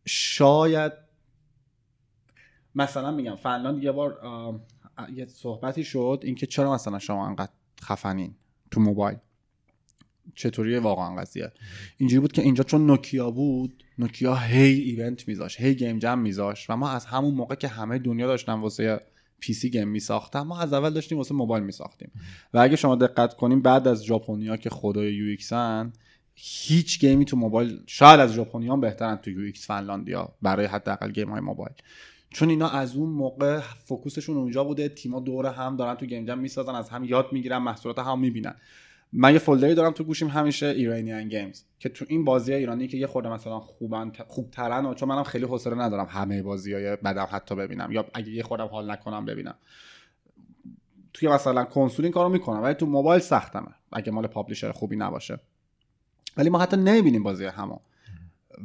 [0.06, 0.92] شاید
[2.76, 4.20] مثلا میگم فنلاند یه بار
[5.14, 7.52] یه صحبتی شد اینکه چرا مثلا شما انقدر
[7.82, 8.36] خفنین
[8.72, 9.18] تو موبایل؟
[10.36, 11.52] چطوری واقعا قضیه؟
[11.98, 16.70] اینجوری بود که اینجا چون نوکیا بود نوکیا هی event میذاش هی game jam میذاش
[16.70, 19.02] و ما از همون موقع که همه دنیا داشتن واسه
[19.40, 22.12] PC game میساختن ما از اول داشتیم واسه موبایل میساختیم.
[22.54, 25.94] و اگه شما دقت کنیم بعد از ژاپنیا که خدای UX ن
[26.36, 31.30] هیچ game ی تو موبایل شاید از ژاپنیان بهترن تو UX فنلاندیا برای حداقل game
[31.30, 31.74] های موبایل.
[32.30, 36.26] چون اینا از اون موقع focus شون اونجا بوده تیما دور هم دارن تو game
[36.26, 38.56] jam می‌سازن از هم یاد می‌گیرن محصولات هم می‌بینن.
[39.16, 42.88] من یه folder ی دارم تو گوشیم همیشه Iranian games که تو این بازی ایرانی
[42.88, 46.96] که یه خورده مثلا خوبن خوبترن و چون منم خیلی حوصله ندارم همه بازی های
[46.96, 49.56] بدم حتی ببینم یا اگه یه خوردم حال نکنم ببینم.
[51.14, 55.40] توی مثلا کنسول این کارو می‌کنم ولی تو موبایل سختمه اگه مال publisher خوبی نباشه.
[56.38, 57.78] ولی ما حتی نمی‌بینیم بازی همو.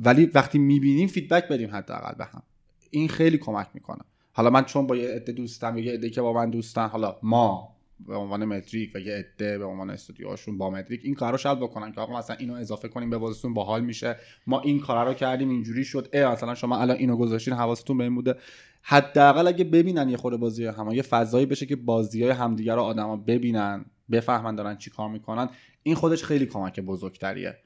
[0.04, 2.42] ولی وقتی می‌بینیم فیدبک بدیم حداقل به هم.
[2.90, 4.02] این خیلی کمک می‌کنه.
[4.32, 7.78] حالا من چون با یه عده دوستم یه عده که با من دوستن حالا ما
[8.00, 11.92] به عنوان متریک و یه عده به عنوان استودیوهاشون با متریک این کارو شاید بکنن
[11.92, 14.16] که آقا مثلا اینو اضافه کنیم به بازیتون باحال میشه.
[14.46, 16.08] ما این کارا رو کردیم اینجوری شد.
[16.12, 18.34] ای مثلا شما الان اینو گذاشتین حواستون به این بوده.
[18.82, 22.82] حداقل اگه ببینن یه خورده بازی هم یه فضایی بشه که بازی های همدیگه رو
[22.82, 23.84] آدما ببینن.
[24.10, 25.48] بفهمن دارن چی کار می‌کنن.
[25.82, 27.58] این خودش خیلی کمک بزرگتریه.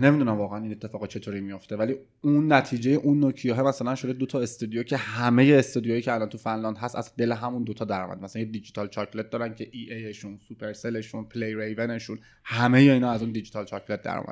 [0.00, 4.40] نمی‌دونم واقعا این اتفاق چطوری میفته ولی اون نتیجه اون نوکیا مثلا شده دو تا
[4.40, 8.42] استودیو که همه استودیوهایی که الان تو فنلاند هست از دل همون دوتا دراومد مثلا
[8.42, 13.32] یه Digital Chocolate دارن که EA شون Supercell شون PlayRaven شون همه اینا از اون
[13.32, 14.24] Digital Chocolate در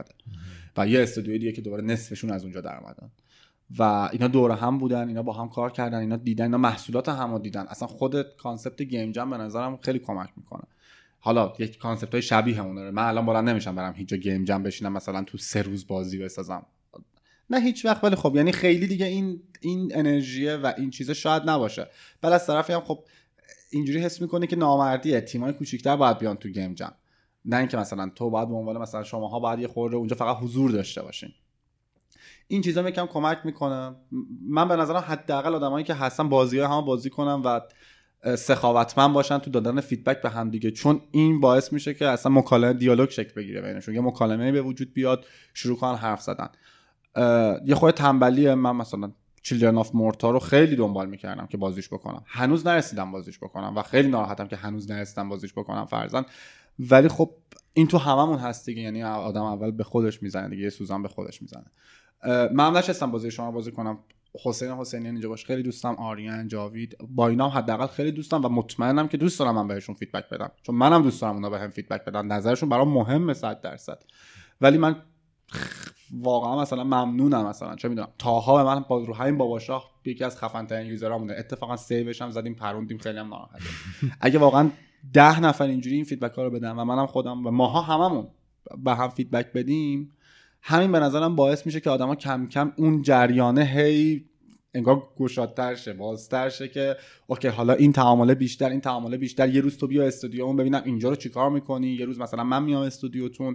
[0.76, 2.80] و یه استودیوی دیگه که دوباره نصفشون از اونجا در
[3.78, 7.38] و اینا دور هم بودن اینا با هم کار کردن اینا دیدن اینا محصولات هم
[7.38, 7.66] دیدن.
[7.68, 10.62] اصلا خود concept game jam به نظرم خیلی کمک می‌کنه.
[11.20, 12.90] حالا یک concept های شبیه اونه.
[12.90, 16.66] من الان بلند نمیشم برم هیچ game jam بشینم مثلا تو سه روز بازی بسازم.
[17.50, 21.50] نه هیچ وقت ولی خب یعنی خیلی دیگه این این انرژیه و این چیزه شاید
[21.50, 21.86] نباشه.
[22.22, 23.04] بل از طرفی هم خب
[23.70, 25.20] اینجوری حس می‌کنه که نامردیه.
[25.20, 26.92] تیمای کوچیک‌تر باید بیان تو game jam.
[27.44, 30.70] نه اینکه مثلا تو باید به عنوان مثلا شماها باید یه خورده اونجا فقط حضور
[30.70, 31.30] داشته باشین.
[32.50, 33.96] این چیزا یکم کمک می‌کنه.
[34.48, 37.60] من به نظرم حداقل آدمایی که هستن بازی های هم بازی کنن و
[38.36, 40.70] سخاوتمند باشن تو دادن feedback به هم دیگه.
[40.70, 43.94] چون این باعث میشه که اصلا مکالمه دیالوگ شکل بگیره بینشون.
[43.94, 46.48] یه مکالمه به وجود بیاد شروع کنن حرف زدن.
[47.66, 49.12] یه خود تنبلی من مثلا
[49.42, 52.22] Children of Morta رو خیلی دنبال می‌کردم که بازیش بکنم.
[52.26, 56.24] هنوز نرسیدم بازیش بکنم و خیلی ناراحتم که هنوز نرسیدم بازیش بکنم فرضاً
[56.78, 57.30] ولی خب
[57.72, 58.82] این تو هممون هست دیگه.
[58.82, 61.66] یعنی آدم اول به خودش می‌زنه دیگه یه سوزن به خودش می‌زنه.
[62.26, 63.98] من هم نشستم بازی شما بازی کنم.
[64.44, 65.44] حسین حسینی اینجا باش.
[65.44, 65.94] خیلی دوستم.
[65.94, 66.96] آریان جاوید.
[67.08, 70.50] با اینا هم حداقل خیلی دوستم و مطمئنم که دوست دارم من بهشون feedback بدم.
[70.62, 72.26] چون منم دوست دارم اونا بهم feedback بدن.
[72.26, 74.02] نظرشون برام مهمه 100 درصد.
[74.60, 74.96] ولی من
[76.20, 77.76] واقعا مثلا ممنونم مثلا.
[77.76, 78.08] چه می‌دونم.
[78.18, 81.76] طاها به من با رو همین بابا شاه یکی از خفن ترین user امونه اتفاقا
[81.76, 83.64] save ش هم زدیم پروندیم خیلی هم ناراحته
[84.20, 84.70] اگه واقعا
[85.12, 88.28] ده نفر اینجوری این feedback ها رو بدم و منم خودم و ماها هممون
[88.78, 90.12] به هم feedback بدیم
[90.62, 94.24] همین به نظرم باعث میشه که آدما کم کم اون جریانه هی
[94.74, 99.60] انگار گشادتر شه بازتر شه که okay حالا این تعامله بیشتر این تعامله بیشتر یه
[99.60, 103.54] روز تو بیا استودیومون ببینم اینجا رو چیکار می‌کنی یه روز مثلا من میام استودیوتون.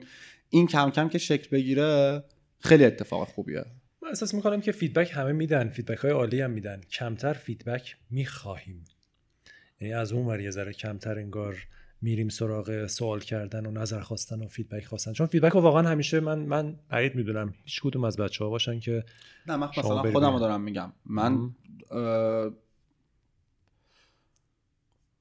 [0.50, 2.24] این کم کم که شکل بگیره
[2.60, 3.66] خیلی اتفاق خوبیه.
[4.02, 6.82] من احساس می‌کنم که feedback همه میدن feedback های عالی هم میدن.
[6.92, 8.86] کمتر feedback می‌خواهیم.
[9.82, 11.58] یعنی از اون ور یه ذره کمتر انگار
[12.06, 15.14] میریم سراغ سوال کردن و نظر خواستن و feedback خواستن.
[15.14, 17.54] چون feedback رو واقعا همیشه من من بعید می‌دونم.
[17.64, 19.04] هیچ کدوم از بچه ها باشن که
[19.48, 20.94] نه من مثلا خودم رو دارم میگم.
[21.06, 21.52] من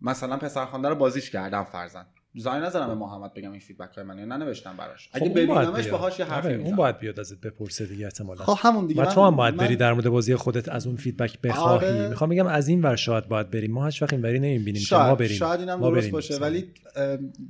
[0.01, 2.07] مثلا پسرخوانده رو بازیش کردم فرضاً
[2.37, 5.09] جای نظرم به محمد بگم این feedback های من ننوشتم براش.
[5.13, 8.45] خب اگه ببینمش باهاش یه حرفی اون باید بیاد ازت بپرسه دیگه احتمالاً.
[8.45, 11.41] خب همون دیگه و تو هم باید بری در مورد بازی خودت از اون feedback
[11.41, 11.87] بخواهی.
[11.87, 12.09] آره.
[12.09, 13.73] می‌خوام بگم از این ور شاید باید بریم.
[13.73, 15.37] ما هیچ وقت این بری نمی‌بینیم که ما بریم.
[15.37, 16.37] شاید اینم درست باشه.
[16.37, 16.71] ولی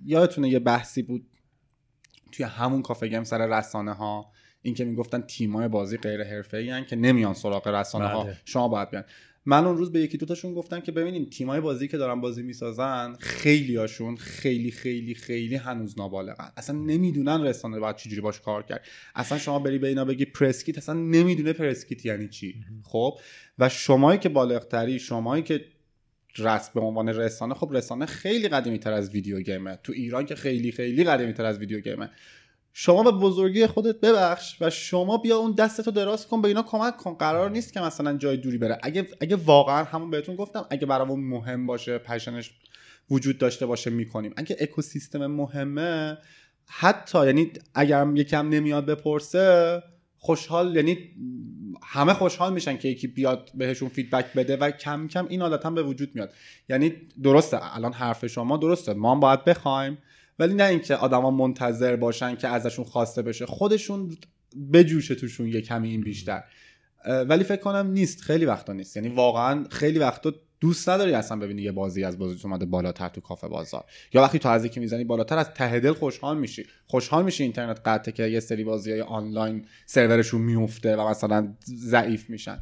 [0.05, 1.27] یادتونه یه بحثی بود
[2.33, 4.31] توی همون کافه گیم سر رسانه ها
[4.63, 8.37] این که می‌گفتن تیمای بازی غیر حرفه‌ای که نمیان سراغ رسانه ها بله.
[8.45, 9.05] شما باید بیان.
[9.47, 13.17] من اون روز به یکی دوتاشون گفتم که ببینین تیمای بازی که دارن بازی می‌سازن
[13.79, 16.53] هاشون خیلی خیلی خیلی هنوز نابالغن.
[16.57, 18.87] اصلا نمی‌دونن رسانه باید چجوری باش کار کرد.
[19.15, 22.55] اصلا شما بری به اینا بگی پرسکیت اصلا نمی‌دونه پرسکیت یعنی چی.
[22.83, 23.19] خب؟
[23.59, 25.65] و شمایی که بالغتری شمایی که
[26.39, 29.79] رسم به عنوان رسانه خب رسانه خیلی قدیمی تر از ویدیو گیمه.
[29.83, 32.11] تو ایران که خیلی خیلی قدیمی تر از ویدیو گیمه.
[32.77, 36.97] شما به بزرگی خودت ببخش و شما بیا اون دستتو دراز کن به اینا کمک
[36.97, 37.15] کن.
[37.15, 38.79] قرار نیست که مثلا جای دوری بره.
[38.83, 42.51] اگه اگه واقعا همون بهتون گفتم اگه برامون مهم باشه پشنش
[43.11, 44.35] وجود داشته باشه می‌کنیم.
[44.37, 46.19] اگه اکوسیستم مهمه
[46.67, 49.83] حتی یعنی اگر یکم نمیاد بپرسه
[50.19, 50.99] خوشحال یعنی
[51.83, 55.75] همه خوشحال میشن که یکی بیاد بهشون فیدبک بده و کم کم این عادت هم
[55.75, 56.33] به وجود میاد.
[56.69, 58.95] یعنی درسته الان حرف شما درسته.
[58.95, 59.99] ما هم باید بخوایم.
[60.39, 64.17] ولی نه اینکه آدما منتظر باشن که ازشون خواسته بشه خودشون
[64.73, 66.43] بجوشه توشون یه کمی این بیشتر.
[67.29, 68.97] ولی فکر کنم نیست خیلی وقتا نیست.
[68.97, 73.21] یعنی واقعا خیلی وقتا دوست نداری اصلا ببینی یه بازی از بازی اومده بالاتر تو
[73.21, 73.85] کافه بازار.
[74.13, 76.67] یا وقتی تو از یکی می‌زنی بالاتر از ته دل خوشحال میشی.
[76.87, 82.31] خوشحال میشی اینترنت قطعه که یه سری بازی های آنلاین سرورشون میفته و مثلا ضعیف
[82.31, 82.61] میشن.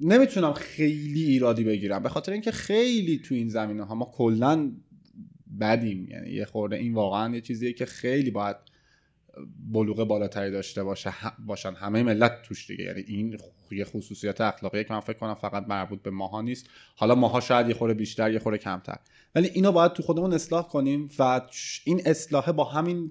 [0.00, 2.02] نمی‌تونم خیلی ایرادی بگیرم.
[2.02, 4.72] به خاطر اینکه خیلی تو این زمینه ها ما کلا
[5.60, 6.08] بدیم.
[6.10, 8.56] یعنی یه خورده این واقعا یه چیزیه که خیلی باید
[9.72, 11.12] بلوغ بالاتری داشته باشه
[11.46, 12.84] باشن همه ملت توش دیگه.
[12.84, 13.38] یعنی این
[13.70, 16.66] یه خصوصیت اخلاقیه که من فکر کنم فقط مربوط به ماها نیست.
[16.96, 18.98] حالا ماها شاید یه خورده بیشتر یه خورده کمتر.
[19.34, 21.40] ولی اینو باید تو خودمون اصلاح کنیم و
[21.84, 23.10] این اصلاحه با همین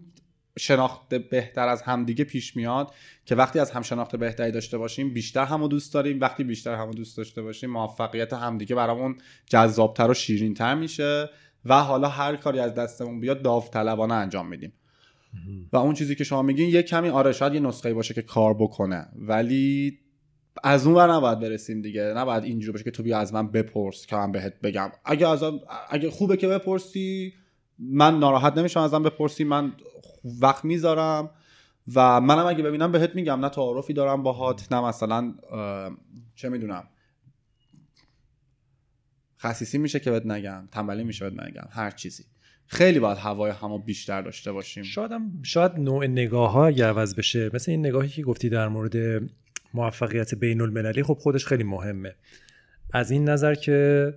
[0.59, 2.91] شناخت بهتر از همدیگه پیش میاد
[3.25, 6.21] که وقتی از هم شناخت بهتری داشته باشیم بیشتر همو دوست داریم.
[6.21, 11.29] وقتی بیشتر همو دوست داشته باشیم موفقیت همدیگه برامون جذابتر و شیرینتر میشه.
[11.65, 14.73] و حالا هر کاری از دستمون بیاد داوطلبانه انجام میدیم.
[15.73, 18.53] و اون چیزی که شما میگین یه کمی آره شاید یه نسخه باشه که کار
[18.53, 19.99] بکنه ولی
[20.63, 22.13] از اون ور نباید برسیم دیگه.
[22.15, 24.91] نباید اینجوری باشه که تو بیا از من بپرس که من بهت بگم.
[25.05, 25.43] اگه از
[25.89, 27.33] اگه خوبه که بپرسی
[27.79, 29.73] من ناراحت نمیشم ازم بپرسی من
[30.41, 31.29] وقت می‌ذارم
[31.95, 33.39] و منم اگه ببینم بهت میگم.
[33.39, 35.33] نه تعارفی دارم باهات نه مثلا
[36.35, 36.83] چه می‌دونم
[39.45, 42.23] خسیسی میشه که بهت نگم تنبلی میشه بهت نگم هر چیزی.
[42.67, 44.83] خیلی باید هوای همو بیشتر داشته باشیم.
[44.83, 45.11] شاید
[45.43, 49.23] شاید نوع نگاه ها عوض بشه مثل این نگاهی که گفتی در مورد
[49.73, 52.15] موفقیت بین المللی خب خودش خیلی مهمه.
[52.93, 54.13] از این نظر که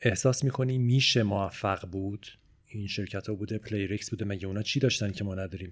[0.00, 2.26] احساس می‌کنی میشه موفق بود؟
[2.66, 5.70] این شرکت ها بوده Playrix بوده مگه اونا چی داشتن که ما نداریم؟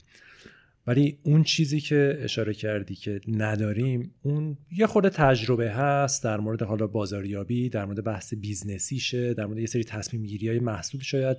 [0.91, 6.63] ولی اون چیزی که اشاره کردی که نداریم اون یه خود تجربه هست در مورد
[6.63, 11.37] حالا بازاریابی در مورد بحث بیزنسیشه در مورد یه سری تصمیم گیری های محصول شاید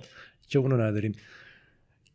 [0.48, 1.12] که اونو نداریم.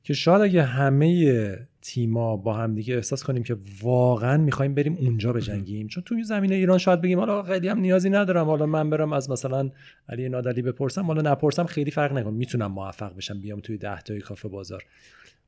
[0.04, 5.34] که شاید اگه همه تیما با هم دیگه احساس کنیم که واقعا می‌خوایم بریم اونجا
[5.34, 9.14] بجنگیم چون توی زمینه ایران شاید بگیم حالا خیلی هم نیازی ندارم حالا من برم
[9.14, 9.72] از مثلا
[10.10, 14.20] علی نادلی بپرسم حالا نپرسم خیلی فرق نکنم می‌تونم موفق بشم بیام توی ده تای
[14.20, 14.84] کافه بازار.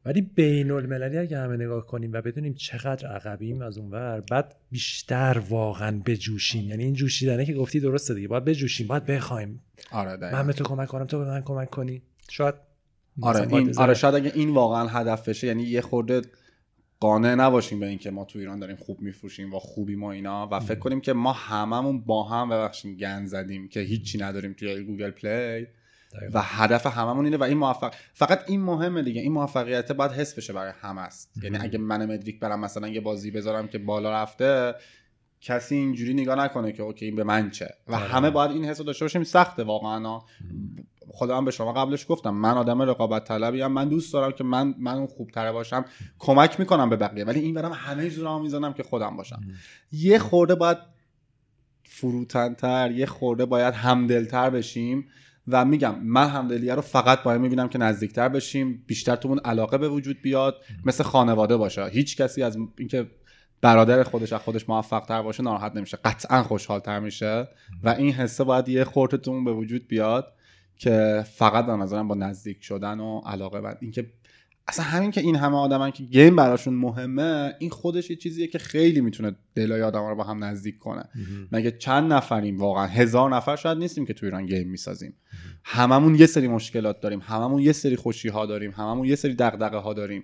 [0.06, 5.42] ولی بین المللی اگه همه نگاه کنیم و بدونیم چقدر عقبیم از اونور بعد بیشتر
[5.50, 6.70] واقعا بجوشیم.
[6.70, 8.28] یعنی این جوشیدنه که گفتی درسته دیگه.
[8.28, 9.62] باید بجوشیم باید بخوایم.
[9.92, 12.02] آره من به تو کمک کنم تو به من کمک کنی.
[12.30, 12.56] شاید
[13.22, 16.22] آره این آره شاید اگه این واقعا هدف بشه یعنی یه خورده
[17.00, 20.50] قانع نباشیم به اینکه ما تو ایران داریم خوب میفروشیم و خوبی ما اینا.
[20.52, 24.84] و فکر کنیم که ما هممون با هم ببخشیم گند زدیم که هیچی نداریم توی
[24.84, 25.68] Google Play.
[26.34, 29.22] و هدف هممون اینه و این موفق فقط این مهمه دیگه.
[29.22, 31.32] این موفقیت باید حس بشه برای همه است.
[31.44, 34.76] یعنی اگه من مدریک برم مثلا یه بازی بذارم که بالا رفته
[35.42, 37.98] کسی اینجوری نگاه نکنه که اوکی این به من چه؟ و.
[37.98, 39.24] همه باید این حس داشته باشیم.
[39.24, 40.20] سخته واقعا.
[41.12, 44.76] خودم به شما قبلش گفتم من آدم رقابت طلبی هم من دوست دارم که من
[44.78, 45.86] من خوب تره باشم.
[46.20, 49.42] کمک می‌کنم به بقیه ولی این برم همه زورمو می‌زنم که خودم باشم.
[49.92, 50.78] یه خورده باید
[51.84, 55.08] فروتنتر یه خورده باید همدلتر بشیم.
[55.50, 59.78] و میگم من همدلیه رو فقط باید می‌بینم که نزدیکتر بشیم بیشتر تو اون علاقه
[59.78, 60.56] به وجود بیاد
[60.86, 61.86] مثل خانواده باشه.
[61.86, 63.08] هیچ کسی از اینکه
[63.62, 65.98] برادر خودش از خودش موفق تر باشه ناراحت نمیشه.
[66.06, 67.48] قطعا خوشحال تر میشه.
[67.84, 70.34] و این حسه باید یه خورتتون به وجود بیاد
[70.78, 74.06] که فقط به نظرم با نزدیک شدن و علاقه و اینکه
[74.70, 78.58] اصلا همین که این همه آدمن که گیم براشون مهمه این خودش یه چیزیه که
[78.58, 81.04] خیلی می‌تونه دلای آدم رو با هم نزدیک کنه.
[81.52, 85.14] مگه چند نفریم؟ واقعا هزار نفر شاید نیستیم که تو ایران گیم می‌سازیم.
[85.64, 89.78] هممون یه سری مشکلات داریم هممون یه سری خوشی ها داریم هممون یه سری دغدغه
[89.78, 90.24] ها داریم.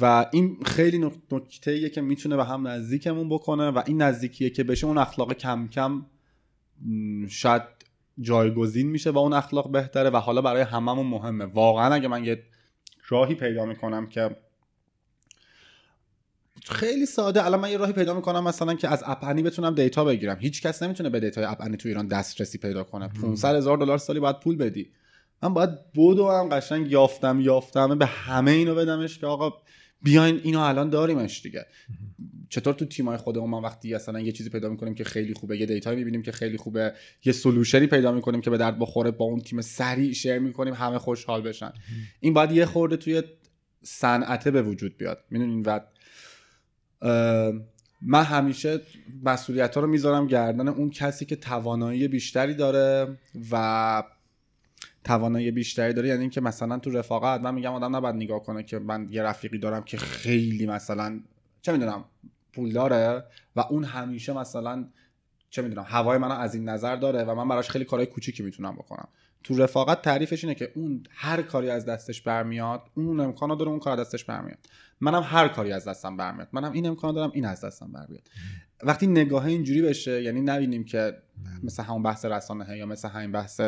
[0.00, 4.86] و این خیلی نکته که می‌تونه به هم نزدیکمون بکنه و این نزدیکیه که بشه
[4.86, 6.06] اون اخلاق کم کم
[7.28, 7.62] شاید
[8.20, 11.44] جایگزین میشه و اون اخلاق بهتره و حالا برای هممون مهمه.
[11.44, 12.42] واقعا اگه من یه
[13.08, 14.36] راهی پیدا می‌کنم که
[16.64, 20.04] خیلی ساده الان من یه راهی پیدا می‌کنم مثلا که از App Annie بتونم data
[20.04, 20.36] بگیرم.
[20.40, 23.08] هیچ کس نمی‌تونه به data ی App Annie تو ایران دسترسی پیدا کنه.
[23.08, 24.92] 500 هزار دلار سالی باید پول بدی.
[25.42, 29.52] من باید بدوئم قشنگ یافتم یافتم به همه اینو بدمش که آقا
[30.02, 31.66] بیاین اینو الان داریمش دیگه.
[32.48, 35.66] چطور تو تیمای خودمون ما وقتی اصلا یه چیزی پیدا می‌کنیم که خیلی خوبه یه
[35.66, 36.92] data می‌بینیم که خیلی خوبه
[37.24, 40.74] یه solution ی پیدا می‌کنیم که به درد بخوره با اون تیم سریع share می‌کنیم
[40.74, 41.72] همه خوشحال بشن.
[42.20, 43.22] این باید یه خورده توی
[43.82, 45.24] صنعته به وجود بیاد.
[45.30, 45.80] می‌دونین؟ و
[48.02, 48.80] من همیشه
[49.24, 53.18] مسئولیت ها رو می‌ذارم گردن اون کسی که توانایی بیشتری داره
[53.50, 54.02] و
[55.04, 56.08] توانایی بیشتری داره.
[56.08, 59.58] یعنی اینکه مثلا تو رفاقت من میگم آدم نباید نگاه کنه که من یه رفیقی
[59.58, 61.20] دارم که خیلی مثلا
[61.62, 62.04] چه می‌دونم
[62.52, 63.24] پول داره
[63.56, 64.88] و اون همیشه مثلا
[65.50, 68.72] چه می‌دونم هوای منو از این نظر داره و من براش خیلی کارهای کوچیکی می‌تونم
[68.72, 69.08] بکنم.
[69.44, 73.80] تو رفاقت تعریفش اینه که اون هر کاری از دستش برمیاد اون امکانو داره اون
[73.80, 74.58] کار دستش برمیاد.
[75.00, 76.48] منم هر کاری از دستم برمیاد.
[76.52, 78.28] منم این امکان دارم این از دستم برمیاد.
[78.82, 81.16] وقتی نگاه اینجوری بشه یعنی نبینیم که
[81.62, 83.60] مثل همون بحث رسانه یا مثل همین بحث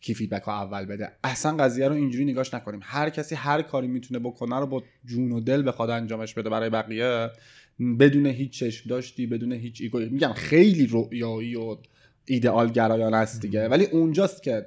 [0.00, 1.12] کی feedback ها اول بده.
[1.24, 2.80] اصلا قضیه رو اینجوری نگاش نکنیم.
[2.82, 6.70] هر کسی هر کاری می‌تونه بکنه رو با جون و دل بخواد انجامش بده برای
[6.70, 7.30] بقیه.
[8.00, 9.98] بدون هیچ چشم داشتی بدون هیچ ego.
[9.98, 11.76] میگم خیلی رویایی و
[12.26, 13.68] ایدئال گرایانه است دیگه.
[13.68, 14.66] ولی اونجاست که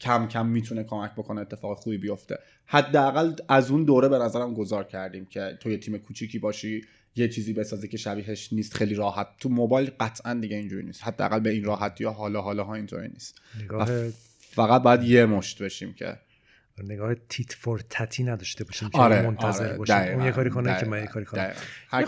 [0.00, 2.38] کم کم می‌تونه کمک بکنه اتفاق خوبی بیفته.
[2.66, 6.84] حداقل از اون دوره به نظرم گذار کردیم که تو یه تیم کوچیکی باشی
[7.16, 9.26] یه چیزی بسازی که شبیهش نیست خیلی راحت.
[9.40, 11.04] تو موبایل قطعا دیگه اینجوری نیست.
[11.04, 13.40] حداقل به این راحتی یا حالا حالا ها اینطوری نیست.
[14.38, 16.16] فقط باید یه مشت بشیم که
[16.84, 19.96] نگاه تیت فور تتی نداشته باشیم که آره، منتظر آره، باشیم.
[19.96, 21.52] اون یه کاری کنه که من یه کاری کنم.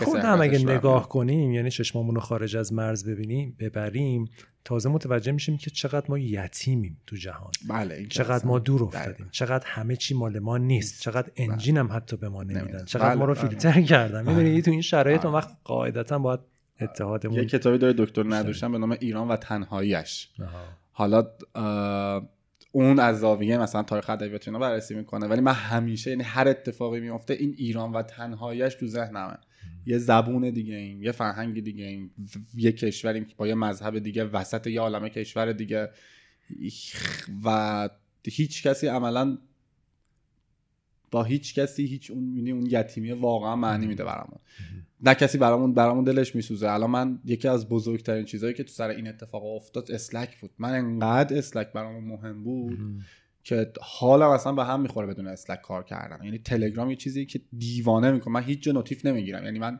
[0.01, 4.29] خود هم اگه نگاه کنیم یعنی چشمامون رو خارج از مرز ببینیم ببریم
[4.65, 7.51] تازه متوجه میشیم که چقدر ما یتیمیم تو جهان.
[7.69, 9.29] بله چقدر ما دور افتادیم.
[9.31, 11.01] چقدر همه چی مال ما نیست.
[11.01, 11.51] چقدر بله.
[11.51, 12.85] انجین هم حتی به ما نمیدن.
[12.85, 13.47] چقدر بله، ما رو بله.
[13.49, 14.27] فیلتر کردن.
[14.27, 16.39] می‌دونی تو این شرایط اون وقت قاعدتا باید
[16.81, 20.29] اتحادمون یه کتابی داره دکتر ندوشن به نام ایران و تنهاییش
[20.91, 21.27] حالا
[22.71, 25.27] اون از زاویه مثلا تاریخ ادبیات اینا بررسی می‌کنه.
[25.27, 29.37] ولی من همیشه یعنی هر اتفاقی میفته این ایران و تنهاییش تو ذهنمه.
[29.85, 32.11] یه زبون دیگه ایم یه فرهنگ دیگه ایم
[32.55, 35.89] یه کشوریم با یه مذهب دیگه وسط یه عالمه کشور دیگه.
[37.45, 37.89] و
[38.25, 39.37] هیچ کسی عملا
[41.11, 44.39] با هیچ کسی هیچ اون یعنی اون یتیمی واقعا معنی میده برامون.
[45.01, 46.71] نه کسی برامون برامون دلش میسوزه.
[46.71, 50.51] الان من یکی از بزرگترین چیزهایی که تو سر این اتفاق افتاد اسلک بود.
[50.59, 52.79] من انقدر اسلک برامون مهم بود
[53.43, 57.41] که حالم اصلا به هم می‌خوره بدون اسلک کار کردم یعنی تلگرام یه چیزی که
[57.57, 58.33] دیوانه می‌کنه.
[58.33, 59.45] من هیچ جا نوتیف نمی‌گیرم.
[59.45, 59.79] یعنی من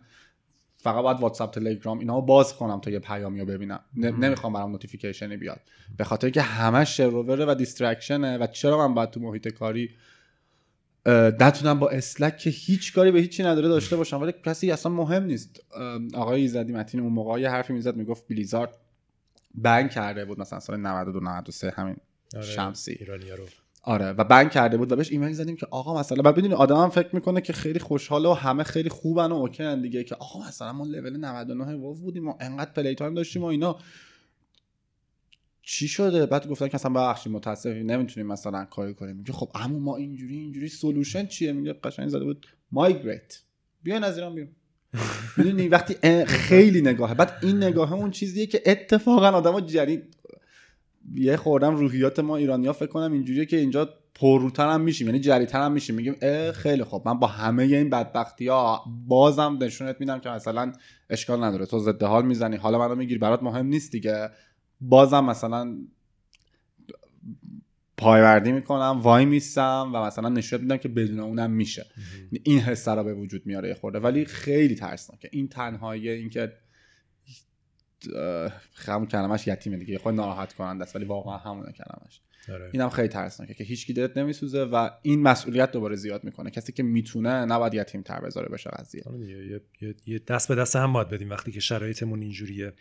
[0.77, 3.79] فقط باید واتساپ تلگرام اینا باز کنم تا یه پیامی رو ببینم.
[3.95, 5.61] نمی‌خوام برام notification ی بیاد.
[5.97, 9.19] به خاطر که همش شر و وره و distraction ه و چرا من باید تو
[9.19, 9.89] محیط کاری
[11.39, 15.23] نتونم با Slack که هیچ کاری به هیچی نداره داشته باشم ولی کسی اصلا مهم
[15.23, 15.59] نیست.
[16.13, 18.77] آقای ایزدی متین اون موقع یه حرفی می‌زد می‌گفت Blizzard
[19.55, 21.95] ban کرده بود مثلا سال 92 93 همین
[22.35, 23.05] آره، شمسی.
[23.37, 23.45] رو.
[23.83, 26.75] آره و ban کرده بود و بهش ایمیل زدیم که آقا مثلا بعد بدونی آدم
[26.75, 30.15] هم فکر می‌کنه که خیلی خوشحاله و همه خیلی خوبن و OK ن دیگه که
[30.15, 33.77] آقا مثلا ما لول 99 وو بودیم و انقدر playtime داشتیم و اینا.
[35.61, 39.15] چی شده؟ بعد گفتن که اصلا ببخشید متاسفی نمی‌تونیم مثلا کاری کنیم.
[39.15, 43.41] میگه خب اما ما اینجوری اینجوری سولوشن چیه؟ میگه قشنگ زده بود مایگریت
[43.83, 44.51] بیاین از ایران بیرون.
[45.37, 47.13] می‌دونی؟ وقتی خیلی نگاهه.
[47.13, 50.03] بعد این نگاه اون چیزیه که اتفاقا آدما جری
[51.15, 55.61] یه خوردم روحیات ما ایرانیا فکر کنم اینجوریه که اینجا پرروتر هم میشیم یعنی جریتر
[55.61, 55.95] هم میشیم.
[55.95, 57.07] میگیم اه خیلی خوب.
[57.07, 60.71] من با همه این بدبختی ها بازم نشونت میدم که مثلا
[61.09, 61.65] اشکال نداره.
[61.65, 64.29] تو ضد حال می‌زنی حالا منو می‌گیری برات مهم نیست دیگه.
[64.81, 65.77] بازم مثلا
[67.97, 71.85] پایوردی می‌کنم وای میستم و مثلا نشون میدم که بدون اونم میشه.
[72.43, 73.99] این حس را به وجود میاره یه خورده.
[73.99, 75.29] ولی خیلی ترسناکه.
[75.31, 76.53] این تنهایی اینکه
[78.75, 79.97] همون کلمش یتیمه دیگه.
[79.97, 82.69] خود ناراحت کننده است ولی واقعا همون کلمش داره.
[82.73, 86.49] اینم خیلی ترسناکه که هیچ دلت نمیسوزه و این مسئولیت دوباره زیاد می‌کنه.
[86.49, 89.03] کسی که می‌تونه نباید یتیم تر بذاره بشه قضیه.
[89.05, 89.61] آره
[90.05, 92.73] یه دست به دست هم باید بدیم وقتی که شرایطمون اینجوریه.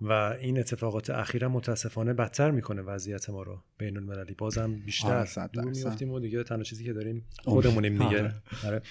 [0.00, 5.64] و این اتفاقات اخیرا متاسفانه بدتر می‌کنه وضعیت ما رو بین المللی بازم بیشتر دور
[5.64, 8.32] میفتیم و دیگه تنها چیزی که داریم خودمونیم دیگه.
[8.66, 8.82] آره.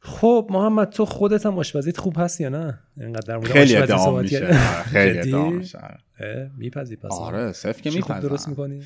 [0.00, 4.20] خب محمد تو خودت هم آشپزیت خوب هست یا نه؟ اینقدر در مورد خیلی ادعا
[4.20, 4.52] میشه.
[4.82, 6.00] خیلی ادعا میشه.
[6.56, 7.12] میپذی پس.
[7.12, 8.82] آره صرف که میپذی درست می‌کنی؟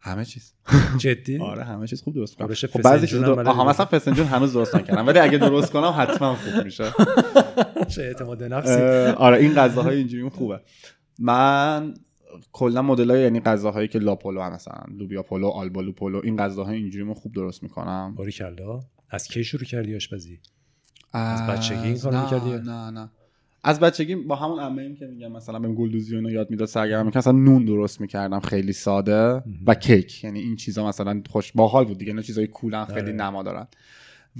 [0.00, 0.54] همه چیز.
[0.98, 4.76] جدی؟ آره همه چیز خوب درست کنم خب بعضی چیزا آها مثلا فسنجون هنوز درست
[4.76, 5.06] نکردم.
[5.06, 6.84] ولی اگه درست کنم حتما خوب میشه.
[7.94, 8.80] چه اعتماد نفسی.
[9.16, 10.60] آره این غذاهای اینجوری خوبه.
[11.18, 11.94] من
[12.52, 17.14] کلا مدلای یعنی غذاهایی که لاپولو هم مثلا لوبیا پولو آلبالو پولو این غذاهای اینجوری
[17.14, 18.14] خوب درست می‌کنم.
[18.14, 20.40] باریکلا از کی شروع کردی آشپزی؟
[21.12, 23.10] از بچگی این کارو می‌کردی نه نه.
[23.68, 27.18] از بچگی با همون عمه که میگم مثلا بهم گلدوزی و یاد می‌داد سرگرم می‌کردم.
[27.18, 29.42] مثلا نون درست می‌کردم خیلی ساده.
[29.66, 33.12] و کیک یعنی این چیزا مثلا خوش باحال بود دیگه نه چیزای کولن خیلی آره.
[33.12, 33.66] نما دارن.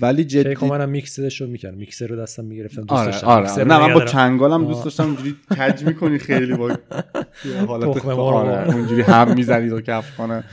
[0.01, 1.77] ولی جدی کیک منم میکسش رو می‌کردم.
[1.79, 3.27] میکسر رو دستم می‌گرفتم دوست آره داشتم.
[3.27, 3.65] آره.
[3.65, 8.75] نه من با چنگالم دوست داشتم اونجوری کج می‌کنی خیلی باحاله آره.
[8.75, 10.45] اونجوری هم می‌زنید و کف کنه.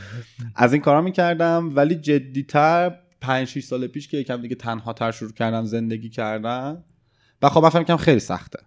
[0.55, 5.11] از این کارا می‌کردم ولی جدیتر 5 6 سال پیش که یکم دیگه تنها تر
[5.11, 6.83] شروع کردم زندگی کردن
[7.45, 8.59] و خب من فهمیدم خیلی سخته.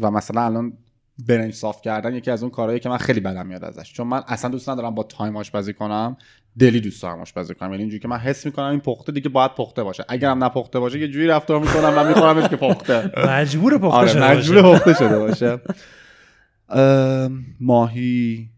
[0.00, 0.72] و مثلا الان
[1.28, 3.92] برنج صاف کردن یکی از اون کارهایی که من خیلی بدم میاد ازش.
[3.92, 6.16] چون من اصلا دوست ندارم با time آشپزی کنم.
[6.58, 7.70] دلی دوست دارم آشپزی کنم.
[7.70, 10.04] یعنی اینجوری که من حس می‌کنم این پخته دیگه باید پخته باشه.
[10.08, 13.10] اگرم نپخته باشه یه جوری رفتار می‌کنم و میخورمش که پخته.
[13.28, 15.60] مجبور پخته آره، شده مجبور پخته شده باشه.
[17.60, 18.48] ماهی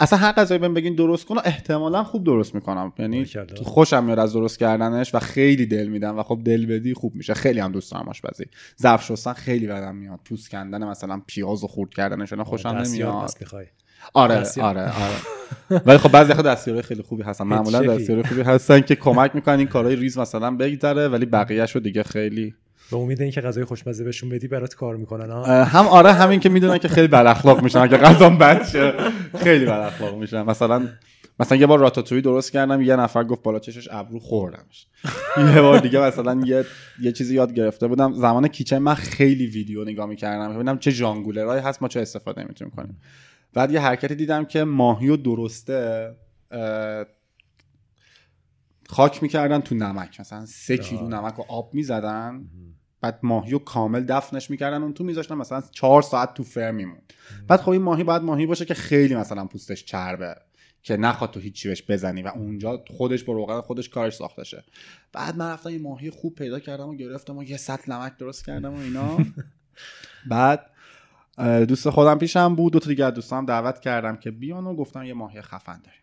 [0.00, 2.92] اصلا هر غذایی بهم بگین درست کنم احتمالا خوب درست می‌کنم.
[2.98, 3.24] یعنی
[3.64, 7.34] خوشم میاد از درست کردنش و خیلی دل میدم و خب دل بدی خوب میشه.
[7.34, 8.44] خیلی هم دوست دارم آشپزی.
[8.82, 10.20] ظرف شستن خیلی بدم میاد.
[10.24, 13.30] پوست کندن مثلا پیاز و خورد کردنش اینا خوشم نمیاد.
[14.14, 15.80] آره آره آره.
[15.86, 17.44] ولی خب بعضی دستیاره خیلی خوبی هستن.
[17.54, 22.02] معمولا دستیاره خوبی هستن که کمک می‌کنن این کارهای ریز مثلا بگذره ولی بقیه‌شو دیگه
[22.02, 22.54] خیلی
[22.90, 25.30] به امید اینکه غذای خوشمزه بهشون بدی برات کار می‌کنن
[25.64, 28.62] هم آره همین که می‌دونن که خیلی بد اخلاق میشن اگه غذام بد
[29.42, 30.42] خیلی بد اخلاق میشن.
[30.42, 30.88] مثلا
[31.40, 34.86] مثلا یه بار راتاتوی درست کردم یه نفر گفت بالا چشش ابرو خوردمش.
[35.54, 36.64] یه بار دیگه مثلا یه
[37.00, 38.12] یه چیزی یاد گرفته بودم.
[38.12, 42.74] زمان کیچن من خیلی ویدیو نگاه می‌کردم ببینم چه ژانگولرایی هست ما چه استفاده می‌تونیم
[42.76, 43.00] کنیم.
[43.54, 46.10] بعد یه حرکتی دیدم که ماهی و درسته
[48.88, 50.20] خاک می‌کردن تو نمک.
[50.20, 52.44] مثلا سه کیلو نمک و آب می‌زدن.
[53.00, 54.82] بعد ماهی رو کامل دفنش می‌کردن.
[54.82, 56.98] اون تو میذاشتن مثلا چهار ساعت تو فر میمون
[57.48, 60.36] بعد خب این ماهی باید ماهی باشه که خیلی مثلا پوستش چربه.
[60.82, 64.64] که نخواد تو هیچی بهش بزنی و اونجا خودش با روغن خودش کارش ساخته شه.
[65.12, 68.44] بعد من رفتم این ماهی خوب پیدا کردم و گرفتم و یه سطل نمک درست
[68.44, 69.18] کردم و اینا.
[70.30, 70.70] بعد
[71.66, 72.72] دوست خودم پیشم بود.
[72.72, 75.99] دو تا دیگه دوستام دعوت کردم که بیان و گفتم یه ماهی خفن داریم.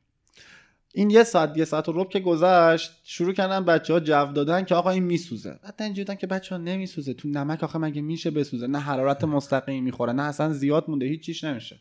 [0.98, 4.66] این یه ساعت یه ساعت و رب که گذشت شروع کردن بچه ها جو دادن
[4.66, 5.60] که آقا این میسوزه.
[5.64, 7.14] بعد اینجوری که بچه ها نمیسوزه.
[7.14, 11.22] تو نمک آخه مگه میشه بسوزه؟ نه حرارت مستقیم می‌خوره نه اصلا زیاد مونده هیچ
[11.22, 11.80] چیش نمیشه.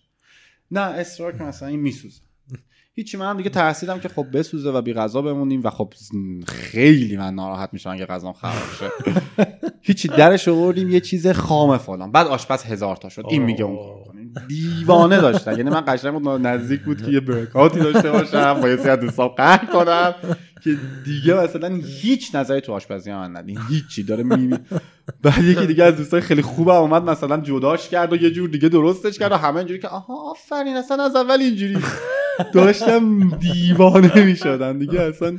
[0.71, 2.21] نه اصرار که مثلا این میسوزه.
[2.95, 5.95] هیچی من دیگه ترسیدم که خب بسوزه و بی غذا بمونیم و خب
[6.47, 8.91] خیلی من ناراحت میشم اگه غذام خراب شه
[9.83, 12.13] هیچی درش آوردیم یه چیز خام فلان.
[12.13, 13.25] بعد آشپز هزار تا شد.
[13.29, 15.57] این میگه اون دیوانه داشتن.
[15.59, 19.29] یعنی من قشنگ بود نزدیک بود که یه برکاتی داشته باشم با یه سری دوستان
[19.29, 20.15] قهر کنم
[20.63, 24.03] که دیگه مثلا هیچ نظری تو آشپزی من ندین هیچی.
[24.03, 24.59] داره میمی
[25.23, 28.69] بعد یکی دیگه از دوستای خیلی خوبم اومد مثلا جداش کرد و یه جور دیگه
[28.69, 31.79] درستش کرد و همه اینجوری که آها آفرین اصلا از اول اینجوری
[32.55, 35.39] داشتم دیوانه می‌شدن دیگه اصلا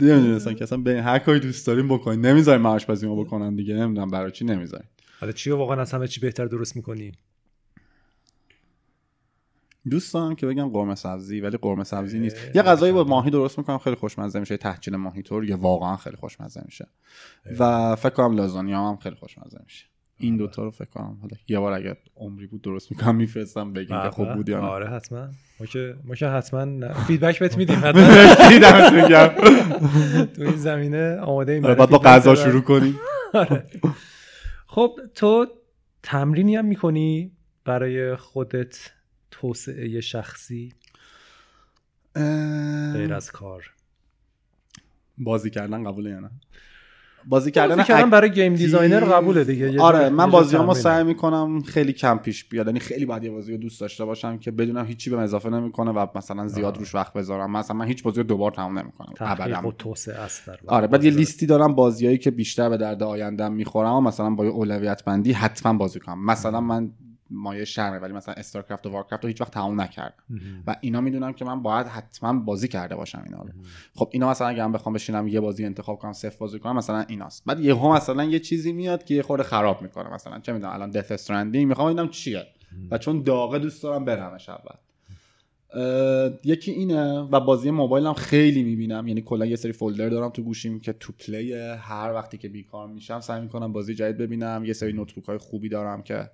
[0.00, 2.26] نمی‌دونستم که اصلا به هر کاری دوست داریم بکنین.
[2.26, 3.74] نمی‌ذاریم آشپزی ما بکنن دیگه.
[3.74, 4.88] نمی‌دونم برای چی نمی‌ذاریم
[5.20, 7.12] حالا چی واقعا از همه چی بهتر درست می‌کنی؟
[9.90, 12.36] دوست دارم که بگم قرمه سبزی ولی قرمه سبزی نیست.
[12.54, 14.56] یه غذایی با ماهی درست می‌کنم خیلی خوشمزه میشه.
[14.56, 16.88] تحچین ماهی طور یه واقعا خیلی خوشمزه میشه.
[17.58, 19.86] و فکر کنم لازانیا هم خیلی خوشمزه میشه.
[20.16, 24.02] این دوتا رو فکر کنم حالا یه بار اگه عمری بود درست می‌کنم میفرستم بگیم
[24.02, 24.66] که خوب بود یا نه.
[24.66, 25.28] آره حتما.
[25.60, 28.02] ما که ما که حتما feedback بهت میدیم حتما.
[30.36, 33.00] تو این زمینه آماده ایم باید با غذا شروع کنیم.
[34.66, 35.46] خب تو
[36.02, 37.32] تمرینی هم می‌کنی
[37.64, 38.90] برای خودت؟
[39.40, 40.72] توسعه شخصی
[42.94, 43.70] غیر از کار.
[45.18, 46.30] بازی کردن قبوله یا نه؟
[47.26, 51.62] بازی کردن بازی کردن برای game designer قبوله دیگه آره من بازی ما سعی می‌کنم
[51.62, 54.86] خیلی کم پیش بیاد یعنی خیلی باید یه بازی رو دوست داشته باشم که بدونم
[54.86, 57.50] هیچی بهم اضافه نمی‌کنه و مثلا زیاد روش وقت بذارم.
[57.50, 59.70] مثلا من هیچ بازی رو دوبار تمام نمی‌کنم ابدا.
[59.70, 64.00] توسعه است آره بعد یه لیستی دارم بازیایی که بیشتر به درد آیندم می‌خورن و
[64.00, 66.24] مثلا با اولویت بندی حتما بازی کنم.
[66.24, 66.90] مثلا من
[67.30, 70.24] مایه شرمه ولی مثلا StarCraft و Warcraft رو هیچ وقت تمام نکردم.
[70.66, 73.48] و اینا می‌دونم که من باید حتما بازی کرده باشم اینا رو.
[73.94, 77.04] خب اینا مثلا اگه من بخوام بشینم یه بازی انتخاب کنم صفر بازی کنم مثلا
[77.08, 77.42] ایناست.
[77.46, 80.14] بعد یهو مثلا یه چیزی میاد که یه خورده خراب می‌کنه.
[80.14, 82.46] مثلا چه می‌دونم الان Death Stranding می‌خوام ببینم چیه.
[82.90, 84.76] و چون داغه دوست دارم برمش اول.
[86.44, 89.08] یکی اینه و بازی موبایل هم خیلی می‌بینم.
[89.08, 92.88] یعنی کلا یه سری folder دارم تو گوشیم که تو Play هر وقتی که بیکار
[92.88, 94.64] میشم سعی می‌کنم بازی جدید ببینم.
[94.64, 96.30] یه سری notebook های خوبی دارم که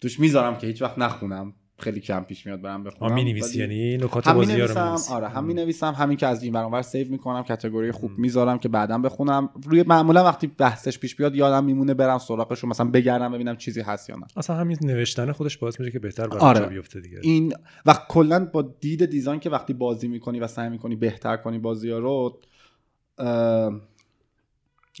[0.00, 1.52] توش می‌ذارم که هیچ وقت نخونم.
[1.78, 3.14] خیلی کم پیش میاد برم بخونم.
[3.14, 4.78] می نویسی یعنی نکات بازی رو
[5.10, 8.68] آره هم می نویسم همین که از این browser save می‌کنم category خوب می‌ذارم که
[8.68, 9.50] بعدا بخونم.
[9.64, 13.80] روی معمولا وقتی بحثش پیش بیاد یادم میمونه برم سراغش رو مثلا بگردم ببینم چیزی
[13.80, 14.26] هست یا نه.
[14.36, 16.66] اصلا همین نوشتن خودش باعث میشه که بهتر برات آره.
[16.66, 17.18] بیفته دیگه.
[17.22, 17.52] این
[17.86, 21.90] و کلا با دید design که وقتی بازی می‌کنی و سعی می‌کنی بهتر کنی بازی
[21.90, 22.40] رو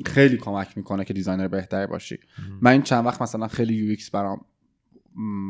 [0.06, 2.18] خیلی کمک می‌کنه که designer بهتری باشی.
[2.60, 4.40] من این چند وقت مثلا خیلی UX برام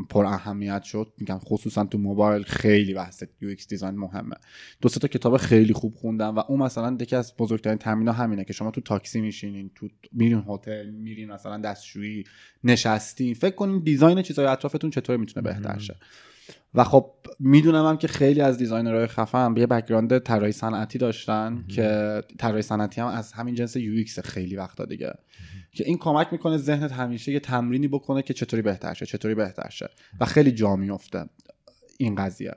[0.08, 1.12] پر اهمیت شد.
[1.18, 4.36] میگم خصوصا تو موبایل خیلی بحث UX design مهمه.
[4.80, 8.52] دو تا کتاب خیلی خوب خوندم و اون مثلا یکی از بزرگترین تمرینا همینه که
[8.52, 12.24] شما تو تاکسی میشینین تو میرین هتل میرین مثلا دستشویی
[12.64, 13.34] نشستین.
[13.34, 15.96] فکر کنین design چیزای اطرافتون چطور می‌تونه بهتر شه.
[16.74, 20.98] و خب می‌دونم هم که خیلی از designer های خفن به یه بکگراند طراحی صنعتی
[20.98, 25.12] داشتن که طراحی صنعتی هم از همین جنس UX خیلی وقتا دیگه.
[25.76, 29.68] که این کمک می‌کنه ذهنت همیشه یه تمرینی بکنه که چطوری بهتر شه چطوری بهتر
[29.70, 29.90] شه.
[30.20, 31.24] و خیلی جا میفته
[31.98, 32.55] این قضیه.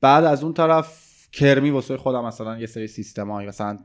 [0.00, 1.02] بعد از اون طرف
[1.32, 3.78] کرمی واسه خودم مثلا یه سری سیستمایی مثلا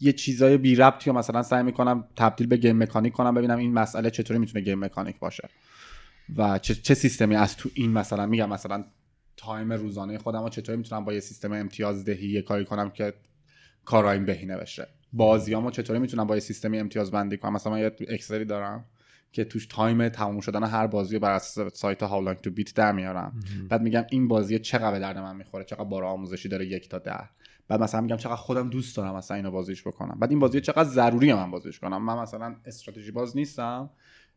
[0.00, 3.72] یه چیزای بی ربط یا مثلا سعی می‌کنم تبدیل به game mechanic کنم ببینم این
[3.72, 5.48] مسئله چطوری می‌تونه game mechanic باشه
[6.36, 8.84] و چه, چه سیستمی از تو این مثلا میگم مثلا
[9.36, 13.14] time روزانه خودم رو چطوری می‌تونم با یه سیستم امتیاز دهی یه کاری کنم که
[13.84, 14.88] کارام بهینه بشه.
[15.16, 18.84] بازیامو چطوری می‌تونم با یه سیستمی امتیاز بندی کنم؟ مثلا من یه Excel ی دارم
[19.32, 23.40] که توش time تموم شدن هر بازی بر اساس سایت HowLongToBeat در میارم.
[23.68, 26.98] بعد میگم این بازی چقدر به درد من می‌خوره؟ چقدر بار آموزشی داره یک تا
[26.98, 27.20] ده؟
[27.68, 30.18] بعد مثلا میگم چقدر خودم دوست دارم مثلا اینو بازیش بکنم.
[30.20, 33.90] بعد این بازی چقدر ضروریه من بازیش کنم؟ من مثلا استراتژی باز نیستم.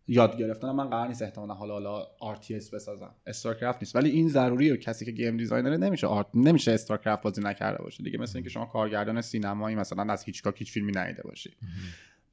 [0.07, 0.71] یاد گرفتن.
[0.71, 2.05] من قرار نیست احتمالا حالا حالا
[2.35, 3.15] RTS بسازم.
[3.27, 3.95] StarCraft نیست.
[3.95, 4.77] ولی این ضروریه.
[4.77, 8.03] کسی که game designer نمیشه art نمیشه StarCraft بازی نکرده باشه.
[8.03, 11.53] دیگه مثل اینکه شما کارگردان سینمایی مثلا از هیچ هیچ فیلمی ندیده باشی.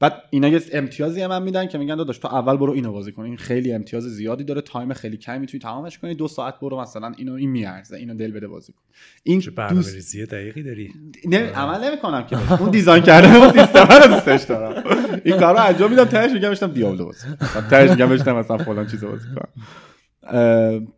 [0.01, 3.23] بعد اینا یه امتیازی هم میدن که میگن داداش تو اول برو اینو بازی کن.
[3.23, 6.15] این خیلی امتیاز زیادی داره time خیلی کمی می‌تونی تمامش کنی.
[6.15, 8.83] دو ساعت برو مثلا اینو این میارزه اینو دل بده بازی کن.
[9.23, 10.93] این برنامه‌ریزی دقیقی داری؟
[11.29, 12.53] نه عمل نمی‌کنم که.
[12.61, 14.85] اون design اون سیستم رو دوستش دارم.
[15.25, 17.27] این کارو انجام میدم تهش میگم بشینم Diablo بازی
[17.71, 20.89] تهش میگم بشینم مثلا فلان چیزو بازی کنم.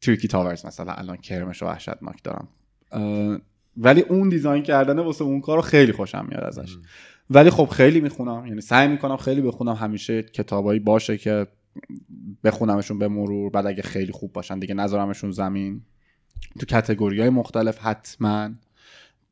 [0.00, 2.48] Tricky Towers مثلا الان کرمش رو وحشتناک دارم.
[3.76, 6.76] ولی اون design کردن واسه اون کارو خیلی خوشم میاد ازش.
[7.30, 8.46] ولی خب خیلی می‌خونم.
[8.46, 9.74] یعنی سعی می‌کنم خیلی بخونم.
[9.74, 11.46] همیشه کتابایی باشه که
[12.44, 13.50] بخونمشون به مرور.
[13.50, 15.82] بعد اگه خیلی خوب باشن دیگه نذارمشون زمین.
[16.58, 18.50] تو category های مختلف حتما.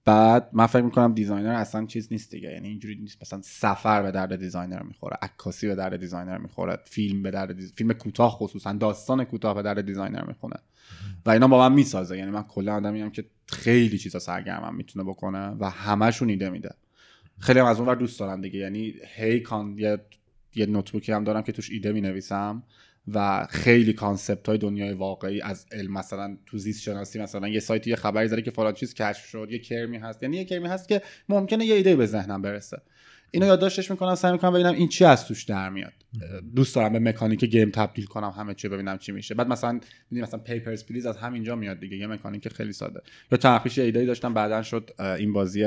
[0.04, 2.52] بعد من فکر می‌کنم designer اصلا چیز نیست دیگه.
[2.52, 3.18] یعنی اینجوری نیست.
[3.22, 5.16] مثلا سفر به درد designer می‌خوره.
[5.22, 6.78] عکاسی به درد designer می‌خوره.
[6.84, 7.72] فیلم به درد des...
[7.76, 8.72] فیلم کوتاه خصوصا.
[8.72, 10.56] داستان کوتاه به درد دیزاینر می‌خونه.
[11.26, 12.18] و اینا با من می‌سازه.
[12.18, 16.74] یعنی من کلا آدمی که خیلی چیزا سرگرمم می‌تونه بکنه و همشون ایده میده.
[17.38, 18.58] خیلی هم از اون ور دوست دارم دیگه.
[18.58, 19.98] یعنی هی کان یه
[20.54, 22.62] یه notebook ی هم دارم که توش ایده می نویسم
[23.12, 27.90] و خیلی concept های دنیای واقعی از علم مثلا تو زیست شناسی مثلا یه سایتی
[27.90, 30.22] یه خبری زده که فلان چیز کشف شد یه کرمی هست.
[30.22, 32.82] یعنی یه کرمی هست که ممکنه یه ایده به ذهنم برسه.
[33.30, 35.92] اینو یادداشتش می‌کنم سعی می‌کنم ببینم این چی از توش در میاد.
[36.56, 39.34] دوست دارم به مکانیک game تبدیل کنم همه چی ببینم چی میشه.
[39.34, 43.00] بعد مثلا می‌دونی مثلا Papers, Please از همینجا میاد دیگه یه مکانیک خیلی ساده.
[43.32, 45.64] یا چند ایده داشتم بعدا شد این بازی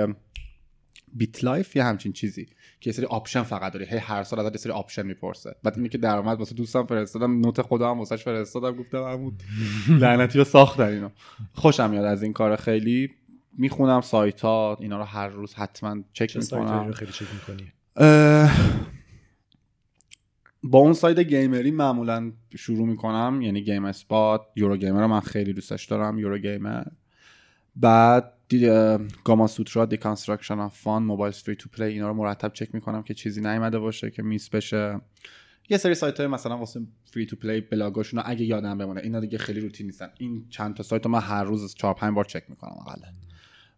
[1.13, 2.45] BitLife یا همچین چیزی
[2.79, 5.55] که یه سری option فقط داری هی هر سال ازت یه سری option می‌پرسه.
[5.63, 9.43] بعد اینی که درآمد واسه دوستم فرستادم note خودم هم واسش فرستادم گفتم همون
[9.89, 11.09] لعنتی رو ساختن اینو
[11.53, 13.09] خوشم میاد از این کار خیلی.
[13.59, 16.91] می‌خونم سایت ها اینا رو هر روز حتما چک می‌کنم.
[16.91, 17.71] خیلی چک می‌کنی؟
[20.63, 23.41] با اون سایت gamer ی معمولا شروع می‌کنم.
[23.41, 26.83] یعنی GameSpot، Eurogamer رو من خیلی دوستش دارم Eurogamer
[27.75, 28.33] بعد
[29.23, 33.41] Gamasutra، Deconstruction of Fun، Mobile Free to Play اینا رو مرتب چک می‌کنم که چیزی
[33.41, 35.01] نیومده باشه که miss بشه.
[35.69, 39.19] یه سری سایت های مثلا واسه free to play blog اشون اگه یادم بمونه اینا
[39.19, 40.09] دیگه خیلی روتین نیستن.
[40.19, 43.07] این چند تا سایت رو من هر روز 4 5 بار چک می‌کنم اقلا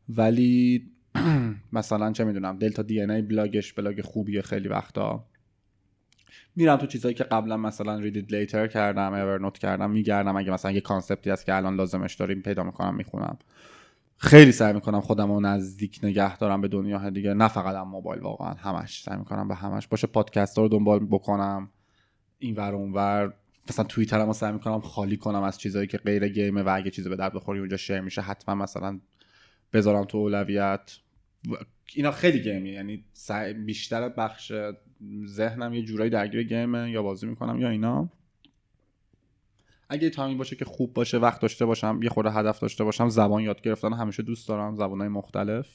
[0.10, 0.92] ولی
[1.74, 5.26] مثلا چه می‌دونم deltaDNA blog ش blog خوبیه خیلی وقتا.
[6.56, 10.38] میرم تو چیزایی که قبلا مثلا read it later کردم Evernote کردم میگردم.
[10.38, 13.38] اگه مثلا یه concept ی هست که الان لازمش داریم پیدا می‌کنم می‌خونم.
[14.22, 17.34] خیلی سعی می‌کنم خودم رو نزدیک نگه دارم به دنیا دیگه.
[17.34, 19.88] نه فقط هم موبایل واقعا همش سعی می‌کنم به همش.
[19.88, 21.70] باشه پادکست ها رو دنبال بکنم
[22.40, 23.34] این ور اون ور
[23.70, 26.92] مثلا توییتر رو سعی می‌کنم خالی کنم از چیزایی که غیر game ه و اگه
[26.92, 29.00] چیزی به درد بخوری اونجا share میشه حتما مثلا
[29.74, 30.98] بذارم تو اولویت.
[31.96, 33.04] اینا خیلی گیمی یعنی
[33.66, 34.52] بیشتر بخش
[35.26, 38.10] ذهنم یه جورایی درگیر گیمه یا بازی می‌کنم یا اینا.
[39.90, 43.44] اگه تایمی باشه که خوب باشه وقت داشته باشم یه خورده هدف داشته باشم زبان
[43.44, 45.68] یاد گرفتن همیشه دوست دارم زبانهای مختلف.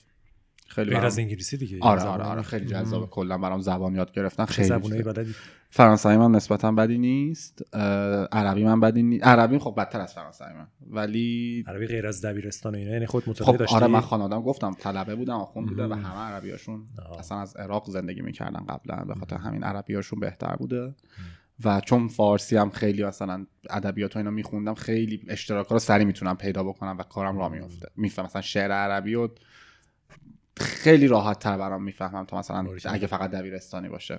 [0.68, 1.04] خیلی برام...
[1.04, 1.78] از انگلیسی دیگه.
[1.80, 3.06] آره آره آره خیلی جذابه.
[3.06, 5.34] کلا برام زبان یاد گرفتن خیلی زبونای بلدی
[5.70, 7.62] فرانسوی من نسبتا بدی نیست
[8.32, 12.74] عربی من بدی نیست عربی خب بدتر از فرانسوی من ولی عربی غیر از دبیرستان
[12.74, 15.86] و اینا یعنی خود مطالعه خب داشتی؟ آره من خانواده‌ام گفتم طلبه بودم آخوند بوده
[15.86, 16.86] و همه عربیاشون
[17.18, 20.94] اصلا از عراق زندگی می‌کردن قبلا به خاطر همین عربیاشون بهتر بوده.
[21.64, 26.64] و چون فارسی هم خیلی مثلا ادبیات اینا میخوندم خیلی اشتراک رو سری می‌تونم پیدا
[26.64, 29.28] بکنم و کارم را میفته میفهم مثلا شعر عربی و
[30.56, 34.18] خیلی راحت تر برام می‌فهمم تا مثلا اگه فقط دبیرستانی باشه.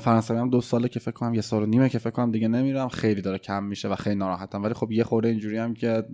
[0.00, 2.48] فرانسوی هم دو ساله که فکر کنم یه سال و نیمه که فکر کنم دیگه
[2.48, 2.88] نمیرم.
[2.88, 4.62] خیلی داره کم میشه و خیلی ناراحتم.
[4.62, 6.04] ولی خب یه خورده اینجوری هم که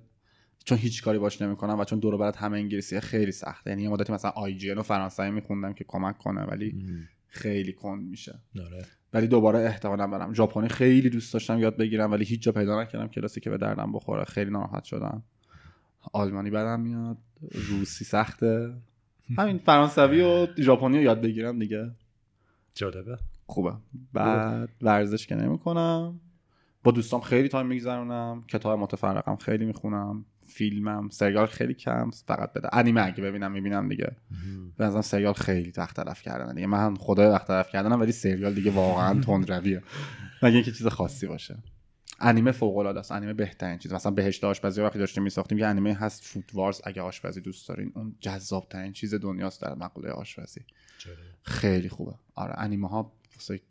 [0.64, 3.70] چون هیچ کاری باش نمی‌کنم و چون دور برات همه انگلیسی خیلی سخته.
[3.70, 6.84] یعنی یه مدتی مثلا آی جی و فرانسوی میخوندم که کمک کنه ولی
[7.32, 8.38] خیلی کند میشه.
[8.54, 8.86] داره.
[9.12, 10.34] ولی دوباره احتمالا برم.
[10.34, 13.92] ژاپنی خیلی دوست داشتم یاد بگیرم ولی هیچ جا پیدا نکردم کلاسی که به دردم
[13.92, 14.24] بخوره.
[14.24, 15.22] خیلی ناراحت شدم.
[16.12, 17.16] آلمانی بدم میاد.
[17.52, 18.74] روسی سخته.
[19.38, 21.90] همین فرانسوی و ژاپنی رو یاد بگیرم دیگه.
[22.74, 23.18] جالبه.
[23.46, 23.72] خوبه.
[24.12, 26.20] بعد ورزش که نمی‌کنم.
[26.84, 28.44] با دوستام خیلی تایم میگذرونم.
[28.48, 29.36] کتاب متفرقم.
[29.36, 30.24] خیلی می‌خونم.
[30.52, 32.68] فیلمم سریال خیلی کم فقط بده.
[32.72, 34.16] انیمه اگه ببینم می‌بینم دیگه.
[34.76, 38.54] به نظرم سریال خیلی تخت تلف کردن دیگه من خدای وقت تلف کردنم ولی سریال
[38.54, 39.82] دیگه واقعا تند رویه
[40.42, 41.58] مگه اینکه چیز خاصی باشه.
[42.20, 43.12] انیمه فوق العاده است.
[43.12, 43.92] انیمه بهترین چیز.
[43.92, 47.92] مثلا بهشت آشپزی وقتی داشتیم میساختیم یه انیمه هست فود وارز اگه آشپزی دوست دارین
[47.94, 50.60] اون جذاب ترین چیز دنیاست در مقوله آشپزی.
[51.42, 52.12] خیلی خوبه.
[52.34, 53.12] آره انیمه ها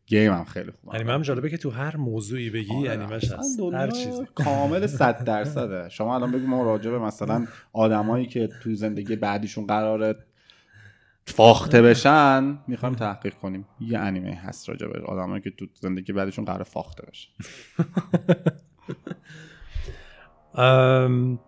[0.05, 2.91] game هم خیلی خوبه انیمه هم جالبه که تو هر موضوعی بگی آره.
[2.91, 4.25] انیمش هست هر چیزی.
[4.35, 5.89] کامل 100 درصده.
[5.89, 10.15] شما الان بگو ما راجع به مثلا آدمایی که تو زندگی بعدیشون قراره
[11.25, 13.65] فاخته بشن می‌خوایم تحقیق کنیم.
[13.79, 17.29] یه انیمه هست راجع به آدمایی که تو زندگی بعدشون قرار فاخته بشن.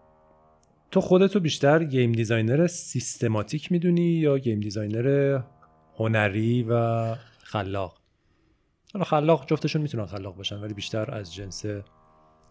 [0.92, 5.40] تو خودتو بیشتر game designer سیستماتیک می‌دونی یا game designer
[5.95, 8.02] هنری و خلاق؟
[8.93, 11.65] حالا خلاق جفتشون می‌تونن خلاق باشن ولی بیشتر از جنس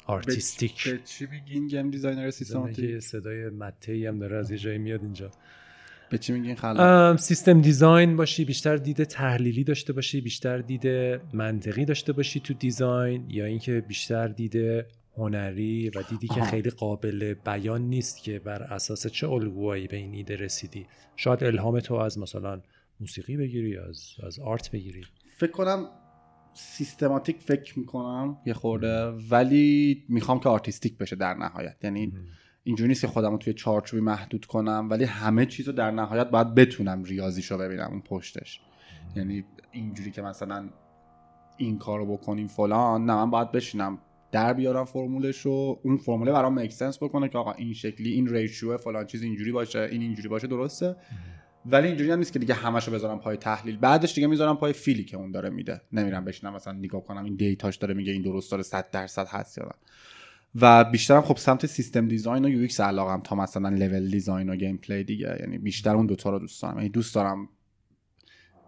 [0.06, 0.89] artistic.
[0.88, 2.98] به چی میگین؟ game designer سیستماتیک.
[2.98, 5.30] صدای مته هم داره از یه جایی میاد اینجا.
[6.10, 10.86] به چی میگین خلاق؟ system design باشی بیشتر دید تحلیلی داشته باشی بیشتر دید
[11.32, 14.84] منطقی داشته باشی تو design یا اینکه بیشتر دید
[15.16, 20.14] هنری و دیدی که خیلی قابل بیان نیست که بر اساس چه الگوهایی به این
[20.14, 20.86] ایده رسیدی.
[21.16, 22.60] شاید الهام تو از مثلا
[23.00, 25.04] موسیقی بگیری از از art بگیری.
[25.36, 25.88] فکر کنم
[26.55, 28.36] سیستماتیک فکر می‌کنم.
[28.47, 29.06] یه خورده.
[29.06, 31.76] ولی می‌خوام که artistic بشه در نهایت.
[31.82, 32.12] یعنی
[32.64, 36.31] اینجوری نیست که خودم رو توی چارچوبی محدود کنم ولی همه چیز رو در نهایت
[36.31, 38.60] باید بتونم ریاضیشو ببینم اون پشتش.
[39.16, 40.68] یعنی اینجوری که مثلا
[41.56, 43.98] این کارو بکنیم فلان نه من باید بشینم
[44.32, 48.28] در بیارم فرمولش رو اون فرموله برام make sense بکنه که آقا این شکلی این
[48.28, 50.97] ratio فلان چیز اینجوری باشه این اینجوری باشه درسته؟
[51.66, 53.76] ولی اینجوری هم نیست که دیگه همشو بذارم پای تحلیل.
[53.76, 55.81] بعدش دیگه می‌ذارم پای feel ی که اون داره میده.
[55.92, 59.28] نمیرم بشینم مثلا نگاه کنم این data ش داره میگه این درست داره 100 درصد
[59.28, 59.73] هست یا نه.
[60.60, 65.05] و بیشترم خب سمت system design و UX علاقم تا مثلا level design و gameplay
[65.05, 65.36] دیگه.
[65.41, 66.76] یعنی بیشتر اون دوتا رو دوست دارم.
[66.76, 67.49] یعنی دوست دارم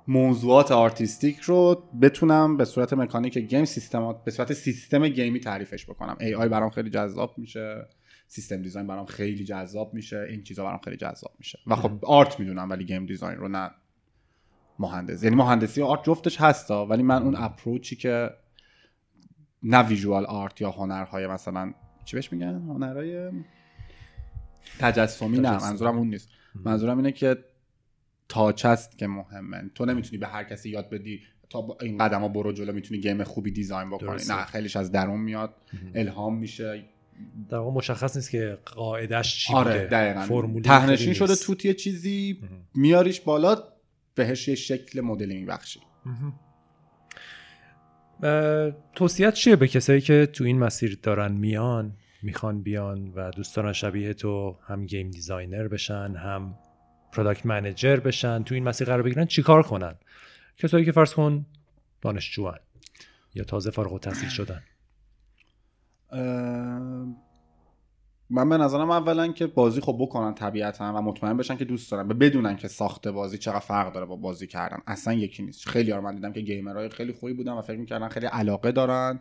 [0.08, 5.86] موضوعات artistic رو بتونم به صورت مکانیک game سیستمات به صورت سیستم game ی تعریفش
[5.86, 6.16] بکنم.
[6.20, 7.88] AI برام خیلی جذاب میشه.
[8.26, 10.26] system design برام خیلی جذاب میشه.
[10.30, 11.58] این چیزا برام خیلی جذاب میشه.
[11.66, 13.70] و خب art می‌دونم ولی game design رو نه.
[14.78, 15.22] مهندس.
[15.22, 18.30] یعنی مهندسی و art جفتش هستا ولی من اون approach ی که
[19.62, 23.30] نه visual art یا هنرهای مثلا چی بهش میگن؟ هنرهای
[24.78, 26.28] تجسمی نه منظورم اون نیست.
[26.54, 27.44] منظورم اینه که
[28.28, 29.70] touch است که مهمه.
[29.74, 31.20] تو نمی‌تونی به هر کسی یاد بدی
[31.50, 34.22] تا این قدم ها برو جلو می‌تونی game خوبی design بکنی.
[34.28, 35.54] نه خیلیش از درون میاد.
[35.94, 36.84] الهام میشه.
[37.48, 40.60] در واقع مشخص نیست که قاعدش چی آره بوده.
[40.60, 42.40] تهنشین شده توت یه چیزی
[42.74, 43.62] میاریش بالا
[44.14, 45.80] بهش یه شکل مدلی میبخشی.
[48.94, 53.72] توصیت چیه به کسایی که تو این مسیر دارن میان می‌خوان بیان و دوست دارن
[53.72, 56.58] شبیه تو هم game designer بشن هم
[57.12, 59.94] product manager بشن تو این مسیر قرار بگیرن چیکار کنن؟
[60.58, 61.46] کسایی که فرض کن
[62.00, 62.58] دانشجوان
[63.34, 64.62] یا تازه فارغ التحصیل شدن.
[68.30, 72.10] من به نظرم اولا که بازی خب بکنن طبیعتا و مطمئن بشن که دوست دارن
[72.10, 74.78] و بدونن که ساخت بازی چقدر فرق داره با بازی کردن.
[74.86, 75.68] اصلا یکی نیست.
[75.68, 78.72] خیلی ها من دیدم که gamer های خیلی خوبی بودن و فکر می‌کردن خیلی علاقه
[78.72, 79.18] دارن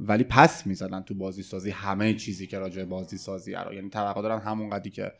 [0.00, 4.22] ولی پس می‌زدن تو بازی سازی همه چیزی که راجع بازی سازی رو یعنی توقع
[4.22, 5.12] دارن همون قدی که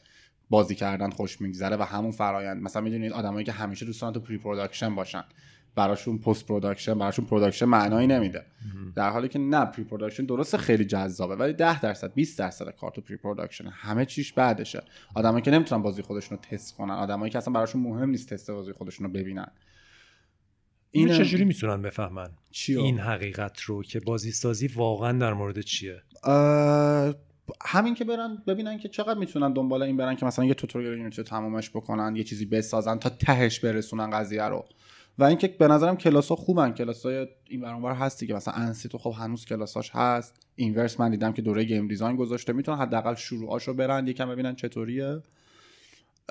[0.50, 2.62] بازی کردن خوش میگذره و همون فرایند.
[2.62, 5.24] مثلا می‌دونید آدمایی که همیشه دوست تو pre-production باشن.
[5.74, 8.46] براشون post-production براشون production معنایی نمیده.
[8.96, 13.00] در حالی که نه pre-production درسته خیلی جذابه ولی 10 درصد 20 درصد کار تو
[13.00, 14.82] pre-production همه چیش بعدشه.
[15.14, 18.50] آدمایی که نمی‌تونن بازی خودشون رو تست کنن آدمایی که اصلا براشون مهم نیست تست
[18.50, 19.48] بازی خودشون رو ببینن
[20.90, 22.30] این چجوری می‌تونن بفهمن؟
[22.68, 26.02] این حقیقت رو که بازی سازی واقعا در مورد چیه؟
[27.64, 31.16] همین که برن ببینن که چقدر می‌تونن دنبال این برن که مثلا یه tutorial Unity
[31.16, 34.64] رو تمومش بکنن یه چیزی بسازن تا تهش برسونن قضیه رو.
[35.18, 38.98] و اینکه به نظرم کلاس ها خوبن کلاس های این برانور هستی که مثلا انستیتو
[38.98, 40.46] خب هنوز کلاساش هست.
[40.56, 42.52] اینورس من دیدم که دوره game design گذاشته.
[42.52, 44.06] می‌تونن حداقل شروعاشو برن.
[44.06, 45.22] یکم ببینن چطوریه.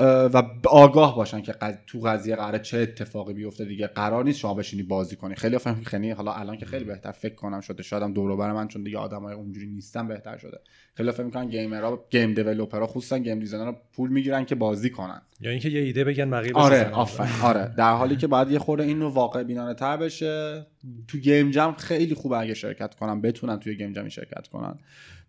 [0.03, 1.53] و آگاه باشن که
[1.87, 3.87] تو قضیه قراره چه اتفاقی بیفته دیگه.
[3.87, 5.35] قرار نیست شما بشینی بازی کنی.
[5.35, 7.83] خیلی فهم خیلی حالا الان که خیلی بهتر فکر کنم شده.
[7.83, 10.57] شادم دور بر من چون دیگه آدمای اونجوری نیستن بهتر شده.
[10.93, 14.89] خیلی فکر می‌کنن گیمرها game developer ها خصوصا game designer ها پول می‌گیرن که بازی
[14.89, 15.21] کنن.
[15.41, 17.41] یا اینکه یه ایده بگن بقیه آره آفرین.
[17.43, 17.73] آره.
[17.77, 20.65] در حالی که بعد یه خورده اینو واقع بینانه تر بشه
[21.07, 24.79] تو game jam خیلی خوبه اگه شرکت کنن بتونن توی game jam شرکت کنن.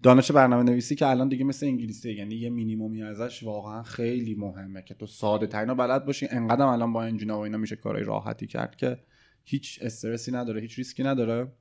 [0.02, 4.82] دانش برنامه نویسی که الان دیگه مثل انگلیسی یعنی یه مینیمومی ازش واقعا خیلی مهمه
[4.82, 6.26] که تو ساده ترین بلد باشی.
[6.30, 8.98] انقدر الان با engine ا و اینا میشه کارهای راحتی کرد که
[9.44, 11.52] هیچ استرسی نداره هیچ ریسکی نداره.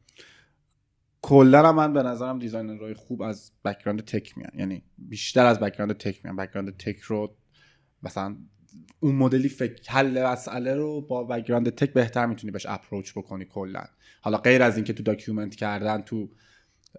[1.22, 4.52] کلا من به نظرم designer های خوب از background tech میان.
[4.58, 6.36] یعنی بیشتر از background tech میان.
[6.36, 7.36] background tech رو
[8.04, 8.38] مثلا
[9.00, 13.84] اون مدلی فکر حل مسئله رو با background tech بهتر می‌تونی بهش approach بکنی کلا.
[14.22, 16.30] حالا غیر از اینکه تو document کردن تو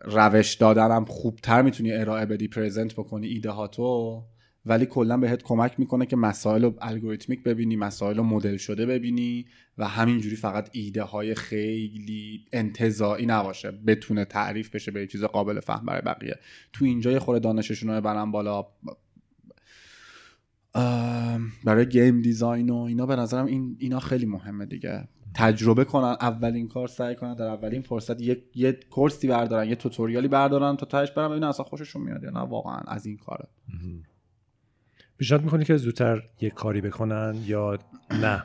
[0.00, 4.22] روش دادنم خوبتر می‌تونی ارائه بدی present بکنی ایده هاتو
[4.66, 9.46] ولی کلا بهت کمک می‌کنه که مسائل رو algorithmic ببینی مسائل رو مدل شده ببینی
[9.78, 15.86] و همینجوری فقط ایده های خیلی انتزاعی نباشه بتونه تعریف بشه به چیز قابل فهم
[15.86, 16.38] برای بقیه.
[16.72, 18.66] تو اینجا یه خورده دانششون رو برن بالا.
[21.64, 25.08] برای گیم دیزاین و اینا به نظرم این اینا خیلی مهمه دیگه.
[25.34, 30.28] تجربه کنن اولین کار سعی کنن در اولین فرصت یه, یه کورسی بردارن یه توتوریالی
[30.28, 32.40] بردارن تا تهش برن ببینن اصلا خوششون میاد یا نه.
[32.40, 33.48] واقعا از این کاره.
[35.18, 37.78] پیشنهاد می‌کنی که زودتر یه کاری بکنن یا
[38.10, 38.44] نه؟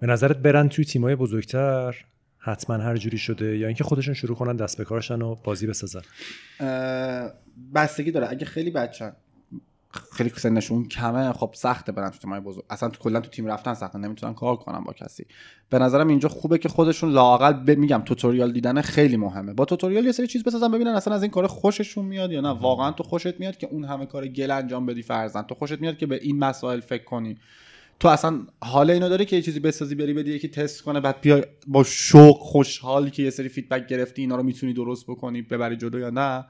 [0.00, 2.04] به نظرت برن توی تیمای بزرگتر؟
[2.38, 6.02] حتما هر جوری شده؟ یا اینکه خودشون شروع کنن دست به کارشن و بازی بسازن؟
[7.74, 8.30] بستگی داره.
[8.30, 9.12] اگه خیلی بچن
[10.12, 11.32] خیلی سنشون کمه.
[11.32, 12.64] خب سخته برن تو تیمای بزرگ.
[12.70, 13.98] اصلا تو کلا تو تیم رفتن سخته.
[13.98, 15.26] نمی‌تونن کار کنن با کسی.
[15.70, 17.70] به نظرم اینجا خوبه که خودشون لاقل ب...
[17.70, 19.52] میگم توتوریال دیدن خیلی مهمه.
[19.52, 22.48] با توتوریال یه سری چیز بسازن ببینن اصلا از این کار خوششون میاد یا نه.
[22.48, 25.42] واقعا تو خوشت میاد که اون همه کار گل انجام بدی فرزن.
[25.42, 27.38] تو خوشت میاد که به این مسائل فکر کنی.
[28.00, 31.20] تو اصلا حال اینو داره که یه چیزی بسازی بری بدی یکی تست کنه بعد
[31.20, 35.76] بیا با شوق خوشحال که یه سری فیدبک گرفتی اینا رو می‌تونی درست بکنی ببری
[35.76, 36.44] جلو یا نه.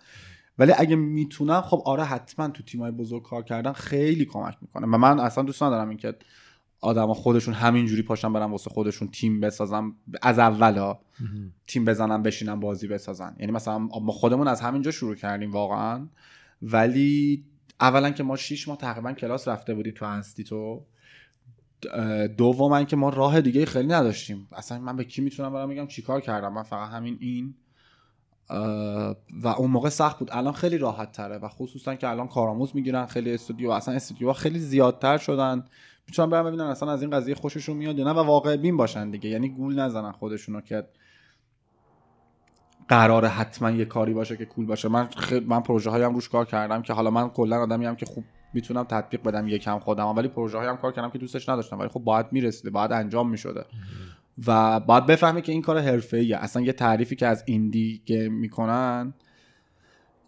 [0.58, 4.86] ولی اگه می‌تونم خب آره حتما تو تیمای بزرگ کار کردن خیلی کمک می‌کنه.
[4.86, 6.14] و من اصلا دوست ندارم اینکه
[6.80, 10.94] آدما خودشون همینجوری پاشن برن واسه خودشون تیم بسازن از اول
[11.66, 13.36] تیم بزنن بشینن بازی بسازن.
[13.38, 16.08] یعنی مثلا ما خودمون از همینجا شروع کردیم واقعا.
[16.62, 17.44] ولی
[17.80, 20.84] اولا که ما شیش ماه تقریبا کلاس رفته بودیم تو انستی تو
[22.36, 24.48] دوما که ما راه دیگه خیلی نداشتیم.
[24.52, 27.54] اصلا من به کی می‌تونم برم بگم چیکار کردم؟ من فقط همین این
[29.42, 30.28] و اون موقع سخت بود.
[30.32, 34.58] الان خیلی راحت تره و خصوصا که الان کارآموز می‌گیرن خیلی استودیو اصلا استودیوها خیلی
[34.58, 35.64] زیادتر شدن.
[36.08, 39.10] می‌تونن برم ببینن اصلا از این قضیه خوششون میاد یا نه و واقع بین باشن
[39.10, 39.30] دیگه.
[39.30, 40.88] یعنی گول نزنن خودشونو که
[42.88, 44.88] قرار حتما یه کاری باشه که کول باشه.
[44.88, 48.06] من خیلی من پروژه هایم روش کار کردم که حالا من کلا آدمی هم که
[48.06, 50.06] خوب می‌تونم تطبیق بدم یکم خودم.
[50.06, 51.78] ولی پروژه هایم کار کردم که دوستش نداشتم.
[51.78, 53.64] ولی خب باید می‌رسیده باید انجام می‌شده.
[54.46, 56.36] و باید بفهمه که این کار حرفه‌ایه.
[56.36, 59.14] اصلا یه تعریفی که از ایندی می‌کنن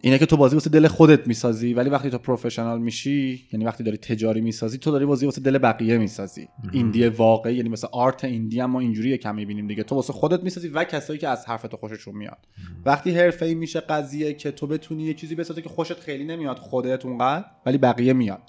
[0.01, 3.83] اینه که تو بازی واسه دل خودت می‌سازی ولی وقتی تو پروفشنال میشی یعنی وقتی
[3.83, 6.47] داری تجاری می‌سازی تو داری بازی واسه دل بقیه می‌سازی.
[6.71, 9.83] ایندی واقعی یعنی مثل آرت ایندی هم ما اینجوری کم می‌بینیم دیگه.
[9.83, 12.37] تو واسه خودت می‌سازی و کسایی که از حرف تو خوششون میاد.
[12.85, 16.57] وقتی حرفه ای میشه قضیه که تو بتونی یه چیزی بسازی که خوشت خیلی نمیاد
[16.57, 18.41] خودت اونقدر ولی بقیه میاد.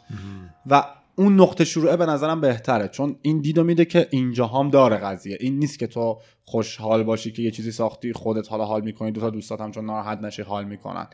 [0.66, 0.84] و
[1.20, 5.36] اون نقطه شروعه به نظرم بهتره چون این دیدو میده که اینجا هم داره قضیه.
[5.40, 9.20] این نیست که تو خوشحال باشی که یه چیزی ساختی خودت حالا حال می‌کنی دو
[9.20, 11.06] تا دوستات هم چون ناراحت نشی حال می‌کنن.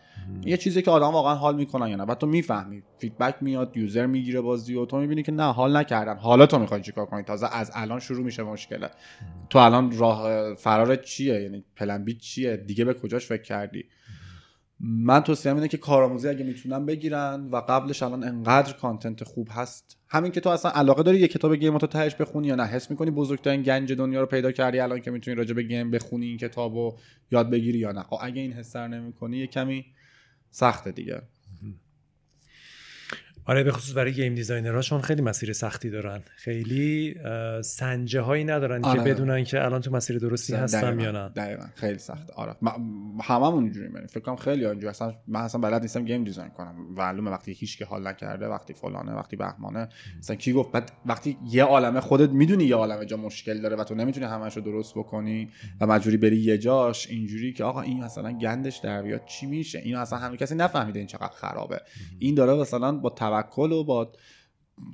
[0.44, 2.06] یه چیزی که آدم واقعا حال می‌کنن یا نه.
[2.06, 6.16] بعد تو می‌فهمی feedback میاد user می‌گیره بازی و تو می‌بینی که نه حال نکردن.
[6.16, 8.90] حالا تو می‌خوای چیکار کنی؟ تازه از الان شروع میشه مشکله.
[9.50, 13.84] تو الان راه فرار چیه؟ یعنی plan B چیه؟ دیگه به کجاش فکر کردی؟
[14.80, 19.95] من توصیه اینه که کارآموزی اگه می‌تونن بگیرن و قبلش الان انقدر content خوب هست
[20.08, 22.90] همین که تو اصلا علاقه داری یه کتاب game تو تهش بخونی یا نه؟ حس
[22.90, 26.36] می‌کنی بزرگترین گنج دنیا رو پیدا کردی الان که می‌تونی راجع به game بخونی این
[26.38, 26.94] کتابو
[27.30, 29.86] یاد بگیری یا نه؟ خب اگه این حس رو نمی‌کنی یه کمی
[30.50, 31.22] سخته دیگه.
[33.46, 36.22] آره به خصوص برای game designer ها چون خیلی مسیر سختی دارن.
[36.36, 37.14] خیلی
[37.62, 39.04] سنجه هایی ندارن آره.
[39.04, 41.28] که بدونن که الان تو مسیر درستی هستم یا نه.
[41.28, 41.66] دقیقا.
[41.74, 42.54] خیلی سخت آره.
[43.22, 44.88] هممون اینجوری میریم فکر کنم خیلی اینجوری.
[44.88, 46.74] اصلا من اصلا بلد نیستم game design کنم.
[46.96, 49.88] معلومه وقتی هیچ که حال نکرده وقتی فلانه وقتی بهمانه.
[50.18, 53.84] مثلا کی گفت؟ بعد وقتی یه عالمه خودت می‌دونی یه عالمه جا مشکل داره و
[53.84, 55.50] تو نمی‌تونی همش رو درست بکنی
[55.80, 59.78] و مجبوری بری یه جاش اینجوری که آقا این مثلا گندش در بیاد چی میشه؟
[59.78, 61.80] این اصلا همه کسی نفهمیده این چقدر خرابه.
[62.18, 63.10] این داره مثلا با
[63.42, 64.12] توکل و با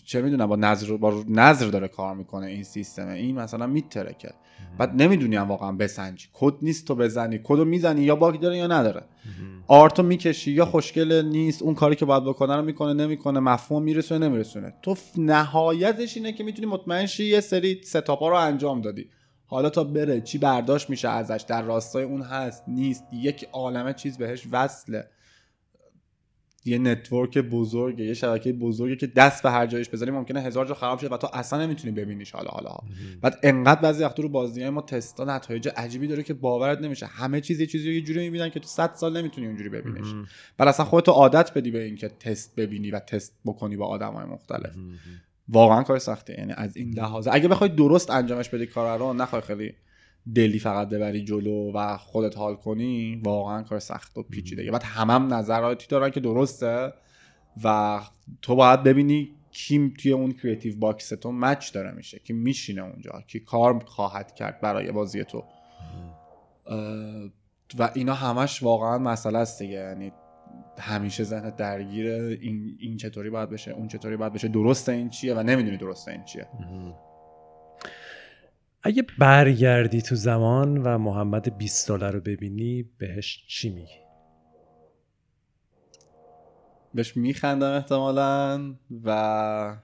[0.05, 3.09] چه می‌دونم با نظر با نظر داره کار می‌کنه این سیستم.
[3.09, 4.31] این مثلا میترکه
[4.79, 6.29] بعد نمی‌دونی هم واقعا بسنجی.
[6.33, 7.41] کد نیست تو بزنی.
[7.45, 9.03] کدو می‌زنی؟ یا باگ داره یا نداره.
[9.67, 11.63] آرتو می‌کشی یا خوشگل نیست.
[11.63, 13.41] اون کاری که باید بکنه رو می‌کنه نمی‌کنه.
[13.41, 14.75] مفهوم میرسونه نمیرسونه.
[14.83, 19.09] تو نهایتش اینه که می‌تونی مطمئن شی یه سری ستاپا رو انجام دادی.
[19.47, 23.05] حالا تا بره چی برداشت میشه ازش؟ در راستای اون هست نیست.
[23.13, 25.09] یک عالمه چیز بهش وصله.
[26.65, 30.75] یه network بزرگه یه شبکه بزرگه که دست به هر جایش بذاری ممکنه هزار جا
[30.75, 32.33] خراب شه و تو اصلا نمی‌تونی ببینیش.
[32.33, 32.77] حالا حالا
[33.21, 37.07] بعد انقدر بعضی وقت رو بازی ما تستا نتایج عجیبی داره که باورت نمیشه.
[37.07, 40.15] همه چیز یه چیزی رو یه جوری می‌بینن که تو 100 سال نمی‌تونی اونجوری ببینیش.
[40.59, 44.75] بعد اصلا خودت عادت بدی به اینکه تست ببینی و تست بکنی با آدمای مختلف.
[45.49, 46.35] واقعا کار سخته.
[46.39, 47.29] یعنی از این لحاظ.
[47.33, 49.75] اگه بخوای درست انجامش بدی کار رو نخوای خیلی
[50.35, 54.71] دلی فقط ببری جلو و خودت حال کنی واقعا کار سخت و پیچیده.
[54.71, 56.93] بعد همم هم نظراتی دارن که درسته
[57.65, 58.01] و
[58.43, 63.25] تو باید ببینی کیم توی اون creative box تو match داره میشه کی میشینه اونجا
[63.27, 65.45] کی کار خواهد کرد برای بازی تو.
[67.79, 69.75] و اینا همش واقعا مسئله است دیگه.
[69.75, 70.13] یعنی
[70.79, 74.49] همیشه ذهنت درگیر این, این چطوری باید بشه اون چطوری باید بشه.
[74.49, 76.47] درسته این چیه و نمی‌دونی درسته این چیه.
[78.85, 84.03] اگه برگردی تو زمان و محمد 20 ساله رو ببینی بهش چی میگی؟
[86.95, 88.61] بهش میخندم احتمالا
[89.05, 89.77] و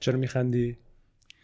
[0.00, 0.76] چرا میخندی؟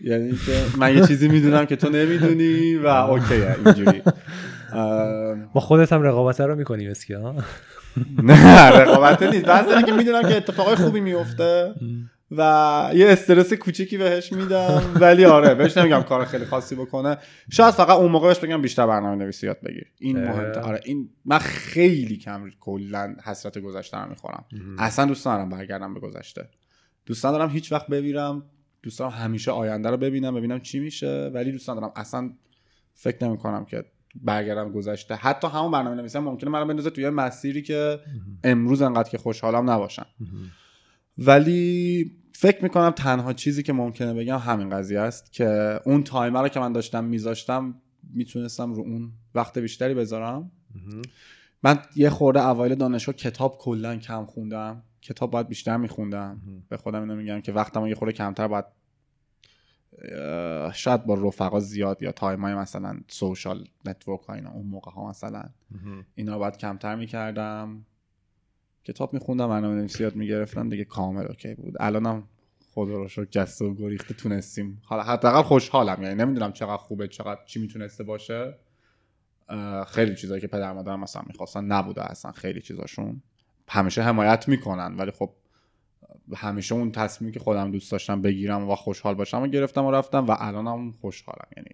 [0.01, 4.03] یعنی که من یه چیزی می‌دونم که تو نمی‌دونی و اوکیه اینجوری.
[5.55, 7.35] ما خودت هم رقابت رو می‌کنیم اسکی ها؟
[8.23, 9.45] نه رقابت نیست.
[9.45, 11.75] بعضی که می‌دونم که اتفاقای خوبی میفته
[12.37, 14.83] و یه استرس کوچیکی بهش میدم.
[15.01, 17.17] ولی آره بهش نمیگم کار خیلی خاصی بکنه.
[17.51, 19.87] شاید فقط اون موقع بهش بگم بیشتر برنامه نویسی یاد بگیر.
[19.99, 24.45] این مهمه آره این من خیلی کم کلا حسرت گذشته رو می‌خورم.
[24.79, 26.49] اصلا دوست ندارم برگردم به گذشته.
[27.07, 28.43] دوست ندارم هیچ وقت ببینم
[28.83, 31.31] دوست دارم همیشه آینده رو ببینم ببینم چی میشه.
[31.35, 31.93] ولی دوست ندارم.
[31.97, 32.33] اصلا
[32.95, 35.15] فکر نمی کنم که برگردم گذشته.
[35.15, 38.01] حتی همون برنامه نویسی ممکنه منو بندازه توی مسیری که
[38.45, 40.07] امروز انقدر که خوشحالم نباشم.
[41.19, 42.11] ولی
[42.43, 46.61] فکر می‌کنم تنها چیزی که ممکنه بگم همین قضیه است که اون تایمر رو که
[46.61, 47.75] من داشتم میذاشتم
[48.15, 50.51] می‌تونستم رو اون وقت بیشتری بذارم.
[51.63, 54.83] من یه خورده اوایل دانشگاه کتاب کلا کم خوندم.
[55.03, 56.41] کتاب باید بیشتر میخوندم.
[56.69, 58.65] به خودم اینو میگم که وقتم یه خورده کمتر باید
[60.75, 65.11] شاید با رفقا زیاد یا time های مثلا social network ها اینا اون موقع ها
[65.11, 65.45] مثلا.
[66.15, 67.87] اینا رو باید کمتر می‌کردم.
[68.85, 71.75] کتاب میخوندم برنامه زیاد می‌گرفتم دیگه کامل اوکی بود.
[71.81, 72.23] الانم
[72.75, 74.83] خدا رو شکر جسته و گریخته تونستیم.
[74.85, 76.03] حالا حداقل خوشحالم.
[76.03, 78.59] یعنی نمی‌دونم چقدر خوبه چقدر چی می‌تونسته باشه.
[79.87, 83.23] خیلی چیزایی که پدر مادرم مثلا می‌خواستن نبوده اصلا خیلی چیزاشون.
[83.69, 85.31] همیشه حمایت می‌کنن ولی خب
[86.35, 90.27] همیشه اون تصمیمی که خودم دوست داشتم بگیرم و خوشحال باشم و گرفتم و رفتم
[90.27, 91.49] و الانم خوشحالم.
[91.57, 91.71] یعنی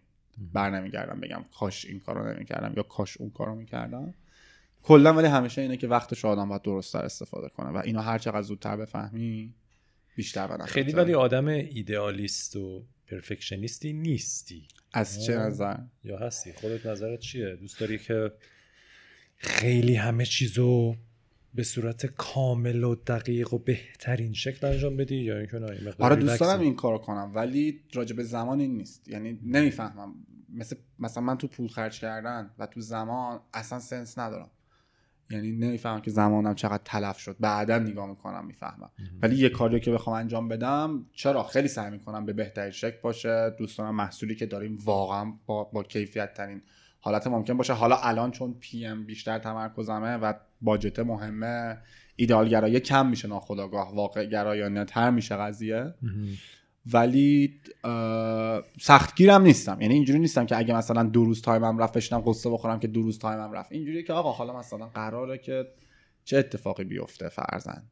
[0.52, 4.14] بر نمیگردم بگم کاش این کارو نمی‌کردم یا کاش اون کارو می‌کردم.
[4.82, 8.42] کلا ولی همیشه اینه که وقتش آدم باید درستتر استفاده کنه و اینو هر چقدر
[8.42, 9.54] زودتر بفهمی
[10.18, 14.68] بیشتر خیلی ولی آدم ایدئالیست و پرفکشنیستی نیستی.
[14.92, 16.52] از چه نظر؟ یا هستی.
[16.52, 18.32] خودت نظرت چیه؟ دوست داری که
[19.36, 20.96] خیلی همه چیزو
[21.54, 26.40] به صورت کامل و دقیق و بهترین شکل انجام بدی یا اینکه نه آره دوست
[26.40, 29.08] دارم این کارو کنم ولی راجع به زمان این نیست.
[29.08, 30.14] یعنی نمی‌فهمم.
[30.48, 34.50] مثل مثلا من تو پول خرج کردن و تو زمان اصلا سنس ندارم.
[35.30, 37.36] یعنی نمی‌فهمم که زمانم چقدر تلف شد.
[37.40, 38.90] بعدا نگاه می‌کنم می‌فهمم.
[39.22, 43.50] ولی یه کاریو که بخوام انجام بدم چرا؟ خیلی سعی می‌کنم به بهترین شکل باشه.
[43.58, 46.62] دوست دارم محصولی که داریم واقعا با, با کیفیت ترین
[47.00, 47.72] حالت ممکن باشه.
[47.72, 51.78] حالا الان چون PM بیشتر تمرکزمه و budget مهمه
[52.16, 55.94] ایدئال گرایی کم میشه ناخودآگاه واقع گرایانه تر میشه قضیه.
[56.92, 57.60] ولی
[58.80, 59.80] سختگیرم نیستم.
[59.80, 62.86] یعنی اینجوری نیستم که اگه مثلا دو روز time م رفت بشینم غصه بخورم که
[62.88, 63.72] دو روز time م رفت.
[63.72, 65.66] اینجوری که آقا حالا مثلا قراره که
[66.24, 67.82] چه اتفاقی بیفته فرضا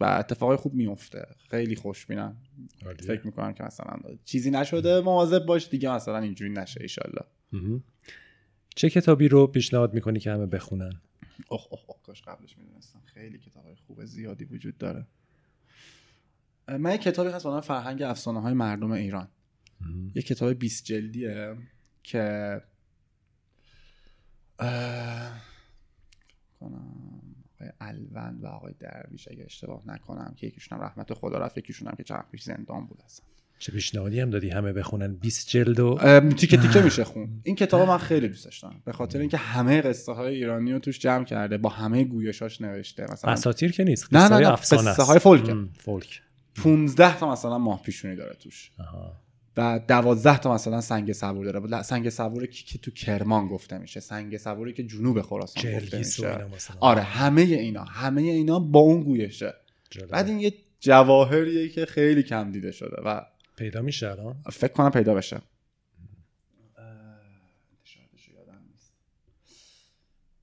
[0.00, 1.26] و اتفاقی خوب میفته.
[1.50, 2.36] خیلی خوشبینم.
[2.98, 7.22] فکر می‌کنم که مثلا چیزی نشده مواظب باش دیگه مثلا اینجوری نشه ایشالله.
[8.76, 11.00] چه کتابی رو پیشنهاد می‌کنی که همه بخونن؟
[11.48, 13.00] اوه اوه اوه کاش قبلش می‌دونستم.
[13.04, 15.06] خیلی کتاب خوب زیادی وجود داره.
[16.78, 19.28] من یه کتابی هست به فرهنگ افسانه های مردم ایران.
[20.14, 21.56] یه کتاب 20 جلدیه
[22.02, 22.60] که
[26.60, 27.10] کنم
[27.60, 31.94] آقای الوند و آقای درویش اگه اشتباه نکنم که یکیشون رحمت خدا رفت یکیشون هم
[31.96, 33.26] که چند پیش زندان بود اصلا.
[33.58, 37.40] چه پیشنهادی هم دادی همه بخونن؟ 20 جلد و تیکه تیکه میشه خون.
[37.42, 38.74] این کتاب من خیلی دوست داشتم.
[38.84, 43.06] به خاطر اینکه همه قصه های ایرانی رو توش جمع کرده با همه گویشاش نوشته
[43.12, 45.56] مثلا اساطیر که نیست نه نه, نه قصه های فولک.
[45.78, 46.22] فولک.
[46.56, 48.70] 15 تا مثلا ماه پیشونی داره توش.
[49.56, 51.82] و دوازده تا مثلا سنگ صبور داره.
[51.82, 54.00] سنگ صبور کی که تو کرمان گفته میشه.
[54.00, 56.46] سنگ صبوری که جنوب خراسان گفته میشه.
[56.80, 59.54] آره همه اینا همه اینا با اون گویشه.
[60.10, 63.22] بعد این یه جواهریه که خیلی کم دیده شده و
[63.56, 65.42] پیدا میشه الان؟ فکر کنم پیدا بشه.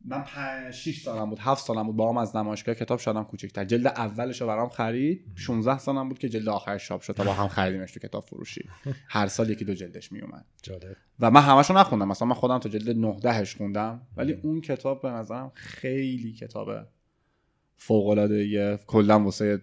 [0.09, 3.65] من 5 6 سالم بود 7 سالم بود با هم از نمایشگاه کتاب شدم کوچکتر.
[3.65, 7.33] جلد اولش رو برام خرید 16 سالم بود که جلد آخرش چاپ شد تا با
[7.33, 8.69] هم خریدیمش تو کتاب فروشی.
[9.07, 10.45] هر سال یکی دو جلدش می اومد
[11.19, 12.07] و من همشو نخوندم.
[12.07, 16.69] مثلا من خودم تا جلد 19 هش خوندم ولی اون کتاب به نظرم خیلی کتاب
[17.77, 19.61] فوق العاده کلا واسه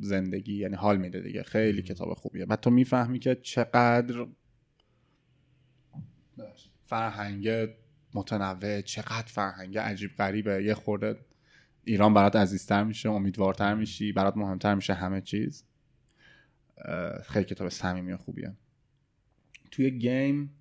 [0.00, 1.42] زندگی یعنی حال میده دیگه.
[1.42, 2.46] خیلی کتاب خوبیه.
[2.46, 4.26] بعد تو می‌فهمی که چقدر
[6.86, 7.68] فرهنگ
[8.14, 10.64] متنوع چقدر فرهنگ عجیب غریبه.
[10.64, 11.18] یه خورده
[11.84, 15.64] ایران برات عزیزتر میشه امیدوارتر میشی برات مهمتر میشه همه چیز.
[17.24, 18.52] خیلی کتاب صمیمی خوبیه.
[19.70, 20.54] توی گیم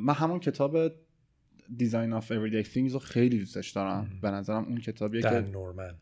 [0.00, 0.76] من همون کتاب
[1.76, 4.18] Design of Everyday Things رو خیلی دوستش دارم.
[4.22, 5.94] به نظرم اون کتابیه که نورمن.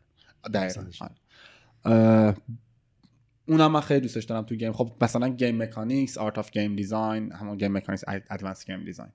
[3.45, 4.71] اونم من خیلی دوستش دارم تو game.
[4.71, 9.11] خب مثلا Game Mechanics Art of Game Design همون Game Mechanics Advanced Game Design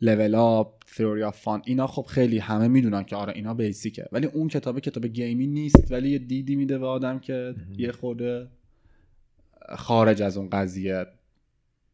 [0.00, 4.06] Level Up Theory of Fun اینا خب خیلی همه می‌دونن که آره اینا basic ه
[4.12, 7.92] ولی اون کتاب کتاب game ی نیست ولی یه دیدی میده به آدم که یه
[7.92, 8.48] خورده
[9.76, 11.06] خارج از اون قضیه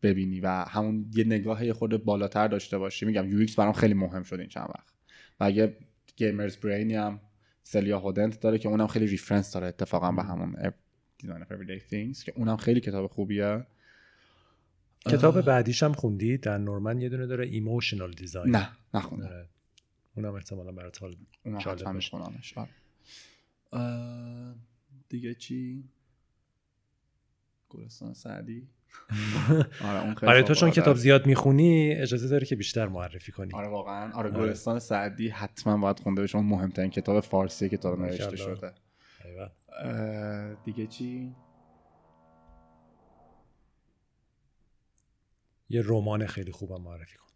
[0.02, 3.06] ببینی و همون یه نگاه یه خورده بالاتر داشته باشی.
[3.06, 4.94] میگم UX برام خیلی مهم شد این چند وقت.
[5.40, 5.76] و یه
[6.16, 7.20] Gamer's Brain ی هم
[7.62, 10.56] سلیا هودنت داره که اونم خیلی reference داره اتفاقا به همون
[11.18, 11.52] Design of
[11.90, 13.66] Things که اونم خیلی کتاب خوبیه.
[15.08, 17.46] کتاب بعدیش هم خوندی دان نورمن یه دونه داره.
[17.46, 19.26] Emotional Design نه نخوندم.
[19.26, 19.48] آره.
[20.16, 21.16] اونم احتمالا برات حال
[23.72, 24.54] آره.
[25.08, 25.84] دیگه چی؟
[27.68, 28.68] گلستان سعدی؟
[29.88, 33.54] آره اون آره تو چون کتاب زیاد می‌خونی اجازه داری که بیشتر معرفی کنی.
[33.54, 34.12] آره واقعا.
[34.12, 34.30] آره, آره.
[34.30, 36.38] گلستان سعدی حتما باید خونده بشه.
[36.38, 38.72] مهمترین کتاب فارسی که تا نوشته شده.
[40.64, 41.34] دیگه چی؟
[45.70, 47.26] یه رمان خیلی خوبم معرفی کن.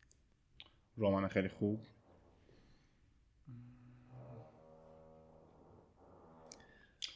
[0.98, 1.80] رمان خیلی خوب.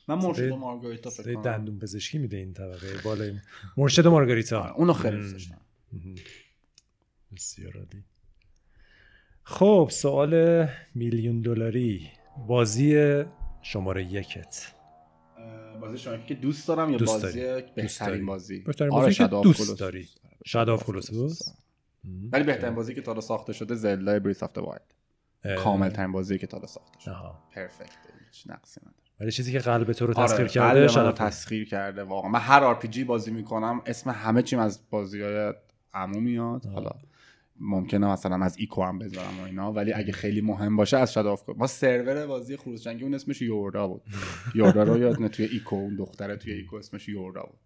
[0.08, 1.42] من مرشد مارگاریتا فکر کنم.
[1.42, 3.38] دندون پزشکی میده این طبقه بالا
[3.76, 4.60] مرشد مارگاریتا.
[4.60, 5.60] آره، اونو خیلی دوست داشتم.
[7.36, 8.04] بسیار عالی.
[9.42, 12.10] خب سوال میلیون دلاری.
[12.46, 13.22] بازی
[13.62, 14.72] شماره یکت.
[15.80, 19.42] بازی شماره که دوست دارم یا دوست بازی بهترین بازی؟ بهترین آره، بازی آره که
[19.42, 20.08] دوست داری.
[20.48, 21.38] Shadow of the Colossus
[22.32, 24.94] ولی بهترین بازی که تا حالا ساخته شده Zelda Breath of the Wild
[25.58, 27.14] کامل ترین بازی که تا حالا ساخته شده.
[27.54, 27.96] پرفکت
[28.32, 28.96] هیچ نقصی نداره.
[29.20, 32.30] ولی چیزی که قلب تو رو آره، تسخیر کرده منو شاد تسخیر کرده واقعا.
[32.30, 35.54] من هر آر پی جی بازی می‌کنم اسم همه چیم از بازی های
[35.94, 36.66] عمو میاد.
[36.66, 36.90] حالا
[37.60, 41.26] ممکنه مثلا از ایکو هم بذارم و اینا ولی اگه خیلی مهم باشه از شاد
[41.26, 44.02] آف ما سرور بازی خروج جنگی اون اسمش یوردا بود.
[44.54, 47.58] یوردا رو یادونه توی ایکو اون دختره توی ایکو اسمش یوردا بود.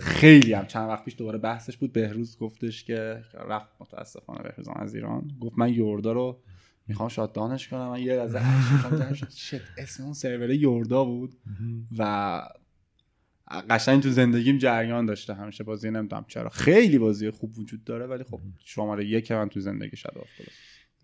[0.00, 0.66] خیلی هم.
[0.66, 1.92] چند وقت پیش دوباره بحثش بود.
[1.92, 5.30] بهروز گفتش که رفت متاسفانه بهروز هم از ایران.
[5.40, 6.42] گفت من یوردا رو
[6.86, 7.88] می‌خوام شاتدانش کنم.
[7.88, 9.60] من یه لحظه شد.
[9.78, 11.34] اسم اون سرور یوردا بود.
[11.98, 12.42] و
[13.70, 15.34] قشنگ تو زندگیم جریان داشته.
[15.34, 16.48] همیشه بازی نمی‌دونم چرا.
[16.48, 18.06] خیلی بازی خوب وجود داره.
[18.06, 20.50] ولی خب شماره یک من تو زندگی شده افتاده.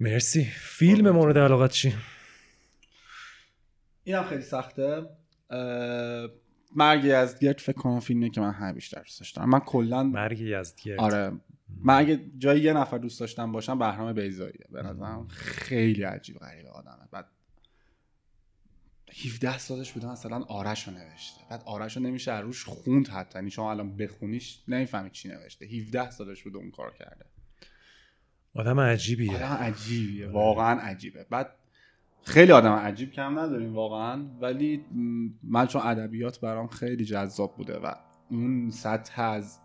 [0.00, 0.44] مرسی.
[0.44, 1.94] فیلم مورد علاقت چی؟
[4.04, 5.06] اینم خیلی سخته.
[6.76, 10.40] مرگ از گرد فکر کنم فیلمیه که من همه بیشتر دوستش دارم من کلا مرگ
[10.40, 11.00] یزدگرد.
[11.00, 11.32] آره.
[11.82, 16.66] من اگه جای یه نفر دوست داشتم باشم بهرام بیزاییه به نظرم خیلی عجیب غریب
[16.66, 17.08] آدمه.
[17.10, 17.26] بعد
[19.24, 21.40] 17 سالش بوده مثلا آرش رو نوشته.
[21.50, 23.38] بعد آرش رو نمیشه روش خوند حتی.
[23.38, 25.66] یعنی شما الان بخونیش نمی‌فهمی چی نوشته.
[25.66, 27.24] 17 سالش بوده اون کار کرده.
[28.54, 29.36] آدم عجیبیه.
[29.36, 30.28] آدم عجیبیه.
[30.28, 31.26] واقعا عجیبه.
[31.30, 31.59] بعد
[32.22, 34.84] خیلی آدم عجیب کم نداریم واقعا ولی
[35.42, 37.94] من چون ادبیات برام خیلی جذاب بوده و
[38.30, 39.60] اون سطح از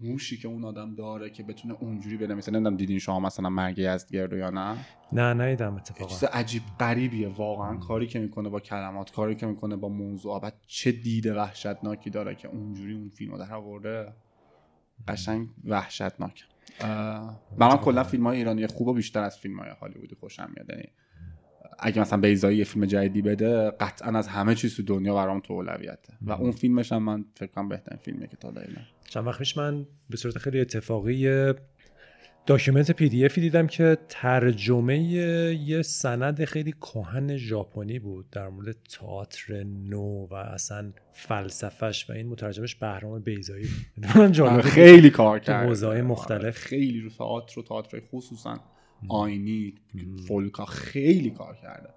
[0.00, 4.32] موشی که اون آدم داره که بتونه اونجوری بنویسه نمی‌دونم دیدین شما مثلا مرگ یزدگرد
[4.32, 4.76] یا نه؟
[5.12, 9.46] نه نیدم یه اتفاقا چیز عجیب غریبیه واقعا کاری که می‌کنه با کلمات کاری که
[9.46, 14.12] می‌کنه با موضوع بعد چه دید وحشتناکی داره که اونجوری اون فیلم رو در آورده.
[15.08, 16.44] قشنگ وحشتناک
[16.80, 20.50] اه، و من کلا فیلم های ایرانی خوب و بیشتر از فیلم های هالیوودی خوشم
[20.56, 20.70] میاد.
[20.70, 20.84] یعنی
[21.78, 25.52] اگه مثلا بیزایی یه فیلم جدیدی بده قطعا از همه چیز تو دنیا برام تو
[25.52, 26.12] اولویته.
[26.22, 28.64] و اون فیلمش هم من فکر کنم بهترین فیلمیه که تا حالا.
[29.08, 31.52] چند وقت پیش من به صورت خیلی اتفاقی
[32.46, 39.62] document PDF ی دیدم که ترجمه یه سند خیلی کهن ژاپنی بود در مورد تئاتر
[39.64, 43.66] نو و اصلا فلسفهش و این مترجمش بهرام بیضایی
[44.14, 44.60] بود بود.
[44.60, 46.56] خیلی کار کرده حوزه‌های مختلف.
[46.56, 48.60] خیلی رو تئاتر و تئاتر خصوصا
[49.08, 49.74] آینی
[50.28, 51.88] فولکا خیلی کار کرده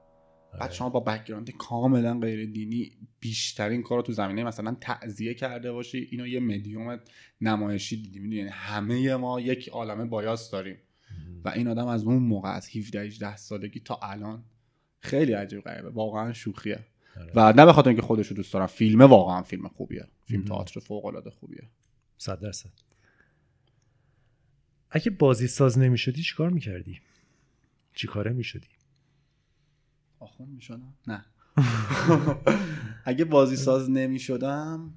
[0.60, 5.72] بعد شما با background کاملا غیر دینی بیشترین کار رو تو زمینه مثلا تعذیه کرده
[5.72, 7.00] باشی اینو یه مدیوم
[7.42, 8.36] نمایشی دیدی.
[8.36, 10.78] یعنی همه ما یک عالمه بایاس داریم.
[11.46, 14.44] و این آدم از اون موقع از 17 18 سالگی تا الان
[15.00, 15.90] خیلی عجیب غریبه.
[15.90, 16.80] واقعا شوخیه.
[17.36, 20.08] و نه به خاطر اینکه خودش رو دوست دارم فیلم واقعا فیلم خوبیه.
[20.26, 21.70] فیلم تئاتر فوق العاده خوبیه.
[22.18, 22.70] صد درصد.
[24.92, 27.02] اگه بازی ساز نمی شدی چیکار می‌کردی؟
[27.94, 28.08] چی
[30.24, 30.94] می؟ آخون می‌شدم.
[31.08, 31.26] نه.
[33.06, 34.94] اگه بازی ساز نمی شدم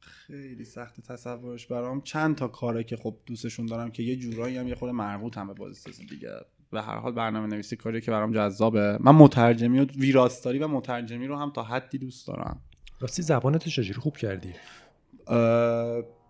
[0.00, 2.00] خیلی سخت تصورش برام.
[2.00, 5.46] چند تا کاره که خب دوستشون دارم که یه جورایی هم یه خود مربوط هم
[5.46, 6.30] به بازی سازی دیگه.
[6.70, 8.98] به هر حال برنامه نویسی کاری که برام جذابه.
[9.00, 12.60] من مترجمی و ویراستاری و مترجمی رو هم تا حدی دوست دارم.
[13.00, 14.54] راستی زبانتو چجوری خوب کردی؟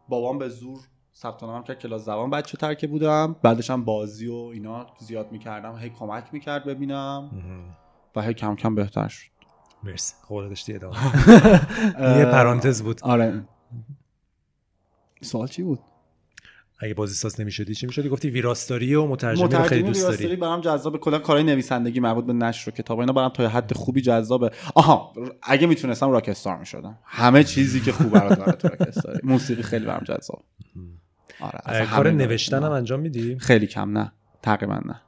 [0.08, 0.80] بابام به زور
[1.16, 3.36] ثبت نام کرد کلاس زبان بچه تر که بودم.
[3.42, 5.76] بعدش هم بازی و اینا زیاد می‌کردم.
[5.76, 7.30] هی کمک می‌کرد ببینم.
[8.16, 9.30] و هی کم کم بهتر شد.
[9.82, 10.14] مرسی.
[10.28, 10.96] قول داشتی ادامه.
[12.18, 13.00] یه پرانتز بود.
[13.02, 13.44] آره.
[15.22, 15.78] سوال چی بود؟
[16.80, 20.00] اگه بازی ساز نمی شدی چی می شدی؟ گفتی ویراستاری و مترجمی رو خیلی دوست
[20.00, 20.40] ویراستاری داری.
[20.40, 20.98] برام جذابه.
[20.98, 24.50] کلا کارهای نویسندگی مربوط به نشر و کتاب اینا برام تا حد خوبی جذابه.
[24.74, 25.12] آها
[25.42, 26.98] اگه می‌تونستم راکستار می‌شدم.
[27.04, 29.20] همه چیزی که خوب برات داره تو راکستاری.
[29.22, 30.42] موسیقی خیلی برام جذاب.
[31.40, 32.10] آره کار.
[32.10, 34.12] نوشتن هم انجام میدی؟ خیلی کم نه.
[34.42, 35.00] تقریبا نه.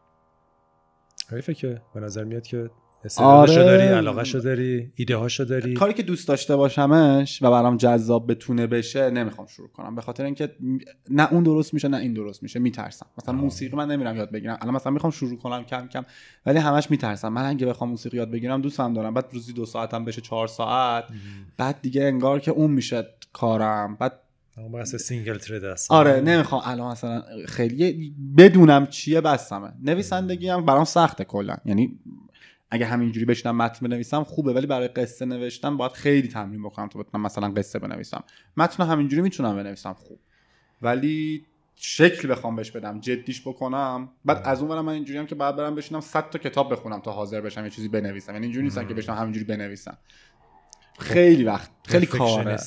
[1.31, 2.71] حیفه که به نظر میاد که
[3.17, 3.55] آره.
[3.55, 5.75] داری علاقهشو داری ایده هاشو داری.
[5.75, 9.95] کاری که دوست داشته باشمش و برام جذاب بتونه بشه نمی‌خوام شروع کنم.
[9.95, 10.57] به خاطر اینکه
[11.11, 12.59] نه اون درست میشه نه این درست میشه.
[12.59, 13.07] میترسم.
[13.19, 14.59] مثلا موسیقی من نمیرم یاد بگیرم.
[14.61, 16.05] الان مثلا می‌خوام شروع کنم کم کم
[16.47, 17.29] ولی همش میترسم.
[17.29, 19.15] من اگه بخوام موسیقی یاد بگیرم دوستم دارم.
[19.15, 21.05] بعد روزی دو ساعتم بشه چهار ساعت.
[21.57, 23.97] بعد دیگه انگار که اون میشه کارم.
[23.97, 24.21] بعد
[24.59, 26.63] اون بحث single thread است آره نمی‌خوام.
[26.65, 31.57] الان مثلا خیلی بدونم چیه بسمه نویسندگی هم برام سخته کلا.
[31.65, 31.99] یعنی
[32.71, 36.99] اگه همینجوری بشینم متن بنویسم خوبه ولی برای قصه نوشتن باید خیلی تمرین بکنم تا
[36.99, 38.25] بتونم مثلا قصه بنویسم.
[38.57, 40.19] متن همینجوری می‌تونم بنویسم خوب.
[40.83, 41.45] ولی
[41.77, 44.09] شکل بخوام بهش بدم جدیش بکنم.
[44.25, 47.13] بعد از اون من اینجوری هم که بعد برم بشینم 100 تا کتاب بخونم تا
[47.13, 48.33] حاضر بشم یه چیزی بنویسم.
[48.33, 49.99] یعنی اینجوری نیستم که بشینم همینجوری بنویسم.
[50.99, 52.59] خیلی وقت خیلی کاره.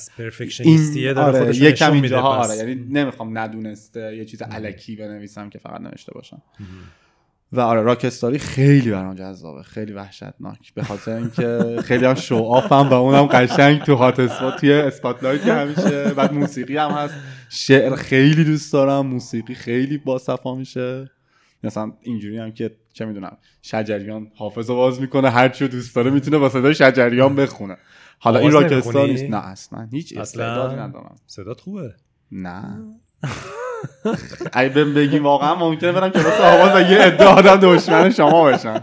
[0.60, 2.56] این آره یکم اینجاها آره.
[2.56, 6.42] یعنی نمی‌خوام ندونسته یه چیز علکی بنویسم که فقط نوشته باشم.
[7.52, 10.74] و آره راکستاری خیلی برام جذابه خیلی وحشتناک.
[10.74, 15.46] به خاطر اینکه خیلی هم شو آفم و اونم قشنگ تو هات اسپات توی اسپاتلایت
[15.46, 17.14] همیشه بعد موسیقی هم هست.
[17.48, 21.10] شعر خیلی دوست دارم موسیقی خیلی با صفا میشه.
[21.64, 26.38] مثلا اینجوری هم که چه می‌دونم شجریان حافظ باز می‌کنه هر چی دوست داره می‌تونه
[26.38, 27.76] با صدای شجریان بخونه.
[28.22, 31.16] حالا این راکستار نیست؟ نه اصلا هیچ استعدادی ندارم.
[31.26, 31.94] صدات خوبه؟
[32.32, 32.62] نه.
[34.52, 38.80] اگه بهم بگی واقعا ممکنه برم کلاس آواز و یه عده آدم دشمن شما بشن.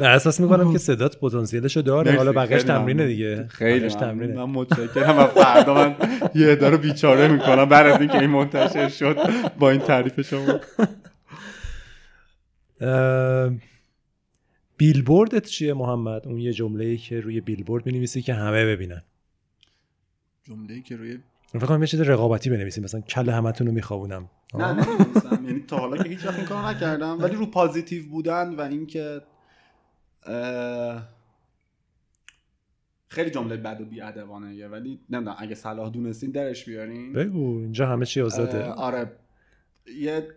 [0.00, 2.16] نه احساس می‌کنم که صدات پتانسیلشو داره.
[2.16, 3.46] حالا بقیش تمرینه دیگه.
[3.48, 4.34] خیلی تمرینه.
[4.34, 5.96] من متشکرم و فردا من
[6.34, 9.16] یه عده رو بیچاره می‌کنم بعد از اینکه این منتشر شد
[9.58, 10.60] با این تعریف شما.
[14.78, 19.02] بیلبوردت چیه محمد؟ اون یه جمله ای که روی بیلبورد می‌نویسی که همه ببینن.
[20.44, 24.30] جمله ای که روی فکر کنم یه چیز رقابتی بنویسیم مثلا کل همتون رو میخوابونم.
[24.54, 25.44] نه نمی‌نویسم.
[25.44, 27.18] یعنی تا حالا که هیچ وقت این کارو نکردم.
[27.20, 29.20] ولی رو پازیتیو بودن و اینکه
[33.08, 37.12] خیلی جمله بد و بیادبانه ولی نمی‌دونم اگه صلاح دونستین درش بیارین.
[37.12, 38.64] بگو اینجا همه چی آزاده.
[38.64, 39.12] آره.
[39.96, 40.28] یه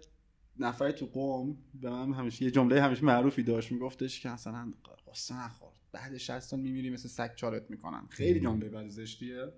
[0.59, 4.73] نفر تو قوم به من همیشه یه جمله همیشه معروفی داشت میگفتش که اصلا
[5.11, 5.71] قصه نخور.
[5.91, 8.07] بعد 60 سال میمیری مثل سگ چارت می‌کنن.
[8.09, 9.53] خیلی جمله زشتیه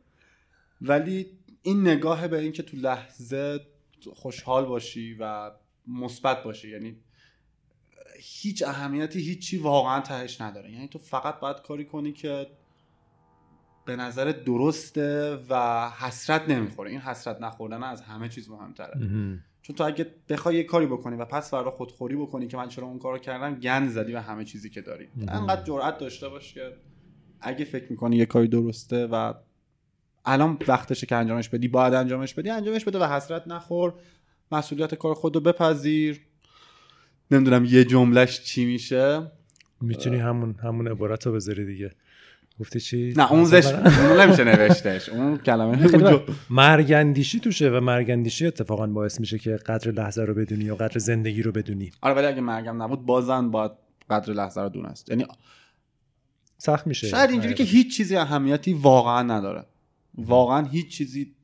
[0.81, 3.59] ولی این نگاه به اینکه تو لحظه
[4.13, 5.51] خوشحال باشی و
[5.87, 6.97] مثبت باشی یعنی
[8.19, 10.71] هیچ اهمیتی هیچی واقعا تهش نداره.
[10.71, 12.47] یعنی تو فقط باید کاری کنی که
[13.85, 16.91] به نظر درسته و حسرت نمی‌خوره.
[16.91, 19.07] این حسرت نخوردن از همه چیز مهمتره.
[19.63, 22.87] چون تو اگه بخوای یه کاری بکنی و پس فردا خودخوری بکنی که من چرا
[22.87, 25.07] اون کارو کردم گند زدی و همه چیزی که داری.
[25.27, 26.73] انقدر جرئت داشته باش که
[27.41, 29.33] اگه فکر می‌کنی یه کاری درسته و
[30.25, 33.93] الان وقتشه که انجامش بدی باید انجامش بدی انجامش بده و حسرت نخور
[34.51, 36.21] مسئولیت کار خودو بپذیر.
[37.31, 39.31] نمی‌دونم یه جملهش چی میشه.
[39.81, 41.91] می‌تونی همون همون عبارت رو بذاری دیگه.
[42.59, 45.09] گفتی چی؟ نه اون زش اون نمیشه نوشتش.
[45.09, 50.75] اون کلمه مرگندیشی توشه و مرگندیشی اتفاقا باعث میشه که قدر لحظه رو بدونی یا
[50.75, 51.91] قدر زندگی رو بدونی.
[52.01, 53.71] آره ولی اگه مرگم نبود بازن باید
[54.09, 55.09] قدر لحظه رو دونست.
[55.09, 55.25] یعنی
[56.57, 57.07] سخت میشه.
[57.07, 59.65] شاید اینجوری که هیچ چیزی اهمیتی واقعا نداره.
[60.17, 61.35] واقعا هیچ چیزی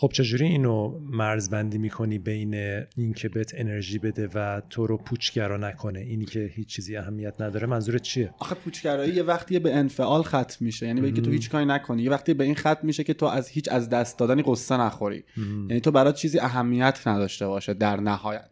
[0.00, 2.54] خب چجوری اینو مرزبندی می‌کنی بین
[2.96, 7.66] اینکه بهت انرژی بده و تو رو پوچگرا نکنه؟ اینی که هیچ چیزی اهمیت نداره.
[7.66, 10.86] منظورت چیه؟ آخه پوچگرایی یه وقتی به انفعال ختم میشه.
[10.86, 12.02] یعنی به که تو هیچ کاری نکنی.
[12.02, 15.24] یه وقتی به این ختم میشه که تو از هیچ از دست دادنی قصه نخوری.
[15.36, 18.50] یعنی تو برات چیزی اهمیت نداشته باشه در نهایت.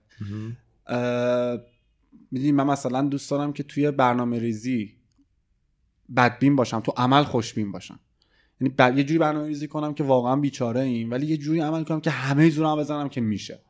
[2.31, 4.93] می‌دونی من مثلا دوست دارم که توی برنامه ریزی
[6.17, 8.01] بدبین باشم تو عمل خوشبین باشم.
[8.61, 12.01] یعنی یه جوری برنامه ریزی کنم که واقعا بیچاره ایم ولی یه جوری عمل کنم
[12.01, 13.61] که همه زورم بزنم که میشه.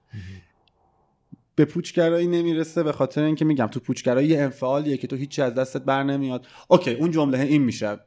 [1.55, 5.55] به پوچگرایی نمی‌رسه به خاطر اینکه میگم تو پوچگرایی یه انفعالیه که تو هیچی از
[5.55, 6.47] دستت بر نمیاد.
[6.69, 7.99] اوکی اون جمله این میشه.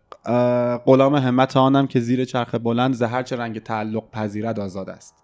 [0.86, 5.16] غلام همت آنم که زیر چرخ بلند زهر چه رنگ تعلق پذیرد آزاد است.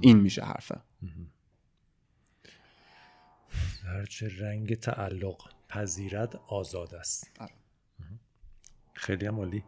[0.00, 0.76] این میشه حرفه.
[3.82, 5.36] زهر چه رنگ تعلق
[5.68, 7.30] پذیرد آزاد است.
[7.40, 7.52] آره.
[8.94, 9.64] خیلی هم عالی.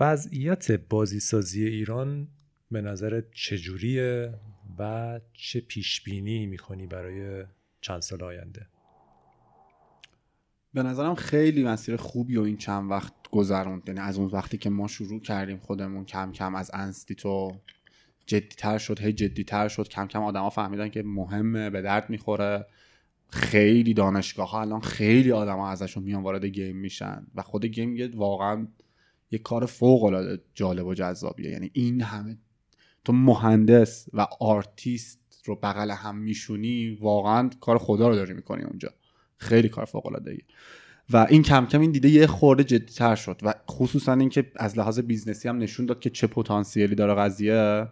[0.00, 2.28] وضعیت بازیسازی ایران
[2.70, 4.34] به نظر چجوریه
[4.78, 7.44] و چه پیش بینی می‌کنی برای
[7.80, 8.66] چند سال آینده؟
[10.74, 13.82] به نظرم خیلی مسیر خوبی و این چند وقت گذروند.
[13.86, 17.52] یعنی از اون وقتی که ما شروع کردیم خودمون کم کم از انستیتو
[18.26, 19.88] جدیتر شد هی جدیتر شد.
[19.88, 22.66] کم کم آدما فهمیدن که مهمه به درد می‌خوره.
[23.28, 28.66] خیلی دانشگاه ها الان خیلی آدما ازشون میان وارد game میشن و خود game واقعا
[29.30, 31.50] یه کار فوق العاده جالب و جذابیه.
[31.50, 32.38] یعنی این همه
[33.04, 38.88] تو مهندس و آرتیست رو بغل هم میشونی واقعا کار خدا رو داری می‌کنی اونجا.
[39.36, 40.38] خیلی کار فوق العاده
[41.12, 44.98] و این کم کم این دیده یه خورده جدیتر شد و خصوصا اینکه از لحاظ
[44.98, 47.88] business ی هم نشون داد که چه پتانسیلی داره قضیه.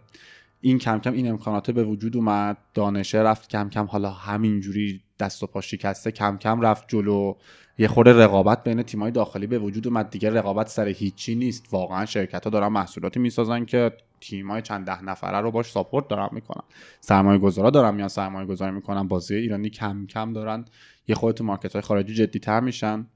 [0.61, 2.57] این کم کم این امکانات به وجود اومد.
[2.73, 7.35] دانشه رفت کم کم حالا همینجوری دست و پا شکسته کم کم رفت جلو.
[7.77, 10.09] یه خورده رقابت بین تیمای داخلی به وجود اومد.
[10.09, 11.67] دیگه رقابت سر هیچی نیست.
[11.71, 13.91] واقعا شرکت ها دارن محصولاتی می‌سازن که
[14.21, 16.63] تیمای چند ده نفره رو باش ساپورت دارن می‌کنن.
[16.99, 20.65] سرمایه گذارا دارن میان سرمایه گذاری می‌کنن بازی ایرانی کم کم دارن.
[21.07, 23.07] یه خورده تو مارکت های خارجی جدی تر میشن.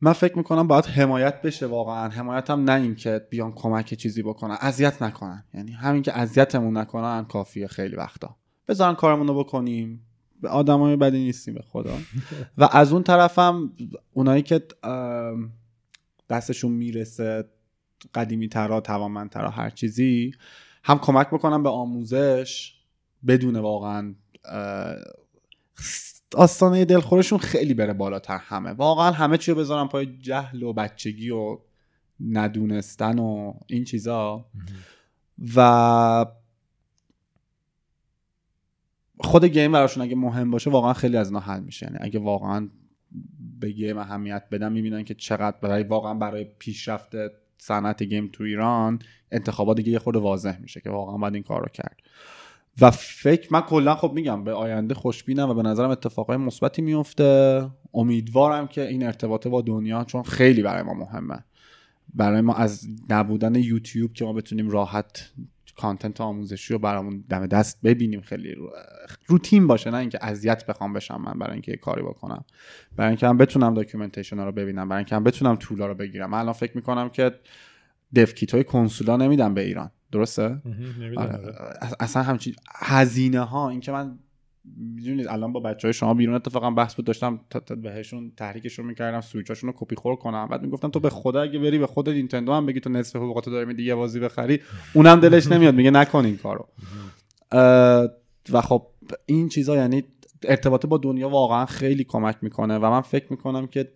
[0.00, 2.08] من فکر می‌کنم باید حمایت بشه واقعا.
[2.08, 4.56] حمایت هم نه این که بیان کمک چیزی بکنن.
[4.60, 5.44] اذیت نکنن.
[5.54, 8.36] یعنی همین که اذیتمون نکنن کافیه خیلی وقتا.
[8.68, 10.06] بذارن کارمون رو بکنیم.
[10.40, 11.98] به آدمای بدی نیستیم به خدا.
[12.58, 13.72] و از اون طرفم
[14.12, 14.62] اونایی که
[16.30, 17.44] دستشون می‌رسه
[18.14, 20.34] قدیمی ترا توانمندترا هر چیزی
[20.84, 22.74] هم کمک بکنم به آموزش
[23.26, 24.14] بدون واقعا
[26.36, 28.70] آستانه دلخورشون خیلی بره بالاتر همه.
[28.70, 31.58] واقعا همه چی رو بذارم پای جهل و بچگی و
[32.20, 34.46] ندونستن و این چیزا.
[35.56, 36.26] و
[39.20, 41.86] خود گیم براشون اگه مهم باشه واقعا خیلی از اینا حل میشه.
[41.86, 42.68] یعنی اگه واقعا
[43.60, 47.12] به گیم اهمیت بدن می‌بینن که چقدر برای واقعا برای پیشرفت
[47.58, 48.98] صنعت گیم تو ایران
[49.32, 51.96] انتخابات دیگه یه خود واضح میشه که واقعا باید این کار رو کرد.
[52.80, 57.66] و فکر من کلا خب میگم به آینده خوشبینم و به نظرم اتفاقای مثبتی میفته.
[57.94, 61.44] امیدوارم که این ارتباطه با دنیا چون خیلی برای ما مهمه.
[62.14, 65.32] برای ما از نبودن یوتیوب که ما بتونیم راحت
[65.76, 68.20] content آموزشی رو برامون دم دست ببینیم.
[68.20, 68.56] خیلی
[69.26, 72.44] روتین باشه نه اینکه اذیت بخوام بشم من برای اینکه کاری بکنم.
[72.96, 76.30] برای اینکه هم بتونم documentation رو ببینم برای اینکه هم بتونم tool ها رو بگیرم.
[76.30, 77.32] من الان فکر می‌کنم که
[78.16, 79.90] dev های کنسولا نمیدن به ایران.
[80.12, 80.62] درسته؟
[81.16, 81.54] آره.
[82.00, 84.18] اصلا همچین هزینه ها اینکه من
[84.76, 89.20] می‌دونید الان با بچه های شما بیرون اتفاقا بحث بود داشتم تا بهشون تحریکشون می‌کردم
[89.20, 90.48] سویچاشون رو کپی خور کنم.
[90.48, 93.50] بعد می‌گفتم تو به خدا اگه بری به خود نینتندو هم بگی تو نصف حقوقاتو
[93.50, 94.60] داری میدی یه بازی بخری.
[94.94, 96.68] اونم دلش نمیاد میگه نکن این کارو.
[98.52, 98.86] و خب
[99.26, 100.04] این چیزا یعنی
[100.44, 103.92] ارتباط با دنیا واقعا خیلی کمک می‌کنه و من فکر می‌کنم که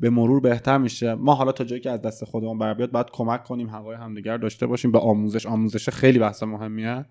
[0.00, 1.14] به مرور بهتر میشه.
[1.14, 4.36] ما حالا تا جایی که از دست خودمون بر بیاد باید کمک کنیم هوای همدیگر
[4.36, 4.92] داشته باشیم.
[4.92, 7.04] به آموزش آموزش خیلی بحث مهمیه.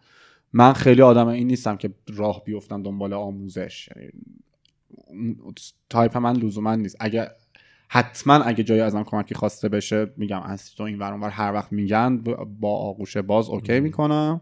[0.53, 3.89] من خیلی آدم این نیستم که راه بیفتم دنبال آموزش.
[3.95, 4.11] یعنی
[5.89, 6.97] تایپ من لزوما نیست.
[6.99, 7.31] اگه
[7.89, 12.17] حتما اگه جایی ازم کمکی خواسته بشه میگم از تو این ور هر وقت میگن
[12.59, 14.41] با آغوش باز OK می‌کنم.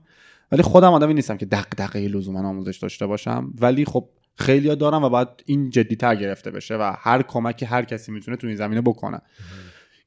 [0.52, 3.54] ولی خودم آدمی نیستم که دغدغه لزوما آموزش داشته باشم.
[3.62, 8.12] ولی خب خیلی دارم و باید این جدیتر گرفته بشه و هر کمکی هر کسی
[8.12, 9.22] می‌تونه تو این زمینه بکنه.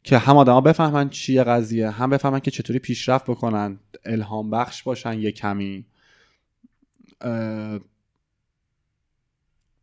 [0.03, 5.19] که هم آدما بفهمن چیه قضیه هم بفهمن که چطوری پیشرفت بکنن الهام بخش باشن
[5.19, 5.87] یه کمی.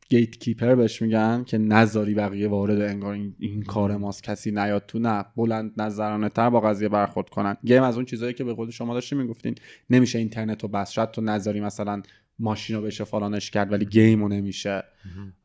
[0.10, 5.00] gatekeeper بهش میگن که نذاری بقیه وارد انگار این, این کار ماست کسی نیاد تو
[5.00, 5.26] نه.
[5.36, 7.58] بلند نظرانه تر با قضیه برخورد کنن.
[7.66, 9.56] game از اون چیزایی که به قول شما داشتیم می‌گفتین
[9.90, 12.02] نمیشه اینترنت رو بس شد تو نظری مثلا
[12.40, 14.84] ماشین رو بشه فلانش کرد ولی game رو نمیشه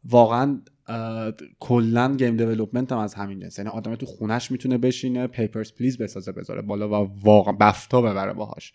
[0.05, 0.61] واقعا
[1.61, 3.59] کلا game development هم از همین جنس.
[3.59, 8.33] یعنی آدم تو خونش می‌تونه بشینه Papers, Please بسازه بذاره بالا و واقعا BAFTA ببره
[8.33, 8.73] باهاش.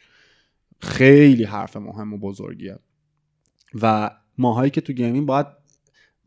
[0.82, 2.80] خیلی حرف مهم و بزرگیه.
[3.82, 5.48] و ماهایی که تو game ین باید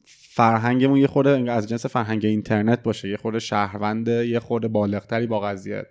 [0.04, 3.08] فرهنگمون یه خورده از جنس فرهنگ اینترنت باشه.
[3.08, 5.86] یه خورده شهرونده یه خورده بالغتری با قضیه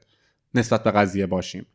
[0.54, 1.66] نسبت به قضیه باشیم.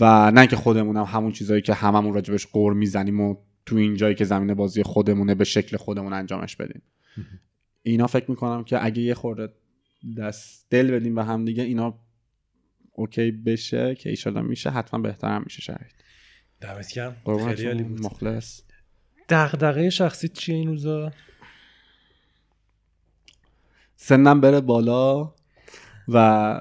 [0.00, 3.96] و نه که خودمون هم همون چیزایی که هممون راجبش قور می‌زنیم و تو این
[3.96, 6.82] جایی که زمین بازی خودمونه به شکل خودمون انجامش بدیم.
[7.82, 9.48] اینا فکر می‌کنم که اگه یه خورده
[10.18, 11.98] دست دل بدیم به هم دیگه اینا
[12.92, 15.92] اوکی بشه که ایشالا میشه حتما بهتر هم میشه شرایط
[16.60, 16.86] دمت
[17.44, 18.00] خیلی عالی بود.
[18.00, 18.60] مخلص.
[19.28, 21.12] دغدغه شخصی چیه این روزا؟
[23.96, 25.34] سنم بره بالا
[26.08, 26.60] و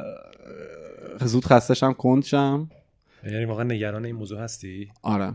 [1.21, 2.69] زود خستشم کندشم.
[3.23, 5.33] یعنی واقعا نگران این موضوع هستی؟ آره.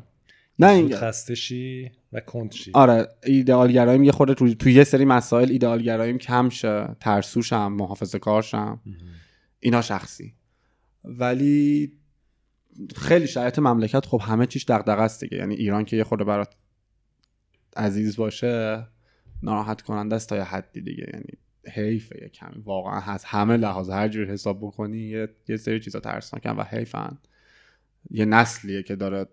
[0.58, 4.54] نه این خستشی و کندشی آره ایدئالگراییم یه خورده تو...
[4.54, 6.96] تو یه سری مسائل ایدئالگراییم کم شه.
[7.00, 8.80] ترسوشم محافظه کارشم
[9.60, 10.34] اینا شخصی.
[11.04, 11.92] ولی
[12.96, 15.38] خیلی شرایط مملکت خب همه چیش دغدغه است دیگه.
[15.38, 16.54] یعنی ایران که یه خورده برات
[17.76, 18.86] عزیز باشه
[19.42, 21.10] ناراحت کننده است تا یه حدی دیگه.
[21.14, 21.32] یعنی
[21.72, 22.62] حیفه یه کمی.
[22.62, 23.24] واقعا هست.
[23.28, 27.18] همه لحاظ هر جور حساب بکنی یه, یه سری چیزا ترسناکن و حیفن.
[28.10, 29.26] یه نسلیه که داره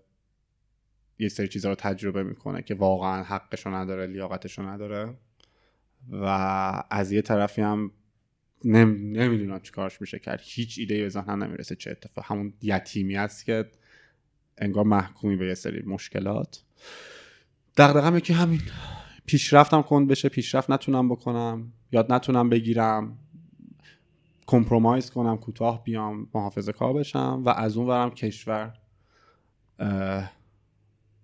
[1.18, 5.14] یه سری چیزا رو تجربه می‌کنه که واقعا حقشو نداره لیاقتشو نداره.
[6.10, 6.24] و
[6.90, 7.90] از یه طرفی هم
[8.64, 8.90] نم...
[9.12, 10.40] نمی‌دونم چیکارش میشه کرد.
[10.42, 13.70] هیچ ایده به ذهنم نمی‌رسه چه اتفاق همون یتیمی است که
[14.58, 16.62] انگار محکومی به یه سری مشکلات.
[17.76, 18.60] دغدغه‌م که همین.
[19.26, 23.18] پیشرفتم کند بشه پیشرفت نتونم بکنم یاد نتونم بگیرم.
[24.46, 28.74] کمپرومایز کنم کوتاه بیام محافظه کار بشم و از اون ورم کشور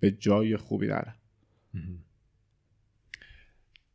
[0.01, 1.15] به جای خوبی نره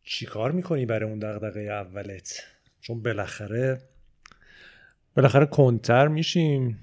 [0.04, 2.40] چی کار می‌کنی برای اون دغدغه اولت؟
[2.82, 3.82] چون بالاخره
[5.16, 6.80] بالاخره کنتر میشیم.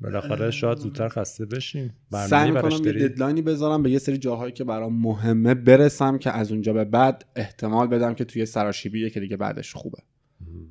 [0.00, 1.96] بالاخره شاید زودتر خسته بشیم.
[2.10, 6.52] سعی می‌کنم یه ددلاینی بذارم به یه سری جاهایی که برام مهمه برسم که از
[6.52, 9.98] اونجا به بعد احتمال بدم که توی سراشیبیه که دیگه بعدش خوبه.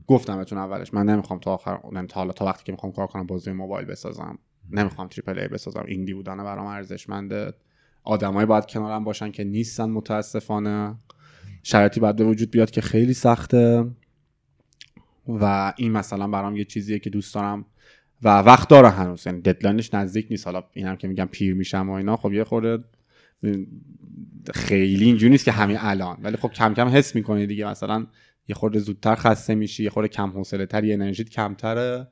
[0.07, 3.27] گفتم بهتون اولش من نمی‌خوام تا آخر تا حالا تا وقتی که می‌خوام کار کنم
[3.27, 4.39] بازی موبایل بسازم.
[4.71, 5.83] نمی‌خوام تریپل ای بسازم.
[5.87, 7.53] ایندی بودن برام ارزشمنده.
[8.03, 10.95] آدمایی باید کنارم باشن که نیستن متاسفانه.
[11.63, 13.91] شرایطی باید به وجود بیاد که خیلی سخته.
[15.27, 17.65] و این مثلا برام یه چیزیه که دوست دارم.
[18.23, 19.27] و وقت داره هنوز.
[19.27, 20.45] یعنی ددلاینش نزدیک نیست.
[20.47, 22.17] حالا اینم که میگم پیر میشم و اینا.
[22.17, 22.83] خب یه خورده
[24.53, 26.17] خیلی اینجوری نیست که همین الان.
[26.21, 27.67] ولی خب کم کم حس می‌کنی دیگه.
[27.67, 28.07] مثلا
[28.49, 32.07] یه خورده زودتر خسته میشی یه خورده کم حوصله تر یه انرژیت کمتره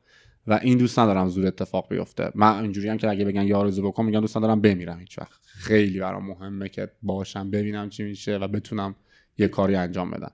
[0.47, 2.31] و این دوست ندارم زود اتفاق بیفته.
[2.35, 5.41] من اینجوری هم که اگه بگن یارزو بکن میگم دوست ندارم بمیرم هیچ وقت.
[5.45, 8.95] خیلی برام مهمه که باشم ببینم چی میشه و بتونم
[9.37, 10.31] یه کاری انجام بدم.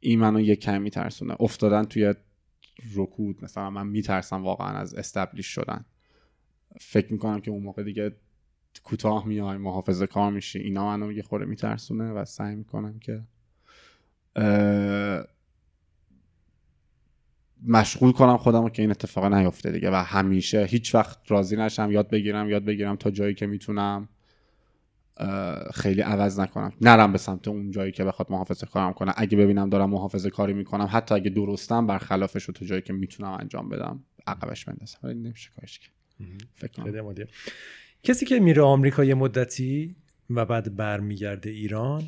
[0.00, 1.36] این منو یه کمی میترسونه.
[1.40, 2.14] افتادن توی
[2.94, 5.84] رکود مثلا من میترسم واقعا از استبلیش شدن.
[6.80, 8.16] فکر می‌کنم که اون موقع دیگه
[8.82, 10.58] کوتاه میای محافظه کار میشی.
[10.58, 13.22] اینا منو یه خوره میترسونه و سعی می‌کنم که
[17.66, 19.90] مشغول کنم خودم که این اتفاق نیفته دیگه.
[19.90, 24.08] و همیشه هیچ وقت راضی نشم یاد بگیرم یاد بگیرم تا جایی که می‌تونم.
[25.74, 26.72] خیلی عوض نکنم.
[26.80, 30.52] نرم به سمت اون جایی که بخواد محافظه کارم کنم اگه ببینم دارم محافظه کاری
[30.52, 34.98] می‌کنم حتی اگه درستم برخلافش رو تا جایی که می‌تونم انجام بدم عقبش بندازم.
[35.02, 35.80] ولی نمیشه کارش
[36.54, 37.26] فکر
[38.02, 39.96] کسی که میره آمریکا یه مدتی
[40.30, 42.02] و بعد برمیگرده ایران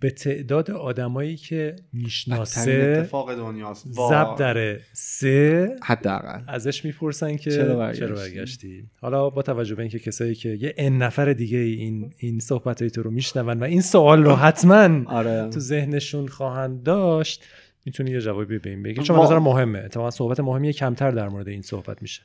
[0.00, 3.86] به تعداد آدمایی که می‌شناسه اتفاق دنیاست.
[3.88, 6.40] زب داره سه حداقل.
[6.48, 10.74] ازش می‌پرسن که چرا برگشتی؟, چرا برگشتی؟ حالا با توجه به اینکه کسایی که یه
[10.76, 15.50] ان نفر دیگه این این صحبت تو رو میشنون و این سوال رو حتما آره.
[15.50, 17.44] تو ذهنشون خواهند داشت
[17.84, 19.78] می‌تونی یه جوابی به این بگی؟ چون نظر مهمه.
[19.78, 22.22] اتفاقا صحبت مهمی کمتر در مورد این صحبت میشه.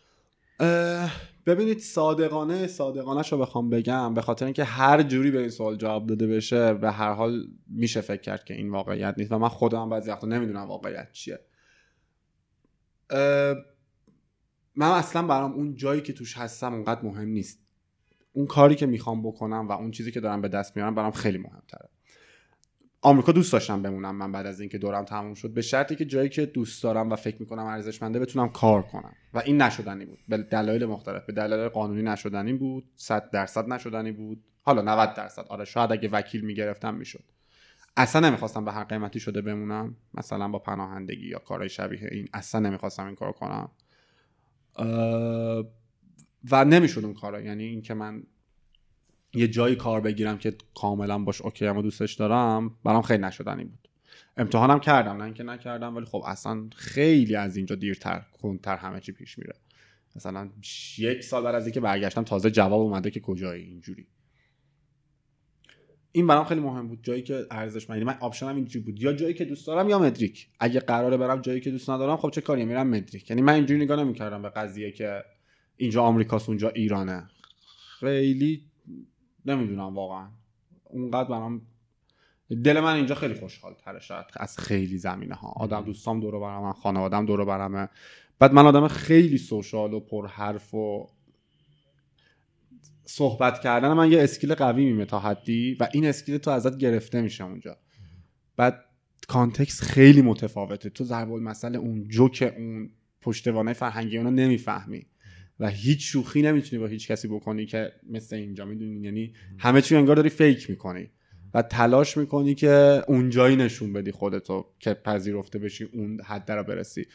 [1.45, 6.07] ببینید صادقانه صادقانه رو بخوام بگم به خاطر اینکه هر جوری به این سوال جواب
[6.07, 9.89] داده بشه به هر حال میشه فکر کرد که این واقعیت نیست و من خودم
[9.89, 11.39] بعضی وقتا نمی‌دونم واقعیت چیه.
[14.75, 17.59] من اصلا برام اون جایی که توش هستم اونقدر مهم نیست.
[18.33, 21.37] اون کاری که می‌خوام بکنم و اون چیزی که دارم به دست میارم برام خیلی
[21.37, 21.89] مهمتره.
[23.05, 25.53] آمریکا دوست داشتم بمونم من بعد از اینکه دورم تموم شد.
[25.53, 29.13] به شرطی که جایی که دوست دارم و فکر می‌کنم ارزشمنده بتونم کار کنم.
[29.33, 30.19] و این نشدنی بود.
[30.27, 31.25] به دلایل مختلف.
[31.25, 32.83] به دلایل قانونی نشدنی بود.
[32.95, 34.43] 100 درصد نشدنی بود.
[34.61, 35.45] حالا 90 درصد.
[35.49, 37.23] آره شاید اگه وکیل می‌گرفتم می‌شد.
[37.97, 39.95] اصلا نمی‌خواستم به هر قیمتی شده بمونم.
[40.13, 42.27] مثلا با پناهندگی یا کارهای شبیه این.
[42.33, 43.71] اصلا نمی‌خواستم این کار کنم.
[46.51, 47.41] و نمی‌شد اون کارا.
[47.41, 48.23] یعنی اینکه من
[49.35, 53.89] یه جایی کار بگیرم که کاملا باش اوکی اما دوستش دارم برام خیلی نشدنی بود.
[54.37, 59.11] امتحانم کردم نه اینکه نکردم ولی خب اصلا خیلی از اینجا دیرتر کنتر همه چی
[59.11, 59.55] پیش میره.
[60.15, 60.49] مثلا
[60.97, 64.07] یک سال بعد از اینکه برگشتم تازه جواب اومده که کجایی اینجوری.
[66.11, 69.33] این برام خیلی مهم بود جایی که ارزش من من آپشنم اینجوری بود یا جایی
[69.33, 70.47] که دوست دارم یا مدریک.
[70.59, 73.29] اگه قراره برم جایی که دوست ندارم خب چه کاری میرم مدریک.
[73.29, 75.23] یعنی من اینجوری نگاه نمی‌کردم به قضیه که
[75.77, 77.27] اینجا آمریکاست اونجا ایرانه.
[77.99, 78.61] خیلی
[79.45, 80.27] نمی‌دونم واقعا.
[80.83, 81.61] اونقدر برام
[82.63, 86.73] دل من اینجا خیلی خوشحال تره شاید از خیلی زمینه ها آدم دوستام دور برم
[86.73, 87.89] خانوادم دور برمه.
[88.39, 91.07] بعد من آدم خیلی social و پرحرف و
[93.05, 97.21] صحبت کردن من یه skill قوی منه تا حدی و این skill تو ازت گرفته
[97.21, 97.77] میشه اونجا.
[98.57, 98.85] بعد
[99.27, 100.89] context خیلی متفاوته.
[100.89, 102.89] تو ضرب المثل اون جوک اون
[103.21, 105.05] پشتوانه فرهنگی اونو نمی‌فهمی.
[105.59, 109.95] و هیچ شوخی نمی‌تونی با هیچ کسی بکنی که مثل اینجا می‌دونی؟ یعنی همه چی
[109.95, 111.09] انگار داری فیک می‌کنی
[111.53, 117.05] و تلاش می‌کنی که اونجایی نشون بدی خودتو که پذیرفته بشی اون حد رو برسی.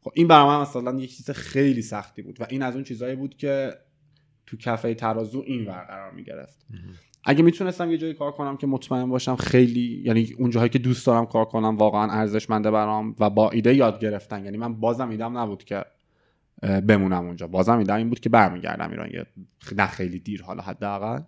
[0.00, 3.16] خب این برای من مثلا یک چیز خیلی سختی بود و این از اون چیزهایی
[3.16, 3.72] بود که
[4.46, 6.66] تو کفه ترازو این ور قرار می‌گرفت.
[7.24, 11.06] اگه می‌تونستم یه جایی کار کنم که مطمئن باشم خیلی یعنی اون جاهایی که دوست
[11.06, 15.38] دارم کار کنم واقعا ارزشمنده برام و با ایده یاد گرفتن یعنی من بازم ایدم
[15.38, 15.84] نبود که
[16.60, 17.46] بمونم اونجا.
[17.46, 19.10] بازم ایده این بود که برمیگردم ایران.
[19.10, 19.26] یه
[19.76, 21.22] نه خیلی دیر حالا حداقل.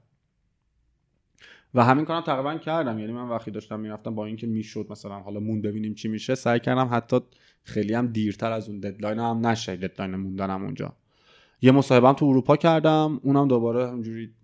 [1.74, 2.98] و همین کارم تقریبا کردم.
[2.98, 6.60] یعنی من وقتی داشتم می‌رفتم با اینکه می‌شد مثلا حالا مون ببینیم چی میشه سعی
[6.60, 7.20] کردم حتی
[7.64, 10.96] خیلی هم دیرتر از اون deadline هم نشه deadline موندنم اونجا.
[11.62, 13.20] یه مصاحبه تو اروپا کردم.
[13.22, 14.34] اونم دوباره همینجوری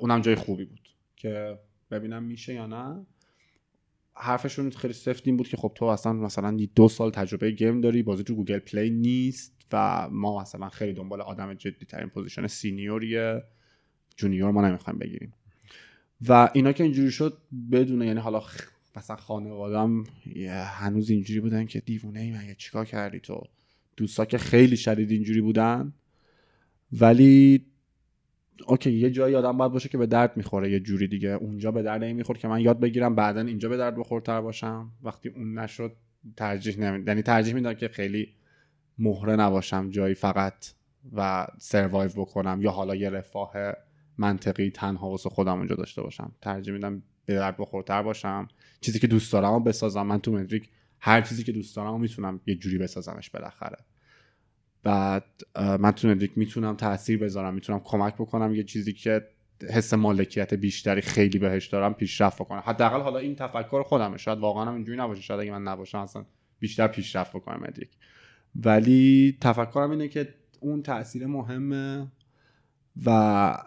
[0.00, 1.58] اونم جای خوبی بود که
[1.90, 3.06] ببینم میشه یا نه.
[4.14, 8.02] حرفشون خیلی سفت این بود که خب تو اصلا مثلا دو سال تجربه game داری
[8.02, 9.59] بازی تو Google Play نیست.
[9.72, 13.42] و ما مثلا خیلی دنبال آدم جدی ترین position senior یه.
[14.16, 15.32] جونیور ما نمی‌خوایم بگیریم.
[16.28, 17.38] و اینا که اینجوری شد
[17.72, 18.60] بدونه یعنی حالا خ...
[18.96, 20.04] مثلا خانوادم
[20.64, 23.42] هنوز اینجوری بودن که دیوونه ای مگه چیکار کردی تو؟
[23.96, 25.92] دوستا که خیلی شدید اینجوری بودن.
[26.92, 27.66] ولی
[28.66, 31.28] اوکی یه جایی آدم باید باشه که به درد می‌خوره یه جوری دیگه.
[31.28, 34.90] اونجا به درد نمی‌خورد که من یاد بگیرم بعدا اینجا به درد بخورتر باشم.
[35.02, 35.96] وقتی اون نشد
[36.36, 38.28] ترجیح نمی یعنی ترجیح میدم که خیلی
[38.98, 40.66] مهره نباشم جایی فقط
[41.16, 43.52] و سروایو بکنم یا حالا یه رفاه
[44.18, 46.32] منطقی تنها واسه خودم اونجا داشته باشم.
[46.40, 48.48] ترجیح میدم به درد بخورتر باشم.
[48.80, 50.02] چیزی که دوست دارم بسازم.
[50.02, 50.68] من تو مدریک
[51.00, 53.76] هر چیزی که دوست دارم می‌تونم یه جوری بسازمش بالاخره.
[54.82, 55.24] بعد
[55.56, 59.26] من تو مدریک می‌تونم تاثیر بذارم می‌تونم کمک بکنم یه چیزی که
[59.70, 62.62] حس مالکیت بیشتری خیلی بهش دارم پیشرفت بکنم.
[62.66, 64.16] حداقل حالا این تفکر خودمه.
[64.16, 65.22] شاید واقعا هم اینجوری نباشه.
[65.22, 66.24] شاید اگه من نباشم اصلا
[66.58, 67.88] بیشتر پیشرفت بکنم مدریک.
[68.56, 72.12] ولی تفکرم اینه که اون تاثیر مهمه
[73.06, 73.58] و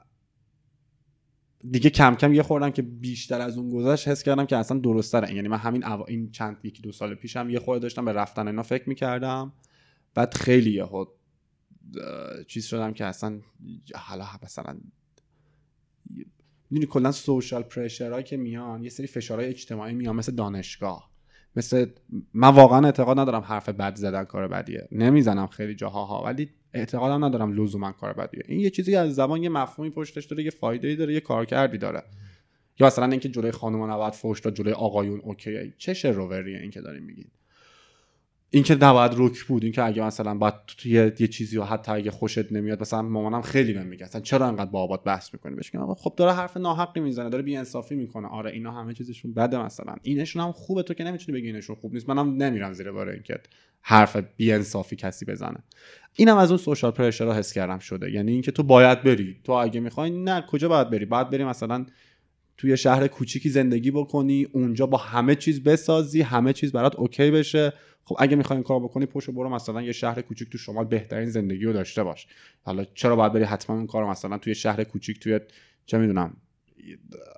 [1.71, 5.11] دیگه کم کم یه خوردم که بیشتر از اون گذشت حس کردم که اصلا درست
[5.11, 8.47] تره یعنی من همین این چند یکی دو سال پیشم یه خورده داشتم به رفتن
[8.47, 9.53] اینا فکر می‌کردم.
[10.13, 11.07] بعد خیلی یه خود
[12.47, 13.39] چیز شدم که اصلا
[13.95, 14.77] حالا مثلا
[16.69, 21.12] می‌دونی کلا سوشال پرشرهایی که میان یه سری فشارهای اجتماعی میان مثل دانشگاه.
[21.55, 21.85] مثل
[22.33, 24.87] من واقعا اعتقاد ندارم حرف بد زدن کار بدیه.
[24.91, 28.43] نمی‌زنم خیلی جاها ها ولی اعتقادم ندارم لزوما کار بدیه.
[28.47, 32.03] این یه چیزی از زبان یه مفهومی پشتش داره یه فایده داره یه کارکردی داره.
[32.79, 35.73] یا مثلا اینکه جلوی خانم نباید فوش داد جلوی آقایون اوکی.
[35.77, 37.27] چه شروریه این که داریم میگین؟
[38.55, 41.91] این که نباید روک بود این که اگه مثلا باید توی یه چیزی و حتی
[41.91, 45.71] اگه خوشت نمیاد مثلا مامانم خیلی بهم میگه چرا انقدر با آباد بحث می‌کنی؟ بهش
[45.97, 48.27] خب داره حرف ناحقی می‌زنه داره بی انصافی می‌کنه.
[48.27, 49.95] آره اینا همه چیزشون بده مثلا.
[50.01, 52.09] اینشون هم خوبه تو که نمی‌تونی بگی اینشون خوب نیست.
[52.09, 53.39] منم نمیرم زیر بار اینکه
[53.81, 55.63] حرف بی انصافی کسی بزنه.
[56.15, 58.11] اینم از اون سوشال پرشر رو حس کردم شده.
[58.11, 59.37] یعنی اینکه تو باید بری.
[59.43, 61.85] تو اگه می‌خوای نه کجا باید بری؟ باید بری مثلا
[62.57, 67.73] توی شهر کوچیکی زندگی بکنی اونجا با همه چیز بسازی همه چیز برات اوکی بشه.
[68.05, 71.29] خب اگه می‌خوای این کار بکنی پشت برو مثلا یه شهر کوچیک تو شمال بهترین
[71.29, 72.27] زندگی رو داشته باش.
[72.63, 75.39] حالا چرا باید بری حتما اون کار مثلا توی شهر کوچیک توی
[75.85, 76.37] چه می‌دونم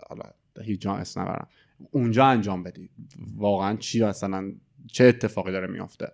[0.10, 0.24] حالا
[0.62, 1.48] هیچ جا نبرم.
[1.92, 2.90] اونجا انجام بدی.
[3.38, 4.52] واقعا چی مثلا
[4.92, 6.12] چه اتفاقی داره میافته؟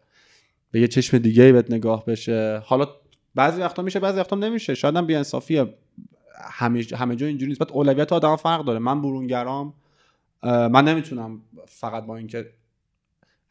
[0.71, 2.61] به یه چشم دیگه ای بهت نگاه بشه.
[2.65, 2.87] حالا
[3.35, 4.75] بعضی وقتا میشه بعضی وقتا نمیشه.
[4.75, 5.73] شاید هم بی‌انصافیه.
[6.51, 7.59] همه همه جا اینجوری نیست.
[7.59, 8.79] بعد اولویت آدم فرق داره.
[8.79, 9.73] من برونگرام
[10.43, 12.53] من نمی‌تونم فقط با اینکه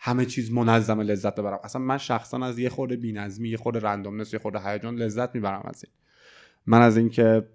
[0.02, 1.58] همه چیز منظم لذت ببرم.
[1.64, 5.62] اصلا من شخصا از یه خورده بی‌نظمی یه خورده رندومنس یه خورده هیجان لذت می‌برم
[5.64, 5.92] از این.
[6.66, 7.48] من از اینکه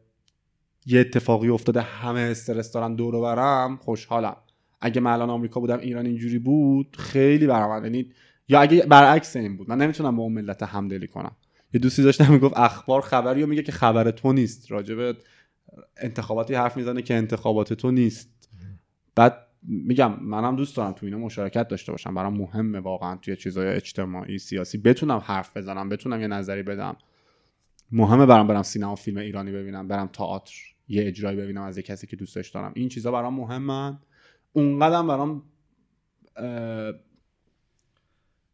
[0.85, 4.35] یه اتفاقی افتاده همه استرس دارن دور برم خوشحالم.
[4.81, 8.11] اگه من الان آمریکا بودم ایران اینجوری بود خیلی برام یعنی
[8.47, 9.69] یا اگه برعکس این بود.
[9.69, 11.35] من نمی‌تونم با اون ملت همدلی کنم.
[11.73, 14.71] یه دوستی داشتم می‌گفت اخبار خبری و میگه که خبر تو نیست.
[14.71, 15.17] راجب
[15.97, 18.49] انتخاباتی حرف می‌زنه که انتخابات تو نیست.
[19.15, 19.37] بعد
[19.67, 22.15] میگم منم دوست دارم تو اینا مشارکت داشته باشم.
[22.15, 24.77] برام مهمه واقعا توی چیزای اجتماعی سیاسی.
[24.77, 26.97] بتونم حرف بزنم بتونم یه نظری بدم.
[27.91, 30.53] مهمه برام برم سینما فیلم ایرانی ببینم برم تئاتر
[30.87, 32.71] یه اجرایی ببینم از یه کسی که دوستش دارم.
[32.75, 33.99] این چیزا برام مهمن.
[34.53, 35.43] اونقدرم برام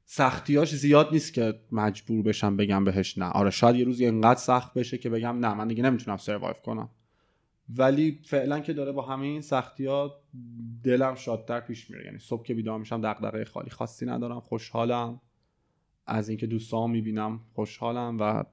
[0.05, 3.25] سختیاش زیاد نیست که مجبور بشم بگم بهش نه.
[3.25, 6.89] آره شاید یه روزی انقدر سخت بشه که بگم نه من دیگه نمی‌تونم سروایو کنم.
[7.77, 10.23] ولی فعلا که داره با همه این سختی ها
[10.83, 12.05] دلم شادتر پیش میره.
[12.05, 15.21] یعنی صبح که بیدار میشم دغدغه خالی خاصی ندارم خوشحالم.
[16.05, 18.43] از اینکه دوستام می‌بینم خوشحالم و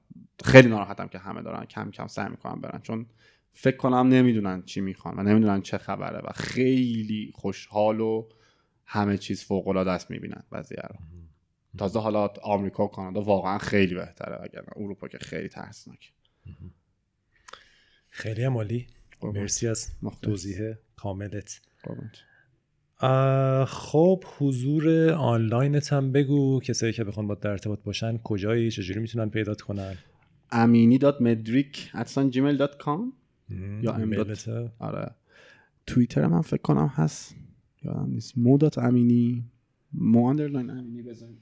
[0.43, 2.81] خیلی ناراحتم که همه دارن کم کم سعی می‌کنم برن.
[2.81, 3.05] چون
[3.53, 8.27] فکر کنم نمی‌دونن چی می‌خوان و نمی‌دونن چه خبره و خیلی خوشحال و
[8.85, 10.95] همه چیز فوق العاده است می‌بینن وضعیه رو.
[11.77, 16.13] تازه حالا آمریکا و کانادا واقعا خیلی بهتره اگر اروپا که خیلی ترسناک
[18.09, 18.87] خیلی عمالی
[19.23, 19.87] مرسی از
[20.21, 21.61] توضیح کاملت.
[23.67, 26.59] خب حضور آنلاینت هم بگو.
[26.59, 29.95] کسایی که بخوان با در ارتباط باشن کجایی؟ چجوری می‌تونن پیدا کنن؟
[30.51, 31.91] امینی dot مدریک
[32.29, 33.13] Gmail dot com؟
[33.81, 34.13] یا ام
[34.79, 35.11] آره.
[35.87, 37.35] توییتر من فکر کنم هست.
[37.83, 38.37] یادم نیست.
[38.37, 39.43] مو dot امینی.
[39.93, 41.37] مو underline امینی بزن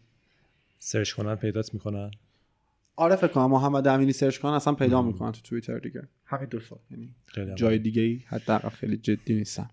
[0.79, 2.11] سرچ کنن پیدات می‌کنن.
[2.99, 6.07] آره فکر کنم محمد امینی سرچ کنن اصلا پیدا می‌کنن تو توییتر دیگه.
[6.25, 6.79] حق دو سال.
[6.91, 7.15] یعنی
[7.55, 9.69] جای دیگه ای حتی خیلی جدی نیستن.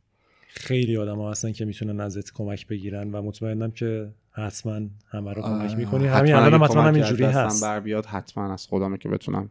[0.48, 5.42] خیلی آدم ها هستن که می‌تونن ازت کمک بگیرن و مطمئنم که حتما همه رو
[5.42, 6.06] کمک می‌کنی.
[6.06, 7.64] همین الان حتما همینجوری هست.
[7.64, 9.50] بر بیاد حتما از خودمه که بتونم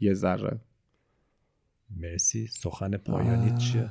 [0.00, 0.60] یه ذره.
[1.96, 2.46] مرسی.
[2.46, 3.90] سخن پایانی چیه؟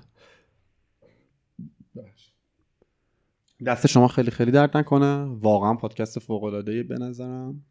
[3.66, 5.24] دست شما خیلی خیلی درد نکنه.
[5.24, 7.64] واقعا پادکست فوق العاده به نظرم.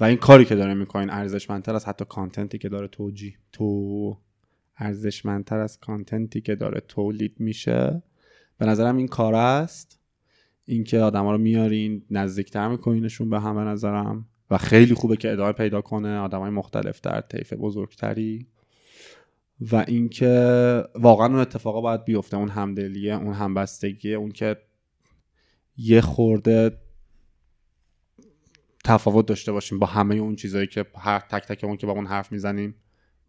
[0.00, 4.16] و این کاری که داره می‌کنین ارزشمندتر از حتی کانتنتی که داره توجی تو
[4.76, 8.02] ارزشمندتر از کانتنتی که داره تولید میشه.
[8.58, 9.98] به نظرم این کار است.
[10.64, 14.26] اینکه آدما رو میارین نزدیکتر میکنینشون به همه نظرم.
[14.50, 18.46] و خیلی خوبه که ادامه پیدا کنه آدمای مختلف در طیف بزرگتری.
[19.72, 24.56] و اینکه واقعا اون اتفاقا باید بیفته اون همدلیه اون همبستگیه اون که
[25.76, 26.78] یه خورده
[28.84, 32.32] تفاوت داشته باشیم با همه اون چیزهایی که هر تک تکمون که با اون حرف
[32.32, 32.74] می‌زنیم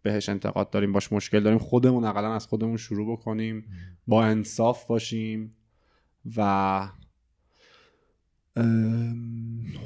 [0.02, 3.64] بهش انتقاد داریم باش مشکل داریم خودمون اقلا از خودمون شروع بکنیم
[4.06, 5.54] با انصاف باشیم
[6.36, 6.88] و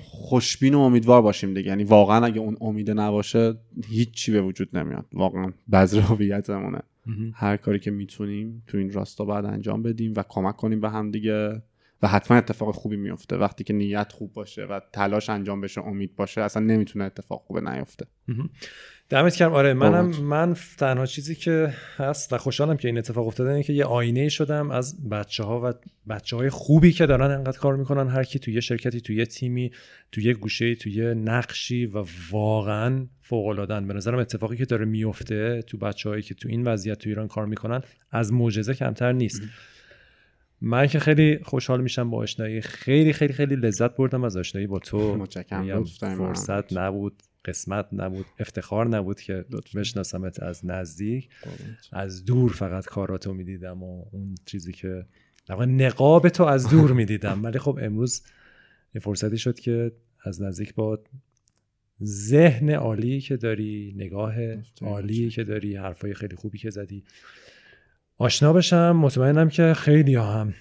[0.03, 1.69] خوشبین و امیدوار باشیم دیگه.
[1.69, 3.55] یعنی واقعا اگه اون امیده نباشه
[3.89, 5.07] هیچی به وجود نمیاد.
[5.13, 6.01] واقعا بذر
[7.35, 11.11] هر کاری که می‌تونیم تو این راستا باید انجام بدیم و کمک کنیم به هم
[11.11, 11.63] دیگه.
[12.03, 16.17] و حتما اتفاق خوبی میفته وقتی که نیت خوب باشه و تلاش انجام بشه امید
[16.17, 18.07] باشه اصلا نمی‌تونه اتفاق خوبه نیفته.
[19.09, 23.51] دمت کردم آره منم من تنها چیزی که هست و خوشحالم که این اتفاق افتاده
[23.51, 25.73] اینه که یه آینه شدم از بچه ها و
[26.09, 28.09] بچه های خوبی که دارن انقدر کار می‌کنن.
[28.09, 29.71] هر کی توی یه شرکتی توی یه تیمی
[30.13, 34.85] توی یه گوشه توی یه نقشی و واقعا فوق العاده به نظرم اتفاقی که داره
[34.85, 39.43] میفته تو بچههایی که تو این وضعیت تو ایران کار می‌کنن از معجزه کمتر نیست.
[40.61, 42.61] من که خیلی خوشحال میشم با آشنایی.
[42.61, 45.17] خیلی خیلی خیلی لذت بردم از آشنایی با تو.
[45.17, 45.85] متشکرم.
[45.85, 49.45] فرصت نبود قسمت نبود افتخار نبود که
[49.75, 51.29] بشناسمت از نزدیک.
[51.93, 55.07] از دور فقط کاراتو می‌دیدم و اون چیزی که
[55.51, 57.45] نقاب تو از دور می‌دیدم.
[57.45, 58.23] ولی خب امروز
[58.95, 59.93] یه فرصتی شد که
[60.25, 60.99] از نزدیک با
[62.05, 64.35] ذهن عالی که داری نگاه
[64.81, 67.05] عالی که داری حرفای خیلی خوبی که زدی
[68.19, 70.55] آشنا بشم مطمئنم که خیلی هم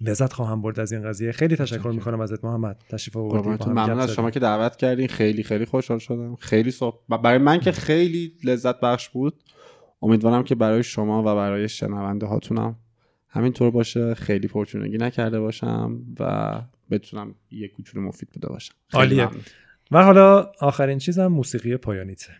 [0.00, 1.32] لذت خواهم برد از این قضیه.
[1.32, 2.84] خیلی تشکر می‌کنم ازت محمد.
[2.88, 5.08] تشریف آوردی ممنون از شما که دعوت کردین.
[5.08, 6.36] خیلی خیلی خوشحال شدم.
[6.36, 9.34] خیلی صبح برای من که خیلی لذت بخش بود.
[10.02, 12.76] امیدوارم که برای شما و برای شنونده هاتونم
[13.28, 14.14] همینطور باشه.
[14.14, 16.52] خیلی پرچونگی نکرده باشم و
[16.90, 18.74] بتونم یک کوچولو مفید بوده باشم.
[18.92, 19.28] عالیه.
[19.90, 22.32] و حالا آخرین چیزم موسیقی پایانیته.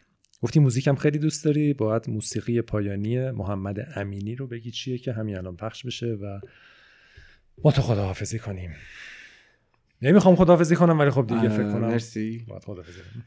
[0.42, 5.12] گفتی موزیک هم خیلی دوست داری باید موسیقی پایانی محمد امینی رو بگی چیه که
[5.12, 6.40] همین الان پخش بشه و
[7.62, 8.70] با تو خداحافظی کنیم.
[10.02, 12.44] نمی‌خوام خداحافظی کنم ولی خب دیگه فکر کنم مرسی.
[12.48, 13.24] باید خداحافظی کنم.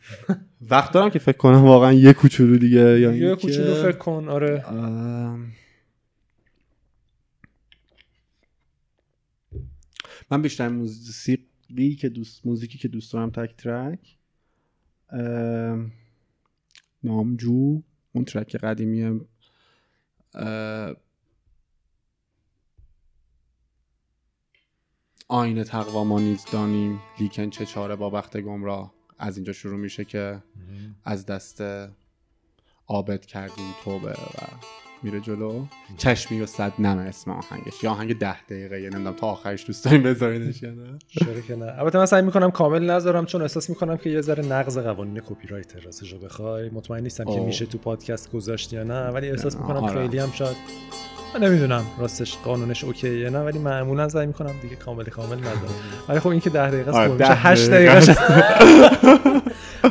[0.71, 4.65] وقت دارم که فکر کنم واقعا یه کوچولو دیگه یا یه کوچولو فکر کن آره.
[10.31, 14.17] من بیشتر موسیقی که دوست موزیکی که دوست دارم تک ترک
[17.03, 17.81] نامجو
[18.11, 19.19] اون ترک قدیمی
[25.27, 26.99] آین تقوا ما نیز دانیم.
[27.19, 28.93] لیکن چه چاره با بخت گمراه.
[29.17, 30.43] از اینجا شروع میشه که
[31.03, 31.63] از دست
[32.87, 34.45] آبد کردیم توبه و
[35.03, 35.65] میره جلو.
[35.97, 37.83] چشمی و صد نم اسم آهنگش.
[37.83, 40.99] یا آهنگ ده دقیقه یه نمی‌دونم تا آخرش دوست داریم بذارینش یا نه.
[41.47, 41.73] که نه.
[41.79, 45.47] البته من سعی می‌کنم کامل نذارم چون احساس می‌کنم که یه ذره نقض قوانین کپی
[45.47, 46.69] رایت راستش رو بخوای.
[46.69, 50.01] مطمئن نیستم که میشه تو پادکست گذاشت یا نه ولی احساس می‌کنم آره.
[50.01, 50.57] خیلی هم شاید
[51.35, 55.75] من نمی‌دونم راستش قانونش اوکیه نه ولی معمولا سعی می‌کنم دیگه کامل کامل نذارم.
[56.09, 58.15] ولی خب این که 10 دقیقه است 8 دقیقه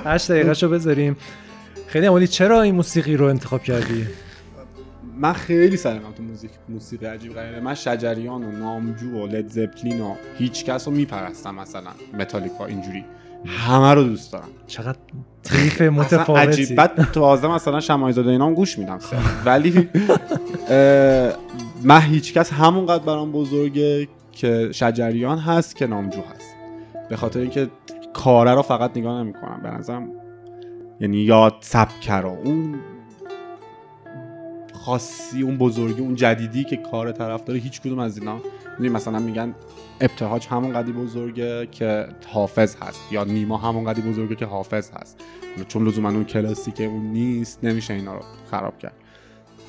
[0.04, 1.16] 8 دقیقه شو بذاریم.
[1.86, 4.06] خیلی عمالی چرا این موسیقی رو انتخاب کردی؟
[5.20, 7.60] من خیلی سرم تو موزیک موسیقی عجیب غریبه.
[7.60, 13.04] من شجریان و نامجو و لد زپلین و هیچ کس رو میپرستم مثلا متالیکا اینجوری.
[13.46, 14.48] همه رو دوست دارم.
[14.66, 14.98] چقدر
[15.42, 16.62] طیف متفاوتی.
[16.62, 16.76] عجیب.
[16.76, 18.98] بعد تازه مثلا شمایزاده اینام گوش میدم
[19.44, 19.88] ولی
[21.82, 26.54] من هیچ کس همونقدر برام بزرگه که شجریان هست که نامجو هست.
[27.08, 27.68] به خاطر اینکه
[28.12, 29.60] کاره رو فقط نگاه نمی‌کنم.
[29.62, 30.08] به نظرم
[31.00, 32.38] یعنی یاد سبکه رو.
[32.44, 32.74] اون
[34.84, 38.40] خاصی اون بزرگی اون جدیدی که کار طرف داره هیچ کدوم از اینا
[38.78, 39.54] مثلا میگن
[40.00, 45.20] ابتهاج همون قدی بزرگه که حافظ هست یا نیما همون قدی بزرگه که حافظ هست.
[45.68, 48.94] چون لزوما اون کلاسیک اون نیست نمیشه اینا رو خراب کرد.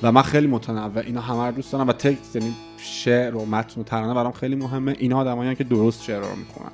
[0.02, 3.80] و من خیلی متنوع اینا همه رو دوست دارم و تکست یعنی شعر و متن
[3.80, 4.96] و ترانه برام خیلی مهمه.
[4.98, 6.72] اینا آدمایی که درست شعر رو می‌خونن.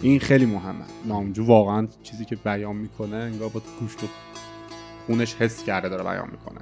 [0.00, 0.84] این خیلی مهمه.
[1.06, 4.06] نامجو واقعا چیزی که بیان می‌کنه انگار با گوشت و
[5.06, 6.60] خونش حس کرده داره بیان می‌کنه.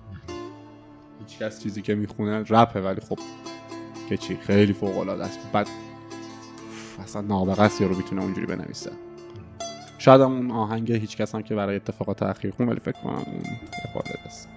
[1.41, 3.18] کس چیزی که می‌خونه رپه ولی خب
[4.08, 5.39] که چی خیلی فوق العاده است.
[5.52, 5.68] بعد
[7.02, 8.91] اصلا نابغه است رو می‌تونه اونجوری بنویسه.
[9.99, 13.42] شاید اون آهنگ هیچ کس هم که برای اتفاقات اخیر خون ولی فکر کنم اون
[13.92, 14.49] خورده است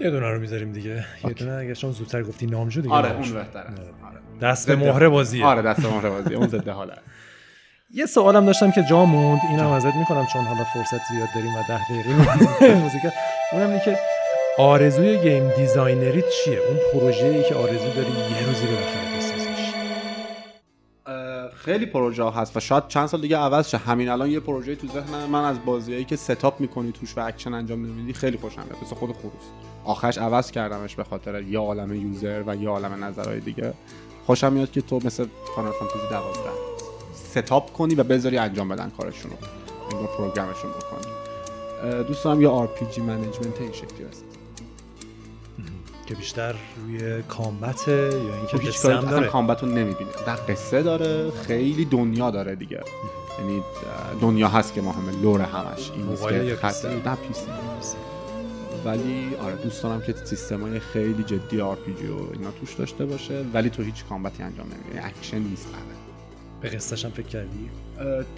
[0.00, 1.04] یه دونه رو می‌ذاریم دیگه.
[1.24, 2.94] یه دونه اگه شما زودتر گفتی نامجو دیگه.
[2.94, 3.64] آره اون بهتره.
[3.64, 4.20] آره.
[4.42, 5.44] دست به مهره بازیه.
[5.46, 6.36] آره دست به مهره بازیه.
[6.36, 6.92] اون ضد حاله.
[7.90, 9.40] یه سوالم داشتم که جا موند.
[9.50, 13.02] اینم ازت می‌کنم چون حالا فرصت زیاد داریم و ده دقیقه موزیک.
[13.52, 13.98] اونم اینه که
[14.58, 19.74] آرزوی game designer ی چیه؟ اون پروژه ای که آرزو داری یه روزی بالاخره بسازیش.
[21.54, 23.76] خیلی پروژه هست و شاید چند سال دیگه عوض شه.
[23.76, 27.54] همین الان یه پروژه تو ذهن من از بازیایی که setup می‌کنی توش و اکشن
[27.54, 28.82] انجام نمیدی خیلی خوشم میاد.
[28.82, 29.44] مثل خود خروس.
[29.84, 33.74] آخرش عوض کردمش به خاطر یه عالم user و یه عالم نظرهای دیگه.
[34.26, 35.26] خوشم میاد که تو مثل
[35.56, 36.40] Final Fantasy 12
[37.14, 39.30] setup کنی و بذاری انجام بدن کارشون
[39.90, 41.12] رو program شون بکنی
[42.04, 44.24] دوست دارم یه RPG management این شکلی هست
[46.06, 49.26] که بیشتر روی combat یا اینکه هیچ کاری داره.
[49.26, 50.10] combat رو نمی‌بینه.
[50.26, 52.80] در قصه داره خیلی دنیا داره دیگه.
[53.38, 53.62] یعنی
[54.20, 55.90] دنیا هست که ما همه lore همش.
[55.90, 57.46] این نیست که خط NPC
[58.84, 63.44] ولی آره دوست دارم که سیستم های خیلی جدی RPG و اینا توش داشته باشه
[63.54, 64.98] ولی تو هیچ combat ی انجام نمیدی.
[64.98, 65.66] اکشن نیست
[66.60, 67.70] به قصهش هم فکر کردی؟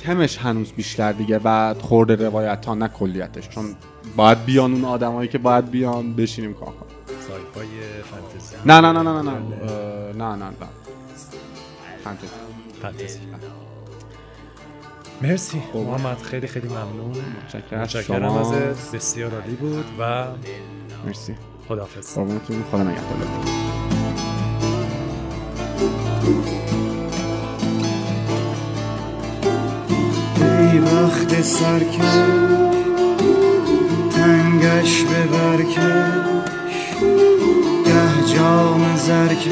[0.05, 3.75] تمش هنوز بیشتر دیگه بعد خورده روایت ها نه کلیتش چون
[4.17, 7.19] باید بیان اون آدمایی که باید بیان بشینیم کار کنیم.
[7.29, 7.67] sci-fi
[8.03, 8.57] فانتزی.
[8.67, 10.13] نه نه نه نه نه نه.
[10.13, 10.53] نه نه
[12.05, 12.29] فانتزی.
[12.83, 13.19] فانتزی.
[15.23, 15.63] مرسی.
[15.73, 15.79] خب.
[15.79, 17.17] محمد خیلی خیلی ممنون.
[17.73, 18.33] متشکرم.
[18.33, 18.95] ازت.
[18.95, 20.27] بسیار عالی بود و
[21.07, 21.35] مرسی.
[21.69, 22.15] خداحافظ.
[22.15, 23.07] قربونتون خدا نگهدار.
[30.73, 32.15] ای وقت سرکش
[34.11, 35.77] تنگش به برکش
[37.85, 39.47] گه جام زرکش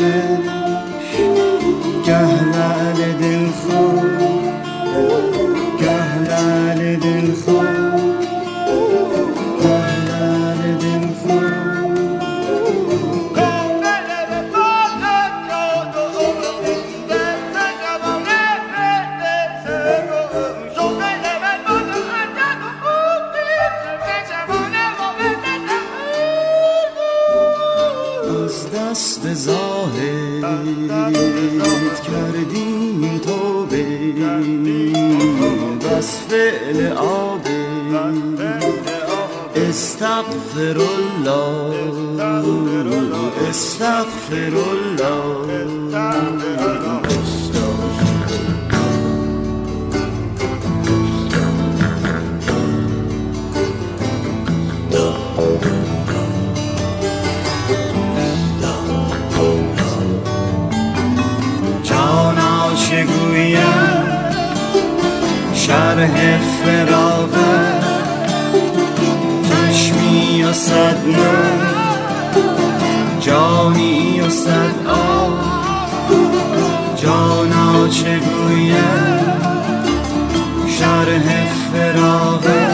[2.06, 4.02] گه لعل دلخواه
[5.80, 7.83] گه لعل دلخواه
[36.34, 37.64] فعل آبی
[39.56, 41.74] استغفر الله.
[43.50, 45.44] استغفر الله.
[65.66, 67.80] شرح فراغه
[69.48, 70.96] چشمی و صد
[73.20, 75.38] جانی و صد آب
[76.96, 78.84] جانا چگویه
[80.78, 82.66] شرح فراغه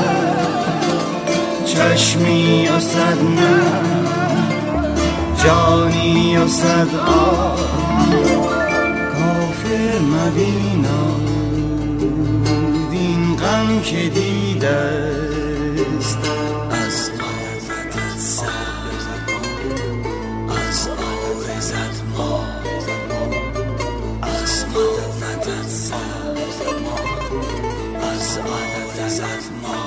[1.67, 3.19] چشمی و صد
[5.44, 7.59] جانی و صد آب
[9.12, 11.10] کافر غم
[13.83, 14.68] که دیده
[15.99, 16.18] است
[16.70, 17.97] از آرزت
[18.42, 18.52] ما
[20.57, 22.47] از آرزت ما
[24.23, 26.20] از آرزت ما
[28.00, 29.81] از آرزت ما